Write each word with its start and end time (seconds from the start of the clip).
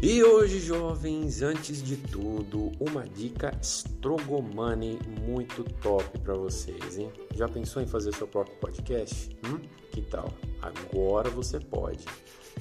E 0.00 0.22
hoje, 0.22 0.60
jovens, 0.60 1.42
antes 1.42 1.82
de 1.82 1.96
tudo, 1.96 2.70
uma 2.78 3.02
dica 3.02 3.50
Strogomani 3.60 4.96
muito 5.26 5.64
top 5.82 6.16
para 6.20 6.34
vocês, 6.34 6.98
hein? 6.98 7.10
Já 7.34 7.48
pensou 7.48 7.82
em 7.82 7.86
fazer 7.86 8.14
seu 8.14 8.28
próprio 8.28 8.56
podcast? 8.58 9.36
Hum? 9.44 9.58
Que 9.90 10.02
tal? 10.02 10.32
Agora 10.62 11.28
você 11.30 11.58
pode. 11.58 12.04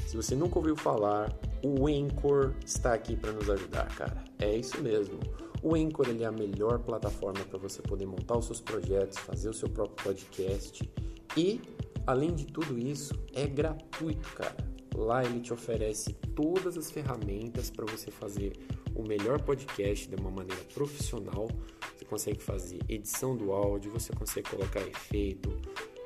Se 0.07 0.15
você 0.15 0.35
nunca 0.35 0.57
ouviu 0.57 0.75
falar, 0.75 1.31
o 1.63 1.85
Anchor 1.87 2.55
está 2.65 2.95
aqui 2.95 3.15
para 3.15 3.31
nos 3.31 3.47
ajudar, 3.51 3.85
cara. 3.95 4.23
É 4.39 4.57
isso 4.57 4.81
mesmo. 4.81 5.19
O 5.61 5.75
Anchor 5.75 6.09
ele 6.09 6.23
é 6.23 6.27
a 6.27 6.31
melhor 6.31 6.79
plataforma 6.79 7.45
para 7.45 7.59
você 7.59 7.83
poder 7.83 8.07
montar 8.07 8.35
os 8.39 8.45
seus 8.45 8.61
projetos, 8.61 9.19
fazer 9.19 9.49
o 9.49 9.53
seu 9.53 9.69
próprio 9.69 10.03
podcast 10.03 10.91
e, 11.37 11.61
além 12.07 12.33
de 12.33 12.47
tudo 12.47 12.79
isso, 12.79 13.13
é 13.35 13.45
gratuito, 13.45 14.27
cara. 14.29 14.57
Lá 14.97 15.23
ele 15.23 15.39
te 15.39 15.53
oferece 15.53 16.11
todas 16.35 16.75
as 16.75 16.89
ferramentas 16.89 17.69
para 17.69 17.85
você 17.85 18.09
fazer 18.09 18.53
o 18.95 19.03
melhor 19.03 19.39
podcast 19.39 20.09
de 20.09 20.15
uma 20.15 20.31
maneira 20.31 20.61
profissional. 20.73 21.47
Você 21.95 22.03
consegue 22.03 22.41
fazer 22.41 22.79
edição 22.89 23.37
do 23.37 23.51
áudio, 23.51 23.91
você 23.91 24.11
consegue 24.11 24.49
colocar 24.49 24.81
efeito, 24.81 25.55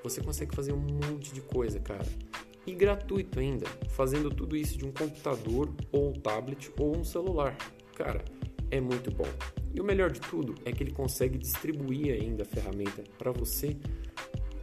você 0.03 0.21
consegue 0.21 0.53
fazer 0.53 0.73
um 0.73 0.79
monte 0.79 1.33
de 1.33 1.39
coisa, 1.39 1.79
cara. 1.79 2.05
E 2.67 2.73
gratuito 2.73 3.39
ainda, 3.39 3.65
fazendo 3.91 4.29
tudo 4.29 4.57
isso 4.57 4.77
de 4.77 4.85
um 4.85 4.91
computador 4.91 5.73
ou 5.89 6.09
um 6.09 6.13
tablet 6.13 6.69
ou 6.77 6.97
um 6.97 7.03
celular. 7.05 7.57
Cara, 7.95 8.25
é 8.69 8.81
muito 8.81 9.09
bom. 9.09 9.27
E 9.73 9.79
o 9.79 9.85
melhor 9.85 10.11
de 10.11 10.19
tudo 10.19 10.53
é 10.65 10.71
que 10.73 10.83
ele 10.83 10.91
consegue 10.91 11.37
distribuir 11.37 12.13
ainda 12.13 12.43
a 12.43 12.45
ferramenta 12.45 13.03
para 13.17 13.31
você 13.31 13.77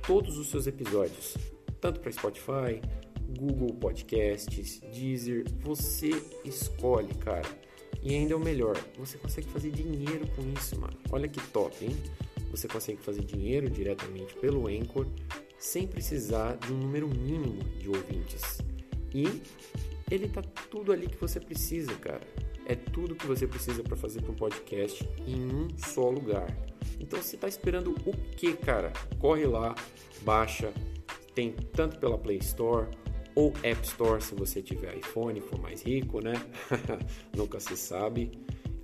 todos 0.06 0.37
os 0.37 0.48
seus 0.48 0.66
episódios, 0.66 1.34
tanto 1.80 1.98
para 2.01 2.12
Spotify, 2.12 2.80
Google 3.28 3.74
Podcasts, 3.74 4.80
Deezer, 4.92 5.45
você 5.60 6.10
escolhe, 6.45 7.15
cara. 7.15 7.48
E 8.02 8.15
ainda 8.15 8.34
é 8.34 8.37
o 8.37 8.40
melhor, 8.40 8.76
você 8.96 9.18
consegue 9.18 9.48
fazer 9.48 9.71
dinheiro 9.71 10.26
com 10.37 10.43
isso, 10.52 10.80
mano. 10.80 10.96
Olha 11.10 11.29
que 11.29 11.40
top, 11.49 11.84
hein? 11.84 11.96
Você 12.51 12.68
consegue 12.68 13.01
fazer 13.02 13.24
dinheiro 13.24 13.68
diretamente 13.68 14.34
pelo 14.34 14.68
Anchor 14.68 15.06
sem 15.59 15.87
precisar 15.87 16.56
de 16.56 16.73
um 16.73 16.79
número 16.79 17.09
mínimo 17.09 17.62
de 17.79 17.88
ouvintes. 17.88 18.59
E 19.12 19.43
ele 20.10 20.29
tá 20.29 20.43
tudo 20.71 20.93
ali 20.93 21.09
que 21.09 21.16
você 21.16 21.40
precisa, 21.40 21.93
cara 21.95 22.26
é 22.68 22.74
tudo 22.74 23.16
que 23.16 23.26
você 23.26 23.46
precisa 23.46 23.82
para 23.82 23.96
fazer 23.96 24.23
um 24.29 24.34
podcast 24.34 25.09
em 25.26 25.43
um 25.43 25.68
só 25.79 26.10
lugar. 26.10 26.54
Então 27.01 27.21
você 27.21 27.34
está 27.34 27.49
esperando 27.49 27.95
o 28.04 28.12
que, 28.37 28.52
cara? 28.52 28.93
Corre 29.18 29.46
lá, 29.46 29.74
baixa, 30.21 30.71
tem 31.34 31.52
tanto 31.73 31.99
pela 31.99 32.18
Play 32.18 32.37
Store 32.38 32.87
ou 33.38 33.54
App 33.62 33.86
Store 33.86 34.20
se 34.20 34.34
você 34.34 34.60
tiver 34.60 34.96
iPhone, 34.96 35.40
for 35.40 35.60
mais 35.60 35.82
rico, 35.82 36.20
né? 36.20 36.32
Nunca 37.36 37.60
se 37.60 37.76
sabe. 37.76 38.32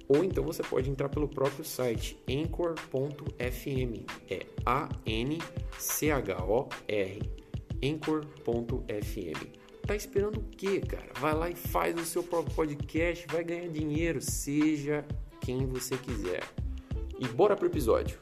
Ou 0.06 0.22
então 0.22 0.44
você 0.44 0.62
pode 0.62 0.88
entrar 0.88 1.08
pelo 1.08 1.26
próprio 1.26 1.64
site 1.64 2.16
anchor.fm, 2.30 4.06
é 4.30 4.46
A 4.64 4.88
N 5.04 5.38
C 5.76 6.12
H 6.12 6.44
O 6.44 6.68
R, 6.86 7.20
anchor.fm. 7.82 9.44
Tá 9.84 9.96
esperando 9.96 10.38
o 10.38 10.44
quê, 10.44 10.80
cara? 10.80 11.10
Vai 11.18 11.34
lá 11.34 11.50
e 11.50 11.56
faz 11.56 11.96
o 12.00 12.04
seu 12.04 12.22
próprio 12.22 12.54
podcast, 12.54 13.26
vai 13.32 13.42
ganhar 13.42 13.68
dinheiro, 13.68 14.20
seja 14.20 15.04
quem 15.40 15.66
você 15.66 15.96
quiser. 15.96 16.44
E 17.18 17.26
bora 17.26 17.56
pro 17.56 17.66
episódio. 17.66 18.20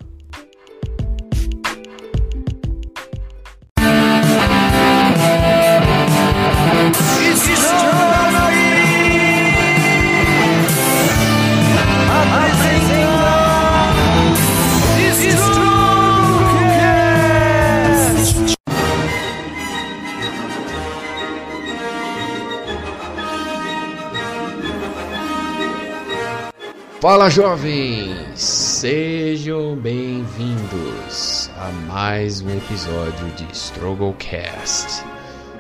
Fala 27.02 27.28
jovens, 27.28 28.38
sejam 28.40 29.74
bem-vindos 29.74 31.50
a 31.58 31.68
mais 31.88 32.40
um 32.40 32.48
episódio 32.56 33.26
de 33.30 33.44
Strugglecast. 33.52 35.04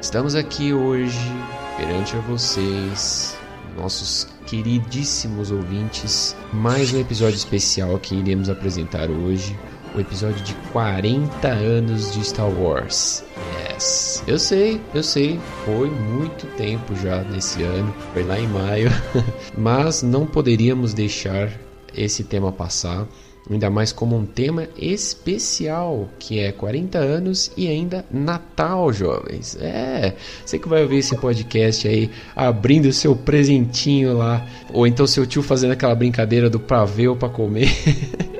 Estamos 0.00 0.36
aqui 0.36 0.72
hoje 0.72 1.18
perante 1.76 2.14
a 2.14 2.20
vocês, 2.20 3.36
nossos 3.76 4.28
queridíssimos 4.46 5.50
ouvintes, 5.50 6.36
mais 6.52 6.94
um 6.94 7.00
episódio 7.00 7.34
especial 7.34 7.98
que 7.98 8.14
iremos 8.14 8.48
apresentar 8.48 9.10
hoje, 9.10 9.58
o 9.96 10.00
episódio 10.00 10.44
de 10.44 10.54
40 10.70 11.48
anos 11.48 12.12
de 12.12 12.20
Star 12.20 12.50
Wars. 12.50 13.24
Yes, 13.82 14.22
eu 14.28 14.38
sei, 14.38 14.80
eu 14.94 15.02
sei, 15.02 15.40
foi 15.64 15.90
muito 15.90 16.46
tempo 16.56 16.94
já 16.94 17.24
nesse 17.24 17.64
ano, 17.64 17.92
foi 18.12 18.22
lá 18.22 18.38
em 18.38 18.46
maio, 18.46 18.88
mas 19.58 20.04
não 20.04 20.24
poderíamos 20.24 20.94
deixar 20.94 21.52
esse 21.92 22.22
tema 22.22 22.52
passar, 22.52 23.08
ainda 23.50 23.68
mais 23.68 23.90
como 23.90 24.16
um 24.16 24.24
tema 24.24 24.68
especial, 24.78 26.08
que 26.16 26.38
é 26.38 26.52
40 26.52 26.96
anos 26.96 27.50
e 27.56 27.66
ainda 27.66 28.04
Natal, 28.08 28.92
jovens. 28.92 29.58
É, 29.60 30.14
você 30.46 30.60
que 30.60 30.68
vai 30.68 30.82
ouvir 30.82 30.98
esse 30.98 31.16
podcast 31.16 31.88
aí, 31.88 32.08
abrindo 32.36 32.92
seu 32.92 33.16
presentinho 33.16 34.16
lá, 34.16 34.46
ou 34.72 34.86
então 34.86 35.08
seu 35.08 35.26
tio 35.26 35.42
fazendo 35.42 35.72
aquela 35.72 35.96
brincadeira 35.96 36.48
do 36.48 36.60
pavê 36.60 37.12
para 37.16 37.28
comer. 37.28 37.68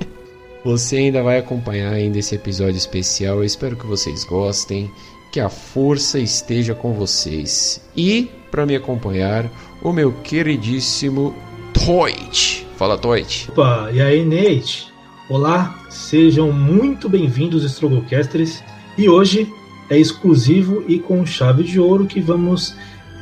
Você 0.64 0.96
ainda 0.96 1.24
vai 1.24 1.38
acompanhar 1.38 1.92
ainda 1.92 2.20
esse 2.20 2.36
episódio 2.36 2.76
especial. 2.76 3.38
Eu 3.38 3.44
espero 3.44 3.76
que 3.76 3.84
vocês 3.84 4.22
gostem, 4.22 4.88
que 5.32 5.40
a 5.40 5.48
força 5.48 6.18
esteja 6.18 6.74
com 6.74 6.92
vocês. 6.92 7.80
E 7.96 8.30
para 8.50 8.66
me 8.66 8.76
acompanhar, 8.76 9.50
o 9.82 9.90
meu 9.90 10.12
queridíssimo 10.12 11.34
Toit. 11.72 12.66
Fala, 12.76 12.98
Toit. 12.98 13.50
Opa, 13.50 13.88
e 13.90 14.02
aí, 14.02 14.22
Nate? 14.26 14.92
Olá, 15.30 15.86
sejam 15.88 16.52
muito 16.52 17.08
bem-vindos, 17.08 17.64
Strogocasters. 17.64 18.62
E 18.98 19.08
hoje 19.08 19.50
é 19.88 19.98
exclusivo 19.98 20.84
e 20.86 20.98
com 20.98 21.24
chave 21.24 21.64
de 21.64 21.80
ouro 21.80 22.04
que 22.04 22.20
vamos, 22.20 22.76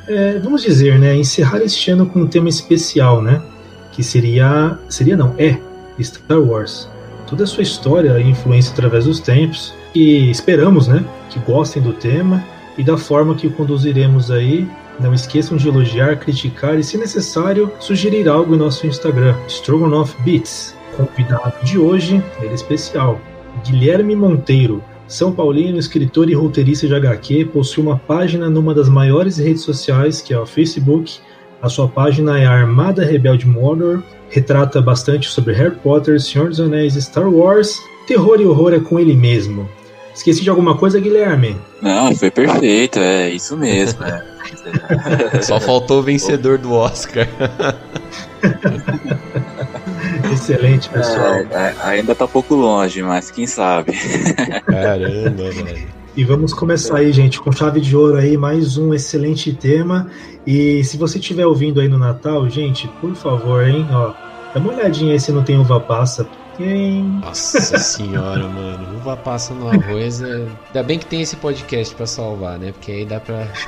é, 0.08 0.40
vamos 0.40 0.62
dizer, 0.62 0.98
né, 0.98 1.14
encerrar 1.14 1.62
este 1.62 1.92
ano 1.92 2.06
com 2.06 2.22
um 2.22 2.26
tema 2.26 2.48
especial, 2.48 3.22
né? 3.22 3.40
Que 3.92 4.02
seria, 4.02 4.76
seria 4.88 5.16
não, 5.16 5.32
é 5.38 5.56
Star 6.02 6.40
Wars 6.40 6.88
toda 7.28 7.44
a 7.44 7.46
sua 7.46 7.62
história 7.62 8.18
e 8.18 8.28
influência 8.28 8.72
através 8.72 9.04
dos 9.04 9.20
tempos. 9.20 9.72
E 9.94 10.28
esperamos, 10.28 10.88
né, 10.88 11.04
que 11.30 11.38
gostem 11.40 11.82
do 11.82 11.92
tema 11.92 12.44
e 12.76 12.84
da 12.84 12.98
forma 12.98 13.34
que 13.34 13.46
o 13.46 13.52
conduziremos 13.52 14.30
aí. 14.30 14.68
Não 14.98 15.14
esqueçam 15.14 15.56
de 15.56 15.66
elogiar, 15.66 16.18
criticar 16.18 16.78
e, 16.78 16.84
se 16.84 16.98
necessário, 16.98 17.72
sugerir 17.80 18.28
algo 18.28 18.54
em 18.54 18.58
nosso 18.58 18.86
Instagram, 18.86 19.34
Stroganoff 19.48 20.14
Beats. 20.22 20.76
Convidado 20.96 21.64
de 21.64 21.78
hoje, 21.78 22.22
ele 22.40 22.50
é 22.50 22.54
especial, 22.54 23.18
Guilherme 23.64 24.14
Monteiro, 24.14 24.82
são 25.10 25.32
Paulino, 25.32 25.76
escritor 25.76 26.30
e 26.30 26.34
roteirista 26.34 26.86
de 26.86 26.94
HQ, 26.94 27.46
possui 27.46 27.82
uma 27.82 27.98
página 27.98 28.48
numa 28.48 28.72
das 28.72 28.88
maiores 28.88 29.38
redes 29.38 29.62
sociais, 29.62 30.20
que 30.20 30.32
é 30.32 30.38
o 30.38 30.46
Facebook. 30.46 31.18
A 31.60 31.68
sua 31.68 31.88
página 31.88 32.38
é 32.38 32.46
Armada 32.46 33.04
Rebelde 33.04 33.44
Mordor 33.44 34.04
retrata 34.30 34.80
bastante 34.80 35.28
sobre 35.28 35.52
Harry 35.52 35.74
Potter, 35.74 36.20
Senhor 36.20 36.48
dos 36.48 36.60
Anéis, 36.60 36.94
Star 36.94 37.28
Wars. 37.28 37.82
Terror 38.06 38.40
e 38.40 38.46
horror 38.46 38.72
é 38.72 38.78
com 38.78 38.98
ele 38.98 39.14
mesmo. 39.14 39.68
Esqueci 40.20 40.42
de 40.42 40.50
alguma 40.50 40.76
coisa, 40.76 41.00
Guilherme? 41.00 41.56
Não, 41.80 42.14
foi 42.14 42.30
perfeito, 42.30 42.98
é 42.98 43.30
isso 43.30 43.56
mesmo. 43.56 44.04
É. 44.04 44.22
Só 45.40 45.58
faltou 45.58 46.00
o 46.00 46.02
vencedor 46.02 46.58
do 46.58 46.74
Oscar. 46.74 47.26
Excelente, 50.30 50.90
pessoal. 50.90 51.36
É, 51.36 51.46
é, 51.52 51.74
ainda 51.80 52.14
tá 52.14 52.26
um 52.26 52.28
pouco 52.28 52.54
longe, 52.54 53.02
mas 53.02 53.30
quem 53.30 53.46
sabe. 53.46 53.94
Caramba, 54.68 55.50
velho. 55.50 55.88
E 56.14 56.22
vamos 56.22 56.52
começar 56.52 56.98
aí, 56.98 57.10
gente, 57.12 57.40
com 57.40 57.50
chave 57.50 57.80
de 57.80 57.96
ouro 57.96 58.18
aí, 58.18 58.36
mais 58.36 58.76
um 58.76 58.92
excelente 58.92 59.54
tema. 59.54 60.06
E 60.46 60.84
se 60.84 60.98
você 60.98 61.18
estiver 61.18 61.46
ouvindo 61.46 61.80
aí 61.80 61.88
no 61.88 61.96
Natal, 61.96 62.46
gente, 62.50 62.88
por 63.00 63.14
favor, 63.14 63.66
hein, 63.66 63.86
ó, 63.90 64.12
dá 64.52 64.60
uma 64.60 64.74
olhadinha 64.74 65.14
aí 65.14 65.20
se 65.20 65.32
não 65.32 65.42
tem 65.42 65.58
uva 65.58 65.80
passa. 65.80 66.28
Tem. 66.60 67.02
Nossa 67.24 67.78
senhora, 67.78 68.46
mano. 68.46 68.98
Uva 68.98 69.16
passa 69.16 69.54
no 69.54 69.70
arroz. 69.70 70.20
É... 70.20 70.46
Ainda 70.66 70.82
bem 70.82 70.98
que 70.98 71.06
tem 71.06 71.22
esse 71.22 71.34
podcast 71.36 71.94
pra 71.94 72.06
salvar, 72.06 72.58
né? 72.58 72.72
Porque 72.72 72.92
aí 72.92 73.06
dá 73.06 73.18
pra. 73.18 73.48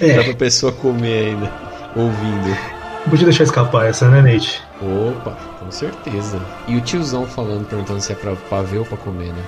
É. 0.00 0.14
dá 0.16 0.22
pra 0.22 0.34
pessoa 0.34 0.70
comer 0.70 1.30
ainda, 1.30 1.52
ouvindo. 1.96 2.56
Não 3.00 3.10
podia 3.10 3.24
deixar 3.24 3.42
escapar 3.42 3.86
essa, 3.86 4.08
né, 4.08 4.22
Nate? 4.22 4.62
Opa, 4.80 5.36
com 5.58 5.68
certeza. 5.72 6.40
E 6.68 6.76
o 6.76 6.80
tiozão 6.80 7.26
falando, 7.26 7.66
perguntando 7.66 8.00
se 8.00 8.12
é 8.12 8.14
pra, 8.14 8.36
pra 8.36 8.62
ver 8.62 8.78
ou 8.78 8.84
pra 8.84 8.96
comer, 8.96 9.32
né? 9.32 9.42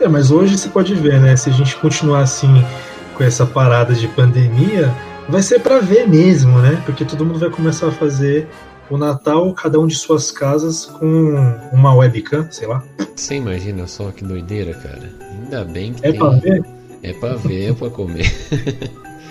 É, 0.00 0.06
mas 0.06 0.30
hoje 0.30 0.58
você 0.58 0.68
pode 0.68 0.94
ver, 0.94 1.18
né? 1.18 1.34
Se 1.34 1.48
a 1.48 1.52
gente 1.52 1.76
continuar 1.76 2.20
assim 2.20 2.62
com 3.14 3.24
essa 3.24 3.46
parada 3.46 3.94
de 3.94 4.06
pandemia, 4.08 4.94
vai 5.28 5.40
ser 5.40 5.60
para 5.60 5.78
ver 5.78 6.06
mesmo, 6.06 6.58
né? 6.58 6.82
Porque 6.84 7.04
todo 7.04 7.24
mundo 7.24 7.38
vai 7.38 7.48
começar 7.48 7.88
a 7.88 7.92
fazer 7.92 8.48
o 8.90 8.96
Natal, 8.96 9.52
cada 9.54 9.78
um 9.78 9.86
de 9.86 9.94
suas 9.94 10.30
casas, 10.30 10.86
com 10.86 11.34
uma 11.72 11.94
webcam, 11.94 12.48
sei 12.50 12.66
lá. 12.66 12.82
Você 13.14 13.34
imagina 13.34 13.86
só 13.86 14.10
que 14.10 14.24
doideira, 14.24 14.74
cara? 14.74 15.10
Ainda 15.42 15.64
bem 15.64 15.92
que 15.92 16.06
é 16.06 16.10
tem. 16.10 16.18
Pra 16.18 16.30
ver? 16.30 16.64
É 17.02 17.12
pra 17.12 17.34
ver, 17.34 17.70
é 17.70 17.72
pra 17.72 17.90
comer. 17.90 18.32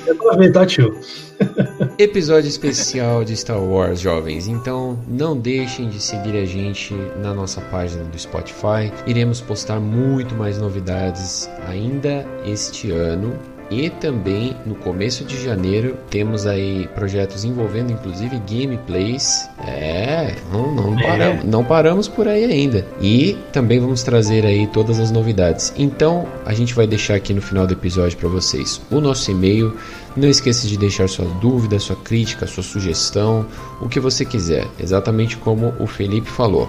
É 0.08 0.14
pra 0.14 0.38
ver, 0.38 0.54
tá, 0.54 0.66
tio? 0.66 0.98
Episódio 2.00 2.48
especial 2.48 3.26
de 3.26 3.36
Star 3.36 3.62
Wars, 3.62 4.00
jovens. 4.00 4.48
Então, 4.48 4.98
não 5.06 5.38
deixem 5.38 5.90
de 5.90 6.02
seguir 6.02 6.38
a 6.38 6.46
gente 6.46 6.94
na 7.22 7.34
nossa 7.34 7.60
página 7.60 8.06
do 8.06 8.18
Spotify. 8.18 8.92
Iremos 9.06 9.42
postar 9.42 9.82
muito 9.82 10.34
mais 10.34 10.58
novidades 10.58 11.50
ainda 11.68 12.26
este 12.46 12.92
ano. 12.92 13.38
E 13.70 13.90
também 13.90 14.56
no 14.66 14.76
começo 14.76 15.26
de 15.26 15.44
janeiro 15.44 15.98
temos 16.10 16.46
aí 16.48 16.88
projetos 16.96 17.44
envolvendo 17.44 17.92
inclusive 17.92 18.40
gameplays. 18.50 19.50
É, 19.68 20.34
não, 20.52 20.74
não, 20.74 21.00
É. 21.00 21.04
paramos, 21.08 21.44
não 21.44 21.64
paramos 21.66 22.08
por 22.08 22.28
aí 22.28 22.46
ainda. 22.46 22.86
E 23.02 23.38
também 23.52 23.80
vamos 23.80 24.04
trazer 24.04 24.46
aí 24.46 24.68
todas 24.68 25.00
as 25.00 25.12
novidades. 25.12 25.74
Então 25.78 26.26
a 26.46 26.54
gente 26.54 26.74
vai 26.74 26.88
deixar 26.88 27.16
aqui 27.16 27.34
no 27.34 27.42
final 27.42 27.68
do 27.68 27.74
episódio 27.74 28.18
para 28.18 28.30
vocês 28.30 28.82
o 28.90 29.02
nosso 29.02 29.30
e-mail. 29.32 29.76
Não 30.16 30.30
esqueça 30.30 30.66
de 30.68 30.78
deixar 30.78 31.08
sua 31.10 31.26
dúvida, 31.42 31.78
sua 31.78 31.96
crítica, 31.98 32.48
sua 32.48 32.64
sugestão, 32.64 33.46
o 33.82 33.88
que 33.90 34.00
você 34.00 34.24
quiser, 34.26 34.66
exatamente 34.80 35.38
como 35.38 35.74
o 35.80 35.86
Felipe 35.86 36.30
falou. 36.30 36.68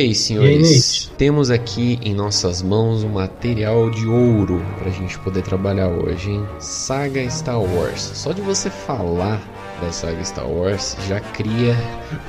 Aí, 0.00 0.14
senhores? 0.14 1.04
Nate? 1.06 1.10
temos 1.16 1.50
aqui 1.50 1.98
em 2.02 2.14
nossas 2.14 2.62
mãos 2.62 3.04
um 3.04 3.10
material 3.10 3.90
de 3.90 4.06
ouro 4.06 4.64
pra 4.78 4.90
gente 4.90 5.18
poder 5.18 5.42
trabalhar 5.42 5.88
hoje, 5.88 6.30
hein? 6.30 6.46
Saga 6.58 7.28
Star 7.30 7.60
Wars. 7.60 8.00
Só 8.14 8.32
de 8.32 8.40
você 8.40 8.70
falar 8.70 9.40
da 9.80 9.92
saga 9.92 10.22
Star 10.24 10.48
Wars 10.48 10.96
já 11.08 11.20
cria 11.20 11.74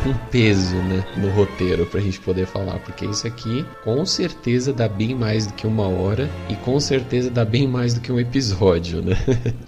um 0.06 0.14
peso, 0.30 0.76
né, 0.76 1.06
no 1.18 1.30
roteiro 1.32 1.86
pra 1.86 2.00
gente 2.00 2.20
poder 2.20 2.46
falar, 2.46 2.80
porque 2.80 3.06
isso 3.06 3.28
aqui 3.28 3.66
com 3.84 4.06
certeza 4.06 4.74
dá 4.74 4.88
bem 4.88 5.14
mais 5.14 5.48
do 5.48 5.54
que 5.54 5.68
uma 5.68 5.88
hora 5.88 6.30
e 6.50 6.56
com 6.56 6.80
certeza 6.80 7.30
dá 7.30 7.44
bem 7.46 7.68
mais 7.68 7.94
do 7.94 8.02
que 8.02 8.12
um 8.12 8.20
episódio, 8.20 9.02
né? 9.02 9.18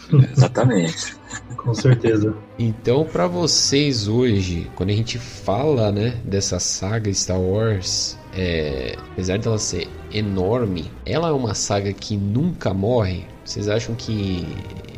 Exatamente. 0.32 1.16
Com 1.58 1.74
certeza. 1.74 2.36
Então, 2.60 3.06
para 3.06 3.26
vocês 3.28 4.08
hoje, 4.08 4.70
quando 4.76 4.90
a 4.90 4.94
gente 4.94 5.18
fala, 5.18 5.92
né, 5.92 6.18
dessa 6.24 6.60
saga 6.60 7.12
Star 7.14 7.40
Wars, 7.40 8.18
é, 8.36 8.96
apesar 9.12 9.38
dela 9.40 9.58
ser 9.58 9.88
enorme, 10.12 10.92
ela 11.06 11.30
é 11.30 11.32
uma 11.32 11.54
saga 11.54 11.94
que 11.94 12.18
nunca 12.18 12.74
morre. 12.74 13.26
Vocês 13.46 13.68
acham 13.68 13.96
que 13.96 14.48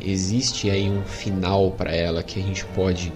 existe 0.06 0.69
aí 0.69 0.90
um 0.90 1.04
final 1.04 1.72
para 1.72 1.92
ela 1.94 2.22
que 2.24 2.40
a 2.40 2.44
gente 2.44 2.63
pode 2.68 3.12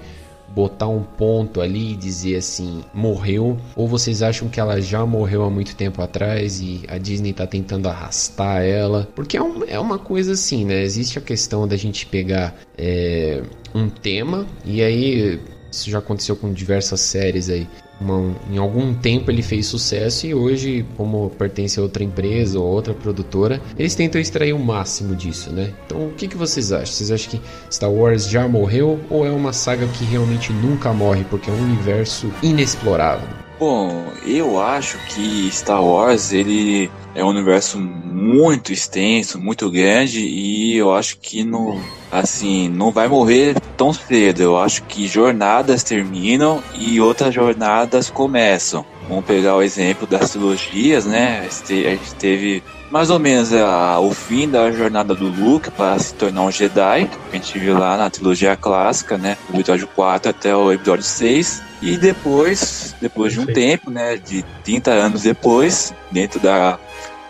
botar 0.47 0.87
um 0.87 1.03
ponto 1.03 1.61
ali 1.61 1.91
e 1.93 1.95
dizer 1.95 2.35
assim, 2.37 2.83
morreu? 2.93 3.55
Ou 3.75 3.87
vocês 3.87 4.23
acham 4.23 4.49
que 4.49 4.59
ela 4.59 4.81
já 4.81 5.05
morreu 5.05 5.43
há 5.43 5.49
muito 5.49 5.75
tempo 5.75 6.01
atrás 6.01 6.59
e 6.59 6.81
a 6.87 6.97
Disney 6.97 7.33
tá 7.33 7.45
tentando 7.45 7.87
arrastar 7.87 8.63
ela? 8.63 9.07
Porque 9.15 9.37
é, 9.37 9.43
um- 9.43 9.63
é 9.67 9.79
uma 9.79 9.99
coisa 9.99 10.31
assim, 10.33 10.65
né? 10.65 10.81
Existe 10.81 11.19
a 11.19 11.21
questão 11.21 11.67
da 11.67 11.77
gente 11.77 12.05
pegar 12.07 12.55
é, 12.77 13.43
um 13.75 13.87
tema 13.89 14.47
e 14.65 14.81
aí 14.81 15.39
isso 15.71 15.87
já 15.89 15.99
aconteceu 15.99 16.35
com 16.35 16.51
diversas 16.51 16.99
séries 17.01 17.47
aí. 17.49 17.67
Uma- 17.99 18.33
em 18.49 18.57
algum 18.57 18.93
tempo 18.93 19.29
ele 19.29 19.41
fez 19.41 19.67
sucesso 19.67 20.25
e 20.25 20.33
hoje, 20.33 20.85
como 20.95 21.29
pertence 21.31 21.79
a 21.79 21.83
outra 21.83 22.03
empresa 22.03 22.59
ou 22.59 22.65
outra 22.65 22.93
produtora, 22.93 23.61
eles 23.77 23.93
tentam 23.95 24.21
extrair 24.21 24.53
o 24.53 24.59
máximo 24.59 25.15
disso, 25.15 25.51
né? 25.51 25.73
Então, 25.85 26.07
o 26.07 26.11
que, 26.11 26.27
que 26.27 26.37
vocês 26.37 26.71
acham? 26.71 26.85
Vocês 26.87 27.11
acham 27.11 27.31
que 27.31 27.41
Star 27.69 27.91
Wars 27.91 28.29
já 28.29 28.47
morreu 28.47 28.99
ou 29.09 29.25
é 29.25 29.29
uma 29.31 29.51
saga 29.51 29.85
que 29.87 30.05
realmente 30.05 30.53
nunca 30.53 30.93
morre 30.93 31.25
porque 31.29 31.49
é 31.49 31.53
um 31.53 31.61
universo 31.61 32.31
inexplorado? 32.41 33.23
Bom, 33.59 34.05
eu 34.25 34.57
acho 34.61 34.97
que 35.09 35.49
Star 35.51 35.83
Wars 35.83 36.31
ele 36.31 36.89
é 37.15 37.23
um 37.23 37.29
universo 37.29 37.79
muito 37.79 38.71
extenso, 38.71 39.39
muito 39.39 39.69
grande 39.69 40.19
e 40.19 40.75
eu 40.77 40.93
acho 40.93 41.17
que 41.17 41.43
não, 41.43 41.79
assim, 42.11 42.69
não 42.69 42.91
vai 42.91 43.07
morrer 43.07 43.55
tão 43.75 43.91
cedo. 43.93 44.41
Eu 44.41 44.57
acho 44.57 44.83
que 44.83 45.07
jornadas 45.07 45.83
terminam 45.83 46.61
e 46.75 46.99
outras 47.01 47.33
jornadas 47.33 48.09
começam. 48.09 48.85
Vamos 49.07 49.25
pegar 49.25 49.55
o 49.55 49.61
exemplo 49.61 50.05
das 50.05 50.29
trilogias, 50.31 51.05
né? 51.05 51.47
A 51.47 51.73
gente 51.73 52.13
teve 52.19 52.63
mais 52.91 53.09
ou 53.09 53.17
menos 53.19 53.51
a- 53.53 53.99
o 53.99 54.11
fim 54.13 54.47
da 54.47 54.71
jornada 54.71 55.15
do 55.15 55.27
Luke 55.27 55.71
para 55.71 55.97
se 55.97 56.13
tornar 56.13 56.41
um 56.43 56.51
Jedi, 56.51 57.05
que 57.05 57.17
a 57.31 57.39
gente 57.39 57.57
viu 57.57 57.77
lá 57.77 57.97
na 57.97 58.09
trilogia 58.09 58.55
clássica, 58.55 59.17
né? 59.17 59.35
Do 59.49 59.59
episódio 59.59 59.87
4 59.95 60.29
até 60.29 60.55
o 60.55 60.71
episódio 60.71 61.03
6. 61.03 61.61
E 61.81 61.97
depois, 61.97 62.93
depois 63.01 63.33
de 63.33 63.39
um 63.39 63.45
tempo, 63.45 63.89
né? 63.89 64.17
De 64.17 64.43
30 64.63 64.91
anos 64.91 65.23
depois, 65.23 65.93
dentro 66.11 66.39
da 66.39 66.77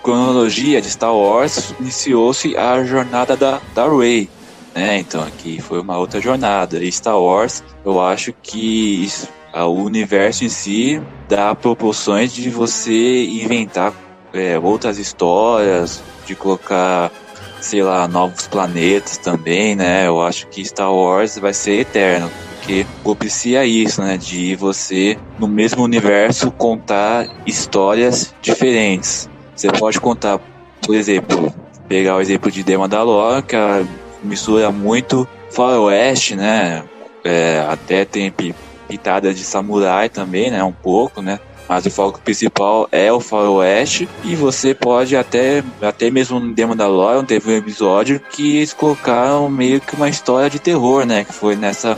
cronologia 0.04 0.82
de 0.82 0.90
Star 0.90 1.16
Wars, 1.16 1.74
iniciou-se 1.80 2.56
a 2.58 2.84
jornada 2.84 3.36
da, 3.36 3.60
da 3.74 3.88
Rey. 3.88 4.30
Né? 4.74 5.00
Então 5.00 5.22
aqui 5.24 5.62
foi 5.62 5.80
uma 5.80 5.98
outra 5.98 6.22
jornada. 6.22 6.84
E 6.84 6.92
Star 6.92 7.20
Wars, 7.20 7.64
eu 7.84 8.02
acho 8.02 8.34
que 8.42 9.08
o 9.54 9.84
universo 9.84 10.44
em 10.44 10.50
si 10.50 11.02
dá 11.28 11.56
proporções 11.56 12.34
de 12.34 12.50
você 12.50 13.26
inventar 13.26 13.94
é, 14.34 14.60
outras 14.60 14.98
histórias, 15.00 16.02
de 16.26 16.36
colocar, 16.36 17.12
sei 17.60 17.82
lá, 17.82 18.08
novos 18.08 18.48
planetas 18.48 19.18
também, 19.18 19.76
né? 19.76 20.08
Eu 20.08 20.22
acho 20.22 20.48
que 20.48 20.64
Star 20.64 20.94
Wars 20.94 21.38
vai 21.40 21.54
ser 21.54 21.80
eterno, 21.80 22.30
porque 22.56 22.86
propicia 23.04 23.66
isso, 23.66 24.02
né? 24.02 24.18
De 24.18 24.56
você, 24.56 25.18
no 25.40 25.48
mesmo 25.48 25.84
universo, 25.84 26.52
contar 26.52 27.28
histórias 27.46 28.34
diferentes. 28.42 29.28
Você 29.60 29.68
pode 29.68 30.00
contar, 30.00 30.40
por 30.82 30.96
exemplo, 30.96 31.54
pegar 31.86 32.16
o 32.16 32.22
exemplo 32.22 32.50
de 32.50 32.64
The 32.64 32.78
Mandalorian, 32.78 33.42
que 33.42 33.58
ela 33.58 33.86
mistura 34.24 34.72
muito 34.72 35.28
faroeste, 35.52 36.34
né? 36.34 36.82
É, 37.26 37.66
até 37.70 38.06
tem 38.06 38.32
pi- 38.32 38.56
pitadas 38.88 39.38
de 39.38 39.44
samurai 39.44 40.08
também, 40.08 40.50
né? 40.50 40.64
Um 40.64 40.72
pouco, 40.72 41.22
né? 41.22 41.42
Mas 41.68 41.86
o 41.86 41.92
foco 41.92 42.22
principal 42.22 42.88
é 42.90 43.12
o 43.12 43.20
faroeste 43.20 44.08
e 44.24 44.34
você 44.34 44.74
pode 44.74 45.18
até, 45.18 45.62
até 45.82 46.10
mesmo 46.10 46.40
no 46.40 46.56
The 46.56 46.66
Mandalorian 46.66 47.26
teve 47.26 47.52
um 47.52 47.58
episódio 47.58 48.22
que 48.32 48.56
eles 48.56 48.72
colocaram 48.72 49.50
meio 49.50 49.82
que 49.82 49.94
uma 49.94 50.08
história 50.08 50.50
de 50.50 50.60
terror, 50.60 51.06
né? 51.06 51.26
Que 51.26 51.34
foi 51.34 51.58
nessa 51.58 51.98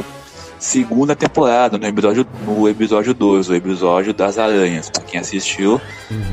segunda 0.62 1.16
temporada, 1.16 1.78
no 1.78 1.88
episódio, 1.88 2.26
no 2.46 2.70
episódio 2.70 3.14
2, 3.14 3.50
o 3.50 3.56
episódio 3.56 4.14
das 4.14 4.38
aranhas. 4.38 4.90
Pra 4.90 5.04
quem 5.04 5.20
assistiu, 5.20 5.82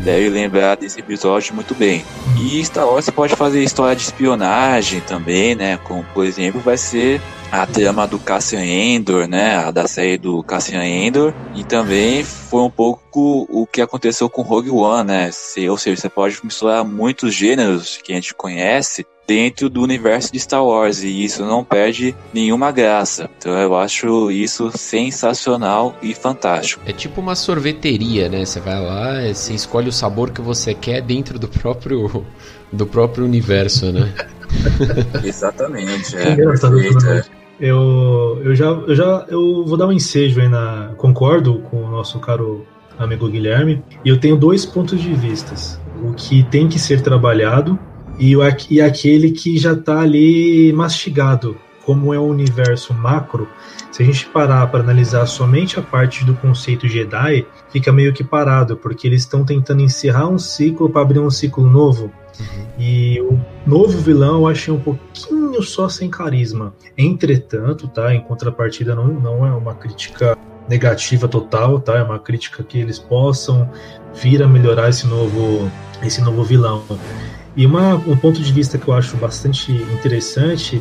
deve 0.04 0.28
lembrar 0.28 0.76
desse 0.76 1.00
episódio 1.00 1.54
muito 1.54 1.74
bem. 1.74 2.04
E 2.38 2.62
Star 2.64 2.86
Wars 2.86 3.06
você 3.06 3.12
pode 3.12 3.34
fazer 3.34 3.64
história 3.64 3.96
de 3.96 4.02
espionagem 4.02 5.00
também, 5.00 5.54
né? 5.54 5.78
Como, 5.78 6.04
por 6.12 6.26
exemplo, 6.26 6.60
vai 6.60 6.76
ser 6.76 7.20
a 7.50 7.66
trama 7.66 8.06
do 8.06 8.18
Cassian 8.18 8.64
Endor, 8.64 9.26
né? 9.26 9.56
A 9.56 9.70
da 9.70 9.88
série 9.88 10.18
do 10.18 10.42
Cassian 10.42 10.84
Endor. 10.84 11.32
E 11.54 11.64
também 11.64 12.22
foi 12.22 12.60
um 12.60 12.70
pouco 12.70 13.46
o 13.48 13.66
que 13.66 13.80
aconteceu 13.80 14.28
com 14.28 14.42
Rogue 14.42 14.70
One, 14.70 15.08
né? 15.08 15.30
Ou 15.70 15.78
seja, 15.78 16.02
você 16.02 16.08
pode 16.10 16.38
misturar 16.44 16.84
muitos 16.84 17.34
gêneros 17.34 17.98
que 18.04 18.12
a 18.12 18.14
gente 18.14 18.34
conhece 18.34 19.06
dentro 19.28 19.68
do 19.68 19.82
universo 19.82 20.32
de 20.32 20.40
Star 20.40 20.64
Wars 20.64 21.02
e 21.02 21.22
isso 21.22 21.44
não 21.44 21.62
perde 21.62 22.16
nenhuma 22.32 22.72
graça. 22.72 23.28
Então 23.36 23.52
eu 23.58 23.76
acho 23.76 24.30
isso 24.30 24.70
sensacional 24.74 25.94
e 26.02 26.14
fantástico. 26.14 26.82
É 26.86 26.92
tipo 26.94 27.20
uma 27.20 27.34
sorveteria, 27.34 28.30
né? 28.30 28.46
Você 28.46 28.58
vai 28.58 28.82
lá, 28.82 29.20
é, 29.20 29.34
você 29.34 29.52
escolhe 29.52 29.90
o 29.90 29.92
sabor 29.92 30.30
que 30.30 30.40
você 30.40 30.72
quer 30.72 31.02
dentro 31.02 31.38
do 31.38 31.46
próprio 31.46 32.24
do 32.72 32.86
próprio 32.86 33.26
universo, 33.26 33.92
né? 33.92 34.14
Exatamente, 35.22 36.16
engraçado, 36.16 36.76
né? 36.76 37.22
Eu, 37.60 38.40
eu 38.44 38.54
já, 38.54 38.66
eu 38.66 38.94
já 38.94 39.26
eu 39.28 39.64
vou 39.66 39.76
dar 39.76 39.88
um 39.88 39.92
ensejo 39.92 40.40
aí 40.40 40.48
na. 40.48 40.94
Concordo 40.96 41.58
com 41.70 41.84
o 41.84 41.90
nosso 41.90 42.18
caro 42.18 42.64
amigo 42.98 43.28
Guilherme. 43.28 43.82
E 44.04 44.08
eu 44.08 44.18
tenho 44.18 44.36
dois 44.36 44.64
pontos 44.64 45.00
de 45.00 45.12
vistas. 45.12 45.78
O 46.02 46.12
que 46.14 46.44
tem 46.44 46.68
que 46.68 46.78
ser 46.78 47.02
trabalhado 47.02 47.78
e, 48.18 48.36
o, 48.36 48.40
e 48.70 48.80
aquele 48.80 49.30
que 49.30 49.56
já 49.58 49.72
está 49.72 50.00
ali 50.00 50.72
mastigado. 50.72 51.56
Como 51.84 52.12
é 52.12 52.20
um 52.20 52.28
universo 52.28 52.92
macro, 52.92 53.48
se 53.90 54.02
a 54.02 54.06
gente 54.06 54.26
parar 54.26 54.66
para 54.66 54.80
analisar 54.80 55.24
somente 55.24 55.78
a 55.78 55.82
parte 55.82 56.22
do 56.22 56.34
conceito 56.34 56.86
Jedi, 56.86 57.46
fica 57.70 57.90
meio 57.90 58.12
que 58.12 58.22
parado, 58.22 58.76
porque 58.76 59.06
eles 59.06 59.22
estão 59.22 59.42
tentando 59.42 59.80
encerrar 59.80 60.28
um 60.28 60.38
ciclo 60.38 60.90
para 60.90 61.00
abrir 61.00 61.18
um 61.18 61.30
ciclo 61.30 61.64
novo. 61.64 62.12
E 62.78 63.20
o 63.22 63.40
novo 63.66 63.98
vilão 63.98 64.40
eu 64.40 64.48
achei 64.48 64.72
um 64.72 64.78
pouquinho 64.78 65.62
só 65.62 65.88
sem 65.88 66.10
carisma. 66.10 66.74
Entretanto, 66.96 67.88
tá? 67.88 68.14
Em 68.14 68.20
contrapartida, 68.20 68.94
não, 68.94 69.06
não 69.06 69.46
é 69.46 69.50
uma 69.50 69.74
crítica 69.74 70.36
negativa 70.68 71.26
total, 71.26 71.80
tá? 71.80 71.96
É 71.96 72.02
uma 72.02 72.18
crítica 72.18 72.62
que 72.62 72.78
eles 72.78 72.98
possam 72.98 73.68
vir 74.14 74.42
a 74.42 74.46
melhorar 74.46 74.90
esse 74.90 75.06
novo, 75.06 75.70
esse 76.02 76.20
novo 76.20 76.44
vilão. 76.44 76.84
E 77.58 77.66
uma, 77.66 77.96
um 77.96 78.16
ponto 78.16 78.40
de 78.40 78.52
vista 78.52 78.78
que 78.78 78.86
eu 78.86 78.94
acho 78.94 79.16
bastante 79.16 79.72
interessante 79.72 80.80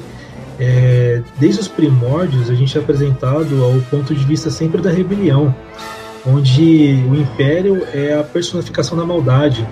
é, 0.59 1.23
desde 1.39 1.61
os 1.61 1.67
primórdios 1.67 2.51
a 2.51 2.53
gente 2.53 2.77
é 2.77 2.81
apresentado 2.81 3.63
ao 3.63 3.73
ponto 3.89 4.13
de 4.13 4.23
vista 4.23 4.51
sempre 4.51 4.79
da 4.79 4.91
rebelião, 4.91 5.53
onde 6.23 7.03
o 7.09 7.15
império 7.15 7.83
é 7.91 8.13
a 8.13 8.23
personificação 8.23 8.95
da 8.95 9.03
maldade. 9.03 9.67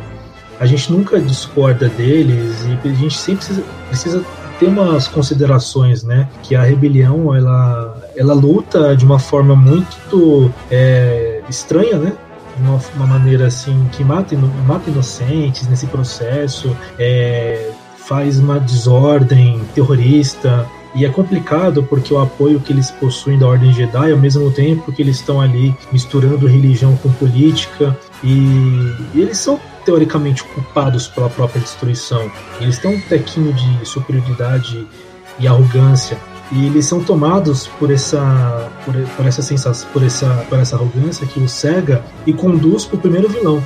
A 0.60 0.66
gente 0.66 0.92
nunca 0.92 1.20
discorda 1.22 1.90
deles 1.90 2.66
e 2.66 2.88
a 2.88 2.94
gente 2.94 3.16
sempre 3.16 3.46
precisa, 3.88 4.26
ter 4.60 4.66
umas 4.66 5.08
considerações, 5.08 6.02
né? 6.02 6.28
Que 6.42 6.56
a 6.56 6.64
rebelião 6.64 7.36
ela, 7.36 8.10
ela 8.16 8.34
luta 8.34 8.96
de 8.96 9.06
uma 9.06 9.20
forma 9.20 9.56
muito 9.56 10.52
é, 10.72 11.42
estranha, 11.50 11.98
né? 12.00 12.14
De 12.56 12.62
uma, 12.62 13.08
maneira 13.08 13.48
assim 13.48 13.88
que 13.92 14.04
mata, 14.04 14.36
mata 14.68 14.90
inocentes 14.90 15.68
nesse 15.68 15.88
processo, 15.88 16.76
é, 16.98 17.72
faz 17.98 18.40
uma 18.40 18.60
desordem 18.60 19.62
terrorista. 19.74 20.66
E 20.94 21.04
é 21.04 21.10
complicado 21.10 21.84
porque 21.84 22.14
o 22.14 22.20
apoio 22.20 22.60
que 22.62 22.72
eles 22.72 22.90
possuem 22.90 23.38
da 23.38 23.46
Ordem 23.46 23.74
Jedi, 23.74 24.12
ao 24.14 24.18
mesmo 24.18 24.50
tempo 24.52 24.94
que 24.94 25.02
eles 25.02 25.18
estão 25.18 25.42
ali 25.42 25.76
misturando 25.92 26.48
religião 26.48 26.96
com 26.98 27.12
política, 27.12 27.98
e, 28.24 28.94
e 29.14 29.22
eles 29.22 29.38
são 29.38 29.60
teoricamente 29.84 30.44
culpados 30.44 31.08
pela 31.08 31.30
própria 31.30 31.62
destruição. 31.62 32.32
Eles 32.62 32.80
têm 32.80 32.96
um 32.96 33.02
tequinho 33.02 33.52
de 33.52 33.86
superioridade 33.86 34.88
e 35.38 35.48
arrogância 35.48 36.18
e 36.52 36.68
eles 36.68 36.86
são 36.86 37.04
tomados 37.04 37.68
por 37.68 37.92
essa 37.92 38.72
por, 38.84 38.94
por 39.16 39.26
essa 39.26 39.42
sensação 39.42 39.88
por 39.92 40.04
essa 40.04 40.46
por 40.50 40.60
essa 40.60 40.76
arrogância 40.76 41.26
que 41.26 41.40
o 41.40 41.50
cega 41.50 42.04
e 42.26 42.34
conduz 42.34 42.86
para 42.86 42.98
o 42.98 43.00
primeiro 43.00 43.30
vilão. 43.30 43.62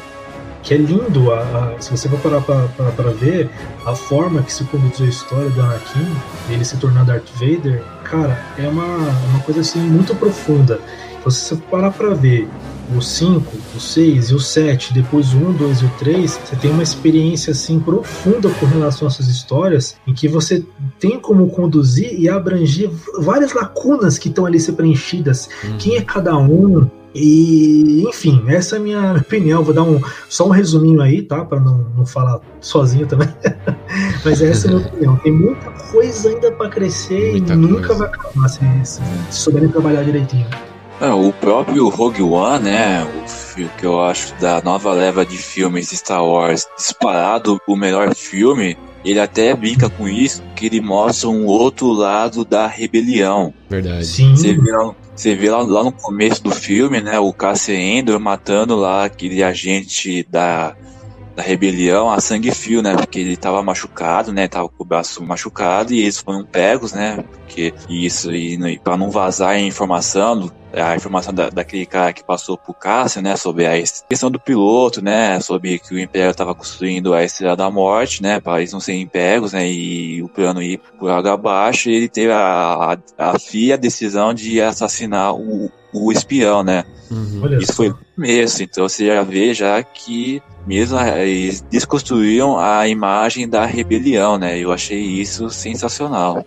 Que 0.61 0.73
é 0.73 0.77
lindo 0.77 1.31
a, 1.31 1.39
a, 1.39 1.81
se 1.81 1.89
você 1.89 2.09
for 2.09 2.19
parar 2.19 2.41
para 2.41 3.11
ver 3.11 3.49
a 3.85 3.95
forma 3.95 4.41
que 4.43 4.51
se 4.51 4.65
conduziu 4.65 5.05
a 5.05 5.09
história 5.09 5.49
do 5.49 5.61
Anakin 5.61 6.15
ele 6.49 6.65
se 6.65 6.75
tornar 6.77 7.05
Darth 7.05 7.29
Vader 7.39 7.81
cara 8.03 8.43
é 8.57 8.67
uma, 8.67 8.97
uma 9.29 9.39
coisa 9.45 9.61
assim 9.61 9.79
muito 9.79 10.15
profunda. 10.15 10.79
Se 11.19 11.55
você 11.55 11.55
parar 11.69 11.91
para 11.91 12.13
ver 12.13 12.47
o 12.95 13.01
5, 13.01 13.57
o 13.75 13.79
6 13.79 14.29
e 14.29 14.35
o 14.35 14.39
7, 14.39 14.93
depois 14.93 15.33
o 15.33 15.37
1, 15.37 15.53
2 15.53 15.81
e 15.81 15.85
o 15.85 15.89
3, 15.99 16.31
você 16.31 16.55
tem 16.55 16.71
uma 16.71 16.83
experiência 16.83 17.51
assim 17.51 17.79
profunda 17.79 18.49
com 18.49 18.65
relação 18.65 19.07
a 19.07 19.11
essas 19.11 19.27
histórias, 19.27 19.95
em 20.07 20.13
que 20.13 20.27
você 20.27 20.65
tem 20.99 21.19
como 21.19 21.49
conduzir 21.49 22.19
e 22.19 22.27
abranger 22.27 22.89
várias 23.19 23.53
lacunas 23.53 24.17
que 24.17 24.29
estão 24.29 24.45
ali 24.45 24.59
ser 24.59 24.73
preenchidas. 24.73 25.49
Uhum. 25.63 25.77
Quem 25.77 25.97
é 25.97 26.01
cada 26.01 26.37
um, 26.37 26.89
e, 27.13 28.03
enfim, 28.07 28.43
essa 28.47 28.75
é 28.75 28.79
a 28.79 28.81
minha 28.81 29.13
opinião. 29.19 29.63
Vou 29.63 29.73
dar 29.73 29.83
um, 29.83 29.99
só 30.27 30.47
um 30.47 30.51
resuminho 30.51 31.01
aí, 31.01 31.21
tá? 31.21 31.43
Para 31.43 31.59
não, 31.59 31.85
não 31.97 32.05
falar 32.05 32.39
sozinho 32.59 33.07
também. 33.07 33.27
Mas 34.23 34.41
essa 34.41 34.67
é 34.67 34.71
a 34.71 34.75
minha 34.75 34.87
opinião. 34.87 35.15
Tem 35.17 35.31
muita 35.31 35.71
coisa 35.91 36.29
ainda 36.29 36.51
para 36.51 36.69
crescer 36.69 37.31
muita 37.31 37.53
e 37.53 37.55
nunca 37.55 37.87
coisa. 37.87 38.05
vai 38.05 38.07
acabar 38.07 38.47
se, 38.47 38.59
se 38.83 39.01
souberem 39.31 39.69
trabalhar 39.69 40.03
direitinho. 40.03 40.45
É, 41.01 41.09
o 41.11 41.31
próprio 41.31 41.87
Rogue 41.87 42.21
One, 42.21 42.65
né? 42.65 43.03
O 43.03 43.77
que 43.77 43.85
eu 43.85 44.01
acho 44.01 44.33
da 44.35 44.61
nova 44.61 44.91
leva 44.91 45.25
de 45.25 45.37
filmes 45.37 45.89
de 45.89 45.97
Star 45.97 46.23
Wars 46.23 46.67
disparado 46.77 47.59
o 47.67 47.75
melhor 47.75 48.13
filme. 48.13 48.77
Ele 49.03 49.19
até 49.19 49.55
brinca 49.55 49.89
com 49.89 50.09
isso, 50.09 50.43
que 50.57 50.65
ele 50.65 50.81
mostra 50.81 51.29
um 51.29 51.45
outro 51.45 51.91
lado 51.93 52.43
da 52.43 52.67
rebelião. 52.67 53.53
Verdade. 53.69 54.05
Sim. 54.05 54.35
Você 54.35 54.53
vê, 54.53 54.71
você 55.15 55.35
vê 55.35 55.49
lá, 55.49 55.61
lá 55.61 55.85
no 55.85 55.91
começo 55.91 56.43
do 56.43 56.51
filme, 56.51 56.99
né? 56.99 57.17
O 57.17 57.31
Cassian 57.31 57.79
Endor 57.79 58.19
matando 58.19 58.75
lá 58.75 59.05
aquele 59.05 59.41
agente 59.41 60.27
da 60.29 60.75
da 61.39 61.43
rebelião 61.43 62.11
a 62.11 62.19
sangue 62.19 62.51
fio, 62.51 62.81
né? 62.81 62.97
Porque 62.97 63.19
ele 63.19 63.37
tava 63.37 63.63
machucado, 63.63 64.33
né? 64.33 64.49
Tava 64.49 64.67
com 64.67 64.83
o 64.83 64.85
braço 64.85 65.23
machucado 65.23 65.93
e 65.93 66.01
eles 66.01 66.17
foram 66.17 66.45
pegos, 66.45 66.91
né? 66.91 67.23
Porque 67.31 67.73
isso, 67.89 68.33
e, 68.33 68.55
e 68.55 68.79
para 68.79 68.97
não 68.97 69.09
vazar 69.09 69.51
a 69.51 69.59
informação, 69.59 70.51
a 70.73 70.95
informação 70.95 71.33
da, 71.33 71.49
daquele 71.49 71.85
cara 71.85 72.13
que 72.13 72.23
passou 72.23 72.57
por 72.57 72.73
Cássio, 72.73 73.21
né? 73.21 73.35
Sobre 73.35 73.65
a 73.65 73.73
questão 74.09 74.29
do 74.29 74.39
piloto, 74.39 75.01
né? 75.01 75.39
Sobre 75.39 75.79
que 75.79 75.93
o 75.93 75.99
Império 75.99 76.33
tava 76.33 76.53
construindo 76.55 77.13
a 77.13 77.23
Estrela 77.23 77.55
da 77.55 77.69
Morte, 77.69 78.21
né? 78.21 78.39
Para 78.39 78.59
eles 78.59 78.73
não 78.73 78.79
serem 78.79 79.07
pegos, 79.07 79.53
né? 79.53 79.69
E 79.69 80.21
o 80.21 80.29
plano 80.29 80.61
ir 80.61 80.79
por 80.99 81.09
água 81.09 81.33
abaixo, 81.33 81.89
e 81.89 81.95
ele 81.95 82.09
teve 82.09 82.31
a, 82.31 82.97
a, 83.17 83.31
a 83.31 83.39
FIA 83.39 83.75
a 83.75 83.77
decisão 83.77 84.33
de 84.33 84.61
assassinar 84.61 85.33
o, 85.35 85.71
o 85.93 86.11
espião, 86.11 86.63
né? 86.63 86.83
Uhum. 87.09 87.59
Isso 87.59 87.73
foi 87.73 87.93
começo, 88.15 88.61
então 88.61 88.87
você 88.87 89.07
já 89.07 89.23
vê 89.23 89.53
já 89.53 89.81
que 89.81 90.41
mesmo 90.67 90.99
eles 90.99 91.61
desconstruíram 91.61 92.59
a 92.59 92.87
imagem 92.87 93.49
da 93.49 93.65
rebelião, 93.65 94.37
né? 94.37 94.59
Eu 94.59 94.71
achei 94.71 94.99
isso 94.99 95.49
sensacional. 95.49 96.45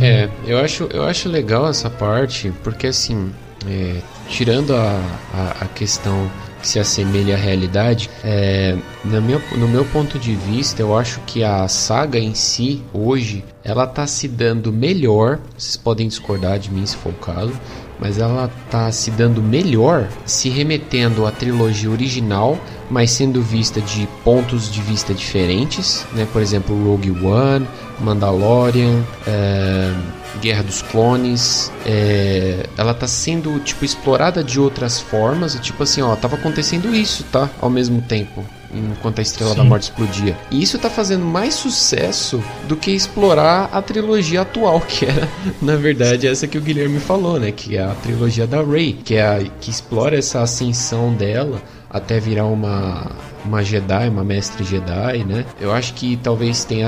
É, 0.00 0.28
eu 0.46 0.58
acho, 0.58 0.88
eu 0.92 1.04
acho 1.04 1.28
legal 1.28 1.68
essa 1.68 1.88
parte, 1.88 2.52
porque 2.62 2.88
assim, 2.88 3.32
é, 3.66 4.00
tirando 4.28 4.74
a, 4.74 5.00
a, 5.34 5.64
a, 5.64 5.66
questão 5.66 6.30
que 6.60 6.68
se 6.68 6.78
assemelha 6.78 7.34
à 7.34 7.38
realidade, 7.38 8.10
é, 8.22 8.76
no, 9.04 9.20
meu, 9.20 9.40
no 9.56 9.68
meu 9.68 9.84
ponto 9.86 10.18
de 10.18 10.34
vista, 10.34 10.82
eu 10.82 10.96
acho 10.96 11.20
que 11.26 11.42
a 11.42 11.66
saga 11.68 12.18
em 12.18 12.34
si, 12.34 12.82
hoje, 12.92 13.44
ela 13.64 13.86
tá 13.86 14.06
se 14.06 14.28
dando 14.28 14.72
melhor. 14.72 15.38
Vocês 15.56 15.76
podem 15.76 16.08
discordar 16.08 16.58
de 16.58 16.70
mim 16.70 16.84
se 16.84 16.96
for 16.96 17.10
o 17.10 17.16
caso, 17.16 17.52
mas 17.98 18.18
ela 18.18 18.50
tá 18.70 18.90
se 18.90 19.10
dando 19.10 19.42
melhor 19.42 20.08
se 20.24 20.48
remetendo 20.48 21.26
à 21.26 21.30
trilogia 21.30 21.90
original, 21.90 22.58
mas 22.90 23.10
sendo 23.10 23.42
vista 23.42 23.80
de 23.80 24.08
pontos 24.24 24.72
de 24.72 24.80
vista 24.80 25.12
diferentes, 25.12 26.06
né? 26.12 26.26
Por 26.32 26.40
exemplo, 26.40 26.74
Rogue 26.82 27.10
One, 27.10 27.66
Mandalorian, 28.00 29.04
é, 29.26 29.94
Guerra 30.40 30.62
dos 30.62 30.82
Clones, 30.82 31.70
é, 31.86 32.66
ela 32.76 32.94
tá 32.94 33.06
sendo 33.06 33.58
tipo 33.60 33.84
explorada 33.84 34.42
de 34.42 34.58
outras 34.58 34.98
formas, 34.98 35.54
tipo 35.60 35.82
assim, 35.82 36.02
ó, 36.02 36.14
tava 36.16 36.36
acontecendo 36.36 36.94
isso, 36.94 37.24
tá? 37.24 37.48
Ao 37.60 37.70
mesmo 37.70 38.00
tempo 38.02 38.44
enquanto 38.72 39.18
a 39.18 39.22
Estrela 39.22 39.50
Sim. 39.50 39.56
da 39.56 39.64
Morte 39.64 39.84
explodia. 39.84 40.36
E 40.50 40.62
isso 40.62 40.78
tá 40.78 40.88
fazendo 40.88 41.24
mais 41.24 41.54
sucesso 41.54 42.42
do 42.68 42.76
que 42.76 42.90
explorar 42.90 43.68
a 43.72 43.82
trilogia 43.82 44.42
atual, 44.42 44.80
que 44.86 45.06
era, 45.06 45.28
na 45.60 45.76
verdade, 45.76 46.26
essa 46.26 46.46
que 46.46 46.58
o 46.58 46.60
Guilherme 46.60 47.00
falou, 47.00 47.38
né? 47.38 47.50
Que 47.50 47.76
é 47.76 47.82
a 47.82 47.94
trilogia 47.94 48.46
da 48.46 48.62
Rey, 48.62 48.92
que 48.92 49.16
é 49.16 49.26
a, 49.26 49.44
que 49.60 49.70
explora 49.70 50.16
essa 50.16 50.40
ascensão 50.40 51.12
dela 51.12 51.60
até 51.88 52.20
virar 52.20 52.46
uma, 52.46 53.10
uma 53.44 53.62
Jedi, 53.64 54.08
uma 54.08 54.22
mestre 54.22 54.62
Jedi, 54.62 55.24
né? 55.24 55.44
Eu 55.60 55.72
acho 55.72 55.94
que 55.94 56.16
talvez 56.16 56.64
tenha, 56.64 56.86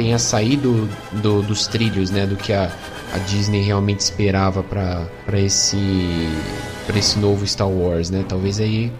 tenha 0.00 0.18
saído 0.18 0.88
do, 1.12 1.42
dos 1.42 1.66
trilhos, 1.66 2.10
né? 2.10 2.26
Do 2.26 2.34
que 2.34 2.54
a, 2.54 2.72
a 3.12 3.18
Disney 3.18 3.60
realmente 3.60 4.00
esperava 4.00 4.62
para 4.62 5.38
esse 5.38 5.76
para 6.86 6.98
esse 6.98 7.18
novo 7.18 7.46
Star 7.46 7.68
Wars, 7.68 8.08
né? 8.08 8.24
Talvez 8.26 8.58
aí 8.58 8.90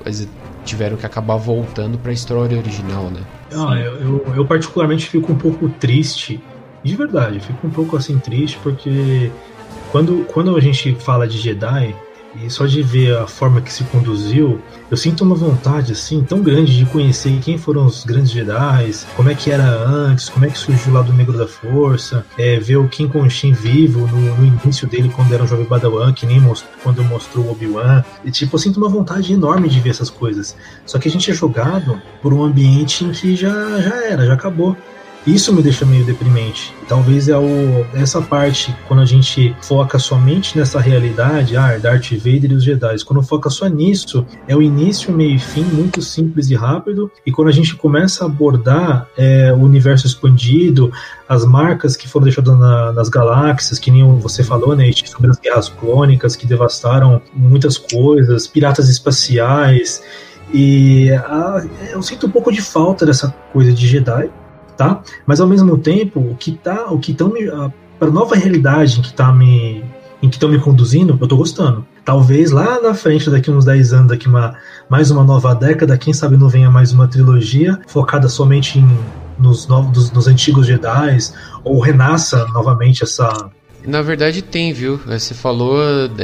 tiveram 0.63 0.99
que 0.99 1.07
acabar 1.07 1.37
voltando 1.37 1.97
para 1.97 2.11
a 2.11 2.13
história 2.13 2.59
original, 2.59 3.05
né? 3.05 3.23
Eu, 3.51 3.95
eu, 3.97 4.35
eu, 4.37 4.45
particularmente 4.45 5.09
fico 5.09 5.33
um 5.33 5.37
pouco 5.37 5.71
triste, 5.71 6.39
de 6.85 6.95
verdade, 6.95 7.41
fico 7.41 7.67
um 7.67 7.71
pouco 7.71 7.97
assim 7.97 8.19
triste 8.19 8.59
porque 8.63 9.33
quando, 9.91 10.27
quando 10.27 10.55
a 10.55 10.61
gente 10.61 10.95
fala 10.97 11.27
de 11.27 11.39
Jedi, 11.39 11.97
e 12.35 12.49
só 12.51 12.67
de 12.67 12.83
ver 12.83 13.17
a 13.17 13.27
forma 13.27 13.61
que 13.61 13.73
se 13.73 13.85
conduziu, 13.85 14.61
eu 14.91 14.97
sinto 14.97 15.25
uma 15.25 15.35
vontade 15.35 15.93
assim 15.93 16.23
tão 16.23 16.41
grande 16.41 16.77
de 16.77 16.87
conhecer 16.87 17.39
quem 17.41 17.59
foram 17.59 17.87
os 17.87 18.05
grandes 18.05 18.31
Jedi, 18.31 18.91
como 19.17 19.31
é 19.31 19.35
que 19.35 19.51
era 19.51 19.65
antes, 19.65 20.29
como 20.29 20.45
é 20.45 20.49
que 20.49 20.59
surgiu 20.59 20.93
lá 20.93 21.03
do 21.03 21.13
Negro 21.13 21.37
da 21.37 21.47
Força, 21.47 22.25
é, 22.39 22.59
ver 22.59 22.77
o 22.77 22.89
Kim 22.89 23.09
Konshin 23.09 23.53
vivo 23.53 24.07
no, 24.07 24.37
no, 24.37 24.47
início 24.47 24.87
dele 24.87 25.11
quando 25.15 25.33
era 25.33 25.43
um 25.43 25.47
jovem 25.47 25.67
Badawan, 25.67 26.13
que 26.13 26.27
nem 26.27 26.41
mostrou, 26.41 26.73
quando 26.83 27.05
mostrou 27.05 27.51
Obi-Wan. 27.51 28.05
E 28.25 28.31
tipo, 28.31 28.55
eu 28.55 28.59
sinto 28.59 28.77
uma 28.77 28.89
vontade 28.89 29.33
enorme 29.33 29.69
de 29.69 29.81
ver 29.81 29.91
essas 29.91 30.11
coisas. 30.11 30.57
Só 30.87 30.99
que 30.99 31.09
a 31.09 31.11
gente 31.11 31.31
é 31.31 31.35
jogado 31.35 32.01
por 32.23 32.33
um 32.33 32.43
ambiente 32.43 33.05
em 33.05 33.11
que 33.11 33.35
já, 33.37 33.81
já 33.81 34.05
era, 34.05 34.27
já 34.27 34.35
acabou. 34.35 34.77
Isso 35.27 35.53
me 35.53 35.63
deixa 35.63 35.85
meio 35.85 36.05
deprimente. 36.05 36.75
Talvez 36.89 37.29
é 37.29 37.37
o, 37.37 37.87
essa 37.93 38.23
parte, 38.23 38.75
quando 38.89 39.01
a 39.01 39.05
gente 39.05 39.55
foca 39.61 39.99
somente 39.99 40.57
nessa 40.57 40.81
realidade, 40.81 41.57
ah, 41.57 41.77
Darth 41.77 42.13
Vader 42.13 42.53
e 42.53 42.55
os 42.55 42.65
Jedi. 42.65 43.05
Quando 43.05 43.23
foca 43.23 43.51
só 43.51 43.67
nisso, 43.67 44.27
é 44.49 44.57
o 44.57 44.63
início, 44.63 45.13
meio 45.13 45.37
e 45.37 45.39
fim, 45.39 45.63
muito 45.63 46.01
simples 46.01 46.49
e 46.51 46.55
rápido. 46.55 47.11
E 47.25 47.31
quando 47.31 47.49
a 47.49 47.53
gente 47.53 47.77
começa 47.77 48.25
a 48.25 48.27
abordar 48.27 49.09
é, 49.17 49.53
o 49.53 49.59
universo 49.59 50.07
expandido, 50.07 50.91
as 51.29 51.45
marcas 51.45 51.97
que 51.97 52.09
foram 52.09 52.25
deixadas 52.25 52.59
na, 52.59 52.91
nas 52.93 53.11
galáxias, 53.11 53.79
que 53.79 53.91
nem 53.91 54.03
você 54.19 54.43
falou, 54.43 54.75
né, 54.75 54.91
sobre 55.05 55.31
as 55.31 55.39
guerras 55.39 55.69
clônicas 55.69 56.35
que 56.35 56.47
devastaram 56.47 57.21
muitas 57.35 57.77
coisas, 57.77 58.47
piratas 58.47 58.89
espaciais. 58.89 60.03
E 60.53 61.11
a, 61.13 61.63
eu 61.93 62.03
sinto 62.03 62.27
um 62.27 62.31
pouco 62.31 62.51
de 62.51 62.63
falta 62.63 63.05
dessa 63.05 63.29
coisa 63.53 63.71
de 63.71 63.87
Jedi 63.87 64.31
tá? 64.81 65.03
Mas 65.27 65.43
ao 65.43 65.47
mesmo 65.47 65.77
tempo, 65.77 66.19
o 66.19 66.35
que 66.35 66.53
tá, 66.53 66.87
o 66.91 66.99
que 66.99 67.13
estão 67.13 67.29
me 67.29 67.41
para 67.99 68.11
nova 68.11 68.35
realidade 68.35 68.99
em 68.99 69.03
que 69.03 69.13
tá 69.13 69.31
me 69.31 69.85
em 70.23 70.29
que 70.29 70.37
estão 70.37 70.51
me 70.51 70.59
conduzindo, 70.59 71.19
eu 71.21 71.29
tô 71.29 71.37
gostando. 71.37 71.87
Talvez 72.05 72.51
lá 72.51 72.81
na 72.81 72.93
frente, 72.93 73.31
daqui 73.31 73.51
uns 73.51 73.65
10 73.65 73.93
anos, 73.95 74.09
daqui 74.09 74.29
uma, 74.29 74.55
mais 74.89 75.11
uma 75.11 75.25
nova 75.25 75.55
década, 75.55 75.97
quem 75.97 76.13
sabe 76.13 76.37
não 76.37 76.49
venha 76.49 76.71
mais 76.71 76.93
uma 76.93 77.09
trilogia 77.09 77.79
focada 77.87 78.29
somente 78.29 78.79
em, 78.79 78.99
nos, 79.39 79.67
novos, 79.67 80.11
nos 80.11 80.27
antigos 80.27 80.67
Jedi, 80.67 81.19
ou 81.65 81.81
renasça 81.81 82.47
novamente 82.49 83.03
essa, 83.03 83.51
na 83.87 84.03
verdade 84.03 84.43
tem, 84.43 84.75
viu? 84.75 85.01
Você 85.07 85.33
falou, 85.33 85.79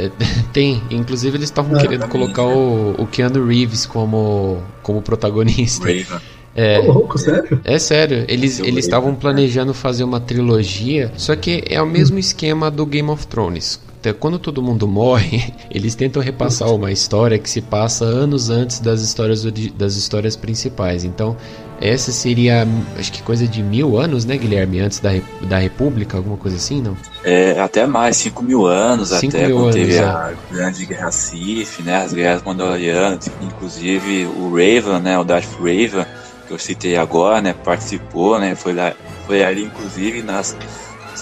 tem. 0.53 0.79
Inclusive 0.91 1.37
eles 1.37 1.49
estavam 1.49 1.75
ah, 1.75 1.81
querendo 1.81 2.07
colocar 2.07 2.43
o, 2.43 2.91
o 2.99 3.07
Keanu 3.07 3.47
Reeves 3.47 3.87
como, 3.87 4.61
como 4.83 5.01
protagonista. 5.01 5.85
Raven. 5.85 6.36
É, 6.57 6.79
louco, 6.79 7.19
sério? 7.19 7.61
É 7.63 7.77
sério. 7.77 8.25
Eles 8.27 8.59
eles 8.59 8.85
estavam 8.85 9.13
planejando 9.13 9.75
fazer 9.75 10.03
uma 10.03 10.19
trilogia, 10.19 11.11
só 11.15 11.35
que 11.35 11.63
é 11.69 11.79
o 11.79 11.85
mesmo 11.85 12.17
esquema 12.17 12.71
do 12.71 12.83
Game 12.83 13.09
of 13.09 13.27
Thrones. 13.27 13.79
Quando 14.19 14.39
todo 14.39 14.61
mundo 14.61 14.87
morre, 14.89 15.53
eles 15.69 15.93
tentam 15.93 16.21
repassar 16.21 16.73
uma 16.73 16.91
história 16.91 17.37
que 17.37 17.49
se 17.49 17.61
passa 17.61 18.05
anos 18.05 18.49
antes 18.49 18.79
das 18.79 19.01
histórias 19.01 19.43
das 19.75 19.95
histórias 19.95 20.35
principais. 20.35 21.03
Então, 21.03 21.35
essa 21.79 22.11
seria, 22.11 22.67
acho 22.97 23.11
que 23.11 23.21
coisa 23.21 23.47
de 23.47 23.61
mil 23.61 23.97
anos, 23.97 24.25
né, 24.25 24.35
Guilherme? 24.35 24.79
Antes 24.79 24.99
da, 24.99 25.11
da 25.43 25.59
República, 25.59 26.17
alguma 26.17 26.37
coisa 26.37 26.57
assim, 26.57 26.81
não? 26.81 26.97
É, 27.23 27.59
até 27.59 27.85
mais, 27.85 28.17
cinco 28.17 28.43
mil 28.43 28.65
anos, 28.65 29.09
cinco 29.09 29.37
até 29.37 29.47
mil 29.47 29.57
quando 29.57 29.63
anos, 29.65 29.75
teve 29.75 29.95
é. 29.95 30.03
a 30.03 30.33
Grande 30.51 30.85
Guerra 30.85 31.11
Sith, 31.11 31.79
né, 31.83 31.97
as 31.97 32.13
guerras 32.13 32.41
mandalorianas, 32.43 33.29
inclusive 33.41 34.25
o 34.25 34.49
Raven, 34.49 35.01
né, 35.01 35.19
o 35.19 35.23
Darth 35.23 35.53
Raven, 35.59 36.05
que 36.47 36.53
eu 36.53 36.59
citei 36.59 36.97
agora, 36.97 37.41
né, 37.41 37.53
participou, 37.53 38.39
né, 38.39 38.55
foi 38.55 38.73
lá, 38.73 38.93
foi 39.25 39.43
ali 39.43 39.65
inclusive 39.65 40.21
nas 40.23 40.55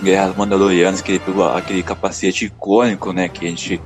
guerras 0.02 0.36
mandalorianas 0.36 1.02
que 1.02 1.14
ele 1.14 1.20
pegou 1.20 1.48
aquele 1.50 1.82
capacete 1.82 2.46
icônico, 2.46 3.12
né, 3.12 3.28
que 3.28 3.46
a 3.46 3.50
gente 3.50 3.82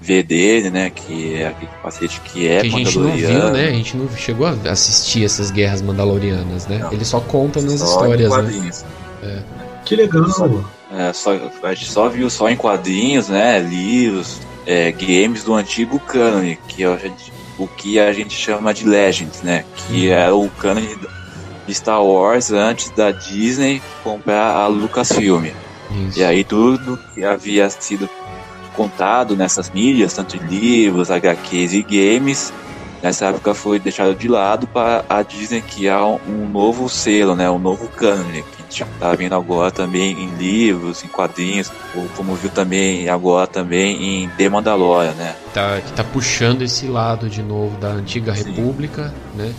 vê 0.00 0.22
dele, 0.22 0.70
né, 0.70 0.90
que 0.90 1.34
é 1.34 1.48
aquele 1.48 1.70
capacete 1.70 2.20
que 2.20 2.46
é 2.46 2.60
que 2.60 2.68
a 2.68 2.70
gente 2.70 2.98
não 2.98 3.10
viu, 3.10 3.50
né? 3.50 3.68
A 3.68 3.72
gente 3.72 3.96
não 3.96 4.08
chegou 4.16 4.46
a 4.46 4.70
assistir 4.70 5.24
essas 5.24 5.50
guerras 5.50 5.80
mandalorianas, 5.82 6.66
né? 6.66 6.78
Não, 6.78 6.92
Ele 6.92 7.04
só 7.04 7.18
conta 7.18 7.60
nas 7.62 7.80
histórias, 7.80 8.30
né? 8.36 8.70
É. 9.22 9.42
Que 9.84 9.96
legal. 9.96 10.28
Só, 10.28 10.48
é, 10.92 11.12
só, 11.12 11.32
a 11.62 11.74
gente 11.74 11.90
só 11.90 12.08
viu 12.08 12.28
só 12.28 12.48
em 12.50 12.56
quadrinhos, 12.56 13.28
né, 13.28 13.58
livros, 13.58 14.38
é, 14.66 14.92
games 14.92 15.42
do 15.44 15.54
antigo 15.54 15.98
canon, 15.98 16.54
que 16.68 16.84
é 16.84 17.10
o 17.58 17.66
que 17.66 17.98
a 17.98 18.12
gente 18.12 18.34
chama 18.34 18.72
de 18.72 18.86
Legends, 18.86 19.42
né? 19.42 19.64
Que 19.76 20.10
é 20.10 20.30
o 20.30 20.48
canon 20.48 20.82
de 21.66 21.74
Star 21.74 22.02
Wars 22.02 22.50
antes 22.50 22.90
da 22.90 23.10
Disney 23.10 23.82
comprar 24.04 24.54
a 24.54 24.66
Lucasfilm. 24.66 25.46
Isso. 26.08 26.18
E 26.18 26.24
aí 26.24 26.44
tudo 26.44 26.98
que 27.14 27.24
havia 27.24 27.68
sido 27.70 28.08
contado 28.74 29.36
nessas 29.36 29.70
mídias, 29.70 30.12
tanto 30.12 30.36
em 30.36 30.40
livros, 30.40 31.10
HQs 31.10 31.72
e 31.72 31.82
games, 31.82 32.52
nessa 33.02 33.26
época 33.26 33.54
foi 33.54 33.78
deixado 33.78 34.14
de 34.14 34.28
lado 34.28 34.66
para 34.66 35.04
a 35.08 35.22
Disney 35.22 35.62
criar 35.62 36.04
um 36.04 36.48
novo 36.48 36.88
selo, 36.88 37.34
né, 37.34 37.50
um 37.50 37.58
novo 37.58 37.88
canon, 37.88 38.42
está 38.68 39.14
vendo 39.14 39.34
agora 39.34 39.70
também 39.70 40.12
em 40.12 40.34
livros, 40.36 41.04
em 41.04 41.08
quadrinhos, 41.08 41.70
ou 41.94 42.06
como 42.16 42.34
viu 42.34 42.50
também 42.50 43.08
agora 43.08 43.46
também 43.46 44.24
em 44.24 44.28
The 44.30 44.48
Mandalorian, 44.48 45.12
né. 45.14 45.34
Tá, 45.52 45.80
que 45.80 45.92
tá 45.92 46.04
puxando 46.04 46.62
esse 46.62 46.86
lado 46.86 47.28
de 47.28 47.42
novo 47.42 47.76
da 47.78 47.88
antiga 47.88 48.34
Sim. 48.34 48.50
República, 48.52 49.12
né, 49.34 49.52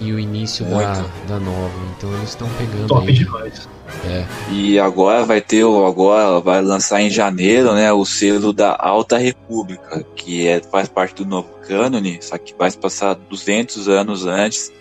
e 0.00 0.12
o 0.12 0.18
início 0.18 0.64
da, 0.66 1.04
da 1.26 1.40
nova. 1.40 1.72
Então 1.96 2.12
eles 2.14 2.30
estão 2.30 2.48
pegando 2.58 2.88
Top 2.88 3.08
aí. 3.08 3.14
demais. 3.14 3.68
É. 4.04 4.24
E 4.50 4.78
agora 4.78 5.24
vai 5.24 5.40
ter 5.40 5.64
agora 5.64 6.40
vai 6.40 6.60
lançar 6.60 7.00
em 7.00 7.08
janeiro, 7.08 7.72
né, 7.72 7.92
o 7.92 8.04
selo 8.04 8.52
da 8.52 8.76
Alta 8.78 9.16
República, 9.16 10.04
que 10.14 10.46
é 10.46 10.60
faz 10.60 10.88
parte 10.88 11.22
do 11.22 11.28
novo 11.28 11.48
cânone, 11.66 12.18
só 12.20 12.36
que 12.36 12.54
vai 12.56 12.70
passar 12.72 13.14
200 13.14 13.88
anos 13.88 14.26
antes 14.26 14.72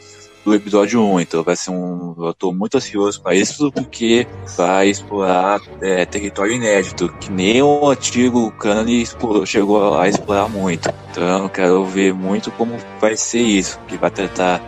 do 0.46 0.53
episódio 0.53 1.01
1. 1.01 1.22
Então 1.22 1.44
vai 1.44 1.55
ser 1.55 1.72
um. 1.72 2.16
Eu 2.20 2.34
tô 2.34 2.53
muito 2.53 2.77
ansioso 2.77 3.20
para 3.22 3.34
isso, 3.34 3.72
porque 3.72 4.27
vai 4.55 4.88
explorar 4.88 5.60
é, 5.81 6.05
território 6.05 6.53
inédito, 6.53 7.12
que 7.20 7.31
nem 7.31 7.62
o 7.64 7.90
antigo 7.90 8.51
cânone 8.51 9.05
chegou 9.46 10.00
a 10.00 10.08
explorar 10.08 10.48
muito. 10.48 10.94
Então 11.10 11.50
quero 11.50 11.84
ver 11.86 12.14
muito 12.14 12.51
como 12.51 12.77
vai 13.01 13.18
ser 13.18 13.42
isso, 13.42 13.79
que 13.88 13.98
vai 13.98 14.12
tratar 14.12 14.62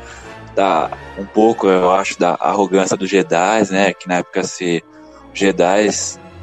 da 0.55 0.89
um 1.19 1.25
pouco, 1.25 1.67
eu 1.67 1.91
acho, 1.91 2.19
da 2.19 2.35
arrogância 2.39 2.97
dos 2.97 3.09
Jedi, 3.09 3.71
né? 3.71 3.93
Que 3.93 4.07
na 4.07 4.15
época 4.15 4.43
se 4.43 4.83
Jedi 5.33 5.89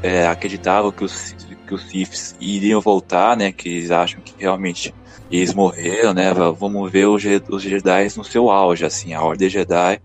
é, 0.03 0.27
acreditavam 0.29 0.93
que 0.93 1.05
os 1.05 1.35
que 1.67 1.75
os 1.75 1.83
Siths 1.89 2.37
iriam 2.41 2.81
voltar, 2.81 3.37
né? 3.37 3.51
Que 3.51 3.69
eles 3.69 3.91
acham 3.91 4.21
que 4.21 4.35
realmente 4.39 4.95
eles 5.31 5.55
morreram, 5.55 6.15
né? 6.15 6.33
Vamos 6.33 6.91
ver 6.91 7.07
os, 7.07 7.23
os 7.49 7.63
Jedi 7.63 8.09
no 8.17 8.25
seu 8.25 8.51
auge, 8.51 8.85
assim, 8.85 9.15
a 9.15 9.23
Ordem 9.23 9.49
Jedi 9.49 10.01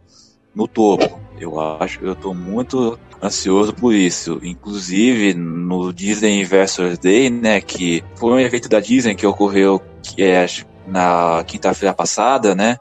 no 0.55 0.67
topo. 0.67 1.19
Eu 1.39 1.59
acho, 1.59 2.03
eu 2.03 2.15
tô 2.15 2.33
muito 2.33 2.97
ansioso 3.21 3.73
por 3.73 3.93
isso. 3.93 4.39
Inclusive 4.43 5.33
no 5.33 5.93
Disney 5.93 6.41
Investors 6.41 6.97
Day, 6.97 7.29
né? 7.29 7.61
Que 7.61 8.03
foi 8.15 8.31
um 8.31 8.39
evento 8.39 8.69
da 8.69 8.79
Disney 8.79 9.15
que 9.15 9.27
ocorreu 9.27 9.81
que 10.01 10.23
é 10.23 10.45
na 10.87 11.43
quinta-feira 11.45 11.93
passada, 11.93 12.55
né? 12.55 12.77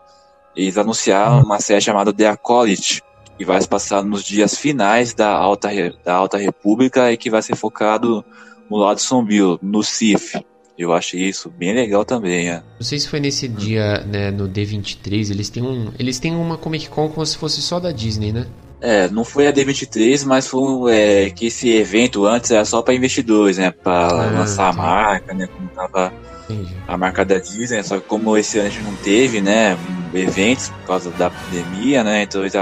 Eles 0.56 0.76
anunciaram 0.76 1.42
uma 1.42 1.60
série 1.60 1.80
chamada 1.80 2.12
The 2.12 2.28
Acolyte, 2.28 3.02
que 3.36 3.44
vai 3.44 3.60
se 3.60 3.68
passar 3.68 4.02
nos 4.02 4.24
dias 4.24 4.56
finais 4.56 5.14
da 5.14 5.30
Alta, 5.30 5.68
da 6.04 6.14
Alta 6.14 6.38
República 6.38 7.12
e 7.12 7.16
que 7.16 7.30
vai 7.30 7.42
ser 7.42 7.54
focado 7.54 8.24
no 8.68 8.76
lado 8.76 9.00
sombrio, 9.00 9.58
no 9.62 9.82
Sith. 9.82 10.42
Eu 10.78 10.92
achei 10.92 11.22
isso 11.22 11.50
bem 11.50 11.74
legal 11.74 12.04
também, 12.04 12.50
é. 12.50 12.62
Não 12.78 12.86
sei 12.86 13.00
se 13.00 13.08
foi 13.08 13.18
nesse 13.18 13.48
dia, 13.48 13.98
né, 14.06 14.30
no 14.30 14.48
D23, 14.48 15.30
eles 15.30 15.50
têm 15.50 15.62
um, 15.62 15.90
eles 15.98 16.20
têm 16.20 16.36
uma 16.36 16.56
Comic 16.56 16.88
Con 16.88 17.08
como 17.08 17.26
se 17.26 17.36
fosse 17.36 17.60
só 17.60 17.80
da 17.80 17.90
Disney, 17.90 18.32
né? 18.32 18.46
É, 18.80 19.08
não 19.08 19.24
foi 19.24 19.48
a 19.48 19.52
D23, 19.52 20.24
mas 20.24 20.46
foi 20.46 20.94
é, 20.94 21.30
que 21.30 21.46
esse 21.46 21.68
evento 21.68 22.24
antes 22.24 22.52
era 22.52 22.64
só 22.64 22.80
para 22.80 22.94
investidores, 22.94 23.58
né, 23.58 23.72
para 23.72 24.06
ah, 24.06 24.30
lançar 24.30 24.64
tá. 24.64 24.68
a 24.68 24.72
marca, 24.72 25.34
né, 25.34 25.48
como 25.48 25.68
tava 25.70 26.12
Entendi. 26.48 26.72
a 26.86 26.96
marca 26.96 27.24
da 27.24 27.38
Disney, 27.38 27.82
só 27.82 27.98
que 27.98 28.06
como 28.06 28.36
esse 28.36 28.56
ano 28.58 28.68
a 28.68 28.70
gente 28.70 28.84
não 28.84 28.94
teve, 28.96 29.40
né, 29.40 29.76
eventos 30.14 30.68
por 30.68 30.86
causa 30.86 31.10
da 31.10 31.28
pandemia, 31.28 32.04
né, 32.04 32.22
então 32.22 32.42
eles 32.42 32.54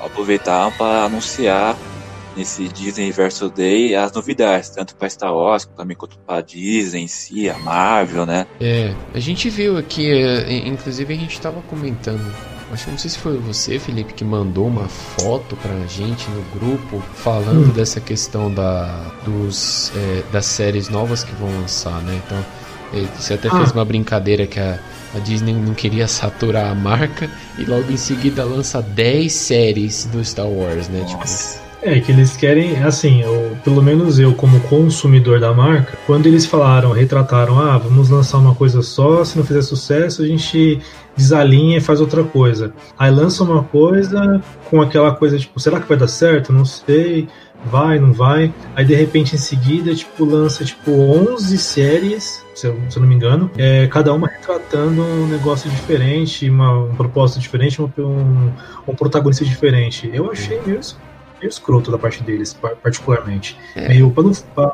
aproveitaram 0.00 0.72
para 0.72 1.04
anunciar 1.04 1.76
nesse 2.36 2.68
Disney 2.68 3.04
Universal 3.04 3.50
Day 3.50 3.94
as 3.94 4.12
novidades, 4.12 4.70
tanto 4.70 4.94
para 4.94 5.08
Star 5.08 5.34
Wars, 5.34 5.68
também 5.76 5.96
quanto 5.96 6.18
para 6.18 6.40
Disney 6.40 7.02
em 7.02 7.08
si, 7.08 7.48
a 7.48 7.58
Marvel, 7.58 8.26
né. 8.26 8.46
É, 8.60 8.94
a 9.14 9.18
gente 9.18 9.48
viu 9.50 9.76
aqui, 9.76 10.10
é, 10.10 10.66
inclusive 10.66 11.12
a 11.12 11.16
gente 11.16 11.32
estava 11.32 11.60
comentando 11.62 12.32
Acho 12.72 12.84
que 12.84 12.90
não 12.92 12.98
sei 12.98 13.10
se 13.10 13.18
foi 13.18 13.36
você, 13.38 13.80
Felipe, 13.80 14.14
que 14.14 14.24
mandou 14.24 14.68
uma 14.68 14.86
foto 14.88 15.56
pra 15.56 15.74
gente 15.88 16.30
no 16.30 16.42
grupo 16.54 17.02
falando 17.14 17.68
hum. 17.68 17.72
dessa 17.72 18.00
questão 18.00 18.52
da, 18.52 19.10
dos, 19.24 19.90
é, 19.96 20.22
das 20.32 20.46
séries 20.46 20.88
novas 20.88 21.24
que 21.24 21.34
vão 21.34 21.50
lançar, 21.60 22.00
né? 22.02 22.20
Então, 22.24 22.44
você 23.18 23.34
até 23.34 23.48
ah. 23.48 23.56
fez 23.56 23.72
uma 23.72 23.84
brincadeira 23.84 24.46
que 24.46 24.60
a, 24.60 24.78
a, 25.14 25.18
Disney 25.18 25.52
não 25.52 25.74
queria 25.74 26.06
saturar 26.06 26.70
a 26.70 26.74
marca 26.74 27.28
e 27.58 27.64
logo 27.64 27.90
em 27.90 27.96
seguida 27.96 28.44
lança 28.44 28.80
10 28.80 29.32
séries 29.32 30.04
do 30.06 30.24
Star 30.24 30.48
Wars, 30.48 30.88
né? 30.88 31.04
Tipo, 31.04 31.24
é, 31.82 32.00
que 32.00 32.12
eles 32.12 32.36
querem, 32.36 32.82
assim, 32.82 33.22
eu, 33.22 33.56
pelo 33.64 33.82
menos 33.82 34.18
eu 34.18 34.34
como 34.34 34.60
consumidor 34.60 35.40
da 35.40 35.52
marca, 35.52 35.98
quando 36.06 36.26
eles 36.26 36.46
falaram, 36.46 36.92
retrataram, 36.92 37.58
ah, 37.58 37.78
vamos 37.78 38.08
lançar 38.08 38.38
uma 38.38 38.54
coisa 38.54 38.82
só, 38.82 39.24
se 39.24 39.36
não 39.36 39.44
fizer 39.44 39.62
sucesso, 39.62 40.22
a 40.22 40.26
gente 40.26 40.80
desalinha 41.16 41.78
e 41.78 41.80
faz 41.80 42.00
outra 42.00 42.22
coisa. 42.22 42.72
Aí 42.98 43.10
lança 43.10 43.42
uma 43.42 43.62
coisa 43.64 44.42
com 44.68 44.80
aquela 44.80 45.14
coisa, 45.14 45.38
tipo, 45.38 45.58
será 45.58 45.80
que 45.80 45.88
vai 45.88 45.96
dar 45.96 46.08
certo? 46.08 46.52
Não 46.52 46.64
sei 46.64 47.28
vai, 47.64 47.98
não 47.98 48.12
vai. 48.12 48.52
Aí 48.74 48.84
de 48.84 48.94
repente 48.94 49.34
em 49.34 49.38
seguida, 49.38 49.94
tipo, 49.94 50.24
lança 50.24 50.64
tipo 50.64 50.90
11 50.90 51.58
séries, 51.58 52.44
se 52.54 52.66
eu, 52.66 52.78
se 52.88 52.96
eu 52.96 53.02
não 53.02 53.08
me 53.08 53.14
engano, 53.14 53.50
é, 53.56 53.86
cada 53.86 54.12
uma 54.12 54.28
retratando 54.28 55.02
um 55.02 55.26
negócio 55.26 55.70
diferente, 55.70 56.48
uma, 56.48 56.84
um 56.84 56.94
diferente, 57.38 57.82
um, 57.82 57.90
um, 58.86 58.94
protagonista 58.94 59.44
diferente. 59.44 60.10
Eu 60.12 60.30
achei 60.30 60.60
meio, 60.66 60.80
meio 61.40 61.48
escroto 61.48 61.90
da 61.90 61.98
parte 61.98 62.22
deles, 62.22 62.56
particularmente. 62.82 63.58
É. 63.74 63.88
Meio 63.88 64.10
pra 64.10 64.22
não, 64.22 64.32
pra, 64.54 64.68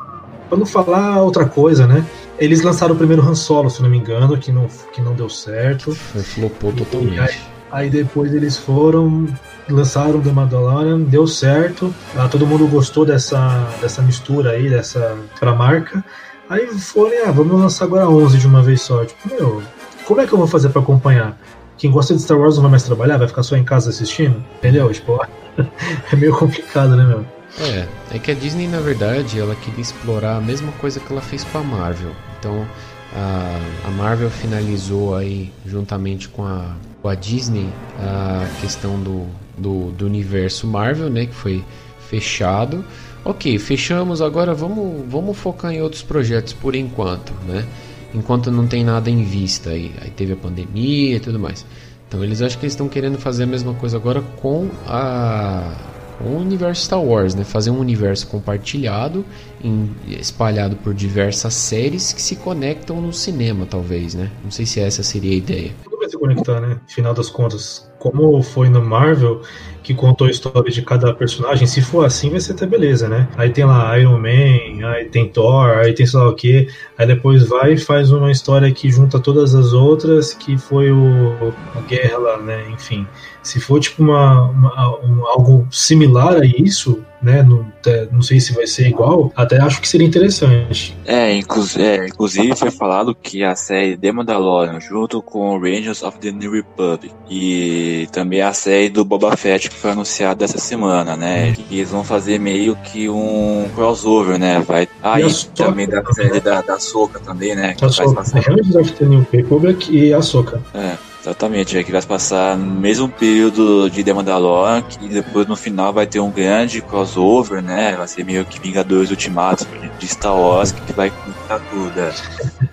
pra 0.48 0.59
não 0.59 0.66
falar 0.66 1.22
outra 1.22 1.46
coisa, 1.46 1.87
né? 1.87 2.05
Eles 2.38 2.62
lançaram 2.62 2.94
o 2.94 2.98
primeiro 2.98 3.22
Han 3.22 3.35
Solo, 3.35 3.70
se 3.70 3.83
não 3.83 3.88
me 3.88 3.96
engano, 3.96 4.37
que 4.37 4.52
não, 4.52 4.68
que 4.92 5.00
não 5.00 5.14
deu 5.14 5.29
certo. 5.29 5.94
Flopou 5.94 6.72
totalmente. 6.72 7.20
Aí, 7.20 7.35
aí 7.70 7.90
depois 7.90 8.35
eles 8.35 8.57
foram 8.57 9.26
lançaram 9.68 10.20
The 10.20 10.31
Mandalorian, 10.31 11.00
deu 11.00 11.26
certo, 11.26 11.92
ah, 12.16 12.29
todo 12.29 12.46
mundo 12.46 12.66
gostou 12.68 13.05
dessa, 13.05 13.66
dessa 13.81 14.00
mistura 14.00 14.52
aí, 14.52 14.70
dessa 14.70 15.16
pra 15.38 15.55
marca. 15.55 16.05
Aí 16.48 16.66
foram, 16.66 17.26
ah, 17.26 17.33
vamos 17.33 17.61
lançar 17.61 17.87
agora 17.87 18.09
11 18.09 18.38
de 18.38 18.46
uma 18.46 18.62
vez 18.62 18.83
só. 18.83 19.05
Tipo, 19.05 19.29
meu, 19.29 19.62
como 20.05 20.20
é 20.20 20.26
que 20.26 20.33
eu 20.33 20.38
vou 20.38 20.46
fazer 20.46 20.68
para 20.68 20.81
acompanhar? 20.81 21.37
Quem 21.76 21.90
gosta 21.90 22.14
de 22.14 22.22
Star 22.22 22.38
Wars 22.38 22.55
não 22.55 22.62
vai 22.62 22.70
mais 22.70 22.85
trabalhar, 22.85 23.18
vai 23.18 23.29
ficar 23.29 23.42
só 23.42 23.57
em 23.57 23.64
casa 23.64 23.90
assistindo? 23.90 24.42
Entendeu? 24.59 24.90
Tipo, 24.92 25.20
é 26.12 26.16
meio 26.16 26.36
complicado, 26.36 26.96
né, 26.96 27.04
meu? 27.04 27.24
É, 27.58 27.88
é 28.16 28.18
que 28.18 28.30
a 28.30 28.34
Disney, 28.34 28.68
na 28.68 28.80
verdade, 28.80 29.40
ela 29.40 29.54
queria 29.54 29.80
explorar 29.80 30.36
a 30.36 30.40
mesma 30.40 30.72
coisa 30.72 31.00
que 31.00 31.10
ela 31.10 31.22
fez 31.22 31.42
com 31.44 31.58
a 31.58 31.62
Marvel. 31.62 32.12
Então, 32.38 32.66
a, 33.14 33.60
a 33.86 33.90
Marvel 33.90 34.30
finalizou 34.30 35.14
aí, 35.14 35.50
juntamente 35.64 36.28
com 36.28 36.44
a, 36.44 36.74
com 37.00 37.08
a 37.08 37.14
Disney, 37.14 37.68
a 37.98 38.46
questão 38.60 39.00
do, 39.00 39.26
do, 39.56 39.90
do 39.92 40.06
universo 40.06 40.66
Marvel, 40.66 41.08
né? 41.08 41.26
Que 41.26 41.34
foi 41.34 41.64
fechado. 42.08 42.84
Ok, 43.24 43.58
fechamos, 43.58 44.20
agora 44.20 44.54
vamos, 44.54 45.04
vamos 45.08 45.36
focar 45.36 45.72
em 45.72 45.82
outros 45.82 46.02
projetos 46.02 46.52
por 46.52 46.76
enquanto, 46.76 47.32
né? 47.46 47.66
Enquanto 48.14 48.50
não 48.50 48.66
tem 48.66 48.84
nada 48.84 49.10
em 49.10 49.24
vista 49.24 49.70
aí. 49.70 49.92
Aí 50.00 50.10
teve 50.10 50.34
a 50.34 50.36
pandemia 50.36 51.16
e 51.16 51.20
tudo 51.20 51.38
mais. 51.38 51.66
Então 52.08 52.22
eles 52.22 52.40
acham 52.40 52.60
que 52.60 52.66
estão 52.66 52.88
querendo 52.88 53.18
fazer 53.18 53.44
a 53.44 53.46
mesma 53.46 53.74
coisa 53.74 53.96
agora 53.96 54.22
com 54.40 54.68
a 54.86 55.72
o 56.18 56.36
universo 56.38 56.84
Star 56.84 57.02
Wars, 57.02 57.34
né? 57.34 57.44
Fazer 57.44 57.70
um 57.70 57.78
universo 57.78 58.26
compartilhado, 58.28 59.24
em, 59.66 59.90
espalhado 60.07 60.76
por 60.76 60.94
diversas 60.94 61.55
séries 61.55 62.12
que 62.12 62.22
se 62.22 62.37
conectam 62.37 63.00
no 63.00 63.12
cinema, 63.12 63.66
talvez, 63.66 64.14
né? 64.14 64.31
Não 64.44 64.50
sei 64.50 64.64
se 64.64 64.81
essa 64.81 65.02
seria 65.02 65.33
a 65.33 65.37
ideia. 65.37 65.72
Tudo 65.83 65.98
vai 65.98 66.09
se 66.09 66.16
conectar, 66.16 66.61
né? 66.61 66.79
Final 66.87 67.12
das 67.12 67.29
contas, 67.29 67.90
como 67.98 68.40
foi 68.42 68.68
no 68.68 68.81
Marvel, 68.81 69.42
que 69.83 69.94
contou 69.94 70.26
a 70.26 70.31
história 70.31 70.70
de 70.70 70.83
cada 70.83 71.12
personagem, 71.14 71.66
se 71.66 71.81
for 71.81 72.05
assim, 72.05 72.31
vai 72.31 72.40
ser 72.40 72.52
até 72.52 72.66
beleza, 72.66 73.09
né? 73.09 73.29
Aí 73.37 73.50
tem 73.50 73.64
lá 73.64 73.98
Iron 73.98 74.18
Man, 74.18 74.87
aí 74.88 75.07
tem 75.11 75.29
Thor, 75.29 75.79
aí 75.79 75.92
tem 75.92 76.07
sei 76.07 76.18
lá 76.18 76.29
o 76.29 76.35
que, 76.35 76.68
aí 76.98 77.07
depois 77.07 77.46
vai 77.46 77.74
e 77.74 77.79
faz 77.79 78.11
uma 78.11 78.31
história 78.31 78.70
que 78.72 78.90
junta 78.90 79.18
todas 79.18 79.55
as 79.55 79.72
outras, 79.72 80.35
que 80.35 80.57
foi 80.57 80.90
o 80.90 81.52
a 81.74 81.81
guerra 81.83 82.18
lá, 82.18 82.38
né? 82.38 82.68
Enfim, 82.70 83.07
se 83.42 83.61
for 83.61 83.79
tipo 83.79 84.02
uma, 84.02 84.50
uma 84.50 84.98
um, 85.05 85.26
algo 85.26 85.66
similar 85.70 86.35
a 86.35 86.44
isso, 86.44 87.05
né? 87.22 87.42
Não, 87.42 87.66
não 88.12 88.22
sei 88.22 88.40
se 88.40 88.52
vai 88.52 88.66
ser 88.66 88.88
igual, 88.88 89.33
até 89.35 89.61
acho 89.61 89.81
que 89.81 89.88
seria 89.88 90.07
interessante. 90.07 90.96
É, 91.05 91.35
inclu 91.35 91.62
é, 91.79 92.07
inclusive 92.07 92.55
foi 92.57 92.70
falado 92.70 93.14
que 93.14 93.42
a 93.42 93.55
série 93.57 93.96
The 93.96 94.12
Mandalorian, 94.12 94.81
junto 94.81 95.22
com 95.22 95.59
Rangers 95.59 96.02
of 96.02 96.18
the 96.18 96.31
New 96.31 96.52
Republic 96.52 97.12
e 97.31 98.09
também 98.12 98.42
a 98.42 98.52
série 98.52 98.88
do 98.88 99.05
Boba 99.05 99.37
Fett 99.37 99.68
que 99.68 99.76
foi 99.76 99.90
anunciada 99.90 100.44
essa 100.44 100.59
semana, 100.59 101.16
né? 101.16 101.52
Que 101.52 101.76
eles 101.76 101.90
vão 101.90 102.05
fazer 102.05 102.38
meio 102.38 102.76
que 102.76 103.09
um 103.09 103.68
crossover, 103.74 104.38
né? 104.38 104.61
Vai 104.61 104.88
aí 105.02 105.24
ah, 105.24 105.55
também 105.55 105.88
da 105.88 106.05
série 106.12 106.40
da, 106.40 106.61
da 106.62 106.79
Soca 106.79 107.18
também, 107.20 107.55
né? 107.55 107.74
Que 107.74 107.85
a 107.85 107.88
Soca, 107.88 108.22
Rangers 108.22 108.74
of 108.74 108.92
the 108.92 109.05
New 109.05 109.26
Republic 109.33 109.90
e 109.90 110.12
a 110.12 110.22
Soca. 110.22 110.62
É. 110.74 110.96
Exatamente, 111.26 111.76
é 111.76 111.82
que 111.82 111.90
vai 111.90 112.00
passar 112.02 112.56
no 112.56 112.80
mesmo 112.80 113.08
período 113.08 113.90
de 113.90 114.04
The 114.04 114.12
Mandalorian, 114.12 114.80
que 114.82 115.08
depois 115.08 115.44
no 115.48 115.56
final 115.56 115.92
vai 115.92 116.06
ter 116.06 116.20
um 116.20 116.30
grande 116.30 116.80
crossover, 116.80 117.60
né? 117.60 117.96
Vai 117.96 118.06
ser 118.06 118.24
meio 118.24 118.44
que 118.44 118.60
Vingadores 118.60 119.10
Ultimatos 119.10 119.66
de 119.98 120.06
Star 120.06 120.38
Wars, 120.38 120.70
que 120.70 120.92
vai 120.92 121.10
contar 121.10 121.58
tudo. 121.68 121.98
É, 121.98 122.12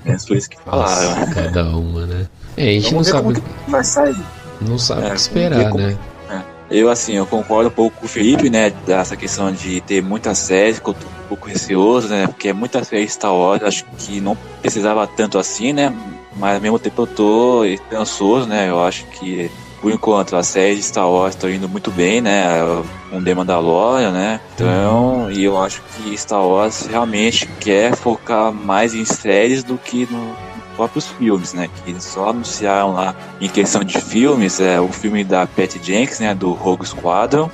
é 0.05 0.19
foi 0.19 0.37
isso 0.37 0.51
que 0.51 0.57
falaram. 0.61 1.19
Nossa, 1.19 1.33
cada 1.33 1.65
uma, 1.65 2.05
né? 2.05 2.27
É, 2.55 2.69
a 2.69 2.73
gente 2.73 2.91
Vamos 2.91 3.07
não 3.07 3.13
sabe. 3.15 3.41
Que 3.41 3.71
vai 3.71 3.83
sair. 3.83 4.15
Não 4.61 4.77
sabe 4.77 5.01
é, 5.01 5.07
o 5.07 5.09
que 5.09 5.17
esperar, 5.17 5.69
como... 5.71 5.83
né? 5.87 5.97
É. 6.09 6.12
Eu, 6.73 6.89
assim, 6.89 7.13
eu 7.13 7.25
concordo 7.25 7.69
um 7.69 7.71
pouco 7.71 7.97
com 7.99 8.05
o 8.05 8.09
Felipe, 8.09 8.49
né? 8.49 8.71
Dessa 8.85 9.15
questão 9.15 9.51
de 9.51 9.79
ter 9.81 10.01
muita 10.01 10.33
série, 10.33 10.73
que 10.73 10.89
eu 10.89 10.93
tô 10.93 11.05
um 11.05 11.27
pouco 11.29 11.47
receoso, 11.47 12.07
né? 12.07 12.27
Porque 12.27 12.49
é 12.49 12.53
muita 12.53 12.83
série 12.83 13.07
Star 13.07 13.33
Wars, 13.33 13.63
acho 13.63 13.85
que 13.97 14.19
não 14.19 14.35
precisava 14.61 15.05
tanto 15.05 15.37
assim, 15.37 15.71
né? 15.71 15.93
mas 16.35 16.55
ao 16.55 16.61
mesmo 16.61 16.79
tempo 16.79 17.03
eu 17.03 17.07
tô 17.07 17.65
esperançoso, 17.65 18.47
né? 18.47 18.69
Eu 18.69 18.83
acho 18.83 19.05
que 19.05 19.49
por 19.81 19.91
enquanto 19.91 20.35
a 20.35 20.43
série 20.43 20.75
de 20.75 20.83
Star 20.83 21.09
Wars 21.09 21.35
está 21.35 21.49
indo 21.49 21.67
muito 21.67 21.91
bem, 21.91 22.21
né? 22.21 22.55
Com 23.09 23.21
The 23.21 23.35
Mandalorian, 23.35 24.11
né? 24.11 24.39
Então, 24.55 25.29
e 25.29 25.43
eu 25.43 25.61
acho 25.61 25.81
que 25.81 26.17
Star 26.17 26.45
Wars 26.45 26.87
realmente 26.87 27.45
quer 27.59 27.95
focar 27.95 28.51
mais 28.51 28.93
em 28.93 29.03
séries 29.03 29.63
do 29.63 29.77
que 29.77 30.07
no 30.09 30.35
próprios 30.75 31.07
filmes, 31.07 31.53
né? 31.53 31.67
Que 31.67 31.91
eles 31.91 32.03
só 32.03 32.29
anunciaram 32.29 32.93
lá 32.93 33.15
em 33.39 33.49
questão 33.49 33.83
de 33.83 33.99
filmes, 33.99 34.59
é 34.59 34.79
o 34.79 34.89
filme 34.89 35.23
da 35.23 35.45
Patty 35.47 35.79
Jenkins, 35.81 36.19
né? 36.19 36.33
Do 36.33 36.51
Rogue 36.51 36.85
Squadron. 36.85 37.49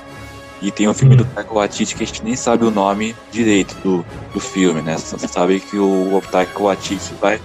E 0.62 0.70
tem 0.70 0.86
o 0.88 0.92
filme 0.92 1.16
do 1.16 1.24
Taika 1.24 1.54
Waititi 1.54 1.94
que 1.94 2.02
a 2.02 2.06
gente 2.06 2.22
nem 2.22 2.36
sabe 2.36 2.66
o 2.66 2.70
nome 2.70 3.16
direito 3.32 3.74
do, 3.82 4.04
do 4.34 4.40
filme, 4.40 4.82
né? 4.82 4.98
Você 4.98 5.26
sabe 5.26 5.58
que 5.58 5.78
o 5.78 6.22
Taika 6.30 6.62
Waititi 6.62 7.14
vai 7.14 7.40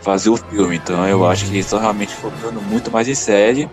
fazer 0.00 0.28
o 0.28 0.36
filme. 0.36 0.76
Então 0.76 1.06
eu 1.06 1.24
acho 1.24 1.44
que 1.44 1.52
eles 1.52 1.66
estão 1.66 1.78
realmente 1.78 2.12
focando 2.14 2.60
muito 2.60 2.90
mais 2.90 3.06
em 3.06 3.14
série. 3.14 3.70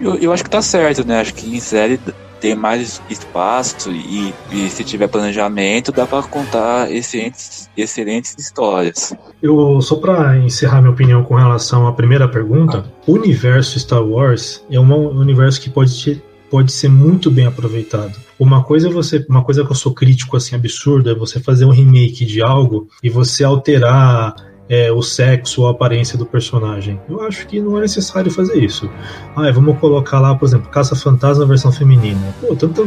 E 0.00 0.04
eu, 0.04 0.14
eu 0.14 0.32
acho 0.32 0.44
que 0.44 0.50
tá 0.50 0.62
certo, 0.62 1.04
né? 1.04 1.20
Acho 1.20 1.34
que 1.34 1.54
em 1.54 1.58
série 1.58 1.98
tem 2.40 2.54
mais 2.54 3.02
espaço 3.10 3.90
e, 3.90 4.34
e 4.50 4.68
se 4.70 4.84
tiver 4.84 5.08
planejamento 5.08 5.92
dá 5.92 6.06
para 6.06 6.22
contar 6.22 6.90
excelentes, 6.90 7.68
excelentes 7.76 8.34
histórias. 8.38 9.14
Eu 9.42 9.80
só 9.80 9.96
para 9.96 10.36
encerrar 10.38 10.80
minha 10.80 10.92
opinião 10.92 11.24
com 11.24 11.34
relação 11.34 11.86
à 11.86 11.92
primeira 11.92 12.28
pergunta, 12.28 12.84
o 13.06 13.12
universo 13.12 13.78
Star 13.78 14.02
Wars 14.02 14.64
é 14.70 14.78
um 14.78 15.18
universo 15.18 15.60
que 15.60 15.70
pode 15.70 15.96
te, 15.98 16.22
pode 16.50 16.72
ser 16.72 16.88
muito 16.88 17.30
bem 17.30 17.46
aproveitado. 17.46 18.18
Uma 18.38 18.62
coisa 18.62 18.88
é 18.88 18.90
você, 18.90 19.24
uma 19.28 19.42
coisa 19.42 19.64
que 19.64 19.70
eu 19.70 19.76
sou 19.76 19.92
crítico 19.92 20.36
assim 20.36 20.54
absurda 20.54 21.10
é 21.10 21.14
você 21.14 21.40
fazer 21.40 21.64
um 21.64 21.70
remake 21.70 22.24
de 22.24 22.40
algo 22.40 22.88
e 23.02 23.10
você 23.10 23.42
alterar 23.42 24.34
é, 24.68 24.92
o 24.92 25.02
sexo 25.02 25.62
ou 25.62 25.68
a 25.68 25.70
aparência 25.70 26.18
do 26.18 26.26
personagem. 26.26 27.00
Eu 27.08 27.22
acho 27.22 27.46
que 27.46 27.60
não 27.60 27.78
é 27.78 27.82
necessário 27.82 28.30
fazer 28.30 28.62
isso. 28.62 28.88
Ah, 29.34 29.50
vamos 29.50 29.78
colocar 29.78 30.20
lá, 30.20 30.34
por 30.34 30.46
exemplo, 30.46 30.68
Caça-Fantasma 30.70 31.46
versão 31.46 31.72
feminina. 31.72 32.34
Pô, 32.40 32.54
tanta 32.54 32.82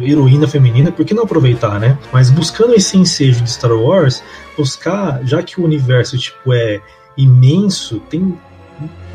heroína 0.00 0.48
feminina, 0.48 0.90
por 0.90 1.04
que 1.04 1.14
não 1.14 1.24
aproveitar, 1.24 1.78
né? 1.78 1.98
Mas 2.12 2.30
buscando 2.30 2.74
esse 2.74 2.96
ensejo 2.96 3.42
de 3.42 3.50
Star 3.50 3.72
Wars, 3.72 4.22
buscar, 4.56 5.24
já 5.24 5.42
que 5.42 5.60
o 5.60 5.64
universo 5.64 6.18
tipo 6.18 6.52
é 6.52 6.80
imenso, 7.16 8.00
tem 8.10 8.36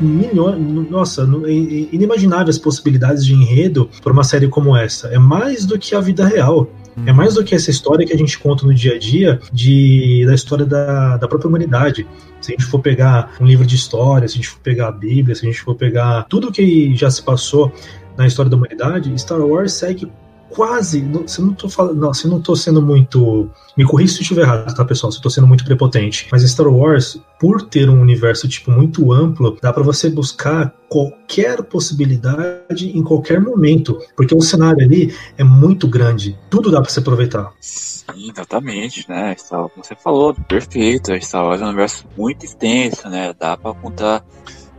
milhões, 0.00 0.58
nossa, 0.90 1.22
inimagináveis 1.22 2.58
possibilidades 2.58 3.24
de 3.24 3.34
enredo 3.34 3.90
para 4.02 4.12
uma 4.12 4.24
série 4.24 4.48
como 4.48 4.76
essa. 4.76 5.08
É 5.08 5.18
mais 5.18 5.64
do 5.66 5.78
que 5.78 5.94
a 5.94 6.00
vida 6.00 6.26
real. 6.26 6.68
É 7.04 7.12
mais 7.12 7.34
do 7.34 7.44
que 7.44 7.54
essa 7.54 7.70
história 7.70 8.06
que 8.06 8.12
a 8.12 8.16
gente 8.16 8.38
conta 8.38 8.64
no 8.64 8.72
dia 8.72 8.94
a 8.94 8.98
dia 8.98 9.38
de, 9.52 10.24
da 10.26 10.34
história 10.34 10.64
da, 10.64 11.16
da 11.16 11.28
própria 11.28 11.48
humanidade. 11.48 12.06
Se 12.40 12.52
a 12.52 12.56
gente 12.56 12.64
for 12.64 12.80
pegar 12.80 13.34
um 13.40 13.44
livro 13.44 13.66
de 13.66 13.74
história, 13.74 14.26
se 14.26 14.34
a 14.34 14.36
gente 14.36 14.48
for 14.48 14.60
pegar 14.60 14.88
a 14.88 14.92
Bíblia, 14.92 15.34
se 15.34 15.44
a 15.44 15.50
gente 15.50 15.60
for 15.60 15.74
pegar 15.74 16.24
tudo 16.24 16.50
que 16.50 16.94
já 16.96 17.10
se 17.10 17.22
passou 17.22 17.72
na 18.16 18.26
história 18.26 18.50
da 18.50 18.56
humanidade, 18.56 19.12
Star 19.20 19.40
Wars 19.40 19.72
segue 19.72 20.10
quase. 20.56 21.06
Se 21.26 21.42
não 21.42 21.52
tô 21.52 21.68
falando. 21.68 22.00
Não, 22.00 22.10
não 22.24 22.40
tô 22.40 22.56
sendo 22.56 22.80
muito. 22.80 23.48
Me 23.76 23.84
corrija 23.84 24.14
se 24.14 24.18
eu 24.20 24.22
estiver 24.22 24.40
errado, 24.42 24.74
tá, 24.74 24.84
pessoal? 24.84 25.12
Se 25.12 25.18
eu 25.18 25.22
tô 25.22 25.28
sendo 25.28 25.46
muito 25.46 25.64
prepotente. 25.64 26.26
Mas 26.32 26.42
Star 26.42 26.66
Wars, 26.66 27.20
por 27.38 27.60
ter 27.60 27.90
um 27.90 28.00
universo, 28.00 28.48
tipo, 28.48 28.70
muito 28.70 29.12
amplo, 29.12 29.58
dá 29.60 29.70
para 29.70 29.82
você 29.82 30.08
buscar 30.08 30.74
qualquer 30.88 31.62
possibilidade 31.62 32.96
em 32.96 33.02
qualquer 33.02 33.38
momento. 33.38 33.98
Porque 34.16 34.34
o 34.34 34.40
cenário 34.40 34.82
ali 34.82 35.14
é 35.36 35.44
muito 35.44 35.86
grande. 35.86 36.38
Tudo 36.48 36.70
dá 36.70 36.80
para 36.80 36.90
se 36.90 37.00
aproveitar. 37.00 37.52
Sim, 37.60 38.30
exatamente, 38.32 39.04
né? 39.08 39.36
Como 39.50 39.70
você 39.76 39.94
falou, 39.94 40.34
perfeito. 40.48 41.12
Star 41.20 41.44
Wars 41.44 41.60
é 41.60 41.64
um 41.64 41.68
universo 41.68 42.06
muito 42.16 42.46
extenso, 42.46 43.10
né? 43.10 43.34
Dá 43.38 43.58
para 43.58 43.74
contar 43.74 44.24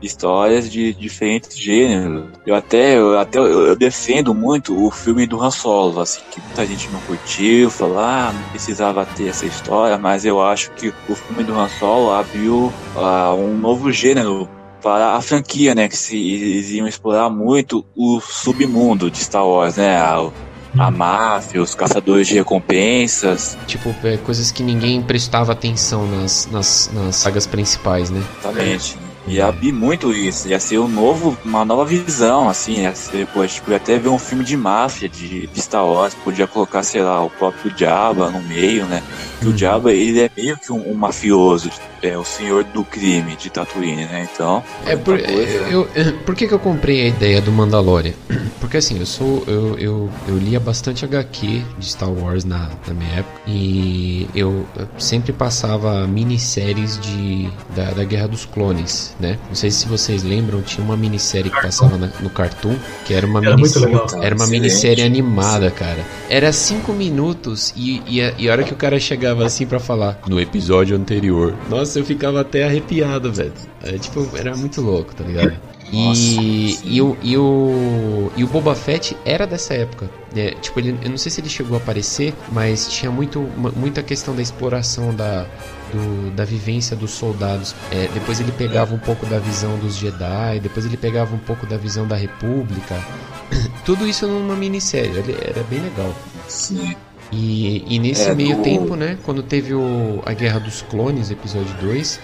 histórias 0.01 0.69
de 0.69 0.93
diferentes 0.93 1.57
gêneros. 1.57 2.25
Eu 2.45 2.55
até, 2.55 2.97
eu, 2.97 3.19
até 3.19 3.39
eu 3.39 3.75
defendo 3.75 4.33
muito 4.33 4.86
o 4.86 4.91
filme 4.91 5.25
do 5.25 5.41
Han 5.41 5.51
Solo, 5.51 6.01
assim, 6.01 6.21
que 6.31 6.39
muita 6.41 6.65
gente 6.65 6.89
não 6.89 6.99
curtiu, 7.01 7.69
falou, 7.69 7.99
ah, 7.99 8.31
não 8.33 8.49
precisava 8.49 9.05
ter 9.05 9.27
essa 9.27 9.45
história, 9.45 9.97
mas 9.97 10.25
eu 10.25 10.41
acho 10.41 10.71
que 10.71 10.93
o 11.10 11.15
filme 11.15 11.43
do 11.43 11.57
Han 11.57 11.69
Solo 11.69 12.13
abriu 12.13 12.71
uh, 12.95 13.33
um 13.36 13.57
novo 13.57 13.91
gênero 13.91 14.47
para 14.81 15.15
a 15.15 15.21
franquia, 15.21 15.73
né, 15.73 15.88
que 15.88 15.97
se, 15.97 16.17
eles 16.17 16.69
iam 16.71 16.88
explorar 16.88 17.29
muito 17.29 17.86
o 17.95 18.19
submundo 18.21 19.10
de 19.10 19.17
Star 19.17 19.45
Wars, 19.45 19.75
né, 19.75 19.97
a, 19.97 20.29
a 20.77 20.91
máfia, 20.91 21.62
os 21.62 21.73
caçadores 21.73 22.27
de 22.27 22.36
recompensas. 22.36 23.57
Tipo, 23.65 23.93
é, 24.03 24.17
coisas 24.17 24.51
que 24.51 24.62
ninguém 24.62 25.01
prestava 25.01 25.51
atenção 25.51 26.05
nas, 26.07 26.47
nas, 26.51 26.91
nas 26.93 27.15
sagas 27.15 27.47
principais, 27.47 28.10
né? 28.10 28.23
Exatamente. 28.39 29.07
Ia 29.28 29.48
abrir 29.48 29.72
muito 29.72 30.13
isso, 30.13 30.48
ia 30.48 30.60
ser 30.60 30.80
um 30.80 30.88
novo, 30.88 31.38
uma 31.44 31.66
nova 31.66 31.84
visão, 31.86 32.48
assim, 32.48 32.82
ia 32.82 32.96
ser, 32.96 33.28
pô, 33.28 33.42
a 33.42 33.48
gente 33.48 33.62
podia 33.62 33.78
até 33.78 33.98
ver 33.98 34.10
um 34.10 34.20
filme 34.20 34.44
de 34.44 34.56
máfia 34.56 35.10
de, 35.10 35.48
de 35.48 35.62
Star 35.62 35.86
Wars, 35.86 36.13
podia 36.16 36.48
colocar, 36.48 36.82
sei 36.84 37.02
lá, 37.02 37.24
o 37.24 37.30
próprio 37.30 37.72
Jabba 37.76 38.30
no 38.30 38.42
meio, 38.42 38.86
né? 38.86 39.04
Que 39.40 39.48
o 39.48 39.52
uhum. 39.52 39.58
Jabba, 39.58 39.92
ele 39.92 40.22
é 40.22 40.32
meio 40.36 40.58
que 40.58 40.72
um, 40.72 40.92
um, 40.92 40.94
mafioso, 40.94 41.70
é 42.02 42.18
o 42.18 42.24
senhor 42.24 42.63
do 42.63 42.84
crime 42.84 43.36
de 43.36 43.50
Tatooine, 43.50 44.06
né? 44.06 44.28
Então. 44.34 44.63
É 44.86 44.96
por, 44.96 45.20
eu, 45.20 45.88
por 46.26 46.36
que, 46.36 46.48
que 46.48 46.54
eu 46.54 46.60
comprei 46.60 47.04
a 47.04 47.08
ideia 47.08 47.42
do 47.42 47.52
Mandalorian? 47.52 48.13
Porque 48.60 48.78
assim, 48.78 49.00
eu 49.00 49.06
sou. 49.06 49.44
Eu, 49.48 49.78
eu, 49.78 50.10
eu 50.28 50.38
lia 50.38 50.60
bastante 50.60 51.06
HQ 51.06 51.63
de 51.78 51.86
Star 51.86 52.12
Wars 52.12 52.44
na, 52.44 52.70
na 52.88 52.94
minha 52.94 53.20
época. 53.20 53.42
E 53.48 54.28
eu 54.36 54.66
sempre 54.98 55.32
passava 55.32 56.06
minisséries 56.08 57.00
de, 57.00 57.50
da, 57.76 57.92
da 57.92 58.04
Guerra 58.04 58.28
dos 58.28 58.46
Clones 58.46 59.16
né? 59.19 59.38
Não 59.47 59.56
sei 59.56 59.71
se 59.71 59.88
vocês 59.88 60.23
lembram, 60.23 60.62
tinha 60.62 60.84
uma 60.86 60.95
minissérie 60.97 61.49
que 61.49 61.62
passava 61.62 61.97
na, 61.97 62.08
no 62.19 62.30
Cartoon, 62.30 62.75
que 63.06 63.13
era 63.13 63.25
uma 63.25 63.39
Era 63.39 63.58
muito 63.58 63.80
minissérie, 63.80 63.86
legal. 63.95 64.08
era 64.23 64.36
uma 64.36 64.43
Excelente. 64.43 64.49
minissérie 64.51 65.03
animada, 65.03 65.71
cara. 65.71 65.99
Era 66.30 66.51
cinco 66.53 66.93
minutos 66.93 67.73
e, 67.75 68.01
e, 68.08 68.21
a, 68.21 68.34
e 68.38 68.47
a 68.47 68.51
hora 68.51 68.63
que 68.63 68.73
o 68.73 68.77
cara 68.77 68.99
chegava 68.99 69.45
assim 69.45 69.65
pra 69.65 69.80
falar 69.80 70.19
no 70.27 70.39
episódio 70.39 70.95
anterior, 70.95 71.56
nossa, 71.69 71.99
eu 71.99 72.06
ficava 72.06 72.41
até 72.41 72.63
arrepiado, 72.65 73.32
velho. 73.34 73.53
É, 73.84 73.97
tipo, 73.97 74.27
era 74.36 74.56
muito 74.56 74.82
louco, 74.82 75.15
tá 75.15 75.23
ligado? 75.23 75.53
Nossa, 75.91 76.19
E, 76.19 76.73
sim. 76.73 76.80
e, 76.84 77.01
o, 77.01 77.17
e, 77.23 77.38
o, 77.38 78.32
e 78.36 78.43
o 78.43 78.47
Boba 78.47 78.75
Fett 78.75 79.15
era 79.23 79.47
dessa 79.47 79.73
época. 79.73 80.10
né? 80.36 80.51
tipo, 80.62 80.77
ele, 80.80 80.97
eu 81.01 81.10
não 81.10 81.17
sei 81.17 81.32
se 81.32 81.39
ele 81.39 81.47
chegou 81.49 81.75
a 81.75 81.77
aparecer, 81.77 82.34
mas 82.51 82.89
tinha 82.89 83.10
muito, 83.10 83.39
mu- 83.39 83.71
muita 83.75 84.03
questão 84.03 84.36
da 84.36 84.41
exploração 84.41 85.15
da, 85.15 85.45
do- 85.93 86.32
da 86.32 86.43
vivência 86.45 86.95
dos 86.95 87.12
soldados. 87.12 87.76
É, 87.91 88.08
depois 88.13 88.39
ele 88.39 88.52
pegava 88.52 88.93
um 88.93 89.00
pouco 89.00 89.26
da 89.26 89.39
visão 89.39 89.78
dos 89.78 89.95
Jedi, 89.95 90.60
depois 90.62 90.86
ele 90.86 90.97
pegava 90.97 91.34
um 91.36 91.39
pouco 91.39 91.65
da 91.65 91.78
visão 91.78 92.08
da 92.08 92.15
República. 92.15 92.95
Tudo 93.86 94.08
isso 94.08 94.28
numa 94.28 94.56
minissérie, 94.56 95.17
ele- 95.17 95.38
era 95.41 95.63
bem 95.63 95.80
legal. 95.80 96.13
Sim. 96.47 96.95
E, 97.32 97.84
e 97.88 98.00
nesse 98.00 98.30
É, 98.30 98.34
meio 98.36 98.56
do- 98.58 98.63
tempo, 98.63 98.95
né, 98.95 99.17
quando 99.23 99.43
teve 99.43 99.73
o, 99.73 100.21
a 100.26 100.34
Guerra 100.34 100.60
dos 100.62 100.82
Clones, 100.84 101.30
episódio 101.30 101.73
2, 101.82 102.19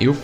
eu, 0.00 0.16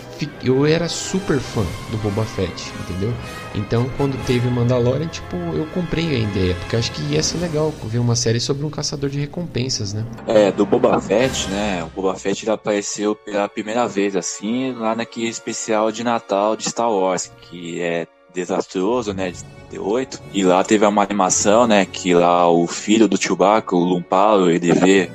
eu 0.43 0.65
era 0.65 0.87
super 0.87 1.39
fã 1.39 1.63
do 1.89 1.97
Boba 1.97 2.23
Fett, 2.23 2.71
entendeu? 2.81 3.13
Então, 3.55 3.89
quando 3.97 4.17
teve 4.25 4.49
Mandalorian, 4.49 5.07
tipo, 5.07 5.35
eu 5.35 5.65
comprei 5.73 6.15
a 6.15 6.19
ideia, 6.19 6.55
porque 6.55 6.75
acho 6.75 6.91
que 6.91 7.01
ia 7.13 7.23
ser 7.23 7.37
legal 7.37 7.73
ver 7.83 7.99
uma 7.99 8.15
série 8.15 8.39
sobre 8.39 8.65
um 8.65 8.69
caçador 8.69 9.09
de 9.09 9.19
recompensas, 9.19 9.93
né? 9.93 10.05
É, 10.27 10.51
do 10.51 10.65
Boba 10.65 10.99
Fett, 10.99 11.49
né? 11.49 11.83
O 11.83 12.01
Boba 12.01 12.15
Fett 12.15 12.43
ele 12.43 12.51
apareceu 12.51 13.15
pela 13.15 13.47
primeira 13.47 13.87
vez, 13.87 14.15
assim, 14.15 14.73
lá 14.73 14.95
naquele 14.95 15.27
especial 15.27 15.91
de 15.91 16.03
Natal 16.03 16.55
de 16.55 16.69
Star 16.69 16.91
Wars, 16.91 17.31
que 17.41 17.81
é 17.81 18.07
desastroso, 18.33 19.13
né? 19.13 19.31
De 19.31 19.43
38. 19.69 20.21
E 20.33 20.43
lá 20.43 20.63
teve 20.63 20.85
uma 20.85 21.03
animação, 21.03 21.67
né? 21.67 21.85
Que 21.85 22.13
lá 22.13 22.49
o 22.49 22.67
filho 22.67 23.07
do 23.07 23.21
Chewbacca, 23.21 23.75
o 23.75 23.79
Lumpalo, 23.79 24.49
ele 24.49 24.73
vê. 24.73 25.09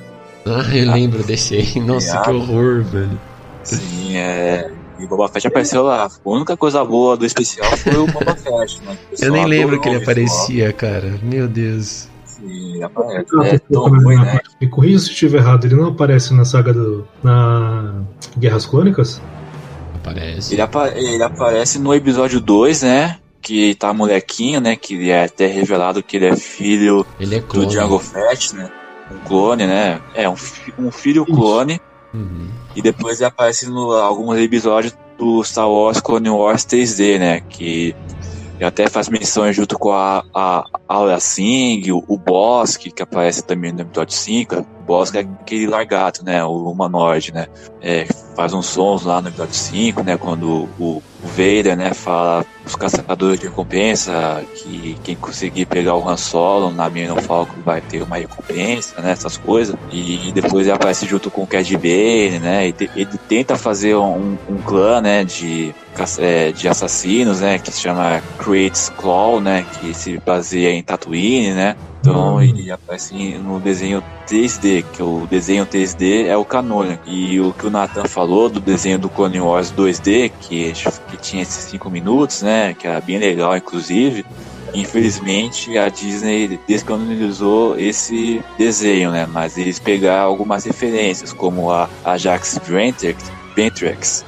Ah, 0.45 0.75
eu 0.75 0.91
lembro 0.91 1.23
desse 1.23 1.55
aí. 1.55 1.79
Nossa, 1.79 2.21
que 2.21 2.29
horror, 2.29 2.83
velho. 2.83 3.19
Sim, 3.75 4.17
é. 4.17 4.71
E 4.99 5.05
o 5.05 5.07
Boba 5.07 5.27
Fett 5.29 5.47
apareceu 5.47 5.83
lá. 5.83 6.05
A 6.07 6.29
única 6.29 6.57
coisa 6.57 6.83
boa 6.83 7.15
do 7.15 7.25
especial 7.25 7.69
foi 7.77 7.95
o 7.97 8.07
Boba 8.07 8.35
Fett, 8.35 8.81
né? 8.83 8.97
O 9.11 9.23
Eu 9.25 9.31
nem 9.31 9.45
lembro 9.45 9.79
que 9.79 9.87
ele 9.89 10.01
aparecia, 10.01 10.73
cara. 10.73 11.19
Meu 11.21 11.47
Deus. 11.47 12.07
Sim, 12.25 12.73
ele 12.75 12.83
aparece. 12.83 13.25
É 13.43 13.59
tão 13.71 13.83
ruim, 13.89 14.15
né? 14.17 14.39
Me 14.59 14.67
corrija 14.67 14.99
se 14.99 15.05
eu 15.07 15.11
estiver 15.11 15.37
errado, 15.39 15.65
ele 15.65 15.75
não 15.75 15.87
aparece 15.89 16.33
na 16.33 16.45
saga 16.45 16.73
do. 16.73 17.07
na 17.23 18.01
Guerras 18.39 18.65
Clônicas? 18.65 19.21
Aparece. 19.95 20.53
Ele, 20.53 20.61
apa- 20.61 20.89
ele 20.95 21.21
aparece 21.21 21.77
no 21.79 21.93
episódio 21.93 22.39
2, 22.39 22.81
né? 22.83 23.17
Que 23.41 23.75
tá 23.75 23.93
molequinho, 23.93 24.59
né? 24.59 24.75
Que 24.75 24.95
ele 24.95 25.09
é 25.09 25.25
até 25.25 25.45
revelado 25.47 26.01
que 26.01 26.17
ele 26.17 26.25
é 26.27 26.35
filho 26.35 27.05
Ele 27.19 27.35
é 27.35 27.39
do 27.39 27.45
clone. 27.45 27.67
Django 27.67 27.99
Fett, 27.99 28.55
né? 28.55 28.69
Um 29.11 29.17
clone, 29.27 29.65
né? 29.67 30.01
É, 30.15 30.27
um, 30.27 30.35
fi- 30.35 30.73
um 30.77 30.91
filho 30.91 31.23
Isso. 31.23 31.33
clone. 31.35 31.79
Uhum. 32.13 32.47
E 32.77 32.81
depois 32.81 33.19
ele 33.19 33.25
aparece 33.25 33.67
no 33.67 33.91
alguns 33.91 34.37
episódios 34.37 34.95
do 35.17 35.43
Star 35.43 35.67
Wars 35.67 35.99
Clone 35.99 36.29
Wars 36.29 36.63
3D, 36.63 37.17
né? 37.17 37.39
Que 37.39 37.95
até 38.61 38.87
faz 38.87 39.09
missões 39.09 39.55
junto 39.55 39.79
com 39.79 39.91
a, 39.91 40.23
a 40.31 40.63
Aura 40.87 41.19
Singh, 41.19 41.91
o, 41.91 42.03
o 42.07 42.19
Bosque, 42.19 42.91
que 42.91 43.01
aparece 43.01 43.43
também 43.43 43.73
no 43.73 43.81
episódio 43.81 44.13
5. 44.13 44.63
O 44.87 44.93
Bosque 44.93 45.17
é 45.17 45.21
aquele 45.21 45.67
largato, 45.67 46.23
né? 46.23 46.41
O 46.45 46.71
humanoide, 46.71 47.33
né? 47.33 47.47
É, 47.81 48.05
faz 48.37 48.53
uns 48.53 48.67
sons 48.67 49.03
lá 49.03 49.21
no 49.21 49.27
episódio 49.27 49.53
5, 49.53 50.01
né? 50.01 50.17
Quando 50.17 50.69
o, 50.79 51.03
o 51.21 51.27
Vader, 51.27 51.75
né, 51.75 51.93
fala 51.93 52.45
os 52.65 52.73
caçadores 52.75 53.39
de 53.39 53.47
recompensa 53.47 54.45
que 54.53 54.95
quem 55.03 55.15
conseguir 55.15 55.65
pegar 55.65 55.95
o 55.95 56.07
Han 56.07 56.15
Solo 56.15 56.71
na 56.71 56.89
Millennium 56.89 57.21
Falcon 57.21 57.61
vai 57.63 57.81
ter 57.81 58.01
uma 58.01 58.17
recompensa, 58.17 59.01
né? 59.01 59.11
Essas 59.11 59.35
coisas. 59.35 59.75
E 59.91 60.31
depois 60.31 60.65
ele 60.67 60.75
aparece 60.75 61.05
junto 61.05 61.29
com 61.29 61.43
o 61.43 61.47
Cad 61.47 61.69
Bane, 61.75 62.39
né? 62.39 62.67
E 62.67 62.73
te- 62.73 62.89
ele 62.95 63.17
tenta 63.27 63.57
fazer 63.57 63.95
um, 63.95 64.37
um 64.47 64.57
clã, 64.57 65.01
né? 65.01 65.25
De, 65.25 65.75
é, 66.19 66.51
de 66.53 66.67
assassinos, 66.69 67.41
né? 67.41 67.59
Que 67.59 67.71
se 67.73 67.81
chama 67.81 68.21
Kratos 68.37 68.89
Claw, 68.95 69.41
né? 69.41 69.65
Que 69.79 69.93
se 69.93 70.17
baseia 70.25 70.71
em 70.71 70.83
Tatooine, 70.83 71.53
né? 71.53 71.75
Então 71.99 72.35
Hum. 72.35 72.41
ele 72.41 72.71
aparece 72.71 73.37
no 73.37 73.59
desenho 73.59 74.03
3D, 74.27 74.83
que 74.93 75.01
o 75.01 75.27
desenho 75.29 75.65
3D 75.65 76.25
é 76.27 76.37
o 76.37 76.45
canônico. 76.45 77.03
E 77.07 77.39
o 77.39 77.53
que 77.53 77.67
o 77.67 77.69
Nathan 77.69 78.05
falou 78.05 78.49
do 78.49 78.59
desenho 78.59 78.99
do 78.99 79.09
Clone 79.09 79.39
Wars 79.39 79.71
2D, 79.71 80.31
que, 80.39 80.73
que 81.09 81.17
tinha 81.17 81.41
esses 81.41 81.65
5 81.65 81.89
minutos, 81.89 82.41
né? 82.41 82.73
Que 82.73 82.87
era 82.87 83.01
bem 83.01 83.17
legal, 83.17 83.55
inclusive. 83.57 84.25
Infelizmente 84.73 85.77
a 85.77 85.87
Disney 85.89 86.59
descanonizou 86.67 87.79
esse 87.79 88.41
desenho, 88.57 89.11
né? 89.11 89.25
Mas 89.25 89.57
eles 89.57 89.79
pegaram 89.79 90.27
algumas 90.27 90.65
referências, 90.65 91.33
como 91.33 91.71
a 91.71 91.89
Ajax 92.03 92.59
Ventrix 93.55 94.25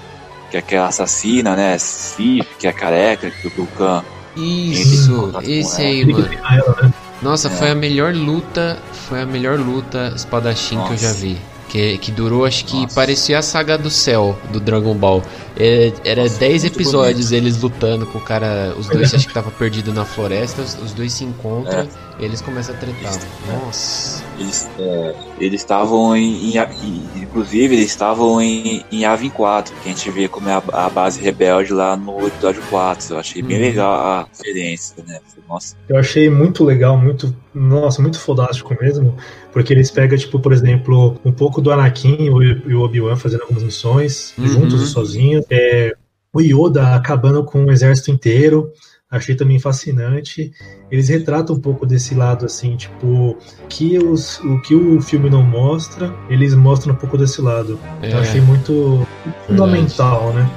que 0.49 0.57
é 0.57 0.59
aquela 0.59 0.87
assassina, 0.87 1.55
né? 1.55 1.77
Sif, 1.77 2.47
que 2.57 2.67
é 2.67 2.73
careca, 2.73 3.29
que 3.29 3.47
o 3.47 3.51
Vulcan 3.51 4.03
Isso, 4.35 5.31
esse 5.43 5.81
aí, 5.81 6.05
mano. 6.05 6.27
ela, 6.33 6.81
né? 6.83 6.93
Nossa, 7.21 7.47
É. 7.47 7.51
foi 7.51 7.69
a 7.71 7.75
melhor 7.75 8.13
luta. 8.13 8.77
Foi 9.07 9.21
a 9.21 9.25
melhor 9.25 9.59
luta 9.59 10.13
espadachim 10.15 10.75
que 10.77 10.85
eu 10.87 10.91
Nossa. 10.91 10.97
já 10.97 11.13
vi. 11.13 11.37
Que, 11.67 11.97
que 11.99 12.11
durou, 12.11 12.45
acho 12.45 12.65
que 12.65 12.75
Nossa. 12.81 12.95
parecia 12.95 13.37
a 13.37 13.41
saga 13.43 13.77
do 13.77 13.89
céu 13.91 14.37
do 14.51 14.59
Dragon 14.59 14.95
Ball. 14.95 15.21
É, 15.59 15.91
era 16.05 16.23
Nossa, 16.23 16.39
10 16.39 16.63
muito 16.63 16.75
episódios 16.77 17.31
eles 17.33 17.61
lutando 17.61 18.05
com 18.05 18.17
o 18.17 18.21
cara. 18.21 18.73
Os 18.77 18.87
dois 18.87 19.13
acho 19.13 19.25
que 19.25 19.31
estavam 19.31 19.51
perdidos 19.51 19.93
na 19.93 20.05
floresta. 20.05 20.61
Os, 20.61 20.75
os 20.81 20.93
dois 20.93 21.11
se 21.11 21.25
encontram 21.25 21.87
e 22.17 22.23
eles 22.23 22.41
começam 22.41 22.73
a 22.73 22.77
tretar. 22.77 23.13
Nossa. 23.47 24.23
Eles 24.39 24.69
é, 24.79 25.15
eles 25.39 25.61
estavam 25.61 26.15
em, 26.15 26.55
em- 26.55 27.09
Inclusive, 27.21 27.75
eles 27.75 27.87
estavam 27.87 28.41
em, 28.41 28.83
em 28.91 29.05
Avin 29.05 29.29
4, 29.29 29.73
que 29.83 29.89
a 29.89 29.91
gente 29.91 30.09
vê 30.09 30.27
como 30.27 30.49
é 30.49 30.53
a, 30.53 30.85
a 30.85 30.89
base 30.89 31.21
rebelde 31.21 31.73
lá 31.73 31.95
no 31.97 32.25
episódio 32.25 32.61
4. 32.69 33.13
Eu 33.13 33.19
achei 33.19 33.41
bem 33.41 33.57
Uhum. 33.57 33.63
legal 33.63 33.93
a 33.93 34.27
referência, 34.31 34.95
né? 35.05 35.19
Nossa, 35.47 35.75
Eu 35.89 35.97
achei 35.97 36.29
muito 36.29 36.63
legal, 36.63 36.97
muito. 36.97 37.35
Nossa, 37.53 38.01
muito 38.01 38.19
fodástico 38.19 38.75
mesmo. 38.79 39.15
Porque 39.51 39.73
eles 39.73 39.89
pegam, 39.89 40.15
tipo, 40.17 40.39
por 40.39 40.53
exemplo, 40.53 41.19
um 41.25 41.31
pouco 41.31 41.59
do 41.59 41.71
Anakin 41.71 42.17
e 42.25 42.29
o- 42.29 42.43
e 42.43 42.73
o 42.75 42.81
Obi-Wan 42.81 43.15
fazendo 43.15 43.41
algumas 43.41 43.63
missões, 43.63 44.33
Uhum. 44.37 44.47
juntos 44.47 44.81
e 44.83 44.87
sozinhos. 44.87 45.45
É, 45.49 45.95
o 46.33 46.41
Yoda 46.41 46.95
acabando 46.95 47.43
com 47.43 47.65
o 47.65 47.71
exército 47.71 48.11
inteiro. 48.11 48.71
Achei 49.11 49.35
também 49.35 49.57
fascinante. 49.59 50.51
Eles 50.91 51.09
retratam 51.09 51.55
um 51.55 51.59
pouco 51.59 51.83
desse 51.83 52.13
lado, 52.13 52.45
assim, 52.45 52.75
tipo, 52.75 53.35
que 53.67 53.97
os, 53.97 54.39
o 54.39 54.61
que 54.61 54.75
o 54.75 55.01
filme 55.01 55.31
não 55.31 55.41
mostra, 55.41 56.13
eles 56.29 56.53
mostram 56.53 56.93
um 56.93 56.97
pouco 56.97 57.17
desse 57.17 57.41
lado. 57.41 57.79
É, 58.03 58.13
Eu 58.13 58.19
achei 58.19 58.39
muito 58.39 59.07
fundamental, 59.47 60.31
né? 60.33 60.47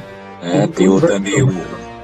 É, 0.43 0.67
tem 0.67 0.87
o, 0.87 1.01
também 1.01 1.43
o, 1.43 1.49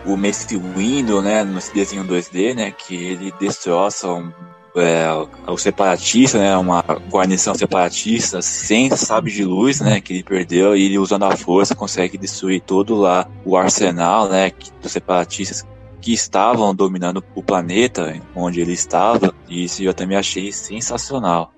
o 0.06 0.16
Mace 0.16 0.56
Windu, 0.56 1.20
né, 1.20 1.44
nesse 1.44 1.74
desenho 1.74 2.04
2D, 2.04 2.54
né, 2.54 2.70
que 2.70 2.94
ele 2.94 3.32
destroça 3.38 4.08
um, 4.08 4.32
é, 4.76 5.06
o 5.46 5.56
separatista, 5.56 6.38
né, 6.38 6.56
uma 6.56 6.82
guarnição 7.10 7.54
separatista 7.54 8.42
sem 8.42 8.94
sabre 8.96 9.32
de 9.32 9.44
luz, 9.44 9.80
né, 9.80 10.00
que 10.00 10.12
ele 10.12 10.22
perdeu 10.22 10.76
e 10.76 10.84
ele 10.84 10.98
usando 10.98 11.24
a 11.24 11.36
força 11.36 11.74
consegue 11.74 12.18
destruir 12.18 12.60
todo 12.60 12.94
lá 12.94 13.28
o 13.44 13.56
arsenal, 13.56 14.28
né, 14.28 14.52
dos 14.80 14.92
separatistas 14.92 15.66
que 16.00 16.12
estavam 16.12 16.74
dominando 16.74 17.24
o 17.34 17.42
planeta 17.42 18.20
onde 18.34 18.60
ele 18.60 18.72
estava 18.72 19.34
e 19.48 19.64
isso 19.64 19.82
eu 19.82 19.94
também 19.94 20.16
achei 20.16 20.52
sensacional. 20.52 21.52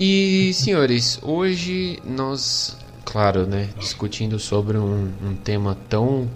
E 0.00 0.52
senhores, 0.54 1.18
hoje 1.22 1.98
nós, 2.04 2.76
claro, 3.08 3.46
né, 3.46 3.70
discutindo 3.78 4.38
sobre 4.38 4.76
um, 4.76 5.10
um 5.22 5.34
tema 5.34 5.74
tão 5.88 6.28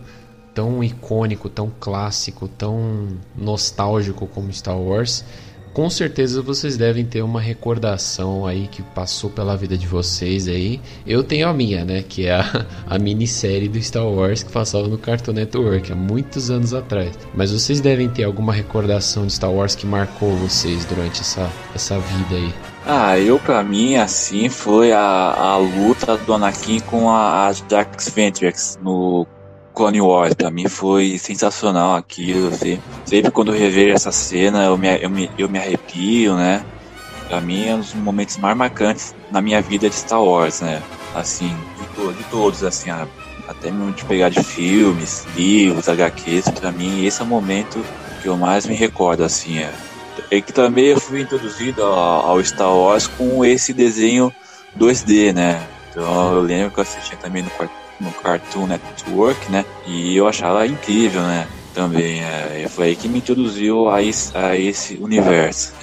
tão 0.54 0.82
icônico, 0.84 1.48
tão 1.48 1.72
clássico, 1.80 2.46
tão 2.46 3.08
nostálgico 3.34 4.26
como 4.26 4.52
Star 4.52 4.78
Wars, 4.78 5.24
com 5.72 5.88
certeza 5.88 6.42
vocês 6.42 6.76
devem 6.76 7.06
ter 7.06 7.22
uma 7.22 7.40
recordação 7.40 8.46
aí 8.46 8.68
que 8.68 8.82
passou 8.82 9.30
pela 9.30 9.56
vida 9.56 9.78
de 9.78 9.86
vocês 9.86 10.46
aí. 10.46 10.78
Eu 11.06 11.24
tenho 11.24 11.48
a 11.48 11.54
minha, 11.54 11.84
né, 11.84 12.02
que 12.06 12.26
é 12.26 12.34
a, 12.34 12.66
a 12.86 12.98
minissérie 12.98 13.68
do 13.68 13.80
Star 13.82 14.06
Wars 14.06 14.42
que 14.42 14.52
passava 14.52 14.86
no 14.88 14.98
Cartoon 14.98 15.32
Network 15.32 15.90
há 15.90 15.96
muitos 15.96 16.50
anos 16.50 16.74
atrás. 16.74 17.18
Mas 17.34 17.50
vocês 17.50 17.80
devem 17.80 18.08
ter 18.08 18.24
alguma 18.24 18.52
recordação 18.52 19.26
de 19.26 19.32
Star 19.32 19.50
Wars 19.50 19.74
que 19.74 19.86
marcou 19.86 20.36
vocês 20.36 20.84
durante 20.84 21.22
essa, 21.22 21.50
essa 21.74 21.98
vida 21.98 22.34
aí. 22.34 22.71
Ah, 22.84 23.16
eu 23.16 23.38
pra 23.38 23.62
mim, 23.62 23.94
assim, 23.94 24.48
foi 24.48 24.92
a, 24.92 25.00
a 25.00 25.56
luta 25.56 26.16
do 26.16 26.34
Anakin 26.34 26.80
com 26.80 27.08
a, 27.08 27.46
a 27.46 27.52
Jax 27.52 28.08
Ventrix 28.08 28.78
no 28.82 29.24
Clone 29.72 30.00
Wars. 30.00 30.34
Pra 30.34 30.50
mim 30.50 30.68
foi 30.68 31.16
sensacional 31.16 31.94
aquilo. 31.94 32.48
Assim. 32.48 32.80
Sempre 33.04 33.30
quando 33.30 33.54
eu 33.54 33.58
revejo 33.58 33.94
essa 33.94 34.10
cena, 34.10 34.64
eu 34.64 34.76
me, 34.76 34.88
eu, 35.00 35.08
me, 35.08 35.30
eu 35.38 35.48
me 35.48 35.58
arrepio, 35.58 36.34
né? 36.34 36.64
Pra 37.28 37.40
mim 37.40 37.68
é 37.68 37.74
um 37.74 37.78
dos 37.78 37.94
momentos 37.94 38.36
mais 38.38 38.56
marcantes 38.56 39.14
na 39.30 39.40
minha 39.40 39.62
vida 39.62 39.88
de 39.88 39.94
Star 39.94 40.22
Wars, 40.22 40.60
né? 40.60 40.82
Assim, 41.14 41.56
de, 41.78 41.86
to 41.94 42.12
de 42.12 42.24
todos, 42.24 42.64
assim, 42.64 42.90
até 42.90 43.70
mesmo 43.70 43.92
de 43.92 44.04
pegar 44.06 44.28
de 44.28 44.42
filmes, 44.42 45.24
livros, 45.36 45.88
HQs, 45.88 46.48
pra 46.50 46.72
mim 46.72 47.04
esse 47.04 47.20
é 47.20 47.24
o 47.24 47.28
momento 47.28 47.84
que 48.20 48.28
eu 48.28 48.36
mais 48.36 48.66
me 48.66 48.74
recordo, 48.74 49.22
assim, 49.22 49.58
é. 49.58 49.72
É 50.32 50.40
que 50.40 50.50
também 50.50 50.86
eu 50.86 50.98
fui 50.98 51.20
introduzido 51.20 51.82
ao, 51.82 52.42
Star 52.42 52.74
Wars 52.74 53.06
com 53.06 53.44
esse 53.44 53.74
desenho 53.74 54.32
2D, 54.74 55.30
né? 55.34 55.62
Então 55.90 56.32
eu 56.32 56.40
lembro 56.40 56.70
que 56.70 56.80
eu 56.80 56.82
assistia 56.82 57.18
também 57.18 57.42
no, 57.42 57.50
no 58.00 58.10
Cartoon 58.12 58.66
Network, 58.66 59.52
né? 59.52 59.62
E 59.86 60.16
eu 60.16 60.26
achava 60.26 60.66
incrível, 60.66 61.20
né? 61.20 61.46
Também. 61.74 62.24
É, 62.24 62.66
foi 62.66 62.86
aí 62.86 62.96
que 62.96 63.08
me 63.08 63.18
introduziu 63.18 63.90
a 63.90 63.98
a 63.98 64.56
esse 64.56 64.94
universo. 65.02 65.74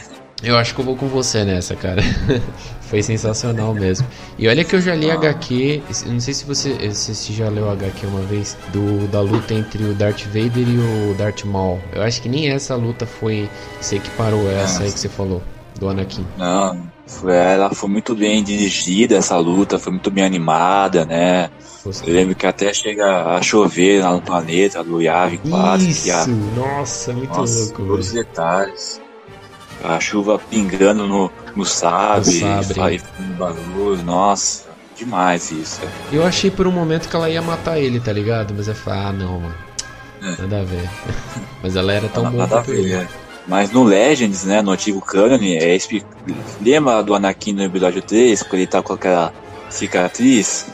Eu 0.41 0.57
acho 0.57 0.73
que 0.73 0.79
eu 0.79 0.85
vou 0.85 0.95
com 0.95 1.07
você 1.07 1.43
nessa, 1.43 1.75
cara. 1.75 2.01
Foi 2.81 3.03
sensacional 3.03 3.73
mesmo. 3.73 4.07
E 4.37 4.47
olha 4.47 4.63
que 4.63 4.75
eu 4.75 4.81
já 4.81 4.95
li 4.95 5.11
ah. 5.11 5.15
HQ, 5.15 5.83
não 6.07 6.19
sei 6.19 6.33
se 6.33 6.45
você, 6.45 6.91
se 6.91 7.13
você 7.13 7.33
já 7.33 7.49
leu 7.49 7.69
HQ 7.69 8.07
uma 8.07 8.21
vez, 8.21 8.57
do, 8.73 9.07
da 9.09 9.21
luta 9.21 9.53
entre 9.53 9.83
o 9.83 9.93
Darth 9.93 10.23
Vader 10.25 10.67
e 10.67 11.11
o 11.11 11.13
Darth 11.15 11.43
Maul. 11.43 11.79
Eu 11.93 12.01
acho 12.01 12.21
que 12.21 12.29
nem 12.29 12.49
essa 12.49 12.75
luta 12.75 13.05
foi, 13.05 13.47
você 13.79 13.99
que 13.99 14.09
parou 14.11 14.49
essa 14.49 14.83
aí 14.83 14.91
que 14.91 14.99
você 14.99 15.09
falou, 15.09 15.43
do 15.77 15.87
Anakin. 15.87 16.25
Não, 16.35 16.89
foi, 17.05 17.35
ela 17.35 17.69
foi 17.71 17.89
muito 17.89 18.15
bem 18.15 18.43
dirigida, 18.43 19.17
essa 19.17 19.37
luta, 19.37 19.77
foi 19.77 19.91
muito 19.91 20.09
bem 20.09 20.23
animada, 20.23 21.05
né? 21.05 21.51
Eu 21.85 22.13
lembro 22.13 22.33
que 22.33 22.47
até 22.47 22.73
chega 22.73 23.35
a 23.35 23.41
chover 23.41 24.03
lá 24.03 24.13
no 24.13 24.21
planeta 24.21 24.83
do 24.83 24.99
Yavin 24.99 25.37
4. 25.37 25.85
Isso, 25.85 26.11
a... 26.11 26.25
nossa, 26.27 27.13
muito 27.13 27.37
nossa, 27.37 27.59
louco. 27.59 27.85
Todos 27.85 28.07
os 28.07 28.13
detalhes 28.13 29.01
a 29.83 29.99
chuva 29.99 30.39
pingando 30.39 31.07
no, 31.07 31.31
no 31.55 31.65
sabre, 31.65 32.39
sabre. 32.39 33.01
barulho, 33.37 34.03
nossa, 34.03 34.65
demais 34.95 35.51
isso. 35.51 35.81
Eu 36.11 36.25
achei 36.25 36.51
por 36.51 36.67
um 36.67 36.71
momento 36.71 37.07
que 37.07 37.15
ela 37.15 37.29
ia 37.29 37.41
matar 37.41 37.79
ele, 37.79 37.99
tá 37.99 38.11
ligado? 38.11 38.53
Mas 38.55 38.67
eu 38.67 38.75
falei, 38.75 38.99
ah 38.99 39.13
não, 39.13 39.39
mano. 39.39 39.55
É. 40.21 40.41
Nada 40.41 40.61
a 40.61 40.63
ver. 40.63 40.89
Mas 41.63 41.75
ela 41.75 41.93
era 41.93 42.07
tão 42.09 42.29
boa 42.29 42.47
quanto 42.47 42.73
ele. 42.73 42.93
É. 42.93 43.07
Mas 43.47 43.71
no 43.71 43.83
Legends, 43.83 44.43
né, 44.43 44.61
no 44.61 44.71
antigo 44.71 45.01
canon, 45.01 45.39
é, 45.41 45.77
lembra 46.61 47.01
do 47.01 47.15
Anakin 47.15 47.53
no 47.53 47.63
episódio 47.63 48.01
3, 48.01 48.43
porque 48.43 48.55
ele 48.57 48.67
tá 48.67 48.81
com 48.83 48.93
aquela 48.93 49.33
cicatriz? 49.69 50.67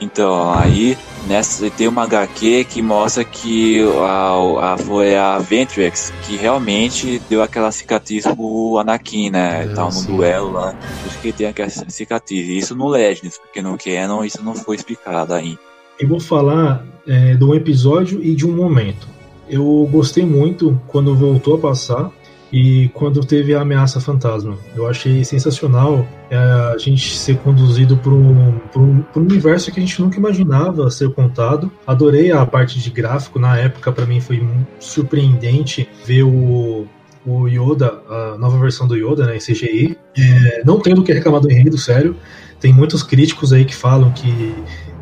Então, 0.00 0.52
aí 0.52 0.98
nessa 1.26 1.70
tem 1.70 1.88
uma 1.88 2.04
HQ 2.04 2.64
que 2.64 2.82
mostra 2.82 3.24
que 3.24 3.80
a, 4.06 4.72
a, 4.72 4.78
foi 4.78 5.16
a 5.16 5.38
Ventrex 5.38 6.12
que 6.26 6.36
realmente 6.36 7.20
deu 7.28 7.42
aquela 7.42 7.70
cicatriz 7.70 8.24
pro 8.26 8.78
Anakin, 8.78 9.30
né? 9.30 9.64
É, 9.64 9.74
Tal 9.74 9.92
no 9.92 10.02
duelo 10.02 10.52
lá. 10.52 10.72
Por 10.72 11.06
isso 11.08 11.18
que 11.20 11.32
tem 11.32 11.46
aquela 11.46 11.68
cicatriz. 11.68 12.48
Isso 12.48 12.74
no 12.74 12.88
Legends, 12.88 13.38
porque 13.38 13.62
no 13.62 13.76
Canon 13.76 14.24
isso 14.24 14.42
não 14.42 14.54
foi 14.54 14.76
explicado 14.76 15.34
ainda. 15.34 15.58
Eu 15.98 16.08
vou 16.08 16.20
falar 16.20 16.84
é, 17.06 17.34
de 17.34 17.44
um 17.44 17.54
episódio 17.54 18.22
e 18.22 18.34
de 18.34 18.46
um 18.46 18.52
momento. 18.52 19.06
Eu 19.48 19.88
gostei 19.90 20.24
muito 20.24 20.80
quando 20.86 21.14
voltou 21.14 21.56
a 21.56 21.58
passar 21.58 22.10
e 22.52 22.88
quando 22.94 23.20
teve 23.20 23.54
a 23.54 23.62
ameaça 23.62 24.00
fantasma. 24.00 24.56
Eu 24.74 24.86
achei 24.86 25.24
sensacional 25.24 26.06
é, 26.30 26.36
a 26.36 26.78
gente 26.78 27.18
ser 27.18 27.38
conduzido 27.38 27.96
por 27.96 28.12
um, 28.12 28.58
por, 28.72 28.80
um, 28.80 29.02
por 29.02 29.20
um 29.20 29.24
universo 29.24 29.72
que 29.72 29.80
a 29.80 29.82
gente 29.82 30.00
nunca 30.00 30.16
imaginava 30.16 30.88
ser 30.90 31.12
contado. 31.12 31.70
Adorei 31.86 32.30
a 32.30 32.46
parte 32.46 32.78
de 32.78 32.88
gráfico, 32.88 33.38
na 33.38 33.58
época 33.58 33.90
para 33.90 34.06
mim 34.06 34.20
foi 34.20 34.40
surpreendente 34.78 35.88
ver 36.06 36.22
o, 36.22 36.86
o 37.26 37.48
Yoda, 37.48 38.00
a 38.08 38.38
nova 38.38 38.58
versão 38.58 38.86
do 38.86 38.96
Yoda, 38.96 39.26
né, 39.26 39.36
em 39.36 39.40
CGI. 39.40 39.98
É, 40.16 40.62
não 40.64 40.78
tendo 40.80 41.00
o 41.00 41.04
que 41.04 41.12
reclamar 41.12 41.40
do 41.40 41.50
enredo, 41.50 41.76
sério. 41.76 42.16
Tem 42.60 42.72
muitos 42.72 43.02
críticos 43.02 43.52
aí 43.52 43.64
que 43.64 43.74
falam 43.74 44.12
que 44.12 44.54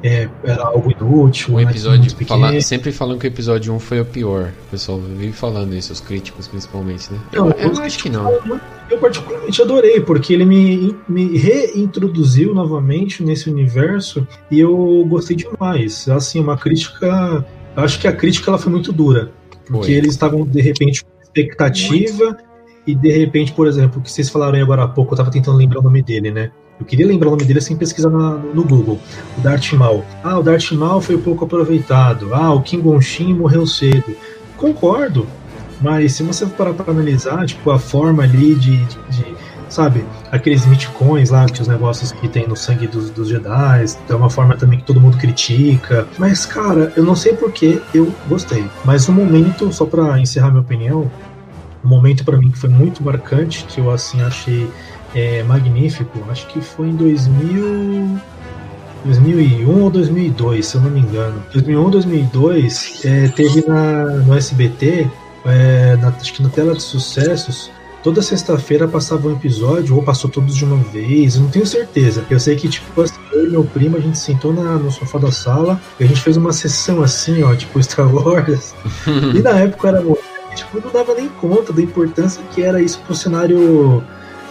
é, 0.02 0.28
era 0.44 0.64
algo 0.64 0.92
inútil. 0.92 1.54
O 1.54 1.60
episódio 1.60 2.10
fala, 2.26 2.60
sempre 2.60 2.92
falam 2.92 3.18
que 3.18 3.26
o 3.26 3.28
episódio 3.28 3.74
1 3.74 3.80
foi 3.80 4.00
o 4.00 4.04
pior. 4.04 4.52
O 4.66 4.70
pessoal 4.70 4.98
vive 4.98 5.32
falando 5.32 5.74
isso, 5.74 5.92
os 5.92 6.00
críticos 6.00 6.46
principalmente, 6.46 7.12
né? 7.12 7.18
Não, 7.32 7.50
eu, 7.50 7.72
eu 7.72 7.82
acho 7.82 7.98
que 7.98 8.08
não. 8.08 8.30
Eu 8.90 8.98
particularmente 8.98 9.60
adorei, 9.60 10.00
porque 10.00 10.32
ele 10.32 10.44
me, 10.44 10.96
me 11.08 11.36
reintroduziu 11.36 12.54
novamente 12.54 13.22
nesse 13.22 13.50
universo 13.50 14.26
e 14.50 14.60
eu 14.60 15.04
gostei 15.08 15.36
demais. 15.36 16.08
Assim, 16.08 16.40
uma 16.40 16.56
crítica. 16.56 17.44
Eu 17.76 17.82
acho 17.82 17.98
que 17.98 18.08
a 18.08 18.12
crítica 18.12 18.50
ela 18.50 18.58
foi 18.58 18.72
muito 18.72 18.92
dura. 18.92 19.32
Porque 19.66 19.86
foi. 19.86 19.94
eles 19.94 20.12
estavam, 20.12 20.46
de 20.46 20.60
repente, 20.60 21.04
com 21.04 21.10
expectativa. 21.22 22.24
Muito. 22.24 22.48
E 22.86 22.94
de 22.94 23.10
repente, 23.10 23.52
por 23.52 23.66
exemplo, 23.66 24.00
o 24.00 24.02
que 24.02 24.10
vocês 24.10 24.30
falaram 24.30 24.54
aí 24.54 24.62
agora 24.62 24.84
há 24.84 24.88
pouco, 24.88 25.12
eu 25.12 25.16
tava 25.18 25.30
tentando 25.30 25.58
lembrar 25.58 25.80
o 25.80 25.82
nome 25.82 26.02
dele, 26.02 26.30
né? 26.30 26.50
Eu 26.78 26.86
queria 26.86 27.06
lembrar 27.06 27.28
o 27.28 27.30
nome 27.32 27.44
dele 27.44 27.60
sem 27.60 27.76
pesquisar 27.76 28.10
na, 28.10 28.36
no 28.36 28.62
Google. 28.64 29.00
O 29.36 29.40
Darth 29.40 29.72
Maul. 29.72 30.04
Ah, 30.22 30.38
o 30.38 30.42
Darth 30.42 30.70
Maul 30.72 31.00
foi 31.00 31.18
pouco 31.18 31.44
aproveitado. 31.44 32.32
Ah, 32.32 32.52
o 32.52 32.62
King 32.62 32.82
Gonshin 32.82 33.34
morreu 33.34 33.66
cedo. 33.66 34.16
Concordo. 34.56 35.26
Mas 35.80 36.12
se 36.12 36.22
você 36.22 36.46
parar 36.46 36.74
para 36.74 36.90
analisar, 36.90 37.46
tipo, 37.46 37.70
a 37.70 37.78
forma 37.78 38.22
ali 38.24 38.54
de, 38.54 38.76
de, 38.76 38.98
de 39.10 39.36
sabe, 39.68 40.04
aqueles 40.30 40.66
mitcoins 40.66 41.30
lá, 41.30 41.46
que 41.46 41.60
os 41.60 41.68
negócios 41.68 42.10
que 42.12 42.28
tem 42.28 42.46
no 42.48 42.56
sangue 42.56 42.86
dos, 42.86 43.10
dos 43.10 43.28
Jedi, 43.28 43.84
é 44.08 44.14
uma 44.14 44.30
forma 44.30 44.56
também 44.56 44.78
que 44.78 44.84
todo 44.84 45.00
mundo 45.00 45.16
critica. 45.16 46.06
Mas, 46.18 46.46
cara, 46.46 46.92
eu 46.96 47.04
não 47.04 47.14
sei 47.14 47.34
porque 47.34 47.80
eu 47.94 48.12
gostei. 48.28 48.64
Mas 48.84 49.06
no 49.06 49.14
momento, 49.14 49.72
só 49.72 49.84
para 49.84 50.18
encerrar 50.18 50.50
minha 50.50 50.62
opinião, 50.62 51.10
um 51.84 51.88
momento 51.88 52.24
para 52.24 52.36
mim 52.36 52.50
que 52.50 52.58
foi 52.58 52.70
muito 52.70 53.02
marcante, 53.02 53.64
que 53.64 53.80
eu 53.80 53.90
assim 53.90 54.20
achei 54.22 54.68
é, 55.14 55.42
magnífico, 55.42 56.18
acho 56.30 56.46
que 56.48 56.60
foi 56.60 56.88
em 56.88 56.96
2000, 56.96 58.18
2001 59.04 59.82
ou 59.82 59.90
2002, 59.90 60.66
se 60.66 60.74
eu 60.76 60.80
não 60.80 60.90
me 60.90 61.00
engano. 61.00 61.42
2001 61.52 61.90
2002 61.90 63.00
é, 63.04 63.28
teve 63.28 63.66
na, 63.66 64.04
no 64.04 64.34
SBT, 64.34 65.08
é, 65.44 65.96
na, 65.96 66.08
acho 66.08 66.32
que 66.32 66.42
na 66.42 66.48
tela 66.48 66.74
de 66.74 66.82
sucessos, 66.82 67.70
toda 68.02 68.22
sexta-feira 68.22 68.86
passava 68.86 69.28
um 69.28 69.32
episódio, 69.32 69.96
ou 69.96 70.02
passou 70.02 70.30
todos 70.30 70.54
de 70.54 70.64
uma 70.64 70.76
vez, 70.76 71.36
eu 71.36 71.42
não 71.42 71.48
tenho 71.50 71.66
certeza. 71.66 72.24
Eu 72.30 72.38
sei 72.38 72.56
que, 72.56 72.68
tipo, 72.68 73.00
eu 73.32 73.46
e 73.46 73.50
meu 73.50 73.64
primo, 73.64 73.96
a 73.96 74.00
gente 74.00 74.18
sentou 74.18 74.52
na, 74.52 74.76
no 74.76 74.90
sofá 74.90 75.18
da 75.18 75.32
sala 75.32 75.80
e 75.98 76.04
a 76.04 76.06
gente 76.06 76.20
fez 76.20 76.36
uma 76.36 76.52
sessão 76.52 77.02
assim, 77.02 77.42
ó, 77.42 77.54
tipo 77.54 77.80
Star 77.82 78.12
Wars. 78.14 78.74
e 79.34 79.40
na 79.40 79.58
época 79.58 79.88
era 79.88 80.02
tipo, 80.54 80.80
não 80.84 80.92
dava 80.92 81.14
nem 81.14 81.28
conta 81.28 81.72
da 81.72 81.80
importância 81.80 82.42
que 82.52 82.62
era 82.62 82.80
isso 82.80 83.00
pro 83.06 83.14
cenário 83.14 84.02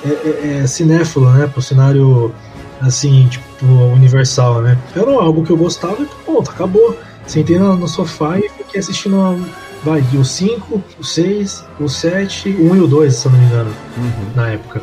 é, 0.06 0.10
é, 0.10 0.58
é, 0.64 0.68
cinéfilo, 0.68 1.32
né? 1.32 1.48
Pro 1.48 1.62
cenário 1.62 2.34
assim, 2.82 3.28
tipo, 3.28 3.66
universal, 3.66 4.62
né? 4.62 4.78
Era 4.96 5.12
algo 5.12 5.44
que 5.44 5.52
eu 5.52 5.58
gostava 5.58 6.02
e 6.02 6.06
pronto, 6.26 6.52
acabou. 6.52 6.98
Sentei 7.26 7.58
no, 7.58 7.76
no 7.76 7.88
sofá 7.88 8.38
e 8.40 8.48
fiquei 8.50 8.80
assistindo 8.80 9.20
a, 9.20 9.36
vai, 9.84 10.02
o 10.14 10.24
5, 10.24 10.84
o 11.00 11.04
6, 11.04 11.66
o 11.80 11.90
7, 11.90 12.50
o 12.50 12.72
1 12.72 12.76
e 12.76 12.80
o 12.82 12.88
2, 12.88 13.16
se 13.16 13.26
eu 13.26 13.32
não 13.32 13.40
me 13.40 13.46
engano, 13.46 13.72
uhum. 13.98 14.32
na 14.36 14.50
época. 14.50 14.82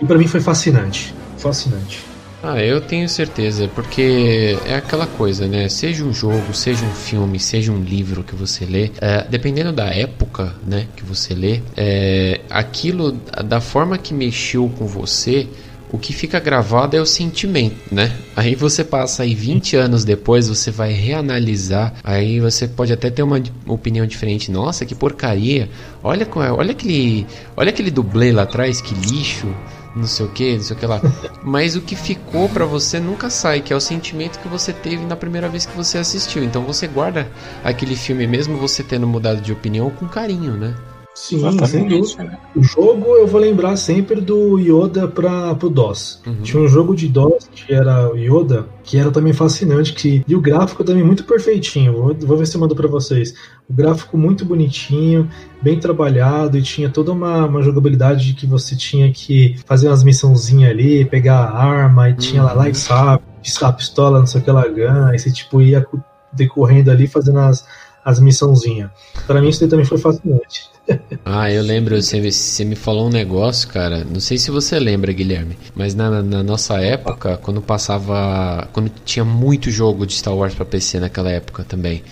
E 0.00 0.06
para 0.06 0.18
mim 0.18 0.26
foi 0.26 0.40
fascinante. 0.40 1.14
Fascinante. 1.38 2.05
Ah, 2.48 2.62
eu 2.62 2.80
tenho 2.80 3.08
certeza, 3.08 3.68
porque 3.74 4.56
é 4.66 4.76
aquela 4.76 5.04
coisa, 5.04 5.48
né? 5.48 5.68
Seja 5.68 6.04
um 6.04 6.12
jogo, 6.12 6.54
seja 6.54 6.84
um 6.84 6.92
filme, 6.92 7.40
seja 7.40 7.72
um 7.72 7.82
livro 7.82 8.22
que 8.22 8.36
você 8.36 8.64
lê, 8.64 8.92
é, 9.00 9.26
dependendo 9.28 9.72
da 9.72 9.86
época, 9.86 10.54
né, 10.64 10.86
que 10.94 11.04
você 11.04 11.34
lê, 11.34 11.60
é, 11.76 12.40
aquilo, 12.48 13.10
da 13.44 13.60
forma 13.60 13.98
que 13.98 14.14
mexeu 14.14 14.70
com 14.78 14.86
você, 14.86 15.48
o 15.90 15.98
que 15.98 16.12
fica 16.12 16.38
gravado 16.38 16.96
é 16.96 17.00
o 17.00 17.06
sentimento, 17.06 17.76
né? 17.90 18.16
Aí 18.36 18.54
você 18.54 18.84
passa 18.84 19.24
aí 19.24 19.34
20 19.34 19.76
anos 19.76 20.04
depois, 20.04 20.48
você 20.48 20.70
vai 20.70 20.92
reanalisar, 20.92 21.94
aí 22.04 22.38
você 22.38 22.68
pode 22.68 22.92
até 22.92 23.10
ter 23.10 23.24
uma 23.24 23.42
opinião 23.66 24.06
diferente. 24.06 24.52
Nossa, 24.52 24.86
que 24.86 24.94
porcaria! 24.94 25.68
Olha, 26.02 26.28
olha 26.56 26.70
aquele, 26.70 27.26
olha 27.56 27.70
aquele 27.70 27.90
dublê 27.90 28.30
lá 28.30 28.42
atrás, 28.42 28.80
que 28.80 28.94
lixo 28.94 29.48
não 29.96 30.06
sei 30.06 30.26
o 30.26 30.28
que, 30.28 30.54
não 30.54 30.62
sei 30.62 30.76
o 30.76 30.78
que 30.78 30.86
lá. 30.86 31.00
Mas 31.42 31.74
o 31.74 31.80
que 31.80 31.96
ficou 31.96 32.48
para 32.50 32.66
você 32.66 33.00
nunca 33.00 33.30
sai, 33.30 33.62
que 33.62 33.72
é 33.72 33.76
o 33.76 33.80
sentimento 33.80 34.38
que 34.38 34.48
você 34.48 34.72
teve 34.72 35.04
na 35.06 35.16
primeira 35.16 35.48
vez 35.48 35.64
que 35.64 35.74
você 35.74 35.96
assistiu. 35.96 36.44
Então 36.44 36.62
você 36.62 36.86
guarda 36.86 37.28
aquele 37.64 37.96
filme, 37.96 38.26
mesmo 38.26 38.58
você 38.58 38.82
tendo 38.82 39.06
mudado 39.06 39.40
de 39.40 39.52
opinião, 39.52 39.90
com 39.90 40.06
carinho, 40.06 40.52
né? 40.52 40.74
Sim, 41.16 41.40
sem 41.66 41.88
dúvida. 41.88 42.24
Né? 42.24 42.38
O 42.54 42.62
jogo 42.62 43.16
eu 43.16 43.26
vou 43.26 43.40
lembrar 43.40 43.74
sempre 43.76 44.20
do 44.20 44.58
Yoda 44.58 45.08
para 45.08 45.54
pro 45.54 45.70
DOS. 45.70 46.20
Uhum. 46.26 46.42
Tinha 46.42 46.62
um 46.62 46.68
jogo 46.68 46.94
de 46.94 47.08
DOS 47.08 47.48
que 47.50 47.72
era 47.72 48.12
o 48.12 48.18
Yoda, 48.18 48.66
que 48.84 48.98
era 48.98 49.10
também 49.10 49.32
fascinante, 49.32 49.94
que 49.94 50.22
e 50.28 50.36
o 50.36 50.40
gráfico 50.42 50.84
também 50.84 51.02
muito 51.02 51.24
perfeitinho. 51.24 51.94
Vou, 51.94 52.14
vou 52.14 52.36
ver 52.36 52.46
se 52.46 52.54
eu 52.54 52.60
mando 52.60 52.76
para 52.76 52.86
vocês. 52.86 53.34
O 53.66 53.72
gráfico 53.72 54.18
muito 54.18 54.44
bonitinho, 54.44 55.26
bem 55.62 55.80
trabalhado 55.80 56.58
e 56.58 56.62
tinha 56.62 56.90
toda 56.90 57.12
uma, 57.12 57.46
uma 57.46 57.62
jogabilidade 57.62 58.26
de 58.26 58.34
que 58.34 58.46
você 58.46 58.76
tinha 58.76 59.10
que 59.10 59.56
fazer 59.64 59.88
umas 59.88 60.04
missãozinhas 60.04 60.70
ali, 60.70 61.06
pegar 61.06 61.38
a 61.38 61.64
arma 61.64 62.10
e 62.10 62.14
tinha 62.14 62.42
uhum. 62.42 62.48
lá 62.48 62.52
lightsaber, 62.52 63.24
a 63.62 63.72
pistola, 63.72 64.18
não 64.18 64.26
sei 64.26 64.42
o 64.42 64.44
que 64.44 64.50
lá, 64.50 64.68
gun, 64.68 65.06
aí 65.06 65.18
você 65.18 65.32
tipo 65.32 65.62
ia 65.62 65.86
decorrendo 66.30 66.90
ali, 66.90 67.06
fazendo 67.06 67.38
as, 67.38 67.66
as 68.04 68.20
missãozinhas. 68.20 68.90
Para 69.26 69.40
mim, 69.40 69.48
isso 69.48 69.66
também 69.66 69.86
foi 69.86 69.96
fascinante. 69.96 70.75
Ah, 71.24 71.50
eu 71.50 71.62
lembro, 71.62 72.00
você, 72.00 72.30
você 72.30 72.64
me 72.64 72.76
falou 72.76 73.06
um 73.06 73.10
negócio, 73.10 73.68
cara. 73.68 74.04
Não 74.04 74.20
sei 74.20 74.38
se 74.38 74.50
você 74.50 74.78
lembra, 74.78 75.12
Guilherme, 75.12 75.58
mas 75.74 75.94
na, 75.94 76.22
na 76.22 76.42
nossa 76.42 76.80
época, 76.80 77.36
quando 77.38 77.60
passava. 77.60 78.68
Quando 78.72 78.90
tinha 79.04 79.24
muito 79.24 79.70
jogo 79.70 80.06
de 80.06 80.14
Star 80.14 80.34
Wars 80.34 80.54
pra 80.54 80.64
PC 80.64 81.00
naquela 81.00 81.30
época 81.30 81.64
também. 81.64 82.02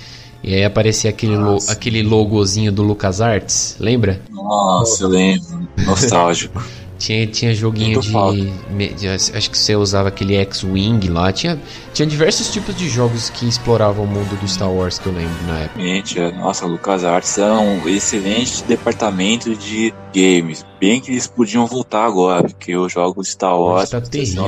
E 0.43 0.55
aí 0.55 0.65
aparecia 0.65 1.09
aquele, 1.09 1.37
lo, 1.37 1.57
aquele 1.69 2.03
logozinho 2.03 2.71
do 2.71 2.83
LucasArts, 2.83 3.77
lembra? 3.81 4.21
Nossa, 4.31 5.05
eu 5.05 5.09
lembro. 5.09 5.67
Nostálgico. 5.87 6.63
Tinha, 6.99 7.27
tinha 7.27 7.55
joguinho 7.55 8.01
de, 8.01 8.95
de, 8.95 9.09
Acho 9.09 9.51
que 9.51 9.59
você 9.59 9.75
usava 9.77 10.09
aquele 10.09 10.37
X-Wing 10.37 11.09
lá. 11.09 11.33
Tinha, 11.33 11.61
tinha 11.93 12.07
diversos 12.07 12.53
tipos 12.53 12.75
de 12.77 12.89
jogos 12.89 13.31
que 13.31 13.47
exploravam 13.47 14.05
o 14.05 14.09
mundo 14.09 14.39
do 14.41 14.49
Star 14.49 14.71
Wars 14.71 14.99
que 14.99 15.07
eu 15.07 15.13
lembro 15.13 15.47
na 15.47 15.61
época. 15.61 15.81
Gente, 15.81 16.21
nossa, 16.33 16.67
LucasArts 16.67 17.39
é 17.39 17.53
um 17.53 17.89
excelente 17.89 18.63
departamento 18.65 19.55
de 19.55 19.93
games. 20.15 20.65
Bem 20.81 21.01
que 21.01 21.11
eles 21.11 21.27
podiam 21.27 21.67
voltar 21.67 22.05
agora, 22.05 22.45
porque 22.45 22.77
os 22.77 22.93
jogos 22.93 23.29
Star 23.29 23.59
Wars. 23.59 23.91
Tá 23.91 24.01
terrível. 24.01 24.45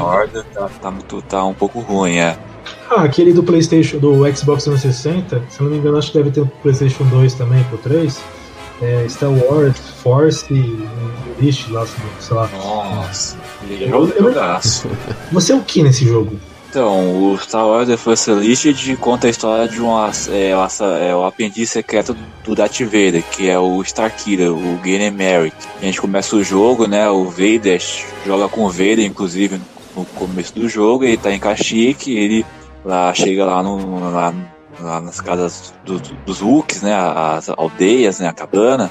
Order, 0.00 0.44
tá, 0.52 0.68
tá, 0.68 0.92
tá 1.28 1.44
um 1.44 1.54
pouco 1.54 1.80
ruim, 1.80 2.16
é. 2.16 2.38
Ah, 2.90 3.02
aquele 3.02 3.32
do 3.32 3.42
PlayStation, 3.42 3.98
do 3.98 4.14
Xbox 4.34 4.64
360, 4.64 5.42
se 5.50 5.62
não 5.62 5.70
me 5.70 5.78
engano, 5.78 5.98
acho 5.98 6.10
que 6.10 6.18
deve 6.18 6.30
ter 6.30 6.40
o 6.40 6.46
PlayStation 6.46 7.04
2 7.04 7.34
também, 7.34 7.62
pro 7.64 7.78
3 7.78 8.43
é, 8.84 9.08
Star 9.08 9.30
Wars, 9.30 9.78
Force 10.02 10.44
Unleashed 10.52 11.72
lá, 11.72 11.86
sei 12.20 12.36
lá. 12.36 12.48
Nossa, 12.48 13.36
eu, 13.70 14.08
eu, 14.10 14.34
Você 15.32 15.52
é 15.52 15.56
o 15.56 15.62
que 15.62 15.82
nesse 15.82 16.04
jogo? 16.04 16.38
Então, 16.68 17.32
o 17.32 17.38
Star 17.38 17.66
Wars 17.66 17.88
The 17.88 17.96
Force 17.96 18.30
Unleashed 18.30 18.96
conta 18.96 19.28
a 19.28 19.30
história 19.30 19.68
de 19.68 19.80
uma, 19.80 20.10
é, 20.28 20.50
é, 20.50 21.14
o 21.14 21.24
aprendiz 21.24 21.70
secreto 21.70 22.16
do 22.44 22.54
Darth 22.54 22.80
Vader, 22.80 23.22
que 23.22 23.48
é 23.48 23.58
o 23.58 23.80
Starkiller, 23.82 24.52
o 24.52 24.80
Gene 24.84 25.10
Merrick. 25.10 25.56
A 25.80 25.84
gente 25.84 26.00
começa 26.00 26.34
o 26.34 26.42
jogo, 26.42 26.86
né, 26.86 27.08
o 27.08 27.24
Vader 27.26 27.80
joga 28.26 28.48
com 28.48 28.64
o 28.64 28.70
Vader, 28.70 29.04
inclusive, 29.04 29.60
no 29.96 30.04
começo 30.04 30.52
do 30.52 30.68
jogo, 30.68 31.04
ele 31.04 31.16
tá 31.16 31.32
em 31.32 31.38
Kashyyyk, 31.38 32.12
ele 32.12 32.44
lá 32.84 33.14
chega 33.14 33.44
lá 33.44 33.62
no, 33.62 34.10
lá 34.10 34.34
lá 34.80 35.00
nas 35.00 35.20
casas 35.20 35.72
do, 35.84 35.98
dos 35.98 36.42
Wooks, 36.42 36.82
né, 36.82 36.94
as 36.94 37.48
aldeias, 37.48 38.20
né, 38.20 38.28
a 38.28 38.32
cabana. 38.32 38.90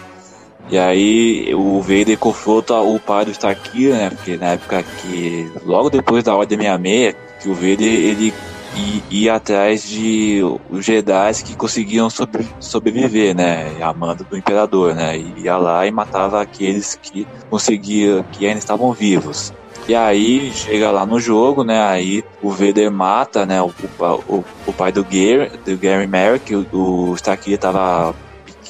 E 0.70 0.78
aí 0.78 1.54
o 1.54 1.82
Vader 1.82 2.18
confronta 2.18 2.76
o 2.76 2.98
pai 3.00 3.26
do 3.26 3.32
Starkiller, 3.32 3.96
né, 3.96 4.10
porque 4.10 4.38
na 4.38 4.48
época 4.54 4.84
que, 4.84 5.52
logo 5.66 5.90
depois 5.90 6.24
da 6.24 6.36
Ordem 6.36 6.58
66, 6.58 7.16
que 7.42 7.50
o 7.50 7.54
Vader, 7.54 7.82
ele 7.82 8.34
ia, 8.76 9.04
ia 9.10 9.36
atrás 9.36 9.84
de 9.84 10.42
os 10.70 10.86
Jedi 10.86 11.44
que 11.44 11.56
conseguiam 11.56 12.10
sobre, 12.10 12.48
sobreviver, 12.60 13.36
né, 13.36 13.72
a 13.82 13.94
mando 13.94 14.24
do 14.24 14.38
Imperador, 14.38 14.96
né, 14.96 15.18
ia 15.18 15.58
lá 15.58 15.86
e 15.86 15.92
matava 15.92 16.42
aqueles 16.42 16.96
que 16.96 17.28
conseguiam, 17.50 18.24
que 18.32 18.46
ainda 18.46 18.60
estavam 18.60 18.92
vivos. 18.94 19.54
E 19.88 19.94
aí 19.94 20.52
chega 20.54 20.92
lá 20.92 21.06
no 21.06 21.20
jogo, 21.20 21.64
né? 21.64 21.82
Aí 21.82 22.24
o 22.42 22.50
Vader 22.50 22.90
mata, 22.92 23.46
né? 23.46 23.62
O, 23.62 23.72
o, 24.00 24.44
o 24.68 24.74
pai 24.74 24.92
do 24.92 25.04
Gary, 25.04 25.52
do 25.66 25.78
Gary 25.78 26.08
Merrick, 26.08 26.56
o, 26.56 26.68
o 26.72 27.16
Starkiller 27.16 27.60
tava 27.60 28.16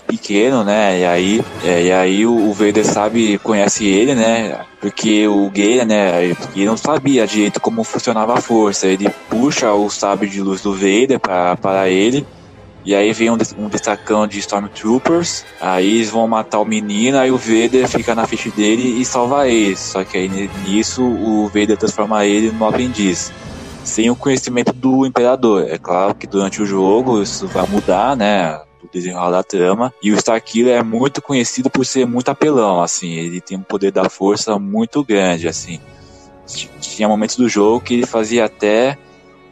pequeno, 0.07 0.63
né? 0.63 0.99
E 0.99 1.05
aí, 1.05 1.45
é, 1.63 1.83
e 1.83 1.91
aí 1.91 2.25
o, 2.25 2.49
o 2.49 2.53
Vader 2.53 2.85
sabe, 2.85 3.37
conhece 3.39 3.85
ele, 3.85 4.15
né? 4.15 4.59
Porque 4.81 5.27
o 5.27 5.49
Gary, 5.49 5.85
né? 5.85 6.35
Ele 6.55 6.65
não 6.65 6.77
sabia 6.77 7.27
direito 7.27 7.59
como 7.59 7.83
funcionava 7.83 8.33
a 8.33 8.41
força. 8.41 8.87
Ele 8.87 9.09
puxa 9.29 9.71
o 9.71 9.89
sabre 9.89 10.27
de 10.27 10.41
luz 10.41 10.61
do 10.61 10.73
Vader 10.73 11.19
para 11.19 11.89
ele 11.89 12.25
e 12.85 12.93
aí 12.93 13.13
vem 13.13 13.29
um, 13.29 13.37
um 13.57 13.69
destacão 13.69 14.27
de 14.27 14.39
Stormtroopers, 14.39 15.45
aí 15.61 15.95
eles 15.95 16.09
vão 16.09 16.27
matar 16.27 16.59
o 16.59 16.65
menino, 16.65 17.17
aí 17.17 17.31
o 17.31 17.37
Vader 17.37 17.87
fica 17.87 18.13
na 18.13 18.27
frente 18.27 18.51
dele 18.51 18.99
e 18.99 19.05
salva 19.05 19.47
ele. 19.47 19.75
Só 19.77 20.03
que 20.03 20.17
aí 20.17 20.49
nisso 20.67 21.01
o 21.01 21.47
Vader 21.47 21.77
transforma 21.77 22.25
ele 22.25 22.51
no 22.51 22.67
aprendiz. 22.67 23.31
Sem 23.85 24.09
o 24.09 24.15
conhecimento 24.15 24.73
do 24.73 25.05
Imperador. 25.05 25.65
É 25.69 25.77
claro 25.77 26.15
que 26.15 26.27
durante 26.27 26.61
o 26.61 26.65
jogo 26.65 27.21
isso 27.21 27.47
vai 27.47 27.67
mudar, 27.67 28.17
né? 28.17 28.55
O 28.81 28.87
desenrolar 28.91 29.31
da 29.31 29.43
trama. 29.43 29.93
E 30.01 30.11
o 30.11 30.15
Starkiller 30.15 30.77
é 30.77 30.83
muito 30.83 31.21
conhecido 31.21 31.69
por 31.69 31.85
ser 31.85 32.05
muito 32.05 32.29
apelão, 32.29 32.81
assim. 32.81 33.11
Ele 33.11 33.39
tem 33.39 33.57
um 33.57 33.63
poder 33.63 33.91
da 33.91 34.09
força 34.09 34.59
muito 34.59 35.03
grande, 35.03 35.47
assim. 35.47 35.79
Tinha 36.81 37.07
momentos 37.07 37.37
do 37.37 37.47
jogo 37.47 37.81
que 37.81 37.93
ele 37.93 38.05
fazia 38.05 38.45
até 38.45 38.97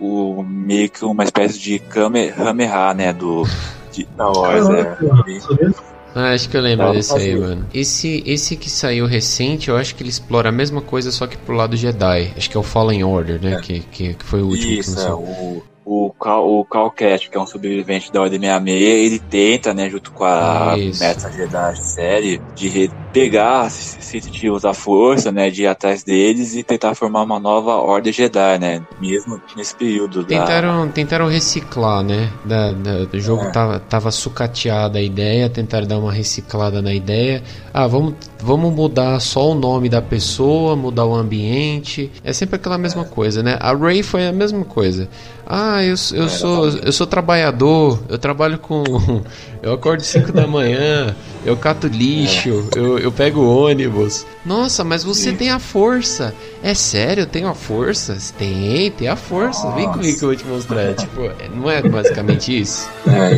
o, 0.01 0.43
meio 0.43 0.89
que 0.89 1.05
uma 1.05 1.23
espécie 1.23 1.59
de 1.59 1.79
Kamehameha, 1.79 2.93
né? 2.93 3.13
Do, 3.13 3.43
de 3.91 4.07
Wars. 4.17 4.67
é. 4.69 5.91
Ah, 6.13 6.33
acho 6.33 6.49
que 6.49 6.57
eu 6.57 6.61
lembro 6.61 6.91
desse 6.91 7.15
aí, 7.15 7.39
mano. 7.39 7.65
Esse, 7.73 8.21
esse 8.25 8.57
que 8.57 8.69
saiu 8.69 9.05
recente, 9.05 9.69
eu 9.69 9.77
acho 9.77 9.95
que 9.95 10.03
ele 10.03 10.09
explora 10.09 10.49
a 10.49 10.51
mesma 10.51 10.81
coisa, 10.81 11.09
só 11.09 11.25
que 11.25 11.37
pro 11.37 11.55
lado 11.55 11.77
Jedi. 11.77 12.33
Acho 12.35 12.49
que 12.49 12.57
é 12.57 12.59
o 12.59 12.63
Fallen 12.63 13.03
Order, 13.03 13.41
né? 13.41 13.53
É. 13.53 13.61
Que, 13.61 13.79
que, 13.79 14.13
que, 14.15 14.25
foi 14.25 14.41
o 14.41 14.47
último 14.47 14.73
Isso, 14.73 14.95
que 14.95 15.01
É, 15.01 15.13
o, 15.13 15.63
o 15.85 16.11
Cal, 16.11 16.47
o 16.47 16.63
Cal 16.63 16.91
Cat, 16.91 17.29
que 17.29 17.37
é 17.37 17.41
um 17.41 17.45
sobrevivente 17.45 18.11
da 18.11 18.21
Ordem 18.21 18.39
66, 18.39 19.05
ele 19.05 19.19
tenta, 19.19 19.73
né, 19.73 19.89
junto 19.89 20.11
com 20.11 20.23
a 20.23 20.75
Meta 20.77 21.31
Jedi 21.31 21.77
série, 21.77 22.41
de 22.55 22.91
pegar 23.11 23.69
sensitivos 23.69 24.61
da 24.61 24.73
força, 24.73 25.31
né, 25.31 25.49
de 25.49 25.63
ir 25.63 25.67
atrás 25.67 26.03
deles 26.03 26.55
e 26.55 26.63
tentar 26.63 26.93
formar 26.95 27.23
uma 27.23 27.39
nova 27.39 27.75
Ordem 27.75 28.13
Jedi, 28.13 28.59
né, 28.59 28.81
mesmo 28.99 29.41
nesse 29.55 29.75
período. 29.75 30.23
Tentaram, 30.23 30.85
da... 30.85 30.93
tentaram 30.93 31.27
reciclar, 31.27 32.03
né, 32.03 32.31
da, 32.45 32.71
da, 32.73 33.07
o 33.11 33.19
jogo 33.19 33.43
é. 33.45 33.51
tava, 33.51 33.79
tava 33.79 34.11
sucateada 34.11 34.99
a 34.99 35.01
ideia, 35.01 35.49
tentaram 35.49 35.87
dar 35.87 35.97
uma 35.97 36.11
reciclada 36.11 36.81
na 36.81 36.93
ideia. 36.93 37.43
Ah, 37.73 37.87
vamos, 37.87 38.15
vamos 38.41 38.73
mudar 38.73 39.19
só 39.19 39.51
o 39.51 39.55
nome 39.55 39.87
da 39.87 40.01
pessoa, 40.01 40.75
mudar 40.75 41.05
o 41.05 41.15
ambiente. 41.15 42.11
É 42.23 42.33
sempre 42.33 42.55
aquela 42.55 42.77
mesma 42.77 43.03
é. 43.03 43.05
coisa, 43.05 43.43
né? 43.43 43.57
A 43.59 43.73
Ray 43.73 44.03
foi 44.03 44.27
a 44.27 44.31
mesma 44.31 44.65
coisa. 44.65 45.07
Ah, 45.45 45.83
eu, 45.83 45.95
eu, 46.13 46.29
sou, 46.29 46.69
eu 46.69 46.91
sou 46.91 47.05
trabalhador, 47.05 48.01
eu 48.09 48.17
trabalho 48.17 48.57
com. 48.57 48.83
Eu 49.61 49.73
acordo 49.73 50.01
5 50.01 50.31
da 50.31 50.47
manhã, 50.47 51.15
eu 51.45 51.55
cato 51.55 51.85
lixo, 51.85 52.67
eu, 52.75 52.97
eu 52.97 53.11
pego 53.11 53.41
ônibus. 53.41 54.25
Nossa, 54.43 54.83
mas 54.83 55.03
você 55.03 55.33
tem 55.33 55.51
a 55.51 55.59
força. 55.59 56.33
É 56.63 56.75
sério, 56.75 57.23
eu 57.23 57.27
tenho 57.27 57.47
a 57.47 57.55
força? 57.55 58.15
Tem, 58.37 58.91
tem 58.91 59.07
a 59.07 59.15
força. 59.15 59.63
Nossa. 59.63 59.75
Vem 59.75 59.91
comigo 59.91 60.17
que 60.17 60.23
eu 60.23 60.29
vou 60.29 60.35
te 60.35 60.45
mostrar. 60.45 60.93
tipo, 60.95 61.21
não 61.55 61.69
é 61.69 61.81
basicamente 61.81 62.61
isso? 62.61 62.87
É, 63.07 63.33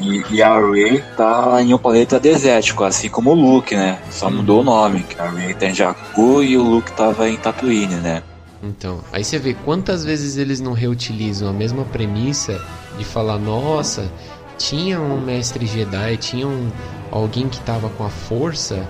e, 0.00 0.36
e 0.36 0.42
a 0.42 0.54
Ray 0.54 1.02
tá 1.16 1.60
em 1.60 1.74
um 1.74 1.78
planeta 1.78 2.20
desértico, 2.20 2.84
assim 2.84 3.08
como 3.08 3.30
o 3.30 3.34
Luke, 3.34 3.74
né? 3.74 4.00
Só 4.10 4.30
mudou 4.30 4.60
o 4.60 4.64
nome, 4.64 5.02
que 5.02 5.20
a 5.20 5.28
Ray 5.28 5.54
tá 5.54 5.66
em 5.66 5.74
Jakku 5.74 6.42
e 6.42 6.56
o 6.56 6.62
Luke 6.62 6.92
tava 6.92 7.28
em 7.28 7.36
Tatooine, 7.36 7.96
né? 7.96 8.22
Então, 8.62 9.00
aí 9.12 9.24
você 9.24 9.38
vê 9.38 9.54
quantas 9.54 10.04
vezes 10.04 10.36
eles 10.36 10.60
não 10.60 10.72
reutilizam 10.72 11.48
a 11.48 11.52
mesma 11.52 11.84
premissa 11.84 12.60
de 12.96 13.04
falar, 13.04 13.38
nossa, 13.38 14.10
tinha 14.56 15.00
um 15.00 15.20
mestre 15.20 15.66
Jedi, 15.66 16.16
tinha 16.16 16.46
um, 16.46 16.70
alguém 17.10 17.48
que 17.48 17.58
estava 17.58 17.88
com 17.88 18.04
a 18.04 18.10
força 18.10 18.86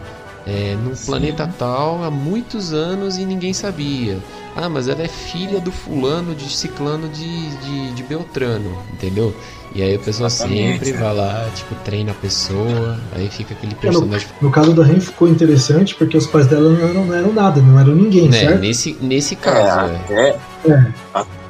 é, 0.48 0.74
num 0.82 0.94
Sim. 0.94 1.06
planeta 1.06 1.46
tal 1.58 2.02
há 2.02 2.10
muitos 2.10 2.72
anos 2.72 3.18
e 3.18 3.26
ninguém 3.26 3.52
sabia. 3.52 4.16
Ah, 4.56 4.68
mas 4.68 4.88
ela 4.88 5.02
é 5.02 5.08
filha 5.08 5.60
do 5.60 5.70
fulano 5.70 6.34
de 6.34 6.50
ciclano 6.50 7.06
de, 7.08 7.48
de, 7.56 7.92
de 7.92 8.02
Beltrano, 8.02 8.76
entendeu? 8.92 9.34
E 9.74 9.82
aí 9.82 9.94
a 9.94 9.98
pessoa 9.98 10.28
Exatamente, 10.28 10.86
sempre 10.86 10.90
é. 10.90 10.92
vai 10.94 11.14
lá, 11.14 11.46
tipo, 11.54 11.74
treina 11.84 12.12
a 12.12 12.14
pessoa, 12.14 12.98
aí 13.14 13.28
fica 13.28 13.52
aquele 13.52 13.74
personagem. 13.74 14.26
É, 14.26 14.32
no, 14.40 14.48
no, 14.48 14.50
caso 14.52 14.72
da 14.72 14.82
Ren 14.82 14.98
ficou 14.98 15.28
interessante 15.28 15.94
porque 15.94 16.16
os 16.16 16.26
pais 16.26 16.46
dela 16.46 16.70
não 16.70 16.88
eram, 16.88 17.04
não 17.04 17.14
eram 17.14 17.32
nada, 17.32 17.60
não 17.60 17.78
eram 17.78 17.94
ninguém, 17.94 18.30
né? 18.30 18.40
certo? 18.40 18.60
Nesse, 18.60 18.96
nesse 19.02 19.36
caso, 19.36 19.92
é. 19.92 19.96
Até, 19.96 20.38
é. 20.66 20.92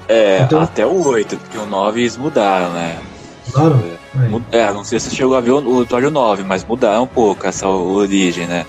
é 0.09 0.42
então, 0.42 0.61
até 0.61 0.84
o 0.84 1.07
8, 1.07 1.36
porque 1.36 1.57
o 1.57 1.66
9 1.66 2.01
eles 2.01 2.16
mudaram, 2.16 2.72
né? 2.72 2.99
Mudaram? 3.46 3.82
É, 4.51 4.59
é 4.59 4.72
não 4.72 4.82
sei 4.82 4.99
se 4.99 5.11
você 5.11 5.16
chegou 5.16 5.36
a 5.36 5.40
ver 5.40 5.53
o, 5.53 5.76
o 5.76 5.82
episódio 5.82 6.11
9, 6.11 6.42
mas 6.42 6.64
mudaram 6.64 7.05
um 7.05 7.07
pouco 7.07 7.46
essa 7.46 7.68
origem, 7.68 8.46
né? 8.49 8.66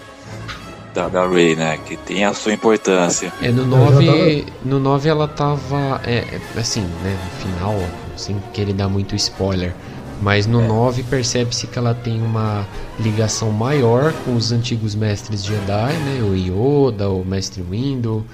Da, 0.93 1.07
da 1.07 1.27
Ray, 1.27 1.55
né? 1.55 1.77
Que 1.85 1.97
tem 1.97 2.25
a 2.25 2.33
sua 2.33 2.53
importância. 2.53 3.31
É, 3.41 3.51
no 3.51 3.65
9, 3.65 4.45
no 4.63 4.79
9 4.79 5.09
ela 5.09 5.27
tava. 5.27 6.01
É, 6.05 6.17
é, 6.17 6.59
assim, 6.59 6.81
né? 6.81 7.17
No 7.23 7.41
final, 7.41 7.75
sem 8.15 8.37
querer 8.53 8.73
dar 8.73 8.87
muito 8.87 9.15
spoiler. 9.15 9.73
Mas 10.21 10.45
no 10.45 10.61
é. 10.61 10.67
9 10.67 11.03
percebe-se 11.03 11.67
que 11.67 11.79
ela 11.79 11.93
tem 11.93 12.21
uma 12.21 12.67
ligação 12.99 13.51
maior 13.51 14.11
com 14.25 14.35
os 14.35 14.51
antigos 14.51 14.95
mestres 14.95 15.43
Jedi, 15.43 15.93
né? 15.93 16.21
O 16.21 16.35
Yoda, 16.35 17.09
o 17.09 17.23
Mestre 17.23 17.61
Windu. 17.61 18.25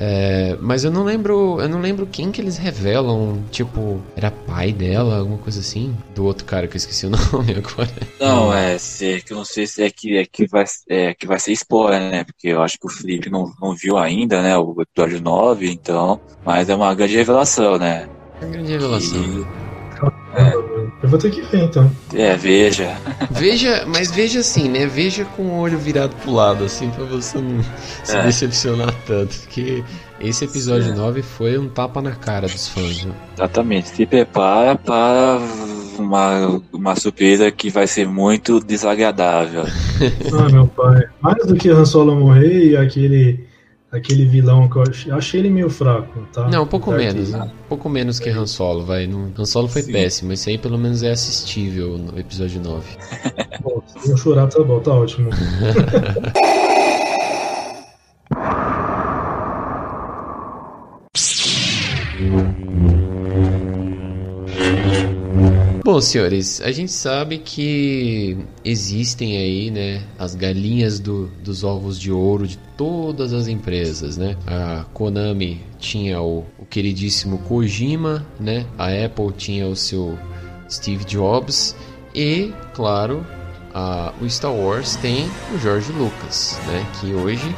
É, 0.00 0.56
mas 0.60 0.84
eu 0.84 0.92
não 0.92 1.02
lembro, 1.02 1.60
eu 1.60 1.68
não 1.68 1.80
lembro 1.80 2.06
quem 2.06 2.30
que 2.30 2.40
eles 2.40 2.56
revelam, 2.56 3.42
tipo, 3.50 4.00
era 4.14 4.30
pai 4.30 4.72
dela, 4.72 5.18
alguma 5.18 5.38
coisa 5.38 5.58
assim, 5.58 5.92
do 6.14 6.24
outro 6.24 6.44
cara 6.44 6.68
que 6.68 6.74
eu 6.74 6.78
esqueci 6.78 7.06
o 7.06 7.10
nome 7.32 7.56
agora. 7.56 7.90
Não, 8.20 8.54
é, 8.54 8.78
se, 8.78 9.20
que 9.22 9.32
eu 9.32 9.38
não 9.38 9.44
sei 9.44 9.66
se 9.66 9.82
é 9.82 9.90
que, 9.90 10.16
é 10.16 10.24
que 10.24 10.46
vai, 10.46 10.64
é 10.88 11.14
que 11.14 11.26
vai 11.26 11.40
ser 11.40 11.52
spoiler, 11.52 12.00
né? 12.00 12.22
Porque 12.22 12.48
eu 12.48 12.62
acho 12.62 12.78
que 12.78 12.86
o 12.86 12.90
Felipe 12.90 13.28
não, 13.28 13.52
não 13.60 13.74
viu 13.74 13.98
ainda, 13.98 14.40
né, 14.40 14.56
o 14.56 14.76
episódio 14.80 15.20
9, 15.20 15.68
então, 15.68 16.20
mas 16.44 16.68
é 16.68 16.76
uma 16.76 16.94
grande 16.94 17.16
revelação, 17.16 17.76
né? 17.76 18.06
É 18.40 18.44
uma 18.44 18.52
grande 18.52 18.70
revelação. 18.70 19.57
Eu 21.02 21.08
vou 21.08 21.18
ter 21.18 21.30
que 21.30 21.42
ver 21.42 21.62
então. 21.64 21.90
É, 22.12 22.36
veja. 22.36 22.96
Veja, 23.30 23.84
mas 23.86 24.10
veja 24.10 24.40
assim, 24.40 24.68
né? 24.68 24.84
Veja 24.86 25.24
com 25.24 25.42
o 25.44 25.58
olho 25.60 25.78
virado 25.78 26.14
pro 26.16 26.32
lado, 26.32 26.64
assim, 26.64 26.90
pra 26.90 27.04
você 27.04 27.38
não 27.38 27.62
se 28.02 28.16
É. 28.16 28.22
decepcionar 28.24 28.92
tanto. 29.06 29.38
Porque 29.42 29.84
esse 30.20 30.44
episódio 30.44 30.90
É. 30.92 30.94
9 30.96 31.22
foi 31.22 31.56
um 31.56 31.68
tapa 31.68 32.02
na 32.02 32.12
cara 32.12 32.48
dos 32.48 32.66
fãs. 32.68 33.04
Né? 33.04 33.12
Exatamente. 33.36 33.88
Se 33.90 34.04
prepara 34.06 34.74
para 34.74 35.38
uma, 35.98 36.60
uma 36.72 36.96
surpresa 36.96 37.48
que 37.52 37.70
vai 37.70 37.86
ser 37.86 38.08
muito 38.08 38.58
desagradável. 38.58 39.64
Ah, 40.36 40.48
meu 40.50 40.66
pai. 40.66 41.04
Mais 41.20 41.46
do 41.46 41.54
que 41.54 41.68
Han 41.70 41.84
Solo 41.84 42.16
morrer 42.16 42.70
e 42.70 42.76
aquele, 42.76 43.38
aquele 43.90 44.24
vilão 44.26 44.68
que 44.68 44.76
eu 44.76 44.82
achei, 44.82 45.12
achei 45.12 45.40
ele 45.40 45.50
meio 45.50 45.70
fraco, 45.70 46.20
tá? 46.32 46.48
Não, 46.48 46.64
um 46.64 46.66
pouco 46.66 46.92
menos, 46.92 47.30
né? 47.30 47.50
Um 47.64 47.68
pouco 47.68 47.88
menos 47.88 48.20
que 48.20 48.28
Han 48.28 48.46
Solo, 48.46 48.84
vai. 48.84 49.06
Não, 49.06 49.32
Han 49.36 49.44
Solo 49.44 49.68
foi 49.68 49.82
Sim. 49.82 49.92
péssimo, 49.92 50.32
esse 50.32 50.50
aí 50.50 50.58
pelo 50.58 50.78
menos 50.78 51.02
é 51.02 51.10
assistível 51.10 51.96
no 51.98 52.18
episódio 52.18 52.60
9. 52.60 52.86
Bom, 53.62 53.82
se 53.86 54.08
não 54.08 54.16
chorar, 54.16 54.46
tá 54.48 54.62
bom, 54.62 54.80
tá 54.80 54.92
ótimo. 54.92 55.30
Bom, 65.98 66.02
senhores, 66.02 66.60
a 66.60 66.70
gente 66.70 66.92
sabe 66.92 67.38
que 67.38 68.38
existem 68.64 69.36
aí, 69.36 69.68
né, 69.68 70.04
as 70.16 70.32
galinhas 70.32 71.00
do- 71.00 71.26
dos 71.42 71.64
ovos 71.64 71.98
de 71.98 72.12
ouro 72.12 72.46
de 72.46 72.56
todas 72.76 73.32
as 73.32 73.48
empresas, 73.48 74.16
né? 74.16 74.36
A 74.46 74.84
Konami 74.94 75.60
tinha 75.80 76.22
o, 76.22 76.44
o 76.56 76.64
queridíssimo 76.64 77.38
Kojima, 77.38 78.24
né? 78.38 78.64
A 78.78 78.90
Apple 79.06 79.32
tinha 79.36 79.66
o 79.66 79.74
seu 79.74 80.16
Steve 80.70 81.04
Jobs 81.04 81.74
e, 82.14 82.52
claro, 82.74 83.26
a, 83.74 84.14
o 84.20 84.30
Star 84.30 84.54
Wars 84.54 84.94
tem 84.94 85.28
o 85.52 85.58
George 85.58 85.90
Lucas, 85.90 86.60
né? 86.68 86.86
Que 87.00 87.12
hoje 87.12 87.52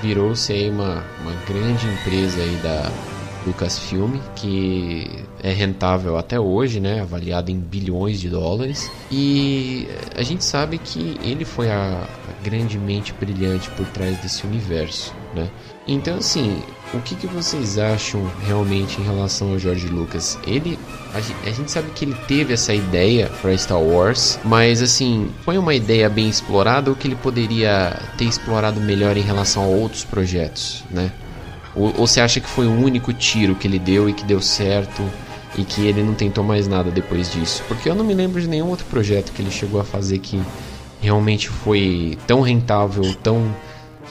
virou-se 0.00 0.52
aí 0.52 0.70
uma, 0.70 1.04
uma 1.22 1.34
grande 1.44 1.88
empresa 1.88 2.40
aí 2.40 2.54
da 2.62 2.88
Lucasfilm, 3.44 4.16
que 4.36 5.24
é 5.42 5.52
rentável 5.52 6.16
até 6.16 6.38
hoje, 6.38 6.80
né, 6.80 7.00
avaliado 7.00 7.50
em 7.50 7.58
bilhões 7.58 8.20
de 8.20 8.28
dólares. 8.28 8.90
E 9.10 9.88
a 10.14 10.22
gente 10.22 10.44
sabe 10.44 10.78
que 10.78 11.18
ele 11.22 11.44
foi 11.44 11.70
a, 11.70 12.06
a 12.06 12.44
grande 12.44 12.78
mente 12.78 13.12
brilhante 13.12 13.70
por 13.70 13.86
trás 13.86 14.18
desse 14.18 14.46
universo, 14.46 15.14
né? 15.34 15.48
Então, 15.88 16.18
assim, 16.18 16.62
o 16.94 17.00
que, 17.00 17.16
que 17.16 17.26
vocês 17.26 17.78
acham 17.78 18.30
realmente 18.46 19.00
em 19.00 19.04
relação 19.04 19.52
ao 19.52 19.58
George 19.58 19.88
Lucas? 19.88 20.38
Ele, 20.46 20.78
a, 21.12 21.18
a 21.48 21.52
gente 21.52 21.70
sabe 21.70 21.90
que 21.90 22.04
ele 22.04 22.14
teve 22.28 22.52
essa 22.52 22.74
ideia 22.74 23.30
para 23.40 23.56
Star 23.56 23.80
Wars, 23.80 24.38
mas 24.44 24.82
assim, 24.82 25.30
foi 25.44 25.58
uma 25.58 25.74
ideia 25.74 26.08
bem 26.08 26.28
explorada 26.28 26.90
ou 26.90 26.96
que 26.96 27.08
ele 27.08 27.16
poderia 27.16 27.98
ter 28.16 28.24
explorado 28.24 28.80
melhor 28.80 29.16
em 29.16 29.22
relação 29.22 29.64
a 29.64 29.66
outros 29.66 30.04
projetos, 30.04 30.84
né? 30.90 31.10
Ou, 31.74 31.94
ou 31.96 32.06
você 32.06 32.20
acha 32.20 32.40
que 32.40 32.48
foi 32.48 32.66
o 32.66 32.72
único 32.72 33.12
tiro 33.12 33.54
que 33.54 33.66
ele 33.66 33.78
deu 33.78 34.08
e 34.08 34.12
que 34.12 34.24
deu 34.24 34.40
certo 34.40 35.02
e 35.56 35.64
que 35.64 35.86
ele 35.86 36.02
não 36.02 36.14
tentou 36.14 36.44
mais 36.44 36.68
nada 36.68 36.90
depois 36.90 37.32
disso? 37.32 37.62
Porque 37.68 37.88
eu 37.88 37.94
não 37.94 38.04
me 38.04 38.14
lembro 38.14 38.40
de 38.40 38.48
nenhum 38.48 38.68
outro 38.68 38.86
projeto 38.86 39.32
que 39.32 39.42
ele 39.42 39.50
chegou 39.50 39.80
a 39.80 39.84
fazer 39.84 40.18
que 40.18 40.40
realmente 41.00 41.48
foi 41.48 42.18
tão 42.26 42.40
rentável, 42.40 43.14
tão 43.22 43.54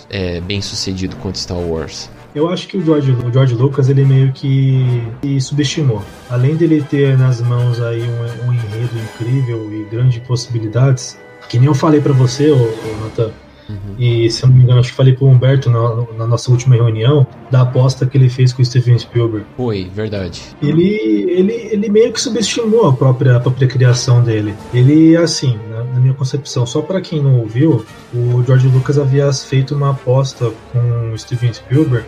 é, 0.09 0.41
bem 0.41 0.61
sucedido 0.61 1.15
quanto 1.17 1.37
Star 1.37 1.57
Wars. 1.57 2.09
Eu 2.33 2.47
acho 2.47 2.67
que 2.67 2.77
o 2.77 2.85
George, 2.85 3.11
o 3.11 3.33
George 3.33 3.55
Lucas 3.55 3.89
ele 3.89 4.05
meio 4.05 4.31
que, 4.31 5.41
subestimou. 5.41 6.01
Além 6.29 6.55
dele 6.55 6.83
ter 6.87 7.17
nas 7.17 7.41
mãos 7.41 7.81
aí 7.81 8.03
um, 8.03 8.47
um 8.47 8.53
enredo 8.53 8.95
incrível 8.97 9.67
e 9.73 9.83
grandes 9.89 10.19
possibilidades, 10.19 11.17
que 11.49 11.57
nem 11.57 11.67
eu 11.67 11.73
falei 11.73 11.99
pra 11.99 12.13
você, 12.13 12.51
ô, 12.51 12.71
Nathan, 13.03 13.31
Uhum. 13.69 13.95
e 13.99 14.29
se 14.31 14.43
eu 14.43 14.49
não 14.49 14.55
me 14.55 14.63
engano, 14.63 14.79
acho 14.79 14.89
que 14.89 14.97
falei 14.97 15.13
pro 15.13 15.27
Humberto 15.27 15.69
na, 15.69 16.17
na 16.17 16.27
nossa 16.27 16.49
última 16.49 16.75
reunião, 16.75 17.25
da 17.51 17.61
aposta 17.61 18.05
que 18.05 18.17
ele 18.17 18.27
fez 18.27 18.51
com 18.51 18.63
o 18.63 18.65
Steven 18.65 18.97
Spielberg. 18.97 19.45
Foi, 19.55 19.89
verdade. 19.93 20.41
Ele, 20.61 20.87
ele, 21.29 21.53
ele 21.71 21.89
meio 21.89 22.11
que 22.11 22.19
subestimou 22.19 22.87
a 22.87 22.93
própria, 22.93 23.37
a 23.37 23.39
própria 23.39 23.67
criação 23.67 24.23
dele. 24.23 24.55
Ele, 24.73 25.15
assim, 25.15 25.59
na, 25.69 25.83
na 25.83 25.99
minha 25.99 26.13
concepção, 26.15 26.65
só 26.65 26.81
para 26.81 26.99
quem 26.99 27.21
não 27.21 27.39
ouviu, 27.39 27.85
o 28.13 28.43
George 28.43 28.67
Lucas 28.67 28.97
havia 28.97 29.31
feito 29.31 29.75
uma 29.75 29.91
aposta 29.91 30.51
com 30.73 31.11
o 31.13 31.17
Steven 31.17 31.53
Spielberg 31.53 32.05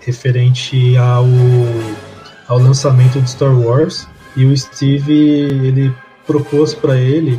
referente 0.00 0.96
ao, 0.96 1.26
ao 2.48 2.58
lançamento 2.58 3.20
de 3.20 3.30
Star 3.30 3.58
Wars 3.58 4.06
e 4.36 4.44
o 4.44 4.56
Steve 4.56 5.12
ele 5.12 5.92
propôs 6.26 6.72
para 6.72 6.96
ele 6.96 7.38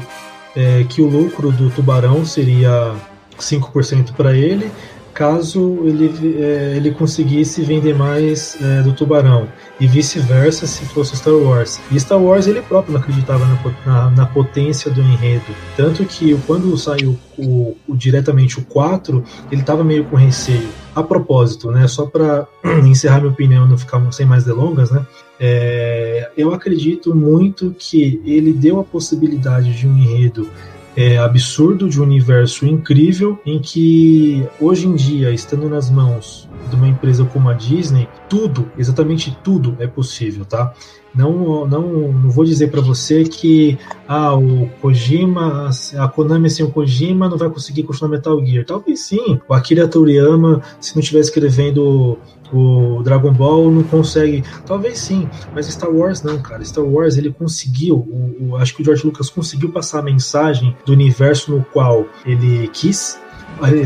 é, 0.56 0.84
que 0.84 1.02
o 1.02 1.08
lucro 1.08 1.52
do 1.52 1.70
Tubarão 1.70 2.26
seria 2.26 2.94
5% 3.42 4.14
para 4.14 4.36
ele 4.36 4.72
caso 5.14 5.80
ele, 5.84 6.38
é, 6.42 6.74
ele 6.78 6.92
conseguisse 6.92 7.62
vender 7.62 7.94
mais 7.94 8.58
é, 8.62 8.82
do 8.82 8.94
Tubarão 8.94 9.48
e 9.80 9.86
vice-versa 9.88 10.66
se 10.66 10.86
fosse 10.86 11.16
Star 11.18 11.34
Wars. 11.34 11.80
E 11.92 12.00
Star 12.00 12.22
Wars 12.22 12.48
ele 12.48 12.62
próprio 12.62 12.94
não 12.94 13.02
acreditava 13.02 13.46
na, 13.46 13.60
na, 13.86 14.12
na 14.12 14.26
potência 14.26 14.90
do 14.90 15.02
enredo, 15.02 15.44
tanto 15.76 16.06
que 16.06 16.36
quando 16.48 16.76
saiu 16.78 17.18
o, 17.38 17.76
o- 17.88 17.96
diretamente 17.96 18.60
o 18.60 18.64
4, 18.66 19.24
ele 19.52 19.62
estava 19.62 19.84
meio 19.84 20.06
com 20.06 20.16
receio. 20.16 20.70
A 20.96 21.04
propósito, 21.04 21.72
né, 21.72 21.88
só 21.88 22.06
para 22.06 22.48
encerrar 22.86 23.20
minha 23.20 23.32
opinião, 23.32 23.68
não 23.68 23.78
ficar 23.78 24.12
sem 24.12 24.26
mais 24.26 24.44
delongas, 24.44 24.92
né, 24.92 25.06
é, 25.40 26.32
eu 26.38 26.54
acredito 26.54 27.16
muito 27.16 27.76
que 27.78 28.22
ele 28.26 28.54
deu 28.54 28.80
a 28.80 28.84
possibilidade 28.84 29.74
de 29.74 29.88
um 29.88 29.98
enredo 29.98 30.50
é, 30.96 31.18
absurdo, 31.18 31.90
de 31.90 32.00
um 32.00 32.04
universo 32.04 32.66
incrível, 32.66 33.40
em 33.46 33.60
que 33.60 34.46
hoje 34.60 34.88
em 34.88 34.96
dia, 34.96 35.32
estando 35.32 35.70
nas 35.70 35.90
mãos 35.90 36.50
de 36.72 36.76
uma 36.78 36.88
empresa 36.88 37.24
como 37.26 37.50
a 37.50 37.54
Disney, 37.54 38.08
tudo, 38.28 38.72
exatamente 38.78 39.38
tudo 39.44 39.76
é 39.80 39.86
possível, 39.88 40.46
tá? 40.46 40.74
Não, 41.14 41.68
não, 41.68 41.82
não 42.14 42.30
vou 42.30 42.46
dizer 42.46 42.72
para 42.72 42.80
você 42.80 43.26
que 43.26 43.78
ah, 44.08 44.34
o 44.34 44.70
Kojima, 44.82 45.70
a 45.98 46.08
Konami 46.08 46.50
sem 46.50 46.66
o 46.66 46.72
Kojima 46.72 47.28
não 47.28 47.38
vai 47.38 47.50
conseguir 47.50 47.84
continuar 47.84 48.12
Metal 48.12 48.46
Gear. 48.46 48.64
Talvez 48.66 49.02
sim. 49.02 49.38
O 49.50 49.54
Akira 49.54 49.88
Toriyama, 49.90 50.62
se 50.80 50.96
não 50.96 51.02
estiver 51.02 51.20
escrevendo 51.20 52.18
o 52.54 53.02
Dragon 53.04 53.34
Ball, 53.34 53.70
não 53.70 53.84
consegue. 53.84 54.42
Talvez 54.66 55.00
sim, 55.00 55.28
mas 55.54 55.66
Star 55.68 55.92
Wars 55.92 56.22
não, 56.24 56.40
cara. 56.42 56.64
Star 56.64 56.86
Wars 56.86 57.18
ele 57.18 57.32
conseguiu, 57.34 57.96
o, 57.98 58.52
o- 58.52 58.56
acho 58.56 58.74
que 58.74 58.82
o 58.82 58.86
George 58.86 59.06
Lucas 59.06 59.30
conseguiu 59.30 59.70
passar 59.70 60.00
a 60.00 60.04
mensagem 60.04 60.76
do 60.86 60.94
universo 60.94 61.52
no 61.52 61.62
qual 61.74 62.06
ele 62.26 62.70
quis. 62.70 63.20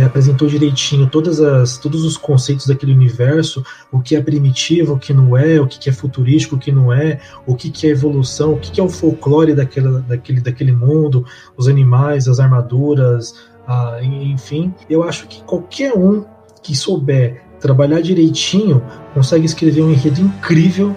Apresentou 0.06 0.48
direitinho 0.48 1.08
todas 1.08 1.42
as, 1.42 1.78
todos 1.78 2.04
os 2.06 2.16
conceitos 2.16 2.66
daquele 2.66 2.94
universo, 2.94 3.64
o 3.92 4.00
que 4.00 4.16
é 4.16 4.22
primitivo, 4.22 4.94
o 4.94 5.00
que 5.00 5.14
não 5.14 5.36
é, 5.36 5.60
o 5.60 5.68
que 5.68 5.90
é 5.90 5.92
futurístico, 5.92 6.56
o 6.56 6.60
que 6.60 6.72
não 6.72 6.94
é, 6.94 7.20
o 7.46 7.56
que 7.56 7.86
é 7.86 7.90
evolução, 7.90 8.54
o 8.54 8.60
que 8.60 8.80
é 8.80 8.84
o 8.84 8.90
folclore 8.90 9.54
daquela, 9.54 10.00
daquele, 10.02 10.40
daquele 10.40 10.72
mundo, 10.72 11.26
os 11.58 11.68
animais, 11.68 12.28
as 12.28 12.40
armaduras, 12.40 13.34
ah, 13.68 14.00
enfim. 14.02 14.74
Eu 14.90 15.04
acho 15.04 15.28
que 15.28 15.44
qualquer 15.44 15.94
um 15.94 16.24
que 16.64 16.76
souber 16.76 17.44
trabalhar 17.60 18.02
direitinho 18.02 18.82
consegue 19.14 19.46
escrever 19.46 19.82
um 19.82 19.92
enredo 19.92 20.22
incrível 20.22 20.96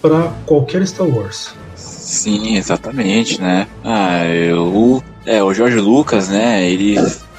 para 0.00 0.32
qualquer 0.46 0.86
Star 0.86 1.06
Wars. 1.06 1.54
Sim, 1.74 2.56
exatamente, 2.56 3.40
né? 3.40 3.66
Ah, 3.84 4.24
eu, 4.26 5.02
é, 5.24 5.42
o 5.42 5.52
Jorge 5.52 5.78
Lucas, 5.78 6.28
né? 6.28 6.70
Ele 6.70 6.96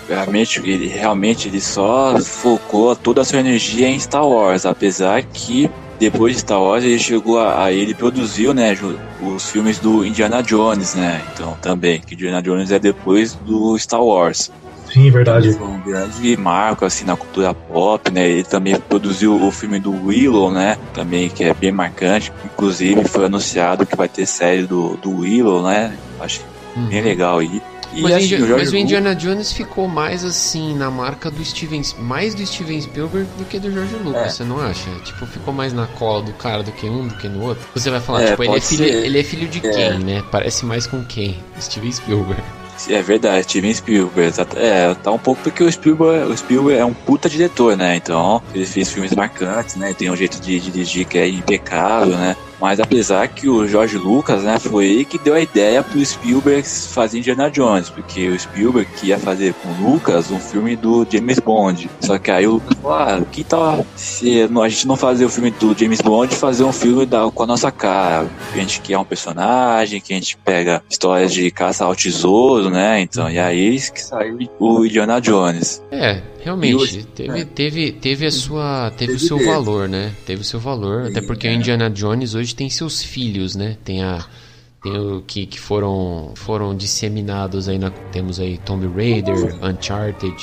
realmente, 0.08 0.60
ele 0.64 0.88
realmente 0.88 1.47
ele 1.47 1.60
só 1.62 2.18
focou 2.20 2.95
toda 2.95 3.22
a 3.22 3.26
sua 3.26 3.39
energia 3.39 3.88
em 3.88 3.99
Star 3.99 4.26
Wars, 4.28 4.66
apesar 4.66 5.24
que 5.24 5.70
depois 5.99 6.36
de 6.36 6.41
Star 6.41 6.62
Wars 6.62 6.84
ele 6.84 6.99
chegou 6.99 7.39
a, 7.39 7.66
a- 7.66 7.72
ele 7.72 7.93
produziu, 7.93 8.53
né, 8.53 8.76
os 9.22 9.49
filmes 9.49 9.80
do 9.80 10.05
Indiana 10.05 10.41
Jones, 10.43 10.93
né? 10.95 11.22
Então 11.34 11.58
também 11.62 11.99
que 11.99 12.14
Indiana 12.14 12.41
Jones 12.41 12.72
é 12.72 12.78
depois 12.80 13.34
do 13.34 13.78
Star 13.78 14.03
Wars. 14.03 14.51
Sim, 14.93 15.12
verdade. 15.12 15.51
Foi 15.53 15.68
um 15.68 15.82
grande 15.82 16.38
marco 16.38 16.86
assim 16.86 17.03
na 17.03 17.18
cultura 17.18 17.53
pop, 17.53 18.10
né? 18.10 18.30
Ele 18.30 18.43
também 18.43 18.76
produziu 18.80 19.36
o 19.36 19.51
filme 19.51 19.80
do 19.80 19.91
Willow, 20.05 20.49
né? 20.49 20.78
Também 20.93 21.30
que 21.30 21.43
é 21.43 21.53
bem 21.53 21.74
marcante. 21.74 22.32
Inclusive 22.45 23.03
foi 23.03 23.26
anunciado 23.26 23.86
que 23.86 23.97
vai 23.97 24.08
ter 24.08 24.26
série 24.26 24.64
do, 24.64 24.95
do 24.97 25.12
Willow, 25.20 25.62
né? 25.64 25.97
Acho 26.22 26.39
Uhum. 26.76 26.88
bem 26.89 27.01
legal 27.01 27.39
aí. 27.39 27.47
E 27.47 27.62
Mas, 27.93 28.13
assim, 28.15 28.35
o 28.43 28.57
mas 28.57 28.71
o 28.71 28.77
Indiana 28.77 29.15
Jones 29.15 29.51
ficou 29.51 29.88
mais 29.88 30.23
assim 30.23 30.75
na 30.75 30.91
marca 30.91 31.31
do 31.31 31.43
Steven, 31.43 31.81
mais 31.99 32.35
do 32.35 32.45
Steven 32.45 32.81
Spielberg 32.81 33.27
do 33.38 33.45
que 33.45 33.59
do 33.59 33.71
George 33.71 33.95
Lucas, 34.03 34.21
É. 34.21 34.29
você 34.29 34.43
não 34.43 34.59
acha? 34.59 34.89
Tipo, 35.03 35.25
ficou 35.25 35.53
mais 35.53 35.73
na 35.73 35.88
cola 35.88 36.21
do 36.23 36.33
cara 36.33 36.63
do 36.63 36.71
que 36.71 36.85
um 36.88 37.07
do 37.07 37.15
que 37.15 37.27
no 37.27 37.43
outro. 37.43 37.63
Você 37.73 37.89
vai 37.89 37.99
falar, 38.01 38.23
É, 38.23 38.31
tipo, 38.31 38.43
ele 38.43 38.57
é, 38.57 38.61
filho, 38.61 38.83
ser. 38.85 39.05
ele 39.05 39.19
é 39.19 39.23
filho 39.23 39.47
de 39.47 39.65
É. 39.65 39.71
quem, 39.71 39.99
né? 39.99 40.23
Parece 40.31 40.65
mais 40.65 40.85
com 40.85 41.03
quem? 41.03 41.39
Steven 41.59 41.91
Spielberg. 41.91 42.43
É 42.89 43.01
verdade, 43.01 43.43
Steven 43.43 43.73
Spielberg. 43.73 44.33
É, 44.55 44.93
tá 44.93 45.11
um 45.11 45.17
pouco 45.17 45.41
porque 45.41 45.63
o 45.63 45.71
Spielberg, 45.71 46.31
o 46.31 46.38
Spielberg 46.38 46.79
é 46.79 46.85
um 46.85 46.93
puta 46.93 47.27
diretor, 47.27 47.75
né? 47.75 47.95
Então, 47.95 48.39
ele 48.53 48.67
fez 48.67 48.91
filmes 48.91 49.15
marcantes, 49.15 49.75
né? 49.77 49.95
Tem 49.97 50.11
um 50.11 50.15
jeito 50.15 50.39
de 50.39 50.59
dirigir 50.59 51.07
que 51.07 51.17
é 51.17 51.27
impecável, 51.27 52.15
né? 52.15 52.35
Mas 52.60 52.80
apesar 52.80 53.28
que 53.28 53.47
o 53.47 53.68
George 53.68 53.97
Lucas, 53.97 54.43
né, 54.43 54.58
foi 54.60 54.86
ele 54.86 55.05
que 55.05 55.18
deu 55.18 55.36
a 55.36 55.41
ideia 55.41 55.84
pro 55.84 56.03
Spielberg 56.03 56.68
fazer 56.68 57.20
Indiana 57.20 57.49
Jones, 57.49 57.89
porque 57.89 58.28
o 58.30 58.39
Spielberg 58.39 58.89
ia 59.03 59.18
fazer 59.20 59.53
com 59.53 59.70
o 59.70 59.91
Lucas 59.91 60.32
um 60.32 60.39
filme 60.39 60.76
do 60.76 61.05
James 61.10 61.39
Bond. 61.39 61.89
Só 62.01 62.18
que 62.18 62.32
aí 62.32 62.47
o 62.47 62.53
Lucas 62.53 62.78
falou, 62.82 62.97
ah, 62.97 63.22
que 63.32 63.43
tal 63.43 63.86
se 63.95 64.41
a 64.41 64.70
gente 64.70 64.88
não 64.88 64.95
fazer 64.95 65.26
o 65.26 65.30
filme 65.30 65.51
do 65.51 65.78
James 65.78 66.01
Bond 66.01 66.36
fazer 66.36 66.64
um 66.64 66.72
filme 66.72 67.05
da, 67.05 67.30
com 67.30 67.43
a 67.43 67.47
nossa 67.47 67.72
cara? 67.72 68.28
Que 68.51 68.60
a 68.60 68.62
gente 68.62 68.82
quer 68.82 68.97
um 68.97 69.05
personagem, 69.05 70.01
que 70.01 70.14
a 70.14 70.16
gente 70.16 70.38
pega 70.38 70.84
histórias 70.89 71.34
de 71.34 71.49
caça 71.51 71.86
ao 71.86 71.95
tesouro, 71.95 72.70
né? 72.70 72.99
Então, 73.01 73.30
e 73.30 73.38
aí 73.38 73.78
que 73.91 74.01
saiu 74.01 74.38
o 74.60 74.86
Indiana 74.86 75.20
Jones. 75.22 75.84
É, 75.91 76.22
realmente, 76.43 76.75
hoje, 76.75 77.03
teve, 77.03 77.39
é. 77.39 77.45
teve, 77.45 77.91
teve 77.91 78.25
a 78.25 78.31
sua. 78.31 78.91
Teve, 78.91 79.13
teve 79.13 79.25
o 79.25 79.27
seu 79.27 79.38
valor, 79.45 79.88
né? 79.89 80.13
Teve 80.25 80.41
o 80.41 80.45
seu 80.45 80.59
valor. 80.59 81.05
Sim, 81.05 81.11
até 81.11 81.21
porque 81.21 81.47
é. 81.47 81.51
o 81.51 81.53
Indiana 81.53 81.89
Jones 81.89 82.35
hoje 82.35 82.55
tem 82.55 82.69
seus 82.69 83.01
filhos, 83.01 83.55
né? 83.55 83.77
Tem 83.83 84.03
a 84.03 84.25
que, 85.25 85.45
que 85.45 85.59
foram, 85.59 86.31
foram 86.35 86.75
disseminados 86.75 87.67
aí 87.67 87.77
na, 87.77 87.89
temos 88.11 88.39
aí 88.39 88.57
Tomb 88.59 88.88
Raider, 88.95 89.55
Uncharted. 89.63 90.35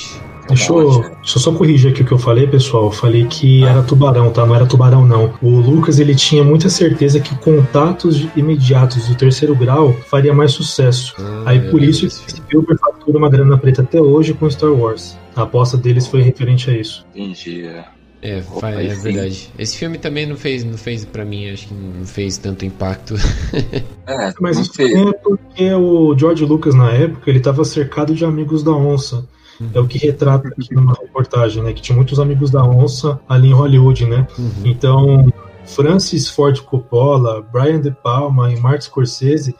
Deixa 0.47 0.71
eu, 0.71 1.01
deixa 1.01 1.37
eu 1.37 1.41
só 1.41 1.51
corrigir 1.51 1.91
aqui 1.91 2.03
o 2.03 2.05
que 2.05 2.11
eu 2.11 2.19
falei, 2.19 2.45
pessoal. 2.45 2.85
Eu 2.85 2.91
falei 2.91 3.25
que 3.25 3.63
era 3.63 3.81
tubarão, 3.81 4.31
tá? 4.31 4.45
Não 4.45 4.55
era 4.55 4.65
tubarão, 4.65 5.05
não. 5.05 5.33
O 5.41 5.49
Lucas 5.59 5.99
ele 5.99 6.13
tinha 6.13 6.43
muita 6.43 6.69
certeza 6.69 7.19
que 7.19 7.35
contatos 7.37 8.27
imediatos 8.35 9.07
do 9.07 9.15
terceiro 9.15 9.55
grau 9.55 9.93
faria 10.07 10.33
mais 10.33 10.51
sucesso. 10.51 11.15
Ah, 11.17 11.43
aí 11.47 11.71
por 11.71 11.81
isso 11.81 12.07
Spielberg 12.09 12.79
fatura 12.79 13.17
uma 13.17 13.29
grana 13.29 13.57
preta 13.57 13.81
até 13.81 13.99
hoje 13.99 14.33
com 14.33 14.49
Star 14.49 14.71
Wars. 14.71 15.17
A 15.35 15.41
aposta 15.41 15.77
deles 15.77 16.07
foi 16.07 16.21
referente 16.21 16.69
a 16.69 16.77
isso. 16.77 17.05
Entendi. 17.13 17.65
É. 17.65 17.94
É, 18.25 18.43
Opa, 18.51 18.71
é 18.71 18.95
verdade. 18.95 19.51
Esse 19.57 19.77
filme 19.77 19.99
também 19.99 20.25
não 20.25 20.35
fez, 20.35 20.63
não 20.63 20.79
fez 20.79 21.05
para 21.05 21.23
mim, 21.23 21.47
acho 21.51 21.67
que 21.67 21.73
não 21.75 22.05
fez 22.05 22.37
tanto 22.37 22.65
impacto. 22.65 23.13
É, 24.07 24.31
mas 24.39 24.59
isso 24.59 24.79
é 24.83 25.13
porque 25.13 25.73
o 25.73 26.15
George 26.15 26.45
Lucas 26.45 26.75
na 26.75 26.91
época 26.91 27.27
ele 27.27 27.39
estava 27.39 27.65
cercado 27.65 28.13
de 28.13 28.23
amigos 28.23 28.61
da 28.61 28.71
onça. 28.71 29.27
Uhum. 29.59 29.69
É 29.73 29.79
o 29.79 29.87
que 29.87 29.97
retrata 29.97 30.47
aqui 30.47 30.75
numa 30.75 30.93
reportagem, 30.93 31.63
né? 31.63 31.73
Que 31.73 31.81
tinha 31.81 31.95
muitos 31.95 32.19
amigos 32.19 32.51
da 32.51 32.63
onça 32.63 33.19
ali 33.27 33.47
em 33.47 33.53
Hollywood, 33.53 34.05
né? 34.05 34.27
Uhum. 34.37 34.51
Então, 34.63 35.33
Francis 35.65 36.29
Ford 36.29 36.59
Coppola, 36.61 37.41
Brian 37.51 37.81
De 37.81 37.89
Palma 37.89 38.53
e 38.53 38.59
Martin 38.59 38.85
Scorsese 38.85 39.55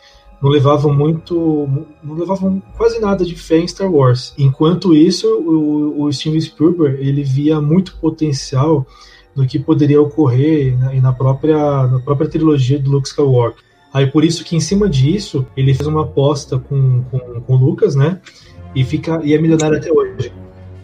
não 0.45 0.51
levavam 0.51 0.93
muito, 0.93 1.67
não 2.03 2.13
levavam 2.13 2.61
quase 2.77 2.99
nada 2.99 3.25
de 3.25 3.35
fé 3.35 3.57
em 3.57 3.67
Star 3.67 3.91
Wars. 3.91 4.31
Enquanto 4.37 4.93
isso, 4.93 5.27
o, 5.27 6.03
o 6.03 6.13
Steven 6.13 6.39
Spielberg 6.39 7.01
ele 7.01 7.23
via 7.23 7.59
muito 7.59 7.97
potencial 7.97 8.85
no 9.35 9.47
que 9.47 9.57
poderia 9.57 9.99
ocorrer 9.99 10.77
né, 10.77 10.99
na 11.01 11.11
própria, 11.11 11.87
na 11.87 11.99
própria 11.99 12.29
trilogia 12.29 12.77
do 12.77 12.91
Luke 12.91 13.07
Skywalker. 13.07 13.63
Aí 13.91 14.05
por 14.05 14.23
isso 14.23 14.43
que 14.45 14.55
em 14.55 14.59
cima 14.59 14.87
disso 14.87 15.47
ele 15.57 15.73
fez 15.73 15.87
uma 15.87 16.03
aposta 16.03 16.59
com, 16.59 17.01
com, 17.09 17.17
com 17.41 17.53
o 17.55 17.57
Lucas, 17.57 17.95
né? 17.95 18.21
E 18.75 18.83
fica 18.83 19.19
e 19.23 19.33
é 19.33 19.41
milionário 19.41 19.77
até 19.77 19.91
hoje. 19.91 20.31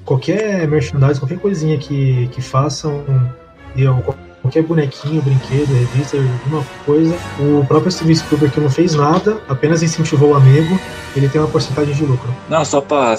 Qualquer 0.04 0.68
merchandising, 0.68 1.20
qualquer 1.20 1.40
coisinha 1.40 1.78
que, 1.78 2.28
que 2.30 2.42
façam, 2.42 3.04
eu, 3.78 4.04
qualquer 4.42 4.64
bonequinho, 4.64 5.22
brinquedo, 5.22 5.74
revista, 5.74 6.18
alguma 6.18 6.66
coisa. 6.86 7.16
O 7.40 7.66
próprio 7.66 7.92
Steven 7.92 8.16
Spielberg, 8.16 8.60
não 8.60 8.70
fez 8.70 8.96
nada, 8.96 9.42
apenas 9.48 9.84
incentivou 9.84 10.32
o 10.32 10.36
amigo, 10.36 10.80
ele 11.16 11.30
tem 11.30 11.40
uma 11.40 11.50
porcentagem 11.50 11.94
de 11.94 12.06
lucro. 12.06 12.34
Não, 12.50 12.66
só 12.66 12.82
pra 12.82 13.16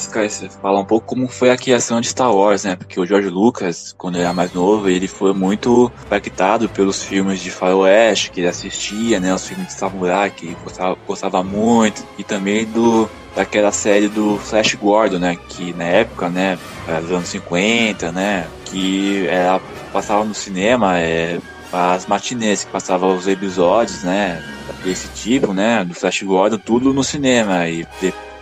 falar 0.60 0.80
um 0.80 0.84
pouco 0.84 1.06
como 1.06 1.28
foi 1.28 1.50
a 1.50 1.56
criação 1.56 2.00
de 2.00 2.08
Star 2.08 2.34
Wars, 2.34 2.64
né? 2.64 2.76
Porque 2.76 2.98
o 2.98 3.06
George 3.06 3.28
Lucas, 3.28 3.94
quando 3.96 4.16
ele 4.16 4.24
era 4.24 4.32
mais 4.32 4.52
novo, 4.52 4.88
ele 4.88 5.08
foi 5.08 5.32
muito 5.32 5.90
impactado 6.04 6.68
pelos 6.68 7.02
filmes 7.02 7.40
de 7.40 7.50
faroeste 7.50 8.30
que 8.30 8.40
ele 8.40 8.48
assistia, 8.48 9.20
né? 9.20 9.34
Os 9.34 9.46
filmes 9.46 9.68
de 9.68 9.74
samurai 9.74 10.30
que 10.30 10.46
ele 10.46 10.56
gostava, 10.62 10.96
gostava 11.06 11.42
muito, 11.42 12.04
e 12.18 12.24
também 12.24 12.64
do 12.66 13.08
daquela 13.34 13.72
série 13.72 14.08
do 14.08 14.38
Flash 14.38 14.74
Gordon, 14.74 15.18
né? 15.18 15.38
Que 15.48 15.72
na 15.72 15.84
época, 15.84 16.28
né? 16.28 16.58
Dos 17.00 17.12
anos 17.12 17.28
50, 17.28 18.12
né? 18.12 18.46
Que 18.64 19.26
era 19.28 19.60
passava 19.92 20.24
no 20.24 20.34
cinema, 20.34 20.98
é, 20.98 21.38
as 21.72 22.06
matinês 22.06 22.64
que 22.64 22.70
passavam 22.70 23.16
os 23.16 23.26
episódios, 23.26 24.02
né? 24.02 24.42
Desse 24.84 25.08
tipo, 25.08 25.52
né? 25.52 25.84
Do 25.84 25.94
Flash 25.94 26.22
Gordon, 26.22 26.58
tudo 26.58 26.92
no 26.92 27.04
cinema. 27.04 27.68
E 27.68 27.86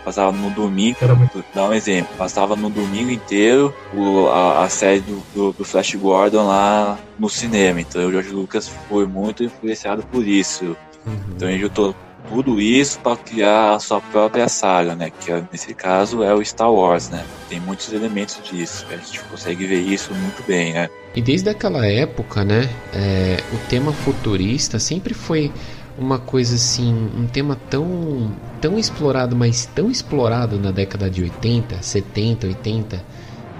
passava 0.03 0.31
no 0.31 0.49
domingo, 0.49 0.97
muito... 1.15 1.43
dar 1.53 1.69
um 1.69 1.73
exemplo, 1.73 2.13
passava 2.17 2.55
no 2.55 2.69
domingo 2.69 3.11
inteiro 3.11 3.73
o, 3.93 4.27
a, 4.27 4.63
a, 4.63 4.69
série 4.69 4.99
do, 5.01 5.23
do, 5.33 5.53
do, 5.53 5.63
Flash 5.63 5.95
Gordon 5.95 6.47
lá 6.47 6.97
no 7.17 7.29
cinema. 7.29 7.79
Então 7.79 8.05
o 8.05 8.11
George 8.11 8.31
Lucas 8.31 8.71
foi 8.89 9.05
muito 9.05 9.43
influenciado 9.43 10.03
por 10.03 10.27
isso. 10.27 10.75
Uhum. 11.05 11.19
Então 11.35 11.49
ele 11.49 11.59
juntou 11.59 11.95
tudo 12.29 12.61
isso 12.61 12.99
para 12.99 13.17
criar 13.17 13.75
a 13.75 13.79
sua 13.79 13.99
própria 13.99 14.47
saga, 14.47 14.95
né? 14.95 15.11
Que 15.11 15.31
nesse 15.51 15.73
caso 15.73 16.23
é 16.23 16.33
o 16.33 16.43
Star 16.43 16.71
Wars, 16.71 17.09
né? 17.09 17.25
Tem 17.49 17.59
muitos 17.59 17.91
elementos 17.91 18.39
disso. 18.43 18.85
A 18.89 18.95
gente 18.97 19.19
consegue 19.23 19.65
ver 19.65 19.81
isso 19.81 20.13
muito 20.13 20.43
bem, 20.47 20.73
né? 20.73 20.89
E 21.15 21.21
desde 21.21 21.49
aquela 21.49 21.85
época, 21.85 22.43
né? 22.43 22.69
É, 22.93 23.37
o 23.53 23.57
tema 23.69 23.91
futurista 23.91 24.79
sempre 24.79 25.13
foi 25.13 25.51
uma 25.97 26.17
coisa 26.17 26.55
assim, 26.55 26.93
um 27.15 27.27
tema 27.27 27.57
tão 27.69 28.31
tão 28.61 28.79
explorado, 28.79 29.35
mas 29.35 29.65
tão 29.65 29.89
explorado 29.89 30.57
na 30.57 30.71
década 30.71 31.09
de 31.09 31.23
80, 31.23 31.81
70, 31.81 32.47
80 32.47 33.03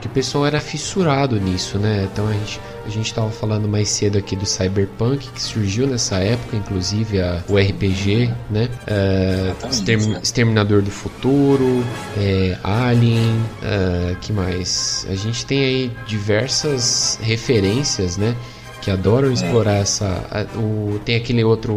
que 0.01 0.07
o 0.07 0.09
pessoal 0.09 0.45
era 0.45 0.59
fissurado 0.59 1.39
nisso, 1.39 1.77
né? 1.77 2.09
Então 2.11 2.27
a 2.27 2.33
gente 2.33 2.59
a 2.83 2.89
gente 2.89 3.05
estava 3.05 3.29
falando 3.29 3.67
mais 3.67 3.89
cedo 3.89 4.17
aqui 4.17 4.35
do 4.35 4.45
Cyberpunk 4.45 5.29
que 5.29 5.41
surgiu 5.41 5.85
nessa 5.85 6.17
época, 6.17 6.57
inclusive 6.57 7.21
a, 7.21 7.43
o 7.47 7.57
RPG, 7.57 8.33
né? 8.49 8.69
Uh, 8.87 9.67
Extermin 9.67 10.17
Exterminador 10.21 10.81
do 10.81 10.89
Futuro, 10.89 11.83
é, 12.17 12.57
Alien, 12.63 13.35
uh, 13.61 14.15
que 14.19 14.33
mais? 14.33 15.05
A 15.09 15.15
gente 15.15 15.45
tem 15.45 15.63
aí 15.63 15.91
diversas 16.07 17.19
referências, 17.21 18.17
né? 18.17 18.35
Que 18.81 18.89
adoram 18.89 19.29
é. 19.29 19.33
explorar 19.33 19.75
essa. 19.75 20.05
A, 20.31 20.57
o, 20.57 20.99
tem 21.05 21.15
aquele 21.15 21.43
outro, 21.43 21.73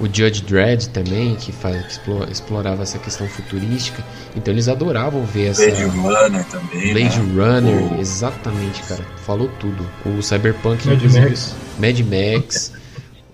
o 0.00 0.04
Judge 0.04 0.42
Dredd 0.42 0.88
também, 0.88 1.34
que, 1.34 1.52
faz, 1.52 1.84
que 1.84 1.92
explora, 1.92 2.30
explorava 2.30 2.82
essa 2.82 2.98
questão 2.98 3.28
futurística. 3.28 4.02
Então 4.34 4.54
eles 4.54 4.68
adoravam 4.68 5.24
ver 5.24 5.48
essa. 5.48 5.66
Blade 5.66 5.84
Runner 5.84 6.44
também. 6.44 6.92
Blade 6.94 7.20
né? 7.20 7.44
Runner, 7.44 8.00
exatamente, 8.00 8.82
cara. 8.84 9.02
Falou 9.24 9.50
tudo. 9.58 9.86
O 10.06 10.22
Cyberpunk, 10.22 10.86
Mad. 10.86 11.02
Max. 11.02 11.54
Mad 11.78 12.00
Max. 12.00 12.72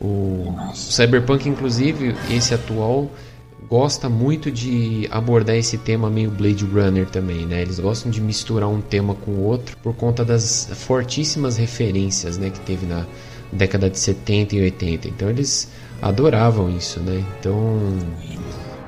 o, 0.01 0.07
o 0.07 0.75
Cyberpunk, 0.75 1.49
inclusive, 1.49 2.15
esse 2.31 2.55
atual 2.55 3.11
gosta 3.73 4.07
muito 4.07 4.51
de 4.51 5.09
abordar 5.11 5.57
esse 5.57 5.79
tema 5.79 6.11
meio 6.11 6.31
Blade 6.31 6.63
Runner 6.63 7.07
também, 7.07 7.47
né? 7.47 7.63
Eles 7.63 7.81
gostam 7.81 8.13
de 8.13 8.21
misturar 8.21 8.69
um 8.69 8.83
tema 8.83 9.15
com 9.15 9.31
o 9.31 9.45
outro 9.45 9.79
por 9.79 9.95
conta 9.97 10.23
das 10.23 10.69
fortíssimas 10.75 11.57
referências, 11.57 12.37
né, 12.37 12.51
que 12.51 12.61
teve 12.61 12.85
na 12.85 13.07
década 13.51 13.89
de 13.89 13.99
70 13.99 14.57
e 14.57 14.61
80. 14.61 15.09
Então 15.09 15.31
eles 15.31 15.71
adoravam 16.03 16.69
isso, 16.69 17.01
né? 17.01 17.25
Então, 17.41 17.99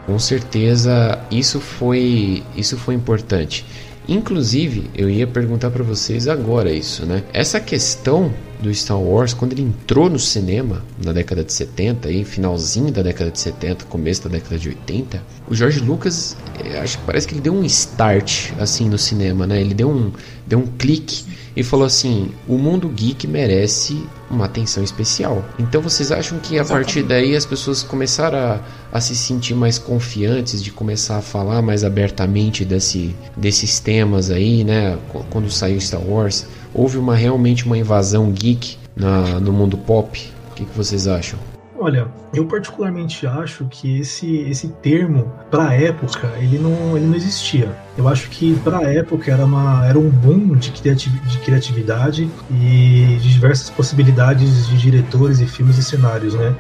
com 0.05 0.19
certeza 0.19 1.19
isso 1.31 1.61
foi 1.61 2.43
isso 2.55 2.77
foi 2.77 2.95
importante. 2.95 3.65
Inclusive, 4.09 4.91
eu 4.95 5.09
ia 5.09 5.27
perguntar 5.27 5.71
para 5.71 5.83
vocês 5.83 6.29
agora 6.29 6.71
isso, 6.71 7.07
né? 7.07 7.23
Essa 7.33 7.59
questão 7.59 8.33
do 8.61 8.73
Star 8.75 9.01
Wars, 9.01 9.33
quando 9.35 9.53
ele 9.53 9.63
entrou 9.63 10.09
no 10.11 10.19
cinema 10.19 10.83
na 11.03 11.13
década 11.13 11.43
de 11.43 11.53
70, 11.53 12.09
aí, 12.09 12.25
finalzinho 12.25 12.91
da 12.91 13.03
década 13.03 13.31
de 13.31 13.41
70, 13.41 13.85
começo 13.87 14.25
da 14.25 14.31
década 14.31 14.59
de 14.59 14.69
80, 14.71 15.23
o 15.49 15.55
George 15.55 15.81
Lucas, 15.81 16.37
eh, 16.63 16.79
acho 16.79 16.99
que 16.99 17.05
parece 17.05 17.27
que 17.27 17.35
ele 17.35 17.41
deu 17.41 17.55
um 17.55 17.65
start 17.65 18.53
assim 18.59 18.89
no 18.89 18.99
cinema, 18.99 19.47
né? 19.47 19.61
Ele 19.61 19.75
deu 19.75 19.91
um, 19.91 20.13
deu 20.47 20.59
um 20.59 20.67
clique 20.67 21.25
e 21.57 21.63
falou 21.63 21.87
assim: 21.87 22.31
o 22.49 22.59
mundo 22.59 22.89
geek 22.89 23.27
merece 23.27 24.03
uma 24.35 24.47
atenção 24.47 24.83
especial. 24.83 25.45
Então 25.59 25.81
vocês 25.81 26.11
acham 26.13 26.39
que 26.39 26.59
a 26.59 26.65
partir 26.65 27.03
daí 27.03 27.35
as 27.35 27.47
pessoas 27.47 27.83
começaram 27.83 28.39
a, 28.39 28.61
a, 28.93 29.01
se 29.01 29.15
sentir 29.15 29.55
mais 29.55 29.79
confiantes 29.79 30.63
de 30.63 30.71
começar 30.71 31.19
a 31.19 31.23
falar 31.23 31.63
mais 31.63 31.85
abertamente 31.85 32.65
desse, 32.65 33.15
desses 33.37 33.79
temas 33.79 34.31
aí, 34.31 34.65
né? 34.65 34.99
Quando 35.31 35.51
saiu 35.51 35.81
Star 35.81 36.03
Wars, 36.03 36.47
houve 36.73 36.99
uma 36.99 37.15
realmente 37.15 37.65
uma 37.65 37.79
invasão 37.79 38.31
geek 38.31 38.77
na, 38.97 39.41
no 39.41 39.53
mundo 39.53 39.79
pop. 39.79 40.31
O 40.51 40.55
que, 40.55 40.65
que 40.65 40.77
vocês 40.77 41.07
acham? 41.07 41.54
Olha, 41.85 42.09
eu 42.33 42.47
particularmente 42.47 43.27
acho 43.27 43.67
que 43.67 44.01
esse, 44.01 44.39
esse 44.49 44.69
termo, 44.69 45.31
para 45.51 45.69
a 45.69 45.75
época, 45.75 46.33
ele 46.39 46.59
não, 46.59 46.97
ele 46.97 47.05
não 47.05 47.15
existia. 47.15 47.77
Eu 47.99 48.09
acho 48.09 48.31
que 48.31 48.59
para 48.61 48.79
a 48.79 48.85
época 48.85 49.31
era, 49.31 49.45
uma, 49.45 49.87
era 49.87 49.99
um 49.99 50.09
boom 50.09 50.57
de, 50.57 50.71
de 50.71 51.39
criatividade 51.45 52.31
e 52.51 53.19
de 53.21 53.31
diversas 53.31 53.69
possibilidades 53.69 54.67
de 54.67 54.79
diretores 54.79 55.41
e 55.41 55.47
filmes 55.47 55.77
e 55.77 55.83
cenários, 55.83 56.33
né? 56.33 56.57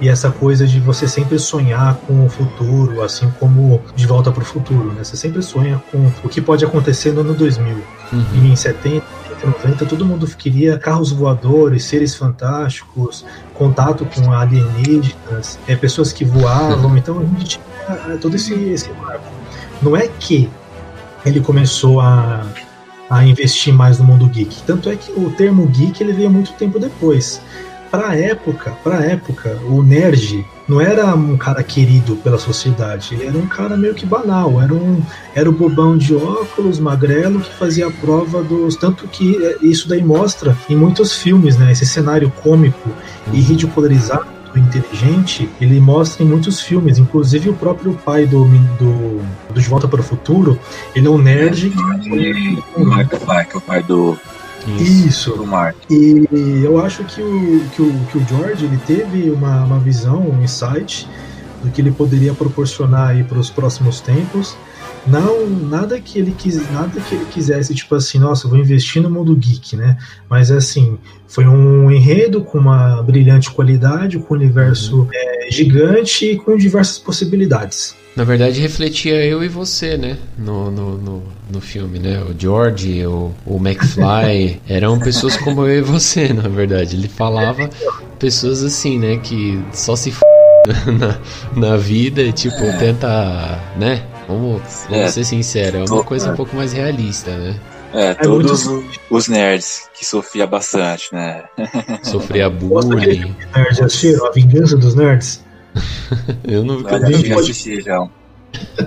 e 0.00 0.08
essa 0.08 0.30
coisa 0.30 0.66
de 0.66 0.80
você 0.80 1.06
sempre 1.06 1.38
sonhar 1.38 1.94
com 2.06 2.24
o 2.24 2.28
futuro, 2.28 3.02
assim 3.02 3.30
como 3.38 3.80
De 3.94 4.06
Volta 4.06 4.32
para 4.32 4.42
o 4.42 4.44
Futuro, 4.44 4.92
né? 4.92 5.04
Você 5.04 5.16
sempre 5.16 5.40
sonha 5.42 5.80
com 5.92 6.10
o 6.24 6.28
que 6.28 6.40
pode 6.40 6.64
acontecer 6.64 7.12
no 7.12 7.20
ano 7.20 7.34
2000. 7.34 7.76
Uhum. 8.12 8.24
E 8.34 8.50
em 8.50 8.56
70, 8.56 9.04
80, 9.46 9.46
90, 9.46 9.86
todo 9.86 10.04
mundo 10.04 10.26
queria 10.26 10.78
carros 10.78 11.10
voadores, 11.10 11.84
seres 11.84 12.14
fantásticos, 12.14 13.24
contato 13.54 14.06
com 14.06 14.32
alienígenas, 14.32 15.58
é, 15.66 15.74
pessoas 15.76 16.12
que 16.12 16.24
voavam. 16.24 16.96
Então 16.96 17.18
a 17.18 17.24
gente 17.24 17.60
tinha 17.60 18.16
todo 18.18 18.36
esse, 18.36 18.54
esse 18.54 18.90
marco. 18.92 19.24
Não 19.80 19.96
é 19.96 20.06
que 20.08 20.48
ele 21.24 21.40
começou 21.40 22.00
a, 22.00 22.46
a 23.10 23.24
investir 23.24 23.72
mais 23.74 23.98
no 23.98 24.04
mundo 24.04 24.26
geek. 24.26 24.62
Tanto 24.62 24.88
é 24.88 24.96
que 24.96 25.12
o 25.12 25.30
termo 25.30 25.66
geek 25.66 26.02
ele 26.02 26.12
veio 26.12 26.30
muito 26.30 26.52
tempo 26.52 26.78
depois. 26.78 27.40
Para 27.92 28.16
época, 28.16 28.70
para 28.82 29.04
época, 29.04 29.60
o 29.68 29.82
nerd 29.82 30.46
não 30.66 30.80
era 30.80 31.14
um 31.14 31.36
cara 31.36 31.62
querido 31.62 32.16
pela 32.16 32.38
sociedade, 32.38 33.10
ele 33.12 33.26
era 33.26 33.36
um 33.36 33.46
cara 33.46 33.76
meio 33.76 33.94
que 33.94 34.06
banal, 34.06 34.62
era 34.62 34.72
um 34.72 35.02
era 35.34 35.50
o 35.50 35.52
bobão 35.52 35.98
de 35.98 36.14
óculos, 36.14 36.78
magrelo 36.78 37.38
que 37.40 37.52
fazia 37.52 37.88
a 37.88 37.90
prova 37.90 38.42
dos 38.42 38.76
tanto 38.76 39.06
que 39.08 39.36
é, 39.44 39.58
isso 39.60 39.90
daí 39.90 40.02
mostra 40.02 40.56
em 40.70 40.74
muitos 40.74 41.18
filmes, 41.18 41.58
né? 41.58 41.70
Esse 41.70 41.84
cenário 41.84 42.32
cômico 42.42 42.88
e 43.30 43.42
ridicularizado 43.42 44.24
inteligente, 44.56 45.46
ele 45.60 45.78
mostra 45.78 46.24
em 46.24 46.26
muitos 46.26 46.62
filmes, 46.62 46.96
inclusive 46.96 47.50
o 47.50 47.54
próprio 47.54 47.92
pai 47.92 48.24
do, 48.24 48.46
do, 48.78 49.20
do 49.52 49.60
De 49.60 49.68
Volta 49.68 49.86
para 49.86 50.00
o 50.00 50.02
Futuro, 50.02 50.58
ele 50.94 51.06
é 51.06 51.10
um 51.10 51.18
nerd 51.18 51.70
que... 51.70 52.62
O 52.74 52.84
Michael 52.84 53.46
que 53.46 53.54
é 53.54 53.56
o 53.56 53.60
pai 53.60 53.82
do, 53.82 54.18
isso. 54.70 55.32
Do 55.36 55.46
Mark. 55.46 55.76
E 55.90 56.26
eu 56.64 56.84
acho 56.84 57.04
que 57.04 57.20
o, 57.20 57.64
que 57.74 57.82
o, 57.82 57.92
que 58.10 58.18
o 58.18 58.26
George 58.28 58.64
ele 58.64 58.78
teve 58.86 59.30
uma, 59.30 59.64
uma 59.64 59.78
visão, 59.78 60.20
um 60.20 60.42
insight 60.42 61.08
do 61.62 61.70
que 61.70 61.80
ele 61.80 61.92
poderia 61.92 62.34
proporcionar 62.34 63.10
aí 63.10 63.24
para 63.24 63.38
os 63.38 63.50
próximos 63.50 64.00
tempos. 64.00 64.56
Não, 65.06 65.48
nada 65.48 66.00
que 66.00 66.18
ele 66.18 66.32
quis, 66.36 66.56
nada 66.70 67.00
que 67.00 67.14
ele 67.14 67.24
quisesse, 67.24 67.74
tipo 67.74 67.92
assim, 67.94 68.20
nossa, 68.20 68.46
vou 68.46 68.56
investir 68.56 69.02
no 69.02 69.10
mundo 69.10 69.34
geek, 69.34 69.74
né? 69.74 69.96
Mas 70.28 70.50
assim, 70.50 70.96
foi 71.26 71.44
um 71.46 71.90
enredo 71.90 72.42
com 72.42 72.58
uma 72.58 73.02
brilhante 73.02 73.50
qualidade, 73.50 74.18
com 74.18 74.34
um 74.34 74.36
universo 74.36 75.00
uhum. 75.00 75.08
é, 75.12 75.50
gigante 75.50 76.26
e 76.26 76.36
com 76.36 76.56
diversas 76.56 76.98
possibilidades. 76.98 77.96
Na 78.14 78.24
verdade, 78.24 78.60
refletia 78.60 79.24
eu 79.24 79.42
e 79.42 79.48
você, 79.48 79.96
né? 79.96 80.18
No, 80.36 80.70
no, 80.70 80.98
no, 80.98 81.22
no 81.50 81.60
filme, 81.60 81.98
né? 81.98 82.22
O 82.22 82.38
George, 82.38 83.06
o, 83.06 83.32
o 83.46 83.56
McFly, 83.56 84.60
eram 84.68 84.98
pessoas 84.98 85.36
como 85.38 85.66
eu 85.66 85.78
e 85.78 85.82
você, 85.82 86.28
na 86.34 86.48
verdade. 86.48 86.94
Ele 86.94 87.08
falava 87.08 87.70
pessoas 88.18 88.62
assim, 88.62 88.98
né? 88.98 89.16
Que 89.16 89.62
só 89.72 89.96
se 89.96 90.10
f... 90.10 90.20
na, 90.98 91.18
na 91.56 91.76
vida 91.76 92.22
e, 92.22 92.32
tipo, 92.32 92.56
tenta, 92.78 93.58
né? 93.76 94.04
Vamos, 94.28 94.62
vamos 94.88 95.04
é, 95.04 95.08
ser 95.08 95.24
sinceros, 95.24 95.90
é 95.90 95.94
uma 95.94 96.04
coisa 96.04 96.32
um 96.32 96.36
pouco 96.36 96.54
mais 96.54 96.72
realista, 96.72 97.36
né? 97.36 97.58
É, 97.92 98.06
é 98.10 98.14
todos 98.14 98.68
os 99.10 99.28
nerds 99.28 99.88
que 99.92 100.04
sofria 100.04 100.46
bastante, 100.46 101.12
né? 101.12 101.44
Sofria 102.02 102.48
bullying. 102.48 103.34
Nerds 103.54 103.80
assistiram? 103.80 104.26
A 104.26 104.30
Vingança 104.30 104.76
dos 104.76 104.94
Nerds? 104.94 105.42
eu 106.44 106.64
não 106.64 106.78
vi. 106.78 106.84
Eu 106.84 107.16
cheguei 107.16 107.32
a 107.32 107.38
assistir 107.38 107.82
já. 107.82 108.08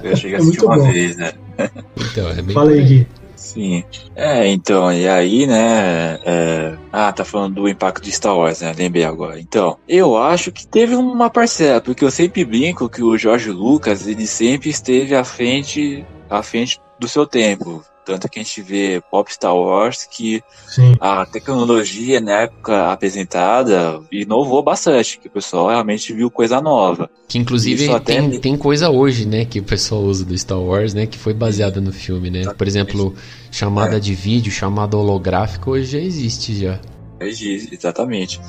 Eu 0.03 0.15
cheguei 0.15 0.35
a 0.35 0.39
é 0.39 0.41
assistir 0.41 0.63
é 0.63 0.65
uma 0.65 0.77
bom. 0.77 0.91
vez, 0.91 1.17
né? 1.17 1.33
Então, 2.11 2.29
é 2.29 2.41
bem. 2.41 2.53
Fala 2.53 2.71
aí, 2.71 2.83
Gui. 2.83 3.07
Sim. 3.35 3.83
É, 4.15 4.47
então, 4.47 4.91
e 4.91 5.07
aí, 5.07 5.45
né? 5.45 6.19
É... 6.25 6.75
Ah, 6.91 7.11
tá 7.11 7.23
falando 7.23 7.55
do 7.55 7.69
impacto 7.69 8.03
de 8.03 8.11
Star 8.11 8.35
Wars, 8.35 8.61
né? 8.61 8.73
Lembrei 8.75 9.03
agora. 9.03 9.39
Então, 9.39 9.77
eu 9.87 10.17
acho 10.17 10.51
que 10.51 10.65
teve 10.65 10.95
uma 10.95 11.29
parcela, 11.29 11.79
porque 11.79 12.03
eu 12.03 12.11
sempre 12.11 12.43
brinco 12.43 12.89
que 12.89 13.03
o 13.03 13.17
Jorge 13.17 13.51
Lucas, 13.51 14.07
ele 14.07 14.25
sempre 14.25 14.69
esteve 14.69 15.15
à 15.15 15.23
frente, 15.23 16.05
à 16.29 16.41
frente 16.41 16.81
do 16.99 17.07
seu 17.07 17.25
tempo. 17.25 17.83
Tanto 18.05 18.29
que 18.29 18.39
a 18.39 18.43
gente 18.43 18.61
vê 18.61 19.01
Pop 19.09 19.31
Star 19.33 19.55
Wars, 19.55 20.07
que 20.09 20.43
Sim. 20.67 20.95
a 20.99 21.25
tecnologia 21.25 22.21
na 22.21 22.41
época 22.41 22.91
apresentada 22.91 23.99
inovou 24.11 24.61
bastante, 24.61 25.17
que 25.19 25.27
o 25.27 25.31
pessoal 25.31 25.69
realmente 25.69 26.13
viu 26.13 26.29
coisa 26.29 26.61
nova. 26.61 27.09
Que 27.27 27.39
inclusive 27.39 27.87
tem, 27.87 27.95
até... 27.95 28.39
tem 28.39 28.55
coisa 28.55 28.89
hoje, 28.89 29.25
né, 29.25 29.43
que 29.43 29.59
o 29.59 29.63
pessoal 29.63 30.01
usa 30.01 30.23
do 30.23 30.37
Star 30.37 30.59
Wars, 30.59 30.93
né, 30.93 31.07
que 31.07 31.17
foi 31.17 31.33
baseada 31.33 31.81
no 31.81 31.91
filme, 31.91 32.29
né? 32.29 32.53
Por 32.53 32.67
exemplo, 32.67 33.15
chamada 33.51 33.97
é. 33.97 33.99
de 33.99 34.13
vídeo, 34.13 34.51
chamada 34.51 34.95
holográfica, 34.95 35.69
hoje 35.69 35.85
já 35.85 35.99
existe 35.99 36.55
já. 36.55 36.79
Existe, 37.19 37.73
exatamente. 37.73 38.39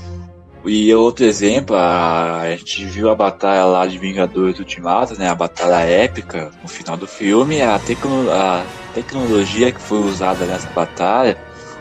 E 0.69 0.93
outro 0.95 1.25
exemplo, 1.25 1.77
a, 1.77 2.41
a 2.41 2.57
gente 2.57 2.85
viu 2.87 3.09
a 3.09 3.15
batalha 3.15 3.65
lá 3.65 3.87
de 3.87 3.99
Vingadores 3.99 4.59
Ultimato, 4.59 5.17
né? 5.17 5.29
A 5.29 5.35
batalha 5.35 5.85
épica 5.89 6.51
no 6.61 6.69
final 6.69 6.97
do 6.97 7.07
filme. 7.07 7.63
A, 7.63 7.79
tecno, 7.79 8.31
a 8.31 8.65
tecnologia 8.93 9.71
que 9.71 9.81
foi 9.81 9.99
usada 9.99 10.45
nessa 10.45 10.69
batalha, 10.71 11.39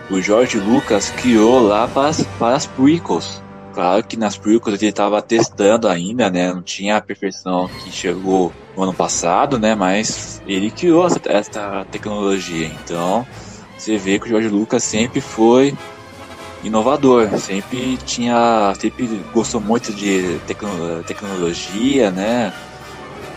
o 0.09 0.21
George 0.21 0.59
Lucas 0.59 1.09
criou 1.09 1.59
lá 1.59 1.87
para 1.87 2.09
as, 2.09 2.23
para 2.37 2.55
as 2.55 2.67
prequels. 2.67 3.41
Claro 3.73 4.03
que 4.03 4.15
nas 4.15 4.37
prequels 4.37 4.81
ele 4.81 4.89
estava 4.89 5.21
testando 5.21 5.87
ainda, 5.87 6.29
né? 6.29 6.53
Não 6.53 6.61
tinha 6.61 6.97
a 6.97 7.01
perfeição 7.01 7.67
que 7.67 7.91
chegou 7.91 8.53
no 8.77 8.83
ano 8.83 8.93
passado, 8.93 9.57
né? 9.57 9.73
Mas 9.73 10.41
ele 10.45 10.69
criou 10.69 11.07
essa, 11.07 11.19
essa 11.25 11.85
tecnologia. 11.91 12.67
Então, 12.83 13.25
você 13.75 13.97
vê 13.97 14.19
que 14.19 14.25
o 14.25 14.29
George 14.29 14.47
Lucas 14.47 14.83
sempre 14.83 15.19
foi 15.19 15.75
inovador, 16.65 17.29
sempre 17.37 17.97
tinha, 18.05 18.73
sempre 18.79 19.07
gostou 19.33 19.61
muito 19.61 19.93
de 19.93 20.39
tecno, 20.47 21.03
tecnologia, 21.03 22.11
né? 22.11 22.51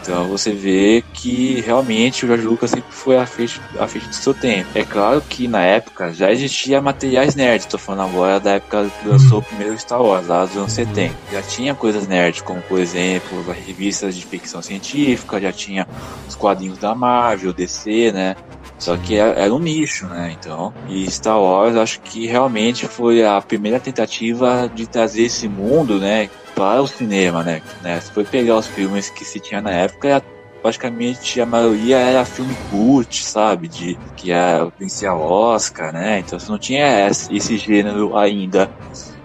Então 0.00 0.26
você 0.26 0.52
vê 0.52 1.04
que 1.12 1.60
realmente 1.60 2.24
o 2.24 2.28
George 2.28 2.46
Lucas 2.46 2.70
sempre 2.70 2.90
foi 2.90 3.18
à 3.18 3.26
frente, 3.26 3.60
à 3.78 3.86
frente 3.86 4.08
do 4.08 4.14
seu 4.14 4.32
tempo. 4.32 4.66
É 4.74 4.82
claro 4.82 5.20
que 5.20 5.46
na 5.46 5.60
época 5.60 6.14
já 6.14 6.32
existia 6.32 6.80
materiais 6.80 7.34
nerds, 7.34 7.66
estou 7.66 7.78
falando 7.78 8.08
agora 8.08 8.40
da 8.40 8.52
época 8.52 8.90
que 9.02 9.06
lançou 9.06 9.40
o 9.40 9.42
primeiro 9.42 9.78
Star 9.78 10.00
Wars, 10.00 10.26
lá 10.26 10.46
dos 10.46 10.56
anos 10.56 10.72
70. 10.72 11.14
Já 11.30 11.42
tinha 11.42 11.74
coisas 11.74 12.08
nerds, 12.08 12.40
como 12.40 12.62
por 12.62 12.80
exemplo 12.80 13.38
as 13.50 13.58
revistas 13.58 14.16
de 14.16 14.24
ficção 14.24 14.62
científica, 14.62 15.38
já 15.38 15.52
tinha 15.52 15.86
os 16.26 16.34
quadrinhos 16.34 16.78
da 16.78 16.94
Marvel, 16.94 17.52
DC, 17.52 18.10
né? 18.10 18.34
Só 18.78 18.96
que 18.96 19.16
era, 19.16 19.32
era 19.32 19.54
um 19.54 19.58
nicho, 19.58 20.06
né? 20.06 20.36
Então, 20.38 20.72
e 20.88 21.10
Star 21.10 21.40
Wars 21.40 21.76
acho 21.76 22.00
que 22.00 22.26
realmente 22.26 22.86
foi 22.86 23.24
a 23.24 23.40
primeira 23.40 23.80
tentativa 23.80 24.70
de 24.72 24.86
trazer 24.86 25.22
esse 25.24 25.48
mundo, 25.48 25.98
né, 25.98 26.30
para 26.54 26.82
o 26.82 26.86
cinema, 26.86 27.42
né? 27.42 27.62
né? 27.82 28.00
Se 28.00 28.10
foi 28.10 28.24
pegar 28.24 28.56
os 28.56 28.66
filmes 28.66 29.10
que 29.10 29.24
se 29.24 29.38
tinha 29.38 29.60
na 29.60 29.70
época, 29.70 30.22
praticamente 30.60 31.40
a 31.40 31.46
maioria 31.46 31.98
era 31.98 32.24
filme 32.24 32.56
cult, 32.70 33.24
sabe? 33.24 33.68
De 33.68 33.98
que 34.16 34.32
era 34.32 34.70
vencia 34.78 35.14
Oscar, 35.14 35.92
né? 35.92 36.18
Então 36.18 36.38
você 36.38 36.50
não 36.50 36.58
tinha 36.58 37.08
esse 37.08 37.56
gênero 37.56 38.16
ainda 38.16 38.68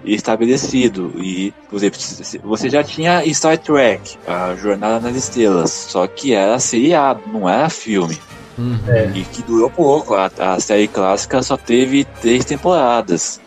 estabelecido. 0.06 1.14
E, 1.18 1.52
por 1.70 1.78
exemplo, 1.78 2.00
você 2.44 2.70
já 2.70 2.84
tinha 2.84 3.24
Star 3.34 3.58
Trek, 3.58 4.18
a 4.28 4.56
Jornada 4.56 5.00
nas 5.00 5.16
Estrelas, 5.16 5.72
só 5.72 6.06
que 6.08 6.34
era 6.34 6.60
seriado, 6.60 7.22
não 7.28 7.50
era 7.50 7.70
filme. 7.70 8.18
Uhum. 8.58 8.80
É. 8.88 9.12
E 9.16 9.24
que 9.24 9.42
durou 9.42 9.70
pouco. 9.70 10.14
A, 10.16 10.30
a 10.38 10.60
série 10.60 10.88
clássica 10.88 11.42
só 11.42 11.58
teve 11.58 12.06
três 12.22 12.46
temporadas. 12.46 13.40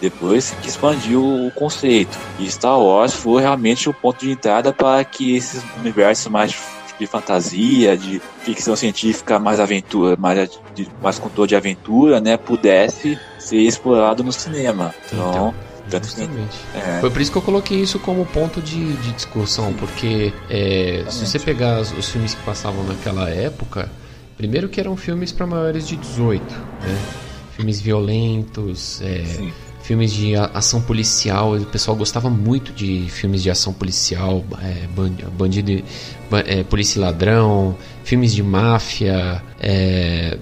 Depois 0.00 0.54
que 0.60 0.68
expandiu 0.68 1.22
o 1.24 1.50
conceito. 1.52 2.18
E 2.38 2.50
Star 2.50 2.78
Wars 2.78 3.14
foi 3.14 3.40
realmente 3.40 3.88
o 3.88 3.94
ponto 3.94 4.20
de 4.20 4.32
entrada 4.32 4.72
para 4.72 5.02
que 5.04 5.34
esses 5.36 5.62
universos 5.78 6.30
mais 6.30 6.54
de 6.98 7.06
fantasia, 7.06 7.96
de 7.96 8.20
ficção 8.42 8.76
científica, 8.76 9.38
mais 9.38 9.58
aventura, 9.58 10.16
mais, 10.16 10.50
de, 10.74 10.88
mais 11.02 11.18
controle 11.18 11.48
de 11.48 11.56
aventura, 11.56 12.20
né, 12.20 12.36
pudesse 12.36 13.18
ser 13.38 13.58
explorado 13.58 14.22
no 14.22 14.32
cinema. 14.32 14.94
Então, 15.06 15.54
então 15.88 16.02
Justamente. 16.02 16.56
É. 16.74 17.00
Foi 17.00 17.10
por 17.10 17.20
isso 17.20 17.30
que 17.30 17.38
eu 17.38 17.42
coloquei 17.42 17.78
isso 17.78 17.98
como 17.98 18.24
ponto 18.26 18.60
de, 18.60 18.94
de 18.94 19.12
discussão, 19.12 19.72
porque 19.74 20.32
é, 20.48 21.04
se 21.08 21.26
você 21.26 21.38
pegar 21.38 21.80
os, 21.80 21.92
os 21.92 22.08
filmes 22.08 22.34
que 22.34 22.42
passavam 22.42 22.84
naquela 22.84 23.28
época, 23.28 23.90
Primeiro 24.36 24.68
que 24.68 24.80
eram 24.80 24.96
filmes 24.96 25.30
para 25.32 25.46
maiores 25.46 25.86
de 25.86 25.96
18, 25.96 26.42
né? 26.42 26.98
Filmes 27.56 27.80
violentos, 27.80 29.00
é, 29.00 29.24
filmes 29.84 30.12
de 30.12 30.34
ação 30.34 30.80
policial. 30.80 31.54
O 31.54 31.66
pessoal 31.66 31.96
gostava 31.96 32.28
muito 32.28 32.72
de 32.72 33.06
filmes 33.08 33.42
de 33.42 33.50
ação 33.50 33.72
policial, 33.72 34.44
é, 34.60 34.86
bandido, 35.28 35.84
é, 36.46 36.64
polícia 36.64 36.98
e 36.98 37.02
ladrão, 37.02 37.76
filmes 38.02 38.34
de 38.34 38.42
máfia, 38.42 39.40
é, 39.60 40.36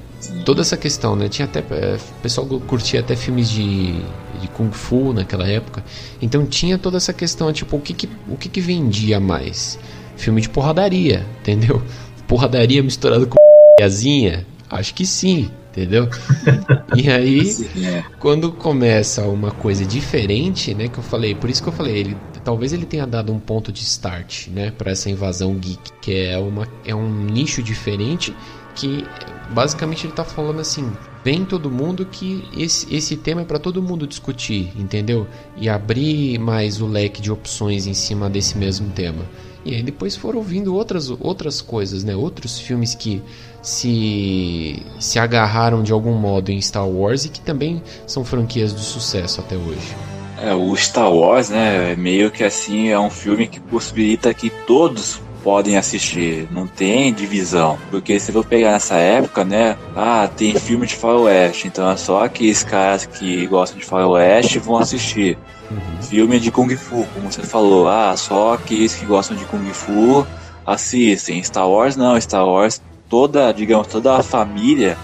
toda 0.44 0.62
essa 0.62 0.76
questão, 0.76 1.16
né? 1.16 1.28
Tinha 1.28 1.44
até 1.46 1.58
é, 1.58 1.96
o 1.96 2.22
pessoal 2.22 2.46
curtia 2.46 3.00
até 3.00 3.16
filmes 3.16 3.50
de, 3.50 3.92
de 4.40 4.48
kung 4.54 4.70
fu 4.70 5.12
naquela 5.12 5.46
época. 5.46 5.84
Então 6.20 6.46
tinha 6.46 6.78
toda 6.78 6.96
essa 6.96 7.12
questão, 7.12 7.52
tipo, 7.52 7.76
o 7.76 7.80
que 7.80 7.92
que, 7.92 8.08
o 8.28 8.36
que, 8.36 8.48
que 8.48 8.60
vendia 8.60 9.18
mais? 9.18 9.78
Filme 10.16 10.40
de 10.40 10.48
porradaria, 10.48 11.26
entendeu? 11.40 11.82
Porradaria 12.28 12.82
misturado 12.82 13.26
com 13.26 13.41
Azinha? 13.80 14.46
Acho 14.70 14.94
que 14.94 15.04
sim, 15.04 15.50
entendeu? 15.70 16.08
e 16.96 17.10
aí, 17.10 17.50
é. 17.84 18.02
quando 18.18 18.52
começa 18.52 19.22
uma 19.26 19.50
coisa 19.50 19.84
diferente, 19.84 20.74
né, 20.74 20.88
que 20.88 20.98
eu 20.98 21.02
falei, 21.02 21.34
por 21.34 21.50
isso 21.50 21.62
que 21.62 21.68
eu 21.68 21.72
falei, 21.72 21.96
ele 21.96 22.16
talvez 22.44 22.72
ele 22.72 22.84
tenha 22.84 23.06
dado 23.06 23.32
um 23.32 23.38
ponto 23.38 23.70
de 23.70 23.82
start, 23.82 24.48
né, 24.48 24.72
para 24.72 24.90
essa 24.90 25.08
invasão 25.08 25.54
geek, 25.54 25.92
que 26.00 26.14
é 26.14 26.38
uma 26.38 26.66
é 26.84 26.94
um 26.94 27.08
nicho 27.08 27.62
diferente 27.62 28.34
que 28.74 29.04
basicamente 29.50 30.06
ele 30.06 30.12
tá 30.12 30.24
falando 30.24 30.60
assim, 30.60 30.90
vem 31.24 31.44
todo 31.44 31.70
mundo 31.70 32.06
que 32.06 32.44
esse, 32.56 32.92
esse 32.94 33.16
tema 33.16 33.42
é 33.42 33.44
para 33.44 33.58
todo 33.58 33.82
mundo 33.82 34.06
discutir, 34.06 34.72
entendeu? 34.76 35.26
E 35.56 35.68
abrir 35.68 36.38
mais 36.38 36.80
o 36.80 36.86
leque 36.86 37.20
de 37.20 37.30
opções 37.30 37.86
em 37.86 37.94
cima 37.94 38.30
desse 38.30 38.56
mesmo 38.56 38.90
tema. 38.90 39.24
E 39.64 39.74
aí 39.74 39.82
depois 39.82 40.16
foram 40.16 40.42
vindo 40.42 40.74
outras, 40.74 41.10
outras 41.10 41.60
coisas, 41.60 42.02
né? 42.04 42.16
Outros 42.16 42.58
filmes 42.58 42.94
que 42.94 43.22
se, 43.62 44.82
se 44.98 45.18
agarraram 45.18 45.82
de 45.82 45.92
algum 45.92 46.14
modo 46.14 46.50
em 46.50 46.60
Star 46.60 46.88
Wars 46.88 47.24
e 47.24 47.28
que 47.28 47.40
também 47.40 47.82
são 48.06 48.24
franquias 48.24 48.74
de 48.74 48.80
sucesso 48.80 49.40
até 49.40 49.56
hoje. 49.56 49.94
É, 50.40 50.52
o 50.52 50.74
Star 50.74 51.12
Wars, 51.12 51.50
né, 51.50 51.94
meio 51.94 52.30
que 52.30 52.42
assim, 52.42 52.88
é 52.88 52.98
um 52.98 53.10
filme 53.10 53.46
que 53.46 53.60
possibilita 53.60 54.34
que 54.34 54.50
todos 54.66 55.20
podem 55.42 55.76
assistir, 55.76 56.48
não 56.50 56.66
tem 56.66 57.12
divisão. 57.12 57.78
Porque 57.90 58.18
se 58.18 58.34
eu 58.34 58.42
pegar 58.42 58.72
nessa 58.72 58.96
época, 58.96 59.44
né, 59.44 59.76
ah, 59.94 60.28
tem 60.28 60.54
filme 60.54 60.86
de 60.86 60.94
faroeste, 60.94 61.68
então 61.68 61.88
é 61.90 61.96
só 61.96 62.24
aqueles 62.24 62.62
caras 62.62 63.06
que 63.06 63.46
gostam 63.46 63.78
de 63.78 63.84
faroeste 63.84 64.58
vão 64.58 64.78
assistir. 64.78 65.38
Uhum. 65.70 66.02
Filme 66.02 66.40
de 66.40 66.50
Kung 66.50 66.74
Fu, 66.76 67.06
como 67.14 67.30
você 67.30 67.42
falou, 67.42 67.88
ah, 67.88 68.16
só 68.16 68.54
aqueles 68.54 68.94
que 68.94 69.06
gostam 69.06 69.36
de 69.36 69.44
Kung 69.46 69.64
Fu 69.72 70.26
assistem. 70.66 71.42
Star 71.42 71.68
Wars 71.68 71.96
não, 71.96 72.20
Star 72.20 72.46
Wars, 72.46 72.80
toda, 73.08 73.52
digamos, 73.52 73.86
toda 73.86 74.16
a 74.16 74.22
família 74.22 74.96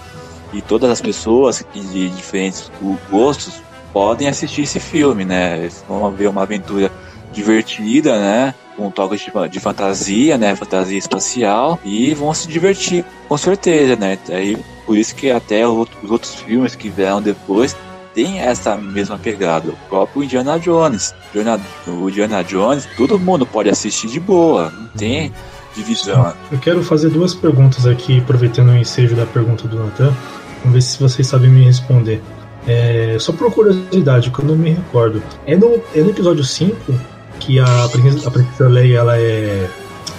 e 0.53 0.61
todas 0.61 0.89
as 0.89 1.01
pessoas 1.01 1.63
de 1.73 2.09
diferentes 2.09 2.71
gostos 3.09 3.61
podem 3.93 4.27
assistir 4.27 4.63
esse 4.63 4.79
filme, 4.79 5.25
né? 5.25 5.69
Vão 5.87 6.11
ver 6.11 6.27
uma 6.27 6.43
aventura 6.43 6.91
divertida, 7.31 8.19
né? 8.19 8.53
Com 8.75 8.89
toques 8.89 9.21
de, 9.21 9.31
de 9.49 9.59
fantasia, 9.59 10.37
né? 10.37 10.55
Fantasia 10.55 10.97
espacial 10.97 11.79
e 11.83 12.13
vão 12.13 12.33
se 12.33 12.47
divertir, 12.47 13.05
com 13.27 13.37
certeza, 13.37 13.95
né? 13.95 14.17
Aí, 14.29 14.57
por 14.85 14.97
isso 14.97 15.15
que 15.15 15.29
até 15.29 15.67
os 15.67 15.87
outros 16.09 16.35
filmes 16.35 16.75
que 16.75 16.89
vieram 16.89 17.21
depois 17.21 17.75
tem 18.13 18.39
essa 18.39 18.75
mesma 18.75 19.17
pegada. 19.17 19.69
O 19.69 19.77
próprio 19.89 20.23
Indiana 20.23 20.59
Jones. 20.59 21.13
o 21.87 22.09
Indiana 22.09 22.43
Jones, 22.43 22.87
todo 22.97 23.19
mundo 23.19 23.45
pode 23.45 23.69
assistir 23.69 24.07
de 24.07 24.19
boa. 24.19 24.71
Não 24.71 24.87
tem 24.89 25.31
divisão. 25.75 26.33
Eu 26.51 26.59
quero 26.59 26.83
fazer 26.83 27.09
duas 27.09 27.33
perguntas 27.33 27.85
aqui, 27.85 28.19
aproveitando 28.19 28.69
o 28.69 28.77
ensejo 28.77 29.15
da 29.15 29.25
pergunta 29.25 29.67
do 29.67 29.77
Nathan. 29.77 30.13
Vamos 30.59 30.73
ver 30.73 30.81
se 30.81 30.99
vocês 30.99 31.27
sabem 31.27 31.49
me 31.49 31.63
responder. 31.63 32.21
É, 32.67 33.17
só 33.19 33.31
por 33.31 33.51
curiosidade, 33.51 34.29
que 34.29 34.39
eu 34.39 34.45
não 34.45 34.55
me 34.55 34.71
recordo. 34.71 35.23
É 35.45 35.55
no, 35.55 35.81
é 35.95 36.01
no 36.01 36.09
episódio 36.09 36.43
5 36.43 36.93
que 37.39 37.59
a 37.59 37.87
princesa, 37.89 38.27
a 38.27 38.31
princesa 38.31 38.69
Leia 38.69 38.99
ela 38.99 39.17
é, 39.17 39.69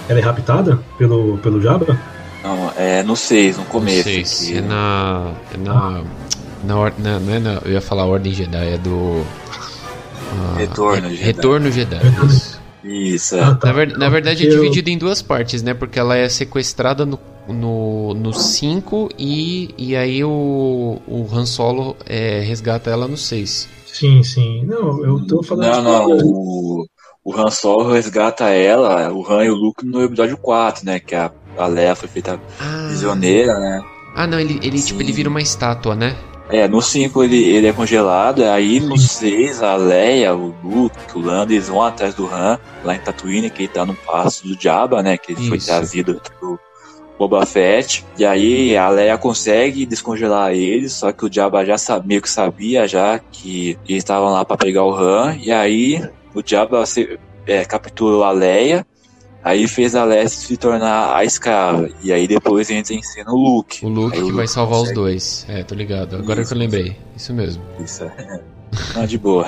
ela 0.08 0.18
é 0.18 0.22
raptada 0.22 0.78
pelo, 0.96 1.38
pelo 1.38 1.60
Jabba? 1.60 1.98
Não, 2.42 2.72
é 2.76 3.02
no 3.02 3.14
6, 3.14 3.58
no 3.58 3.64
começo. 3.66 4.08
No 4.08 4.26
6, 4.26 4.52
é 4.52 4.60
na. 4.62 5.32
É 5.52 5.56
na, 5.58 5.72
ah. 5.72 6.02
Na, 6.64 6.92
na, 6.98 7.20
não 7.20 7.34
é 7.34 7.38
na, 7.38 7.62
eu 7.64 7.72
ia 7.72 7.80
falar 7.80 8.06
Ordem 8.06 8.32
Jedi, 8.32 8.74
é 8.74 8.78
do. 8.78 8.90
Uh, 8.90 9.24
Retorno 10.56 11.10
Jedi. 11.10 11.22
Retorno 11.22 11.70
Jedi. 11.70 12.00
Isso. 12.82 13.36
Ah, 13.38 13.54
tá. 13.54 13.68
na, 13.68 13.72
ver, 13.72 13.98
na, 13.98 14.08
verdade 14.08 14.46
é 14.46 14.50
dividido 14.50 14.88
em 14.88 14.96
duas 14.96 15.20
partes, 15.20 15.62
né? 15.62 15.74
Porque 15.74 15.98
ela 15.98 16.16
é 16.16 16.28
sequestrada 16.28 17.04
no 17.04 17.18
no, 17.52 18.14
no 18.14 18.32
5 18.32 19.10
e, 19.18 19.74
e 19.76 19.96
aí 19.96 20.22
o, 20.24 21.00
o 21.06 21.26
Han 21.32 21.46
Solo 21.46 21.96
é, 22.06 22.40
resgata 22.40 22.90
ela 22.90 23.08
no 23.08 23.16
6. 23.16 23.68
Sim, 23.86 24.22
sim. 24.22 24.64
Não, 24.64 25.04
eu 25.04 25.26
tô 25.26 25.42
falando. 25.42 25.82
Não, 25.82 26.08
não. 26.08 26.16
O, 26.24 26.86
o 27.24 27.36
Han 27.36 27.50
Solo 27.50 27.92
resgata 27.92 28.48
ela, 28.48 29.12
o 29.12 29.26
Han 29.30 29.44
e 29.44 29.50
o 29.50 29.54
Luke 29.54 29.84
no 29.84 30.02
episódio 30.02 30.36
4, 30.36 30.86
né? 30.86 31.00
Que 31.00 31.14
a, 31.14 31.30
a 31.58 31.66
Leia 31.66 31.94
foi 31.94 32.08
feita 32.08 32.40
ah. 32.60 32.84
prisioneira, 32.86 33.58
né? 33.58 33.82
Ah, 34.14 34.26
não, 34.26 34.38
ele, 34.38 34.58
ele, 34.62 34.80
tipo, 34.82 35.00
ele 35.00 35.12
vira 35.12 35.28
uma 35.28 35.40
estátua, 35.40 35.94
né? 35.94 36.16
É, 36.50 36.66
no 36.66 36.82
5 36.82 37.22
ele, 37.22 37.42
ele 37.42 37.68
é 37.68 37.72
congelado, 37.72 38.42
aí 38.44 38.80
no 38.80 38.98
6 38.98 39.62
a 39.62 39.76
Leia, 39.76 40.34
o 40.34 40.54
Luke, 40.64 40.96
o 41.14 41.20
Lando, 41.20 41.52
eles 41.52 41.68
vão 41.68 41.82
atrás 41.82 42.14
do 42.14 42.26
Han, 42.26 42.58
lá 42.84 42.94
em 42.94 42.98
Tatooine, 42.98 43.50
que 43.50 43.62
ele 43.62 43.68
tá 43.68 43.86
no 43.86 43.94
passo 43.94 44.46
do 44.46 44.60
Jabba, 44.60 45.02
né? 45.02 45.16
Que 45.16 45.32
ele 45.32 45.40
Isso. 45.40 45.48
foi 45.48 45.58
trazido 45.58 46.20
pro, 46.38 46.58
Boba 47.20 47.44
Fett. 47.44 48.02
E 48.16 48.24
aí 48.24 48.74
a 48.74 48.88
Leia 48.88 49.18
consegue 49.18 49.84
descongelar 49.84 50.54
eles, 50.54 50.94
só 50.94 51.12
que 51.12 51.26
o 51.26 51.30
Jabba 51.30 51.66
já 51.66 51.76
sabia, 51.76 52.08
meio 52.08 52.22
que 52.22 52.30
sabia 52.30 52.88
já 52.88 53.18
que 53.18 53.78
eles 53.86 54.02
estavam 54.02 54.32
lá 54.32 54.42
para 54.42 54.56
pegar 54.56 54.84
o 54.84 54.94
Han. 54.94 55.36
E 55.36 55.52
aí 55.52 56.02
o 56.34 56.42
Jabba 56.42 56.86
se, 56.86 57.18
é, 57.46 57.62
capturou 57.66 58.24
a 58.24 58.30
Leia. 58.30 58.86
Aí 59.42 59.66
fez 59.66 59.94
a 59.94 60.04
Leia 60.04 60.28
se 60.28 60.56
tornar 60.56 61.16
a 61.16 61.24
escrava. 61.24 61.88
E 62.02 62.12
aí 62.12 62.28
depois 62.28 62.68
entra 62.70 62.94
em 62.94 63.02
cena 63.02 63.32
o 63.32 63.36
Luke. 63.36 63.84
O 63.84 63.88
Luke 63.88 64.16
aí 64.16 64.24
que 64.24 64.32
o 64.32 64.36
vai 64.36 64.46
salvar 64.46 64.80
consegue... 64.80 64.98
os 64.98 65.02
dois. 65.02 65.46
É, 65.48 65.62
tô 65.62 65.74
ligado. 65.74 66.16
Agora 66.16 66.42
isso, 66.42 66.50
que 66.50 66.54
eu 66.54 66.58
lembrei. 66.58 66.96
Isso 67.16 67.32
mesmo. 67.32 67.62
Isso. 67.82 68.04
É. 68.04 68.40
Não, 68.94 69.06
de 69.06 69.18
boa. 69.18 69.46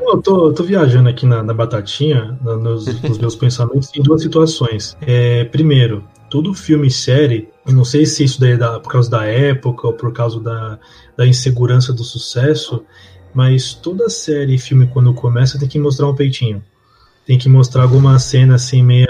Eu 0.00 0.22
tô, 0.22 0.52
tô 0.52 0.62
viajando 0.62 1.08
aqui 1.08 1.26
na, 1.26 1.42
na 1.42 1.52
batatinha, 1.52 2.38
na, 2.42 2.56
nos, 2.56 2.86
nos, 3.02 3.18
meus 3.18 3.34
pensamentos, 3.34 3.90
em 3.94 4.02
duas 4.02 4.22
situações. 4.22 4.96
É, 5.00 5.44
primeiro, 5.44 6.04
todo 6.30 6.54
filme 6.54 6.86
e 6.86 6.90
série, 6.90 7.48
eu 7.66 7.72
não 7.72 7.84
sei 7.84 8.06
se 8.06 8.22
isso 8.22 8.40
daí 8.40 8.52
é 8.52 8.56
da, 8.56 8.78
por 8.78 8.90
causa 8.90 9.10
da 9.10 9.24
época 9.24 9.86
ou 9.86 9.92
por 9.92 10.12
causa 10.12 10.40
da, 10.40 10.78
da 11.16 11.26
insegurança 11.26 11.92
do 11.92 12.04
sucesso, 12.04 12.84
mas 13.34 13.74
toda 13.74 14.08
série 14.08 14.54
e 14.54 14.58
filme, 14.58 14.86
quando 14.86 15.12
começa, 15.12 15.58
tem 15.58 15.68
que 15.68 15.78
mostrar 15.78 16.08
um 16.08 16.14
peitinho. 16.14 16.62
Tem 17.26 17.36
que 17.36 17.48
mostrar 17.48 17.82
alguma 17.82 18.18
cena 18.18 18.54
assim, 18.54 18.82
meia 18.82 19.06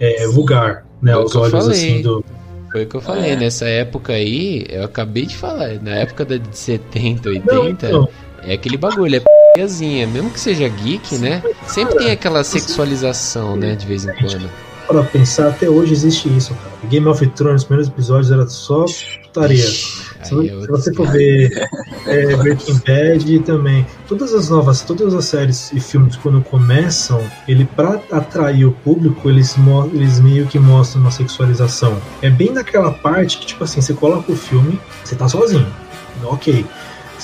é, 0.00 0.26
vulgar, 0.26 0.84
né? 1.00 1.12
Foi 1.12 1.24
Os 1.24 1.36
olhos 1.36 1.68
assim 1.68 2.02
do. 2.02 2.24
Foi 2.72 2.84
o 2.84 2.86
que 2.88 2.96
eu 2.96 3.00
falei, 3.00 3.30
é. 3.30 3.36
nessa 3.36 3.66
época 3.66 4.12
aí, 4.12 4.66
eu 4.68 4.84
acabei 4.84 5.24
de 5.24 5.36
falar, 5.36 5.80
na 5.80 5.92
época 5.92 6.24
de 6.24 6.40
70, 6.50 7.28
80, 7.28 7.54
não, 7.54 7.68
então. 7.68 8.08
é 8.42 8.54
aquele 8.54 8.76
bagulho, 8.76 9.16
é 9.16 9.20
p***zinha, 9.20 10.06
mesmo 10.06 10.30
que 10.30 10.40
seja 10.40 10.68
geek, 10.68 11.16
né? 11.16 11.42
Sempre 11.66 11.96
tem 11.96 12.10
aquela 12.10 12.42
sexualização, 12.42 13.56
né, 13.56 13.76
de 13.76 13.86
vez 13.86 14.04
em 14.04 14.12
quando 14.14 14.50
para 14.86 15.02
pensar, 15.02 15.48
até 15.48 15.68
hoje 15.68 15.92
existe 15.92 16.28
isso, 16.34 16.54
cara. 16.54 16.70
Game 16.88 17.06
of 17.06 17.26
Thrones, 17.28 17.62
os 17.62 17.64
primeiros 17.66 17.88
episódios 17.88 18.30
era 18.30 18.46
só 18.46 18.84
putaria. 19.24 19.64
Se, 20.28 20.48
se 20.48 20.66
você 20.66 20.94
for 20.94 21.10
ver 21.10 21.68
é, 22.06 22.36
Breaking 22.36 22.80
Bad 22.86 23.38
também, 23.40 23.86
todas 24.06 24.34
as 24.34 24.48
novas, 24.48 24.82
todas 24.82 25.14
as 25.14 25.24
séries 25.24 25.72
e 25.72 25.80
filmes 25.80 26.16
quando 26.16 26.40
começam, 26.42 27.22
ele 27.48 27.64
para 27.64 28.00
atrair 28.10 28.64
o 28.64 28.72
público, 28.72 29.28
eles, 29.28 29.56
eles 29.92 30.20
meio 30.20 30.46
que 30.46 30.58
mostram 30.58 31.02
uma 31.02 31.10
sexualização. 31.10 32.00
É 32.22 32.30
bem 32.30 32.52
naquela 32.52 32.92
parte 32.92 33.38
que 33.38 33.46
tipo 33.46 33.64
assim, 33.64 33.80
você 33.80 33.94
coloca 33.94 34.32
o 34.32 34.36
filme, 34.36 34.80
você 35.04 35.14
tá 35.14 35.28
sozinho, 35.28 35.66
ok. 36.24 36.64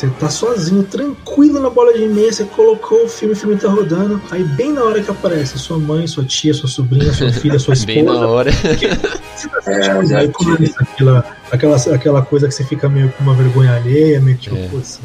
Você 0.03 0.11
tá 0.19 0.29
sozinho, 0.29 0.83
tranquilo 0.83 1.61
na 1.61 1.71
bola 1.71 1.97
de 1.97 2.09
meia, 2.09 2.33
você 2.33 2.45
colocou 2.45 3.05
o 3.05 3.09
filme, 3.09 3.35
o 3.35 3.37
filme 3.37 3.55
tá 3.55 3.69
rodando. 3.69 4.21
Aí, 4.33 4.43
bem 4.43 4.73
na 4.73 4.83
hora 4.83 5.01
que 5.01 5.09
aparece 5.09 5.57
sua 5.61 5.79
mãe, 5.79 6.09
sua 6.09 6.25
tia, 6.25 6.53
sua 6.53 6.69
sobrinha, 6.69 7.13
sua 7.13 7.31
filha, 7.33 7.57
sua 7.57 7.75
esposa. 7.75 7.87
bem 7.87 8.03
na 8.03 8.27
hora. 8.27 8.51
Você 8.51 9.49
tá 9.49 9.73
é, 9.73 10.17
aí 10.17 10.29
começa 10.29 10.83
aquela, 10.83 11.25
aquela, 11.53 11.77
aquela 11.77 12.23
coisa 12.23 12.49
que 12.49 12.55
você 12.55 12.65
fica 12.65 12.89
meio 12.89 13.13
com 13.13 13.23
uma 13.23 13.33
vergonha 13.33 13.77
alheia, 13.77 14.21
meio 14.21 14.37
tipo, 14.37 14.57
é. 14.57 14.67
putz. 14.67 14.99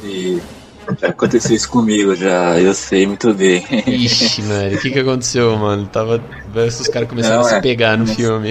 Já 0.99 1.07
aconteceu 1.09 1.55
isso 1.55 1.69
comigo, 1.69 2.15
já, 2.15 2.59
eu 2.59 2.73
sei 2.73 3.05
muito 3.05 3.33
bem. 3.33 3.65
Ixi, 3.85 4.41
mano, 4.43 4.75
o 4.75 4.79
que 4.79 4.91
que 4.91 4.99
aconteceu, 4.99 5.55
mano? 5.57 5.85
Tava. 5.87 6.23
Os 6.55 6.87
caras 6.87 7.09
começaram 7.09 7.41
não, 7.41 7.45
a 7.45 7.49
se 7.49 7.55
é, 7.55 7.61
pegar 7.61 7.97
no 7.97 8.05
não, 8.05 8.15
filme. 8.15 8.49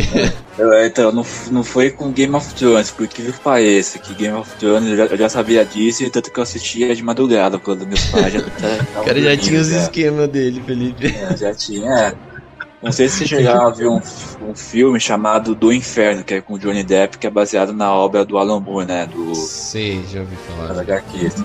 É, 0.59 0.87
então, 0.87 1.11
não, 1.13 1.25
não 1.51 1.65
foi 1.65 1.91
com 1.91 2.13
Game 2.13 2.35
of 2.35 2.55
Thrones, 2.55 2.91
porque 2.91 3.23
que 3.23 3.41
pareça 3.41 3.99
que 3.99 4.15
Game 4.15 4.37
of 4.37 4.51
Thrones 4.57 4.91
eu 4.91 4.97
já, 4.97 5.05
eu 5.07 5.17
já 5.17 5.29
sabia 5.29 5.65
disso, 5.65 6.05
e 6.05 6.11
tanto 6.11 6.31
que 6.31 6.39
eu 6.39 6.43
assistia 6.43 6.95
de 6.95 7.03
madrugada, 7.03 7.59
quando 7.59 7.87
meus 7.87 8.05
pais 8.07 8.33
já. 8.33 8.41
o 9.01 9.05
cara 9.05 9.21
já 9.21 9.37
tinha 9.37 9.61
os 9.61 9.69
esquemas 9.69 10.29
dele, 10.29 10.63
Felipe. 10.65 11.07
É, 11.07 11.37
já 11.37 11.55
tinha, 11.55 11.91
é. 11.91 12.26
Não 12.83 12.93
sei 12.93 13.09
se 13.09 13.19
você 13.19 13.27
chegaram 13.27 13.67
a 13.67 13.71
ver 13.71 13.89
um, 13.89 14.01
um 14.43 14.55
filme 14.55 15.01
chamado 15.01 15.55
Do 15.55 15.73
Inferno, 15.73 16.23
que 16.23 16.35
é 16.35 16.41
com 16.41 16.59
Johnny 16.59 16.85
Depp, 16.85 17.19
que 17.19 17.27
é 17.27 17.31
baseado 17.31 17.73
na 17.73 17.93
obra 17.93 18.25
do 18.25 18.37
Alan 18.37 18.61
Moore, 18.61 18.87
né? 18.87 19.07
Do. 19.07 19.35
Sei, 19.35 20.05
já 20.13 20.21
ouvi 20.21 20.37
falar. 20.37 20.81
HQs. 20.81 21.45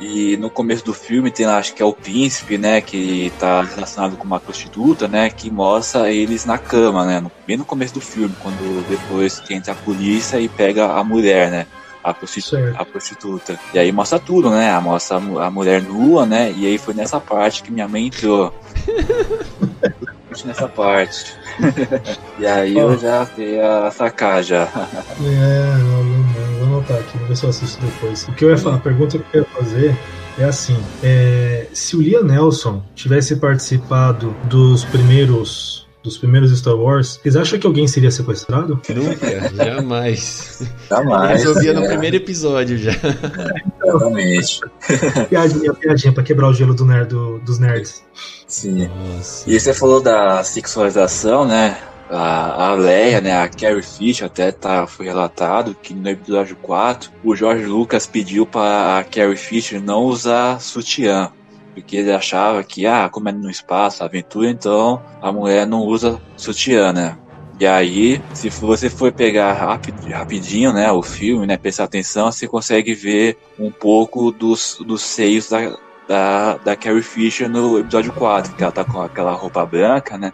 E 0.00 0.36
no 0.38 0.48
começo 0.48 0.84
do 0.84 0.94
filme 0.94 1.30
tem 1.30 1.46
lá, 1.46 1.58
acho 1.58 1.74
que 1.74 1.82
é 1.82 1.84
o 1.84 1.92
príncipe, 1.92 2.56
né? 2.56 2.80
Que 2.80 3.30
tá 3.38 3.62
relacionado 3.62 4.16
com 4.16 4.24
uma 4.24 4.40
prostituta, 4.40 5.06
né? 5.06 5.28
Que 5.28 5.50
mostra 5.50 6.10
eles 6.10 6.46
na 6.46 6.56
cama, 6.56 7.04
né? 7.04 7.20
No, 7.20 7.30
bem 7.46 7.58
no 7.58 7.64
começo 7.64 7.94
do 7.94 8.00
filme, 8.00 8.34
quando 8.40 8.88
depois 8.88 9.42
entra 9.50 9.72
a 9.72 9.76
polícia 9.76 10.40
e 10.40 10.48
pega 10.48 10.92
a 10.92 11.04
mulher, 11.04 11.50
né? 11.50 11.66
A 12.02 12.14
prostituta, 12.14 12.74
a 12.78 12.84
prostituta. 12.86 13.60
E 13.74 13.78
aí 13.78 13.92
mostra 13.92 14.18
tudo, 14.18 14.48
né? 14.48 14.78
Mostra 14.80 15.18
a 15.18 15.50
mulher 15.50 15.82
nua, 15.82 16.24
né? 16.24 16.50
E 16.56 16.66
aí 16.66 16.78
foi 16.78 16.94
nessa 16.94 17.20
parte 17.20 17.62
que 17.62 17.70
minha 17.70 17.86
mãe 17.86 18.06
entrou. 18.06 18.54
nessa 20.44 20.68
parte. 20.68 21.34
e 22.38 22.46
aí 22.46 22.76
oh. 22.76 22.92
eu 22.92 22.98
já 22.98 23.26
fui 23.26 23.60
a 23.60 23.90
sacar 23.90 24.42
já. 24.42 24.64
é, 24.64 25.78
não, 25.78 26.04
não, 26.04 26.18
não, 26.18 26.58
vou 26.58 26.66
anotar 26.66 26.98
aqui, 26.98 27.18
vou 27.18 27.28
ver 27.28 27.36
se 27.36 27.44
eu 27.44 27.50
assisto 27.50 27.84
depois. 27.84 28.28
O 28.28 28.32
que 28.32 28.44
eu 28.44 28.50
ia 28.50 28.58
falar, 28.58 28.76
a 28.76 28.80
pergunta 28.80 29.18
que 29.18 29.36
eu 29.36 29.42
ia 29.42 29.48
fazer 29.48 29.96
é 30.38 30.44
assim: 30.44 30.76
é, 31.02 31.66
se 31.72 31.96
o 31.96 32.02
Liam 32.02 32.22
Nelson 32.22 32.82
tivesse 32.94 33.36
participado 33.36 34.34
dos 34.44 34.84
primeiros 34.84 35.89
dos 36.02 36.16
primeiros 36.18 36.56
Star 36.58 36.74
Wars, 36.74 37.18
vocês 37.22 37.36
acham 37.36 37.58
que 37.58 37.66
alguém 37.66 37.86
seria 37.86 38.10
sequestrado? 38.10 38.80
Nunca, 38.88 39.50
jamais. 39.64 40.62
Jamais. 40.88 41.30
Resolvia 41.44 41.72
no 41.74 41.84
é. 41.84 41.88
primeiro 41.88 42.16
episódio 42.16 42.78
já. 42.78 42.92
Exatamente. 43.84 44.60
Piadinha, 45.28 45.74
piadinha 45.74 46.12
pra 46.12 46.22
quebrar 46.22 46.48
o 46.48 46.54
gelo 46.54 46.74
do 46.74 46.84
nerd, 46.84 47.08
do- 47.08 47.38
dos 47.40 47.58
nerds. 47.58 48.02
Sim. 48.46 48.88
Nossa. 48.88 49.50
E 49.50 49.58
você 49.58 49.74
falou 49.74 50.00
da 50.02 50.42
sexualização, 50.42 51.44
né? 51.46 51.76
A, 52.10 52.70
a 52.70 52.74
Leia, 52.74 53.20
né? 53.20 53.40
A 53.40 53.48
Carrie 53.48 53.82
Fisher 53.82 54.26
até 54.26 54.50
tá, 54.50 54.84
foi 54.86 55.06
relatado 55.06 55.76
que 55.80 55.94
no 55.94 56.08
episódio 56.08 56.56
4 56.56 57.08
o 57.22 57.36
George 57.36 57.64
Lucas 57.66 58.04
pediu 58.06 58.44
para 58.44 58.98
a 58.98 59.04
Carrie 59.04 59.36
Fisher 59.36 59.80
não 59.80 60.02
usar 60.04 60.60
sutiã. 60.60 61.30
Porque 61.74 61.96
ele 61.96 62.12
achava 62.12 62.62
que, 62.64 62.86
ah, 62.86 63.08
como 63.08 63.28
é 63.28 63.32
no 63.32 63.50
espaço, 63.50 64.02
aventura, 64.02 64.48
então 64.50 65.00
a 65.20 65.32
mulher 65.32 65.66
não 65.66 65.80
usa 65.80 66.20
sutiã, 66.36 66.92
né? 66.92 67.16
E 67.58 67.66
aí, 67.66 68.22
se 68.32 68.48
você 68.48 68.88
for 68.88 69.12
pegar 69.12 69.52
rapi- 69.52 69.92
rapidinho, 70.10 70.72
né, 70.72 70.90
o 70.90 71.02
filme, 71.02 71.46
né, 71.46 71.56
prestar 71.58 71.84
atenção, 71.84 72.32
você 72.32 72.46
consegue 72.48 72.94
ver 72.94 73.36
um 73.58 73.70
pouco 73.70 74.30
dos, 74.32 74.78
dos 74.86 75.02
seios 75.02 75.48
da, 75.50 75.76
da, 76.08 76.56
da 76.58 76.76
Carrie 76.76 77.02
Fisher 77.02 77.48
no 77.50 77.78
episódio 77.78 78.12
4, 78.12 78.54
que 78.56 78.62
ela 78.62 78.72
tá 78.72 78.84
com 78.84 79.00
aquela 79.00 79.32
roupa 79.32 79.64
branca, 79.66 80.16
né? 80.16 80.32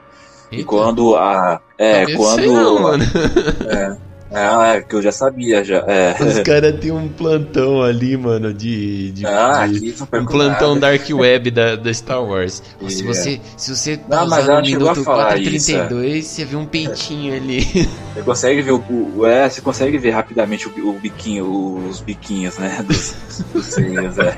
E 0.53 0.59
Eita, 0.59 0.69
quando 0.69 1.17
a. 1.17 1.61
É, 1.79 2.05
eu 2.05 2.17
quando. 2.17 2.37
sei 2.37 2.47
não, 2.53 2.83
mano. 2.83 3.05
Ah, 4.33 4.75
é, 4.75 4.81
que 4.83 4.95
eu 4.95 5.01
já 5.01 5.13
sabia 5.13 5.63
já. 5.65 5.79
É. 5.87 6.17
Os 6.21 6.41
caras 6.47 6.79
têm 6.81 6.91
um 6.91 7.09
plantão 7.09 7.83
ali, 7.83 8.17
mano, 8.17 8.53
de. 8.53 9.13
de, 9.13 9.25
Ah, 9.27 9.67
de- 9.67 9.77
aqui 9.77 9.95
não 10.13 10.21
um 10.23 10.27
plantão 10.27 10.75
nada. 10.75 10.81
Dark 10.99 11.03
Web 11.11 11.51
da, 11.53 11.77
da 11.77 11.95
Star 11.95 12.23
Wars. 12.25 12.63
Se 12.89 13.03
É. 13.03 13.07
você, 13.07 13.41
se 13.57 13.75
você 13.77 14.01
Não, 14.09 14.27
mas 14.27 14.31
pausar 14.31 14.49
ela 14.51 14.61
no 14.61 14.67
chegou 14.67 14.89
a 14.89 14.93
minuto 14.93 15.05
falar 15.05 15.39
isso, 15.39 15.67
432, 15.71 16.27
você 16.27 16.45
vê 16.45 16.57
um 16.57 16.67
peitinho 16.67 17.35
ali. 17.37 17.89
Você 18.15 18.23
consegue 18.25 18.63
ver 18.63 18.73
o, 18.73 18.85
o- 19.17 19.27
é, 19.27 19.49
você 19.49 19.61
consegue 19.61 19.97
ver 19.97 20.11
rapidamente 20.11 20.69
o, 20.69 20.89
o 20.91 20.93
biquinho, 20.99 21.87
os 21.89 22.01
biquinhos, 22.01 22.59
né? 22.59 22.83
Dos, 22.87 23.15
dos 23.53 23.67
seios, 23.67 24.19
é. 24.19 24.35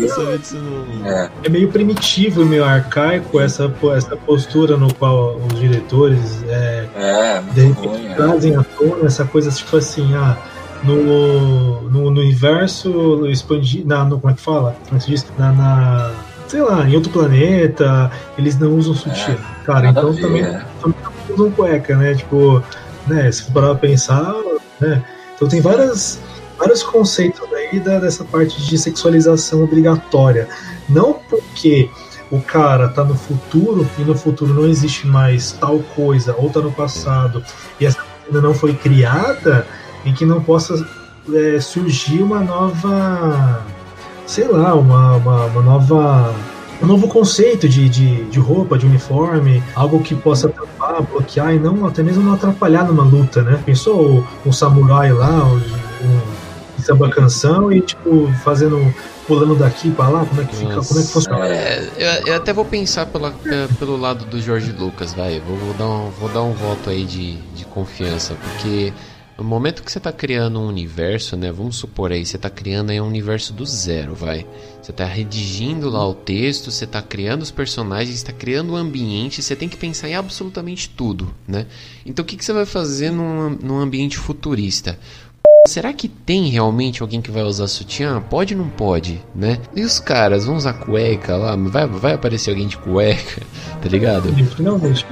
Não 0.00 0.08
sabia 0.08 0.38
disso 0.38 0.56
não. 0.56 1.06
é, 1.06 1.30
É 1.44 1.48
meio 1.48 1.68
primitivo 1.68 2.42
e 2.42 2.44
meio 2.44 2.64
arcaico 2.64 3.40
essa, 3.40 3.72
essa 3.96 4.16
postura 4.16 4.76
no 4.76 4.92
qual 4.94 5.36
os 5.36 5.58
diretores 5.58 6.42
é, 6.48 6.86
é, 6.96 7.42
de 7.52 7.60
repente 7.62 7.86
ruim, 7.88 8.06
é. 8.08 8.14
trazem 8.14 8.56
à 8.56 8.62
tona 8.64 9.06
essa 9.06 9.24
coisa 9.24 9.50
tipo 9.50 9.76
assim, 9.76 10.14
ah, 10.14 10.36
no, 10.84 10.94
no, 11.02 11.80
no 11.90 12.04
universo 12.06 13.26
expandido, 13.26 13.88
no, 14.04 14.18
como 14.20 14.32
é 14.32 14.34
que 14.36 14.40
fala? 14.42 14.76
Como 14.84 14.96
é 14.96 14.98
que 14.98 15.04
se 15.04 15.10
diz? 15.10 15.26
Na, 15.38 15.52
na- 15.52 16.10
sei 16.46 16.62
lá, 16.62 16.88
em 16.88 16.94
outro 16.94 17.10
planeta, 17.10 18.10
eles 18.38 18.58
não 18.58 18.72
usam 18.74 18.94
sutiã. 18.94 19.36
Cara, 19.64 19.92
Nada 19.92 20.00
então 20.00 20.12
ver, 20.12 20.20
também 20.22 20.42
é. 20.44 20.62
usam 21.34 21.50
cueca, 21.50 21.94
né? 21.96 22.14
Tipo, 22.14 22.62
né, 23.06 23.30
se 23.30 23.42
for 23.44 23.52
parar 23.52 23.66
pra 23.68 23.76
pensar, 23.88 24.34
né? 24.80 25.02
Então 25.34 25.46
tem 25.48 25.60
várias, 25.60 26.18
vários 26.58 26.82
conceitos 26.82 27.47
aí 27.70 27.80
da, 27.80 27.98
dessa 27.98 28.24
parte 28.24 28.62
de 28.62 28.78
sexualização 28.78 29.62
obrigatória. 29.62 30.48
Não 30.88 31.14
porque 31.14 31.90
o 32.30 32.40
cara 32.40 32.88
tá 32.88 33.04
no 33.04 33.14
futuro 33.14 33.88
e 33.98 34.02
no 34.02 34.14
futuro 34.14 34.52
não 34.52 34.66
existe 34.66 35.06
mais 35.06 35.52
tal 35.52 35.78
coisa, 35.94 36.34
ou 36.36 36.50
tá 36.50 36.60
no 36.60 36.72
passado 36.72 37.42
e 37.80 37.86
essa 37.86 37.98
ainda 38.26 38.40
não 38.40 38.52
foi 38.52 38.74
criada, 38.74 39.66
em 40.04 40.12
que 40.12 40.24
não 40.24 40.42
possa 40.42 40.86
é, 41.34 41.60
surgir 41.60 42.22
uma 42.22 42.40
nova, 42.40 43.64
sei 44.26 44.46
lá, 44.46 44.74
uma, 44.74 45.16
uma, 45.16 45.44
uma 45.46 45.62
nova 45.62 46.34
um 46.80 46.86
novo 46.86 47.08
conceito 47.08 47.68
de, 47.68 47.88
de, 47.88 48.24
de 48.26 48.38
roupa, 48.38 48.78
de 48.78 48.86
uniforme, 48.86 49.62
algo 49.74 50.00
que 50.00 50.14
possa 50.14 50.48
tampar, 50.48 51.02
bloquear 51.02 51.52
e 51.52 51.58
não 51.58 51.86
até 51.86 52.04
mesmo 52.04 52.22
não 52.22 52.34
atrapalhar 52.34 52.84
numa 52.84 53.02
luta, 53.02 53.42
né? 53.42 53.60
Pensou 53.66 54.24
o, 54.46 54.52
samurai 54.52 55.12
lá, 55.12 55.44
o 55.44 55.60
samba 56.88 57.10
canção 57.10 57.70
e 57.70 57.82
tipo 57.82 58.32
fazendo 58.42 58.94
pulando 59.26 59.54
daqui 59.54 59.90
pra 59.90 60.08
lá, 60.08 60.24
como 60.24 60.40
é 60.40 60.44
que 60.46 60.56
fica, 60.56 60.76
Nossa. 60.76 60.88
como 60.88 61.00
é 61.00 61.02
que 61.04 61.12
funciona? 61.12 61.46
É, 61.46 61.90
eu, 61.98 62.26
eu 62.28 62.34
até 62.36 62.50
vou 62.50 62.64
pensar 62.64 63.04
pela, 63.04 63.34
é, 63.44 63.66
pelo 63.78 63.98
lado 63.98 64.24
do 64.24 64.40
George 64.40 64.72
Lucas, 64.72 65.12
vai. 65.12 65.38
Vou, 65.38 65.54
vou 65.58 65.74
dar 65.74 65.86
um, 65.86 66.10
vou 66.10 66.28
dar 66.30 66.42
um 66.42 66.54
voto 66.54 66.88
aí 66.88 67.04
de, 67.04 67.36
de 67.54 67.66
confiança, 67.66 68.34
porque 68.34 68.90
no 69.36 69.44
momento 69.44 69.82
que 69.84 69.92
você 69.92 69.98
está 69.98 70.10
criando 70.10 70.58
um 70.58 70.66
universo, 70.66 71.36
né? 71.36 71.52
Vamos 71.52 71.76
supor 71.76 72.10
aí, 72.10 72.24
você 72.24 72.36
está 72.36 72.48
criando 72.48 72.90
aí 72.90 73.00
um 73.00 73.06
universo 73.06 73.52
do 73.52 73.66
zero, 73.66 74.14
vai. 74.14 74.46
Você 74.80 74.90
está 74.90 75.04
redigindo 75.04 75.90
lá 75.90 76.08
o 76.08 76.14
texto, 76.14 76.70
você 76.70 76.84
está 76.84 77.02
criando 77.02 77.42
os 77.42 77.50
personagens, 77.50 78.16
está 78.16 78.32
criando 78.32 78.72
o 78.72 78.76
ambiente, 78.76 79.42
você 79.42 79.54
tem 79.54 79.68
que 79.68 79.76
pensar 79.76 80.08
em 80.08 80.14
absolutamente 80.14 80.88
tudo, 80.88 81.32
né? 81.46 81.66
Então 82.06 82.24
o 82.24 82.26
que, 82.26 82.36
que 82.36 82.44
você 82.44 82.52
vai 82.52 82.64
fazer 82.64 83.10
num, 83.10 83.50
num 83.50 83.78
ambiente 83.78 84.16
futurista? 84.16 84.98
Será 85.68 85.92
que 85.92 86.08
tem 86.08 86.48
realmente 86.48 87.02
alguém 87.02 87.20
que 87.20 87.30
vai 87.30 87.42
usar 87.42 87.68
sutiã? 87.68 88.20
Pode 88.22 88.54
ou 88.54 88.60
não 88.60 88.68
pode, 88.70 89.22
né? 89.34 89.58
E 89.76 89.82
os 89.82 90.00
caras 90.00 90.46
vão 90.46 90.56
usar 90.56 90.72
cueca 90.72 91.36
lá? 91.36 91.54
Vai, 91.56 91.86
vai 91.86 92.14
aparecer 92.14 92.50
alguém 92.50 92.66
de 92.66 92.78
cueca, 92.78 93.42
tá 93.80 93.88
ligado? 93.88 94.32
Finalmente, 94.56 95.06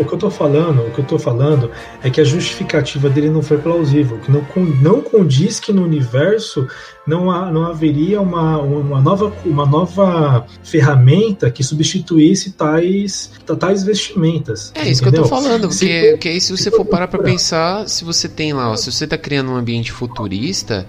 o 0.00 0.04
que 0.04 0.12
eu 0.14 0.18
tô 0.18 0.30
falando, 0.30 0.82
o 0.86 0.90
que 0.90 1.00
eu 1.00 1.04
tô 1.04 1.18
falando 1.18 1.70
é 2.02 2.10
que 2.10 2.20
a 2.20 2.24
justificativa 2.24 3.08
dele 3.08 3.30
não 3.30 3.42
foi 3.42 3.58
plausível, 3.58 4.18
que 4.18 4.30
não, 4.30 4.44
não 4.80 5.00
condiz 5.00 5.58
que 5.60 5.72
no 5.72 5.82
universo 5.84 6.66
não, 7.06 7.30
há, 7.30 7.50
não 7.50 7.64
haveria 7.66 8.20
uma, 8.20 8.58
uma, 8.58 9.00
nova, 9.00 9.32
uma 9.44 9.64
nova 9.66 10.46
ferramenta 10.62 11.50
que 11.50 11.62
substituísse 11.62 12.52
tais, 12.52 13.32
tais 13.58 13.82
vestimentas. 13.84 14.72
É 14.74 14.88
isso 14.88 15.02
que 15.02 15.08
eu 15.08 15.12
tô 15.12 15.24
falando, 15.24 15.70
Se 15.70 15.86
porque, 15.86 16.00
for- 16.00 16.10
porque 16.10 16.28
aí 16.28 16.40
se 16.40 16.56
você 16.56 16.70
for 16.70 16.84
parar 16.84 17.08
pra 17.08 17.18
pensar, 17.20 17.88
se 17.88 18.04
você 18.04 18.28
tem 18.28 18.52
lá, 18.52 18.70
ó, 18.70 18.76
se 18.76 18.90
você 18.90 19.06
tá 19.06 19.16
criando 19.16 19.50
um 19.52 19.56
ambiente 19.56 19.92
futurista, 19.92 20.86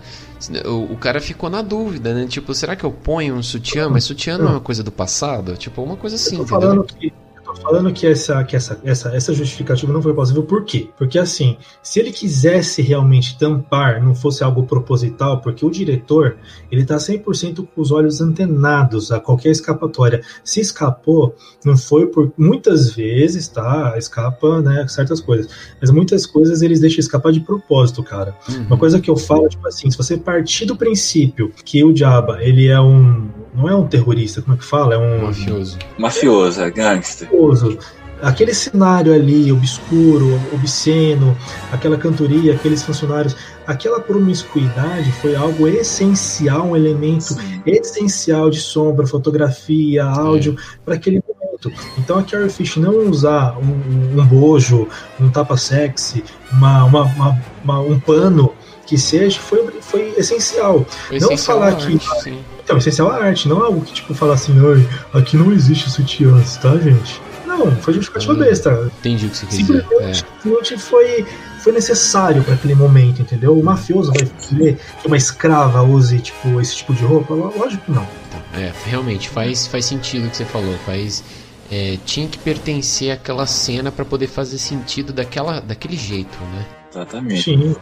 o, 0.66 0.94
o 0.94 0.98
cara 0.98 1.20
ficou 1.20 1.50
na 1.50 1.62
dúvida, 1.62 2.14
né? 2.14 2.26
Tipo, 2.28 2.54
será 2.54 2.76
que 2.76 2.84
eu 2.84 2.92
ponho 2.92 3.36
um 3.36 3.44
sutiã? 3.44 3.90
Mas 3.90 4.04
sutiã 4.04 4.38
não 4.38 4.48
é 4.48 4.52
uma 4.52 4.62
coisa 4.62 4.84
do 4.84 4.92
passado? 4.92 5.56
Tipo, 5.58 5.82
uma 5.84 5.98
coisa 5.98 6.16
assim, 6.16 6.38
eu 6.38 6.46
tô 6.46 6.56
entendeu? 6.56 6.60
falando 6.62 6.84
que 6.86 7.12
falando 7.58 7.92
que 7.92 8.08
essa, 8.08 8.44
que 8.44 8.56
essa, 8.56 8.80
essa, 8.84 9.16
essa 9.16 9.34
justificativa 9.34 9.92
não 9.92 10.02
foi 10.02 10.14
plausível, 10.14 10.44
por 10.44 10.64
quê? 10.64 10.90
Porque 10.98 11.20
assim, 11.20 11.58
se 11.82 12.00
ele 12.00 12.12
quisesse 12.12 12.82
realmente 12.82 13.38
tampar, 13.38 14.04
não 14.04 14.16
fosse 14.16 14.44
algo 14.44 14.64
proposital, 14.64 15.42
porque 15.42 15.66
o 15.66 15.70
diretor, 15.70 16.38
ele 16.72 16.86
tá 16.86 16.98
100% 16.98 17.68
com 17.74 17.82
os 17.82 17.92
olhos 17.92 18.22
antenados 18.22 19.12
a 19.12 19.20
qualquer 19.20 19.50
escapatória. 19.50 20.22
Se 20.44 20.60
escapou, 20.60 21.36
não 21.64 21.78
foi 21.78 22.08
por 22.08 22.32
muitas 22.38 22.92
vezes, 22.92 23.48
tá? 23.48 23.96
Escapa, 23.98 24.62
né, 24.62 24.88
certas 24.88 25.20
coisas. 25.20 25.50
Mas 25.80 25.90
muitas 25.90 26.26
coisas 26.26 26.62
eles 26.62 26.80
deixam 26.80 27.00
escapar 27.00 27.32
de 27.32 27.40
propósito, 27.40 28.04
cara. 28.04 28.36
Uhum. 28.50 28.66
Uma 28.68 28.78
coisa 28.78 29.00
que 29.00 29.10
eu 29.10 29.18
falo, 29.18 29.48
tipo 29.50 29.68
assim, 29.68 29.90
se 29.90 29.98
você 29.98 30.18
partir 30.18 30.66
do 30.66 30.76
princípio 30.76 31.52
que 31.64 31.84
o 31.84 31.96
Jabba, 31.96 32.42
ele 32.42 32.68
é 32.68 32.80
um. 32.80 33.30
Não 33.58 33.68
é 33.68 33.76
um 33.76 33.88
terrorista, 33.88 34.42
como 34.42 34.54
é 34.56 34.58
que 34.60 34.64
fala? 34.64 34.94
É 34.94 34.98
um. 34.98 35.26
Mafioso. 35.26 35.78
Mafioso, 35.98 36.62
é 36.62 36.70
gangster. 36.70 37.28
maravilhoso. 37.28 37.78
Aquele 38.22 38.52
cenário 38.54 39.14
ali, 39.14 39.52
obscuro, 39.52 40.40
obsceno, 40.52 41.38
aquela 41.72 41.98
cantoria, 41.98 42.54
aqueles 42.56 42.82
funcionários, 42.82 43.36
aquela 43.68 44.00
promiscuidade 44.00 45.12
foi 45.22 45.36
algo 45.36 45.68
essencial, 45.68 46.68
um 46.70 46.76
elemento 46.76 47.36
essencial 47.64 48.50
de 48.50 48.60
sombra, 48.60 49.06
fotografia, 49.06 50.04
áudio 50.04 50.56
para 50.84 50.96
aquele 50.96 51.22
momento. 51.28 51.72
Então 52.00 52.18
a 52.18 52.24
Carrie 52.24 52.50
Fish 52.50 52.78
não 52.78 53.08
usar 53.08 53.56
um, 53.60 54.20
um 54.20 54.26
bojo, 54.26 54.88
um 55.20 55.30
tapa 55.30 55.56
sexy, 55.56 56.24
uma, 56.52 56.86
uma, 56.86 57.04
uma- 57.04 57.42
uma- 57.64 57.80
um 57.82 58.00
pano 58.00 58.52
que 58.88 58.98
seja, 58.98 59.40
foi, 59.40 59.68
foi 59.82 60.14
essencial. 60.18 60.84
Foi 61.08 61.20
Não 61.20 61.28
essencial 61.32 61.60
falar 61.60 61.76
que- 61.76 61.94
arte, 61.94 62.24
sim. 62.24 62.40
Então, 62.64 62.78
essencial 62.78 63.10
a 63.12 63.18
arte, 63.24 63.48
não 63.48 63.62
é 63.62 63.66
algo 63.66 63.82
que 63.82 63.94
tipo 63.94 64.14
fala 64.16 64.34
assim, 64.34 64.60
"Oi, 64.60 64.88
aqui 65.14 65.38
não 65.38 65.52
existe 65.54 65.90
sutiãs, 65.90 66.58
tá, 66.58 66.76
gente? 66.78 67.22
Não, 67.46 67.72
foi 67.78 67.94
justificativa 67.94 68.34
Hum. 68.34 68.38
besta. 68.40 68.92
Entendi 69.00 69.26
o 69.26 69.30
que 69.30 69.38
você 69.38 69.46
quis 69.46 69.58
dizer. 69.60 69.82
Simplesmente, 69.84 70.26
simplesmente 70.44 70.78
foi, 70.78 71.26
foi 71.64 71.72
necessário 71.74 72.44
para 72.44 72.54
aquele 72.56 72.76
momento, 72.76 73.22
entendeu? 73.22 73.58
O 73.58 73.64
mafioso 73.64 74.12
vai 74.14 74.26
querer 74.26 74.78
que 75.02 75.08
uma 75.08 75.16
escrava 75.18 75.82
use 75.82 76.20
tipo, 76.20 76.60
esse 76.62 76.76
tipo 76.78 76.94
de 76.94 77.04
roupa? 77.04 77.34
Lógico 77.34 77.84
que 77.86 77.92
não. 77.92 78.08
É, 78.54 78.64
é, 78.64 78.74
realmente 78.86 79.30
faz, 79.30 79.66
faz 79.68 79.86
sentido 79.86 80.28
o 80.28 80.30
que 80.30 80.38
você 80.38 80.46
falou. 80.46 80.76
Faz, 80.86 81.24
é, 81.72 81.98
tinha 82.06 82.28
que 82.28 82.38
pertencer 82.38 83.12
àquela 83.12 83.46
cena 83.48 83.92
pra 83.92 84.04
poder 84.06 84.28
fazer 84.28 84.58
sentido 84.58 85.12
daquela, 85.14 85.60
daquele 85.62 85.96
jeito, 85.98 86.38
né? 86.54 86.66
Exatamente. 86.92 87.44
Sim. 87.44 87.76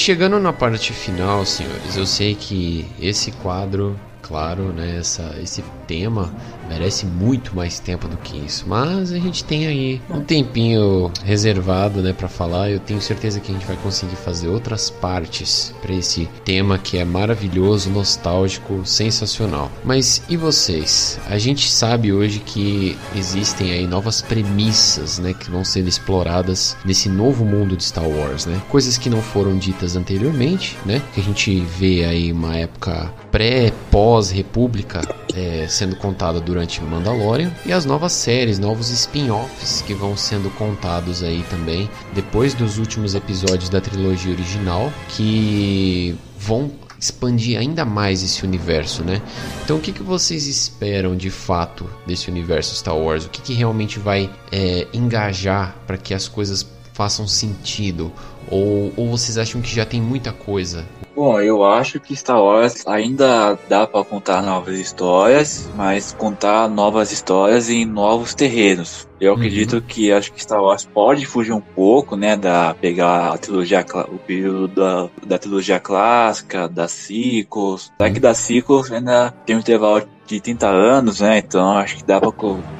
Chegando 0.00 0.40
na 0.40 0.50
parte 0.50 0.94
final, 0.94 1.44
senhores, 1.44 1.94
eu 1.94 2.06
sei 2.06 2.34
que 2.34 2.86
esse 2.98 3.30
quadro, 3.32 4.00
claro, 4.22 4.72
né, 4.72 4.96
essa, 4.98 5.36
esse 5.42 5.62
tema 5.86 6.32
merece 6.70 7.04
muito 7.04 7.54
mais 7.54 7.80
tempo 7.80 8.06
do 8.06 8.16
que 8.16 8.38
isso. 8.38 8.64
Mas 8.68 9.12
a 9.12 9.18
gente 9.18 9.42
tem 9.42 9.66
aí 9.66 10.00
um 10.08 10.20
tempinho 10.20 11.10
reservado, 11.24 12.00
né, 12.00 12.12
para 12.12 12.28
falar. 12.28 12.70
Eu 12.70 12.78
tenho 12.78 13.00
certeza 13.00 13.40
que 13.40 13.50
a 13.50 13.54
gente 13.54 13.66
vai 13.66 13.76
conseguir 13.76 14.14
fazer 14.14 14.46
outras 14.46 14.88
partes 14.88 15.74
para 15.82 15.92
esse 15.92 16.28
tema 16.44 16.78
que 16.78 16.96
é 16.96 17.04
maravilhoso, 17.04 17.90
nostálgico, 17.90 18.86
sensacional. 18.86 19.70
Mas 19.84 20.22
e 20.28 20.36
vocês? 20.36 21.18
A 21.28 21.38
gente 21.38 21.68
sabe 21.70 22.12
hoje 22.12 22.38
que 22.38 22.96
existem 23.16 23.72
aí 23.72 23.86
novas 23.86 24.22
premissas, 24.22 25.18
né, 25.18 25.34
que 25.34 25.50
vão 25.50 25.64
sendo 25.64 25.88
exploradas 25.88 26.76
nesse 26.84 27.08
novo 27.08 27.44
mundo 27.44 27.76
de 27.76 27.82
Star 27.82 28.06
Wars, 28.06 28.46
né? 28.46 28.60
Coisas 28.68 28.96
que 28.96 29.10
não 29.10 29.20
foram 29.20 29.58
ditas 29.58 29.96
anteriormente, 29.96 30.78
né? 30.86 31.02
Que 31.12 31.20
a 31.20 31.24
gente 31.24 31.60
vê 31.60 32.04
aí 32.04 32.32
uma 32.32 32.56
época 32.56 33.12
pré, 33.30 33.72
pós 33.90 34.30
República 34.30 35.00
é, 35.34 35.66
sendo 35.68 35.96
contada 35.96 36.40
durante 36.40 36.59
Mandalorian 36.84 37.52
e 37.64 37.72
as 37.72 37.84
novas 37.84 38.12
séries, 38.12 38.58
novos 38.58 38.90
spin-offs 38.90 39.82
que 39.82 39.94
vão 39.94 40.16
sendo 40.16 40.50
contados 40.50 41.22
aí 41.22 41.44
também 41.48 41.88
depois 42.14 42.54
dos 42.54 42.78
últimos 42.78 43.14
episódios 43.14 43.68
da 43.68 43.80
trilogia 43.80 44.32
original 44.32 44.92
que 45.08 46.16
vão 46.38 46.70
expandir 46.98 47.58
ainda 47.58 47.84
mais 47.84 48.22
esse 48.22 48.44
universo, 48.44 49.02
né? 49.02 49.22
Então, 49.64 49.78
o 49.78 49.80
que, 49.80 49.90
que 49.90 50.02
vocês 50.02 50.46
esperam 50.46 51.16
de 51.16 51.30
fato 51.30 51.88
desse 52.06 52.30
universo 52.30 52.74
Star 52.74 52.96
Wars? 52.96 53.24
O 53.24 53.30
que, 53.30 53.40
que 53.40 53.54
realmente 53.54 53.98
vai 53.98 54.30
é, 54.52 54.86
engajar 54.92 55.74
para 55.86 55.96
que 55.96 56.12
as 56.12 56.28
coisas 56.28 56.66
façam 56.92 57.26
sentido? 57.26 58.12
Ou, 58.50 58.92
ou 58.96 59.10
vocês 59.10 59.38
acham 59.38 59.62
que 59.62 59.74
já 59.74 59.86
tem 59.86 60.00
muita 60.00 60.30
coisa? 60.30 60.84
Bom, 61.20 61.38
eu 61.38 61.62
acho 61.62 62.00
que 62.00 62.16
Star 62.16 62.42
Wars 62.42 62.82
ainda 62.86 63.58
dá 63.68 63.86
para 63.86 64.02
contar 64.02 64.42
novas 64.42 64.80
histórias, 64.80 65.68
mas 65.76 66.14
contar 66.14 66.66
novas 66.66 67.12
histórias 67.12 67.68
em 67.68 67.84
novos 67.84 68.34
terrenos. 68.34 69.06
Eu 69.20 69.32
uhum. 69.32 69.36
acredito 69.36 69.82
que 69.82 70.10
acho 70.10 70.32
que 70.32 70.40
Star 70.40 70.62
Wars 70.62 70.86
pode 70.86 71.26
fugir 71.26 71.52
um 71.52 71.60
pouco, 71.60 72.16
né, 72.16 72.38
da 72.38 72.72
pegar 72.72 73.34
a 73.34 73.36
trilogia, 73.36 73.84
o 74.08 74.16
período 74.16 74.68
da, 74.68 75.10
da 75.26 75.38
trilogia 75.38 75.78
clássica, 75.78 76.66
das 76.66 76.92
sequels. 76.92 77.92
Uhum. 78.00 78.12
que 78.14 78.18
das 78.18 78.38
sequels 78.38 78.90
ainda 78.90 79.30
tem 79.44 79.56
um 79.56 79.60
intervalo 79.60 80.08
de 80.34 80.40
30 80.40 80.68
anos, 80.68 81.20
né? 81.20 81.38
Então 81.38 81.76
acho 81.76 81.96
que 81.96 82.06
dá 82.06 82.20
pra, 82.20 82.30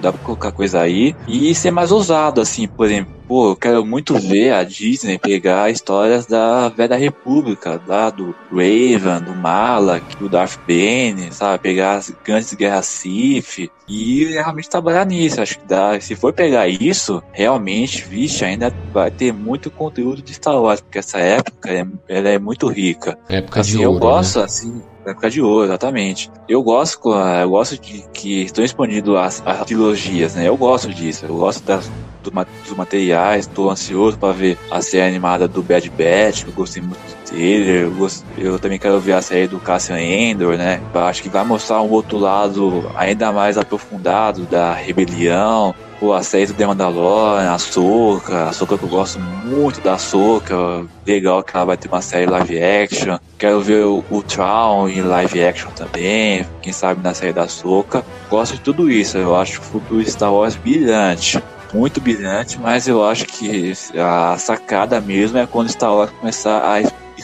dá 0.00 0.12
pra 0.12 0.22
colocar 0.22 0.52
coisa 0.52 0.80
aí. 0.80 1.14
E 1.26 1.54
ser 1.54 1.70
mais 1.70 1.90
ousado, 1.92 2.40
assim, 2.40 2.66
por 2.66 2.86
exemplo, 2.86 3.12
pô, 3.30 3.50
eu 3.50 3.56
quero 3.56 3.86
muito 3.86 4.14
ver 4.18 4.52
a 4.52 4.64
Disney 4.64 5.16
pegar 5.16 5.70
histórias 5.70 6.26
da 6.26 6.68
Velha 6.68 6.96
República, 6.96 7.80
lá 7.86 8.10
do 8.10 8.34
Raven, 8.50 9.22
do 9.24 9.36
Malak, 9.36 10.16
do 10.18 10.28
Darth 10.28 10.58
Bane, 10.66 11.32
sabe? 11.32 11.62
Pegar 11.62 11.94
as 11.94 12.12
grandes 12.24 12.52
guerras 12.54 12.86
Sith 12.86 13.70
e 13.88 14.24
realmente 14.24 14.68
trabalhar 14.68 15.06
nisso. 15.06 15.40
Acho 15.40 15.58
que 15.58 15.66
dá. 15.66 16.00
Se 16.00 16.16
for 16.16 16.32
pegar 16.32 16.68
isso, 16.68 17.22
realmente, 17.32 18.04
vixe, 18.04 18.44
ainda 18.44 18.72
vai 18.92 19.10
ter 19.10 19.32
muito 19.32 19.70
conteúdo 19.70 20.22
de 20.22 20.34
Star 20.34 20.60
Wars, 20.60 20.80
porque 20.80 20.98
essa 20.98 21.18
época 21.18 21.70
é, 21.70 21.86
ela 22.08 22.28
é 22.28 22.38
muito 22.38 22.66
rica. 22.68 23.16
Época 23.28 23.60
assim, 23.60 23.78
de 23.78 23.86
ouro, 23.86 23.96
Eu 23.96 24.00
gosto, 24.00 24.38
né? 24.40 24.44
assim, 24.44 24.82
época 25.10 25.30
de 25.30 25.40
ouro, 25.40 25.64
exatamente. 25.64 26.30
Eu 26.48 26.62
gosto, 26.62 27.10
eu 27.12 27.50
gosto 27.50 27.78
de 27.78 28.04
que 28.12 28.42
estão 28.42 28.64
expandindo 28.64 29.16
as, 29.16 29.42
as 29.44 29.64
trilogias, 29.64 30.34
né? 30.34 30.48
Eu 30.48 30.56
gosto 30.56 30.92
disso. 30.92 31.26
Eu 31.26 31.36
gosto 31.36 31.62
das, 31.64 31.90
do, 32.22 32.30
dos 32.30 32.76
materiais, 32.76 33.46
estou 33.46 33.70
ansioso 33.70 34.18
para 34.18 34.32
ver 34.32 34.58
a 34.70 34.80
série 34.80 35.08
animada 35.08 35.48
do 35.48 35.62
Bad 35.62 35.88
Batch, 35.90 36.44
eu 36.46 36.52
gostei 36.52 36.82
muito 36.82 37.19
eu, 37.32 37.90
gost... 37.92 38.24
eu, 38.36 38.58
também 38.58 38.78
quero 38.78 39.00
ver 39.00 39.12
a 39.12 39.22
série 39.22 39.46
do 39.46 39.58
Cassian 39.58 40.00
Endor, 40.00 40.56
né? 40.56 40.80
Acho 40.94 41.22
que 41.22 41.28
vai 41.28 41.44
mostrar 41.44 41.82
um 41.82 41.90
outro 41.90 42.18
lado 42.18 42.90
ainda 42.96 43.32
mais 43.32 43.56
aprofundado 43.56 44.42
da 44.42 44.72
rebelião, 44.72 45.74
Pô, 46.00 46.14
a 46.14 46.22
série 46.22 46.46
do 46.46 46.54
The 46.54 46.66
Mandalorian, 46.66 47.52
a 47.52 47.58
Soca, 47.58 48.44
a 48.44 48.52
Soca 48.54 48.78
que 48.78 48.84
eu 48.84 48.88
gosto 48.88 49.20
muito 49.20 49.82
da 49.82 49.98
Soca, 49.98 50.86
legal 51.06 51.42
que 51.42 51.54
ela 51.54 51.66
vai 51.66 51.76
ter 51.76 51.88
uma 51.88 52.00
série 52.00 52.24
live 52.24 52.58
action. 52.58 53.18
Quero 53.38 53.60
ver 53.60 53.84
o, 53.84 54.02
o 54.10 54.22
Traum 54.22 54.88
em 54.88 55.02
live 55.02 55.44
action 55.44 55.70
também, 55.72 56.46
quem 56.62 56.72
sabe 56.72 57.02
na 57.04 57.12
série 57.12 57.34
da 57.34 57.46
Soca. 57.48 58.02
Gosto 58.30 58.54
de 58.54 58.62
tudo 58.62 58.90
isso, 58.90 59.18
eu 59.18 59.36
acho 59.36 59.60
o 59.60 59.62
futuro 59.62 60.02
Star 60.10 60.32
Wars 60.32 60.56
brilhante 60.56 61.38
muito 61.72 62.00
brilhante, 62.00 62.58
mas 62.58 62.88
eu 62.88 63.04
acho 63.04 63.26
que 63.26 63.72
a 63.96 64.36
sacada 64.38 65.00
mesmo 65.00 65.38
é 65.38 65.46
quando 65.46 65.70
Star 65.70 65.94
Wars 65.94 66.10
começar 66.18 66.64
a 66.64 66.80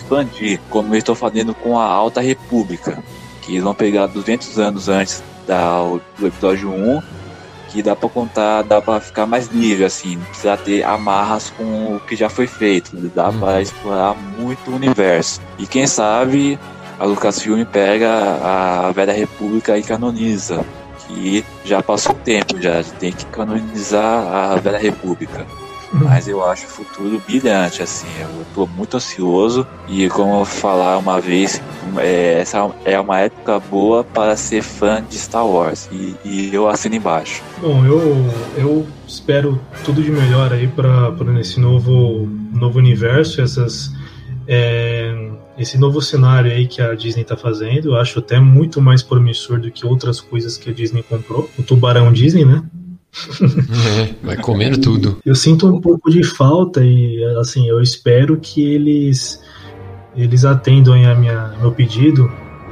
expandir, 0.07 0.61
como 0.71 0.95
eu 0.95 0.99
estou 0.99 1.15
fazendo 1.15 1.53
com 1.55 1.79
a 1.79 1.85
Alta 1.85 2.21
República, 2.21 3.03
que 3.43 3.53
eles 3.53 3.65
vão 3.65 3.75
pegar 3.75 4.07
200 4.07 4.59
anos 4.59 4.89
antes 4.89 5.23
da, 5.47 5.81
do 6.19 6.27
episódio 6.27 6.71
1, 6.71 7.03
que 7.69 7.83
dá 7.83 7.97
para 7.97 8.09
contar, 8.09 8.63
dá 8.63 8.81
para 8.81 9.01
ficar 9.01 9.27
mais 9.27 9.49
livre, 9.49 9.85
assim, 9.85 10.17
não 10.17 10.25
precisa 10.27 10.57
ter 10.57 10.85
amarras 10.85 11.51
com 11.51 11.97
o 11.97 12.01
que 12.01 12.15
já 12.15 12.29
foi 12.29 12.47
feito, 12.47 12.97
dá 13.15 13.29
uhum. 13.29 13.41
para 13.41 13.61
explorar 13.61 14.15
muito 14.39 14.71
o 14.71 14.77
universo. 14.77 15.41
E 15.59 15.67
quem 15.67 15.87
sabe 15.87 16.59
a 16.99 17.05
Lucasfilm 17.05 17.65
pega 17.65 18.09
a 18.43 18.93
Velha 18.93 19.13
República 19.13 19.77
e 19.77 19.83
canoniza 19.83 20.65
que 21.07 21.45
já 21.65 21.83
passou 21.83 22.13
o 22.13 22.19
tempo, 22.19 22.61
já 22.61 22.83
tem 22.83 23.13
que 23.13 23.27
canonizar 23.27 24.53
a 24.53 24.57
Velha 24.57 24.79
República. 24.79 25.47
Mas 25.93 26.29
eu 26.29 26.45
acho 26.45 26.67
o 26.67 26.69
futuro 26.69 27.23
brilhante, 27.27 27.83
assim. 27.83 28.09
Eu 28.21 28.45
tô 28.55 28.67
muito 28.67 28.97
ansioso 28.97 29.67
e, 29.89 30.09
como 30.09 30.41
eu 30.41 30.45
falar 30.45 30.99
uma 30.99 31.21
vez, 31.21 31.61
é, 31.99 32.41
essa 32.41 32.71
é 32.85 32.99
uma 32.99 33.21
época 33.21 33.59
boa 33.61 34.05
para 34.05 34.37
ser 34.37 34.63
fã 34.63 35.03
de 35.09 35.17
Star 35.17 35.47
Wars. 35.47 35.89
E, 35.93 36.15
e 36.25 36.51
eu 36.53 36.69
assino 36.69 36.95
embaixo. 36.95 37.43
Bom, 37.61 37.85
eu, 37.85 38.01
eu 38.57 38.87
espero 39.07 39.61
tudo 39.85 40.03
de 40.03 40.11
melhor 40.11 40.53
aí 40.53 40.69
para 40.69 41.11
nesse 41.33 41.61
novo, 41.61 42.29
novo 42.53 42.79
universo, 42.79 43.41
essas. 43.41 43.93
É, 44.49 45.31
esse 45.59 45.79
novo 45.79 46.03
cenário 46.03 46.51
aí 46.51 46.67
que 46.67 46.83
a 46.83 46.95
Disney 46.95 47.23
está 47.23 47.37
fazendo, 47.37 47.89
eu 47.89 47.97
acho 47.97 48.19
até 48.19 48.39
muito 48.39 48.81
mais 48.81 49.03
promissor 49.03 49.59
do 49.59 49.71
que 49.71 49.87
outras 49.87 50.21
coisas 50.21 50.59
que 50.59 50.69
a 50.71 50.73
Disney 50.73 51.03
comprou. 51.03 51.49
O 51.59 51.63
tubarão 51.63 52.13
Disney, 52.13 52.45
né? 52.45 52.63
É, 53.41 54.15
vai 54.23 54.37
comendo 54.37 54.81
tudo. 54.81 55.19
Eu 55.25 55.35
sinto 55.35 55.67
um 55.67 55.81
pouco 55.81 56.11
de 56.11 56.23
falta 56.23 56.85
e 56.85 57.25
assim, 57.41 57.69
eu 57.69 57.81
espero 57.81 58.39
que 58.39 58.63
eles 58.63 59.41
eles 60.15 60.45
atendam 60.45 60.95
a 60.95 61.15
minha 61.15 61.55
meu 61.61 61.73
pedido 61.73 62.31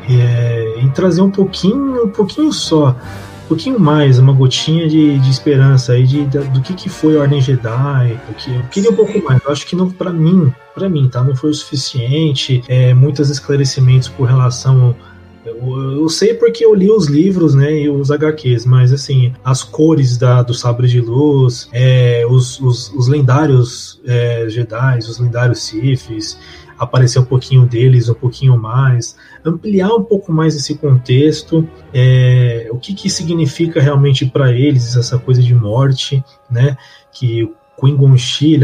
é, 0.08 0.76
em 0.78 0.88
trazer 0.90 1.20
um 1.20 1.30
pouquinho, 1.30 2.04
um 2.04 2.10
pouquinho 2.10 2.52
só 2.52 2.96
um 3.44 3.48
pouquinho 3.48 3.78
mais, 3.78 4.18
uma 4.18 4.32
gotinha 4.32 4.88
de, 4.88 5.18
de 5.18 5.30
esperança 5.30 5.92
aí 5.92 6.06
de, 6.06 6.24
de, 6.24 6.38
do 6.38 6.62
que, 6.62 6.72
que 6.72 6.88
foi 6.88 7.16
a 7.16 7.20
Ordem 7.20 7.42
Jedi, 7.42 8.18
porque 8.26 8.50
eu 8.50 8.62
queria 8.70 8.90
um 8.90 8.96
pouco 8.96 9.22
mais. 9.22 9.40
Eu 9.44 9.52
acho 9.52 9.66
que 9.66 9.76
não, 9.76 9.90
para 9.90 10.10
mim, 10.10 10.52
para 10.74 10.88
mim, 10.88 11.08
tá, 11.10 11.22
não 11.22 11.36
foi 11.36 11.50
o 11.50 11.54
suficiente. 11.54 12.64
É, 12.68 12.94
muitos 12.94 13.28
esclarecimentos 13.28 14.08
por 14.08 14.26
relação 14.26 14.96
eu, 15.44 16.00
eu, 16.00 16.08
sei 16.08 16.34
porque 16.34 16.64
eu 16.64 16.74
li 16.74 16.90
os 16.90 17.06
livros, 17.06 17.54
né, 17.54 17.72
e 17.72 17.88
os 17.88 18.10
HQs, 18.10 18.64
mas 18.64 18.92
assim, 18.92 19.32
as 19.44 19.62
cores 19.62 20.16
da, 20.16 20.42
do 20.42 20.54
sabre 20.54 20.88
de 20.88 21.00
luz, 21.00 21.68
é, 21.72 22.24
os, 22.28 22.60
os, 22.60 22.92
os, 22.92 23.08
lendários 23.08 24.00
é, 24.06 24.48
Jedi, 24.48 24.98
os 24.98 25.18
lendários 25.18 25.62
Siths, 25.62 26.38
aparecer 26.78 27.18
um 27.18 27.24
pouquinho 27.24 27.66
deles, 27.66 28.08
um 28.08 28.14
pouquinho 28.14 28.56
mais, 28.56 29.16
ampliar 29.44 29.94
um 29.94 30.02
pouco 30.02 30.32
mais 30.32 30.56
esse 30.56 30.74
contexto, 30.76 31.68
é, 31.92 32.68
o 32.70 32.78
que, 32.78 32.94
que 32.94 33.08
significa 33.10 33.80
realmente 33.80 34.26
para 34.26 34.52
eles 34.52 34.96
essa 34.96 35.18
coisa 35.18 35.42
de 35.42 35.54
morte, 35.54 36.24
né? 36.50 36.76
Que 37.12 37.52
Qui-Gon 37.78 38.14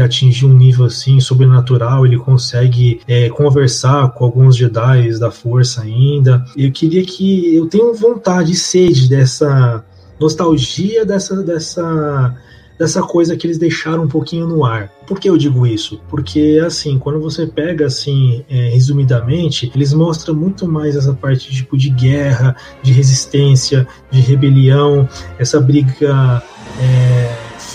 atingiu 0.03 0.49
um 0.49 0.53
nível 0.53 0.85
assim 0.85 1.19
sobrenatural, 1.19 2.05
ele 2.05 2.17
consegue 2.17 3.01
é, 3.07 3.29
conversar 3.29 4.11
com 4.11 4.25
alguns 4.25 4.55
Jedi 4.55 5.17
da 5.19 5.31
Força 5.31 5.81
ainda. 5.81 6.43
Eu 6.55 6.71
queria 6.71 7.03
que 7.03 7.55
eu 7.55 7.67
tenho 7.67 7.93
vontade, 7.93 8.55
sede 8.55 9.09
dessa 9.09 9.83
nostalgia 10.19 11.03
dessa 11.03 11.43
dessa 11.43 12.35
dessa 12.81 13.03
coisa 13.03 13.37
que 13.37 13.45
eles 13.45 13.59
deixaram 13.59 14.05
um 14.05 14.07
pouquinho 14.07 14.47
no 14.47 14.65
ar. 14.65 14.89
Por 15.05 15.19
que 15.19 15.29
eu 15.29 15.37
digo 15.37 15.67
isso? 15.67 16.01
Porque, 16.09 16.59
assim, 16.65 16.97
quando 16.97 17.19
você 17.19 17.45
pega, 17.45 17.85
assim, 17.85 18.43
é, 18.49 18.69
resumidamente, 18.69 19.71
eles 19.75 19.93
mostram 19.93 20.33
muito 20.33 20.67
mais 20.67 20.95
essa 20.95 21.13
parte, 21.13 21.51
tipo, 21.51 21.77
de 21.77 21.91
guerra, 21.91 22.55
de 22.81 22.91
resistência, 22.91 23.87
de 24.09 24.19
rebelião, 24.19 25.07
essa 25.37 25.61
briga 25.61 26.41
é, 26.79 27.20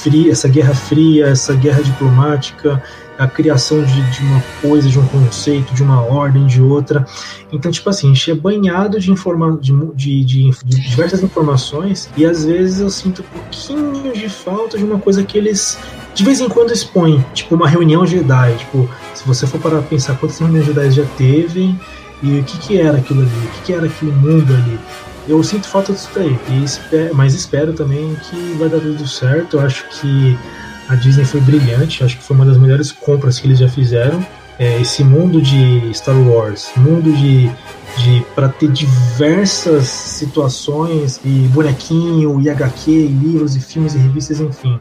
fria, 0.00 0.32
essa 0.32 0.48
guerra 0.48 0.74
fria, 0.74 1.26
essa 1.26 1.54
guerra 1.54 1.82
diplomática, 1.82 2.82
a 3.18 3.26
criação 3.26 3.82
de, 3.82 4.10
de, 4.10 4.22
uma 4.22 4.42
coisa, 4.60 4.88
de 4.88 4.98
um 4.98 5.06
conceito, 5.06 5.74
de 5.74 5.82
uma 5.82 6.02
ordem, 6.02 6.46
de 6.46 6.60
outra. 6.60 7.06
Então, 7.50 7.70
tipo 7.70 7.88
assim, 7.88 8.10
a 8.10 8.14
gente 8.14 8.30
é 8.30 8.34
banhado 8.34 9.00
de, 9.00 9.10
informa 9.10 9.58
de, 9.60 9.72
de, 9.94 10.24
de, 10.24 10.50
diversas 10.64 11.22
informações 11.22 12.10
e 12.16 12.26
às 12.26 12.44
vezes 12.44 12.80
eu 12.80 12.90
sinto 12.90 13.22
um 13.22 13.38
pouquinho 13.38 14.12
de 14.12 14.28
falta 14.28 14.76
de 14.76 14.84
uma 14.84 14.98
coisa 14.98 15.22
que 15.24 15.38
eles 15.38 15.78
de 16.14 16.24
vez 16.24 16.40
em 16.40 16.48
quando 16.48 16.72
expõem, 16.72 17.24
tipo 17.34 17.54
uma 17.54 17.68
reunião 17.68 18.06
Jedi. 18.06 18.56
Tipo, 18.56 18.88
se 19.14 19.26
você 19.26 19.46
for 19.46 19.60
para 19.60 19.82
pensar 19.82 20.16
quantas 20.16 20.38
reuniões 20.38 20.66
Jedi 20.66 20.90
já 20.90 21.04
teve 21.16 21.74
e 22.22 22.38
o 22.38 22.44
que, 22.44 22.58
que 22.58 22.80
era 22.80 22.98
aquilo 22.98 23.20
ali, 23.20 23.46
o 23.46 23.50
que, 23.50 23.62
que 23.66 23.72
era 23.72 23.86
aquele 23.86 24.12
mundo 24.12 24.54
ali. 24.54 24.78
Eu 25.28 25.42
sinto 25.42 25.68
falta 25.68 25.92
disso 25.92 26.08
daí. 26.14 26.38
Espero, 26.64 27.14
mas 27.14 27.34
espero 27.34 27.72
também 27.72 28.16
que 28.28 28.54
vai 28.58 28.68
dar 28.68 28.80
tudo 28.80 29.06
certo. 29.06 29.56
Eu 29.56 29.60
acho 29.60 29.84
que 29.88 30.38
a 30.88 30.94
Disney 30.94 31.24
foi 31.24 31.40
brilhante, 31.40 32.04
acho 32.04 32.16
que 32.16 32.22
foi 32.22 32.36
uma 32.36 32.46
das 32.46 32.56
melhores 32.56 32.92
compras 32.92 33.38
que 33.38 33.46
eles 33.46 33.58
já 33.58 33.68
fizeram. 33.68 34.24
É, 34.58 34.80
esse 34.80 35.04
mundo 35.04 35.42
de 35.42 35.90
Star 35.92 36.16
Wars, 36.16 36.70
mundo 36.76 37.12
de, 37.12 37.46
de 37.98 38.24
para 38.34 38.48
ter 38.48 38.70
diversas 38.70 39.86
situações 39.86 41.20
e 41.22 41.48
bonequinho, 41.48 42.40
e 42.40 42.48
HQ, 42.48 42.90
e 42.90 43.08
livros 43.08 43.54
e 43.54 43.60
filmes 43.60 43.94
e 43.94 43.98
revistas, 43.98 44.40
enfim, 44.40 44.80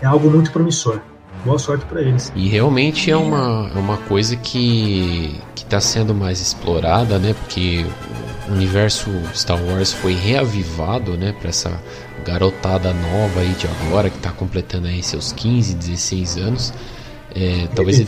é 0.00 0.06
algo 0.06 0.30
muito 0.30 0.52
promissor. 0.52 1.00
Boa 1.44 1.58
sorte 1.58 1.84
para 1.86 2.02
eles. 2.02 2.32
E 2.36 2.48
realmente 2.48 3.10
é 3.10 3.16
uma, 3.16 3.70
é 3.74 3.78
uma 3.78 3.96
coisa 3.96 4.36
que 4.36 5.40
está 5.66 5.80
sendo 5.80 6.14
mais 6.14 6.40
explorada, 6.40 7.18
né? 7.18 7.34
Porque 7.34 7.84
o 8.48 8.52
universo 8.52 9.10
Star 9.34 9.62
Wars 9.62 9.92
foi 9.92 10.14
reavivado, 10.14 11.16
né? 11.16 11.34
Para 11.38 11.50
essa 11.50 11.80
garotada 12.24 12.92
nova 12.92 13.40
aí 13.40 13.52
de 13.54 13.66
agora 13.66 14.10
que 14.10 14.16
está 14.16 14.30
completando 14.30 14.88
aí 14.88 15.02
seus 15.02 15.32
15, 15.32 15.74
16 15.74 16.36
anos. 16.38 16.74
É, 17.34 17.68
talvez, 17.74 18.02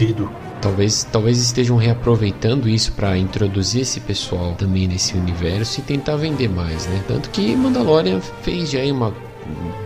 talvez, 0.62 1.04
talvez 1.12 1.38
estejam 1.38 1.76
reaproveitando 1.76 2.68
isso 2.68 2.92
para 2.92 3.18
introduzir 3.18 3.82
esse 3.82 4.00
pessoal 4.00 4.54
também 4.54 4.88
nesse 4.88 5.14
universo 5.16 5.80
e 5.80 5.82
tentar 5.82 6.16
vender 6.16 6.48
mais, 6.48 6.86
né? 6.86 7.02
Tanto 7.06 7.28
que 7.30 7.54
Mandalorian 7.54 8.20
fez 8.42 8.70
já 8.70 8.80
uma 8.84 9.12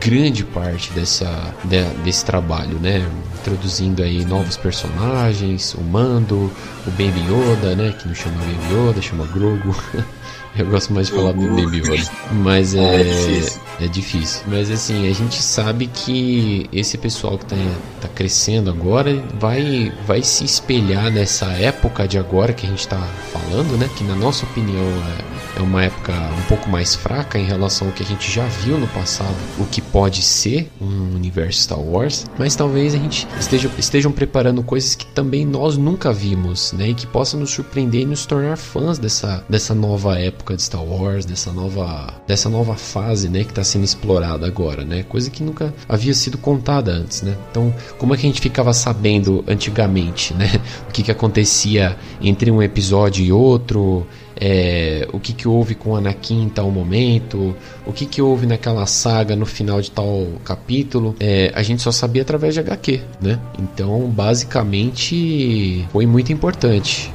grande 0.01 0.45
parte 0.45 0.93
dessa, 0.93 1.55
de, 1.65 1.83
desse 2.05 2.25
trabalho, 2.25 2.79
né? 2.79 3.07
Introduzindo 3.41 4.03
aí 4.03 4.25
novos 4.25 4.57
personagens, 4.57 5.75
o 5.75 5.83
Mando, 5.83 6.51
o 6.87 6.91
Baby 6.91 7.21
Yoda, 7.29 7.75
né? 7.75 7.93
Que 7.99 8.07
não 8.07 8.15
chama 8.15 8.37
Baby 8.39 8.75
Yoda, 8.75 9.03
chama 9.03 9.27
Grogu. 9.27 9.75
Eu 10.57 10.67
gosto 10.67 10.93
mais 10.93 11.07
de 11.07 11.15
falar 11.15 11.33
do 11.33 11.49
Baby 11.49 11.79
Yoda. 11.79 12.11
Mas 12.33 12.75
é, 12.77 13.01
é 13.01 13.05
difícil. 13.05 13.61
é, 13.81 13.87
difícil. 13.87 14.43
Mas 14.47 14.71
assim, 14.71 15.09
a 15.09 15.15
gente 15.15 15.43
sabe 15.43 15.87
que 15.87 16.69
esse 16.73 16.99
pessoal 16.99 17.39
que 17.39 17.47
tá, 17.47 17.57
tá 18.01 18.09
crescendo 18.09 18.71
agora 18.71 19.23
vai, 19.39 19.93
vai 20.07 20.23
se 20.23 20.45
espelhar 20.45 21.11
nessa 21.11 21.47
época 21.53 22.07
de 22.07 22.19
agora 22.19 22.53
que 22.53 22.67
a 22.67 22.69
gente 22.69 22.87
tá 22.87 23.01
falando, 23.33 23.79
né? 23.79 23.89
Que 23.97 24.05
na 24.05 24.15
nossa 24.15 24.45
opinião 24.45 24.85
é, 24.85 25.42
é 25.57 25.61
uma 25.61 25.85
época 25.85 26.13
um 26.13 26.43
pouco 26.49 26.69
mais 26.69 26.95
fraca 26.95 27.39
em 27.39 27.45
relação 27.45 27.89
ao 27.89 27.93
que 27.93 28.03
a 28.03 28.07
gente 28.07 28.31
já 28.31 28.45
viu 28.47 28.79
no 28.79 28.89
passado, 28.89 29.37
o 29.59 29.65
que 29.65 29.81
pode 29.81 30.23
ser 30.23 30.71
um 30.81 31.15
universo 31.15 31.63
Star 31.63 31.81
Wars. 31.81 32.27
Mas 32.39 32.57
talvez 32.57 32.95
a 32.95 32.99
gente 32.99 33.27
esteja, 33.39 33.71
estejam 33.79 34.13
preparando 34.13 34.63
coisas 34.63 34.95
que 34.95 35.07
também 35.07 35.45
nós 35.45 35.77
nunca 35.77 36.13
vimos, 36.13 36.73
né? 36.73 36.89
E 36.89 36.95
que 36.95 37.07
possam 37.07 37.41
nos 37.41 37.51
surpreender 37.51 38.03
e 38.03 38.07
nos 38.07 38.27
tornar 38.27 38.57
fãs 38.57 38.99
dessa, 38.99 39.45
dessa 39.49 39.75
nova 39.75 40.19
época 40.19 40.33
época 40.43 40.57
de 40.57 40.63
Star 40.63 40.83
Wars, 40.83 41.25
dessa 41.25 41.53
nova, 41.53 42.15
dessa 42.27 42.49
nova 42.49 42.75
fase, 42.75 43.29
né, 43.29 43.45
que 43.45 43.51
está 43.51 43.63
sendo 43.63 43.85
explorada 43.85 44.47
agora, 44.47 44.85
né? 44.85 45.03
Coisa 45.03 45.31
que 45.31 45.43
nunca 45.43 45.73
havia 45.89 46.15
sido 46.15 46.39
contada 46.39 46.93
antes, 46.93 47.23
né? 47.23 47.37
Então, 47.51 47.73
como 47.99 48.15
é 48.15 48.17
que 48.17 48.27
a 48.27 48.29
gente 48.29 48.41
ficava 48.41 48.73
sabendo 48.73 49.45
antigamente, 49.47 50.35
né? 50.35 50.61
O 50.89 50.93
que 50.93 51.03
que 51.03 51.11
acontecia 51.11 51.97
entre 52.21 52.51
um 52.51 52.63
episódio 52.63 53.25
e 53.25 53.33
outro? 53.33 54.07
É, 54.45 55.07
o 55.13 55.21
que, 55.21 55.33
que 55.33 55.47
houve 55.47 55.77
com 55.77 55.95
Anakin 55.95 56.43
em 56.43 56.49
tal 56.49 56.69
momento, 56.69 57.55
o 57.87 57.93
que, 57.93 58.05
que 58.05 58.21
houve 58.21 58.45
naquela 58.45 58.85
saga 58.87 59.37
no 59.37 59.47
final 59.47 59.81
de 59.81 59.89
tal 59.89 60.27
capítulo, 60.45 61.15
é, 61.21 61.53
a 61.55 61.63
gente 61.63 61.81
só 61.81 61.93
sabia 61.93 62.23
através 62.23 62.53
de 62.53 62.59
HQ, 62.59 63.01
né? 63.21 63.39
Então, 63.57 64.01
basicamente, 64.09 65.87
foi 65.93 66.07
muito 66.07 66.33
importante. 66.33 67.13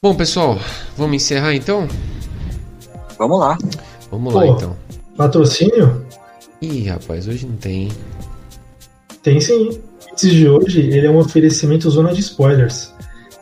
Bom, 0.00 0.14
pessoal, 0.14 0.58
vamos 0.96 1.16
encerrar 1.16 1.54
então? 1.54 1.86
Vamos 3.18 3.38
lá. 3.38 3.58
Vamos 4.10 4.32
Pô, 4.32 4.38
lá 4.38 4.46
então. 4.46 4.74
Patrocínio? 5.18 6.06
Ih, 6.60 6.88
rapaz, 6.88 7.28
hoje 7.28 7.46
não 7.46 7.56
tem. 7.56 7.90
Tem 9.22 9.40
sim. 9.40 9.80
Esse 10.14 10.30
de 10.30 10.48
hoje 10.48 10.80
ele 10.80 11.06
é 11.06 11.10
um 11.10 11.18
oferecimento 11.18 11.90
zona 11.90 12.12
de 12.12 12.20
spoilers. 12.20 12.92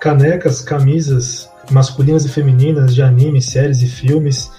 Canecas, 0.00 0.60
camisas 0.60 1.48
masculinas 1.70 2.24
e 2.24 2.28
femininas 2.28 2.94
de 2.94 3.02
anime, 3.02 3.40
séries 3.40 3.82
e 3.82 3.86
filmes. 3.86 4.50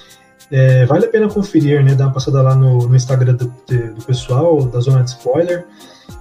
É, 0.52 0.86
vale 0.86 1.06
a 1.06 1.10
pena 1.10 1.28
conferir, 1.28 1.84
né? 1.84 1.96
Dar 1.96 2.06
uma 2.06 2.14
passada 2.14 2.42
lá 2.42 2.56
no, 2.56 2.88
no 2.88 2.96
Instagram 2.96 3.34
do, 3.34 3.46
do, 3.46 4.06
pessoal, 4.06 4.64
da 4.66 4.80
Zona 4.80 5.04
de 5.04 5.12
Spoiler. 5.12 5.66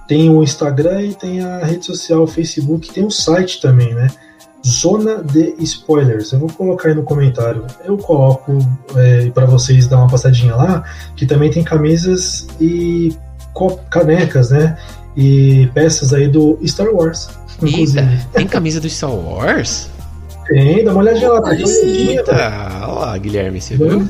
Tem 0.07 0.29
o 0.29 0.43
Instagram 0.43 1.01
e 1.03 1.15
tem 1.15 1.41
a 1.41 1.63
rede 1.63 1.85
social, 1.85 2.23
o 2.23 2.27
Facebook, 2.27 2.91
tem 2.91 3.05
o 3.05 3.11
site 3.11 3.61
também, 3.61 3.93
né? 3.93 4.07
Zona 4.65 5.23
de 5.23 5.55
Spoilers. 5.59 6.31
Eu 6.31 6.39
vou 6.39 6.49
colocar 6.49 6.89
aí 6.89 6.95
no 6.95 7.03
comentário. 7.03 7.65
Eu 7.83 7.97
coloco 7.97 8.57
é, 8.95 9.29
para 9.29 9.45
vocês 9.45 9.87
dar 9.87 9.97
uma 9.97 10.07
passadinha 10.07 10.55
lá, 10.55 10.83
que 11.15 11.25
também 11.25 11.51
tem 11.51 11.63
camisas 11.63 12.47
e 12.59 13.15
canecas, 13.89 14.49
né? 14.49 14.77
E 15.15 15.69
peças 15.73 16.13
aí 16.13 16.27
do 16.27 16.59
Star 16.65 16.89
Wars. 16.89 17.29
Inclusive. 17.61 17.99
Eita, 17.99 18.27
tem 18.33 18.47
camisa 18.47 18.81
do 18.81 18.89
Star 18.89 19.11
Wars? 19.11 19.89
Tem, 20.47 20.83
dá 20.83 20.91
uma 20.91 21.01
olhadinha 21.01 21.31
lá. 21.31 21.55
Eita, 21.55 22.31
olha 22.31 22.87
lá, 22.87 23.17
Guilherme, 23.17 23.61
você 23.61 23.77
viu? 23.77 24.09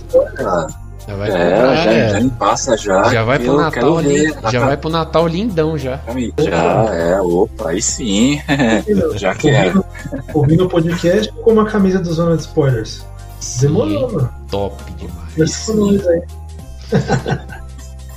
Já 1.08 1.16
vai 1.16 1.30
é, 1.30 1.32
comprar, 1.32 1.76
já, 1.76 1.92
é. 1.92 2.10
já 2.10 2.20
me 2.20 2.30
passa 2.32 2.78
já. 2.78 3.04
Já 3.04 3.24
vai 3.24 3.40
pro 3.40 3.58
Natal 3.58 3.98
ali, 3.98 4.34
já 4.52 4.66
vai 4.66 4.78
pro 4.78 4.90
Natal 4.90 5.28
lindão 5.28 5.78
já. 5.78 6.00
Já, 6.40 6.94
é, 6.94 7.22
opa, 7.22 7.70
aí 7.70 7.82
sim. 7.82 8.42
já 9.16 9.36
quero. 9.36 9.86
Ouvindo 10.34 10.66
o 10.66 10.70
podcast 10.70 11.32
com 11.44 11.52
uma 11.52 11.66
camisa 11.66 12.00
do 12.00 12.12
Zona 12.12 12.36
de 12.36 12.42
Spoilers. 12.42 13.06
Demorou, 13.62 14.12
mano. 14.12 14.34
Top 14.50 14.84
demais. 14.94 16.08
aí. 16.08 16.22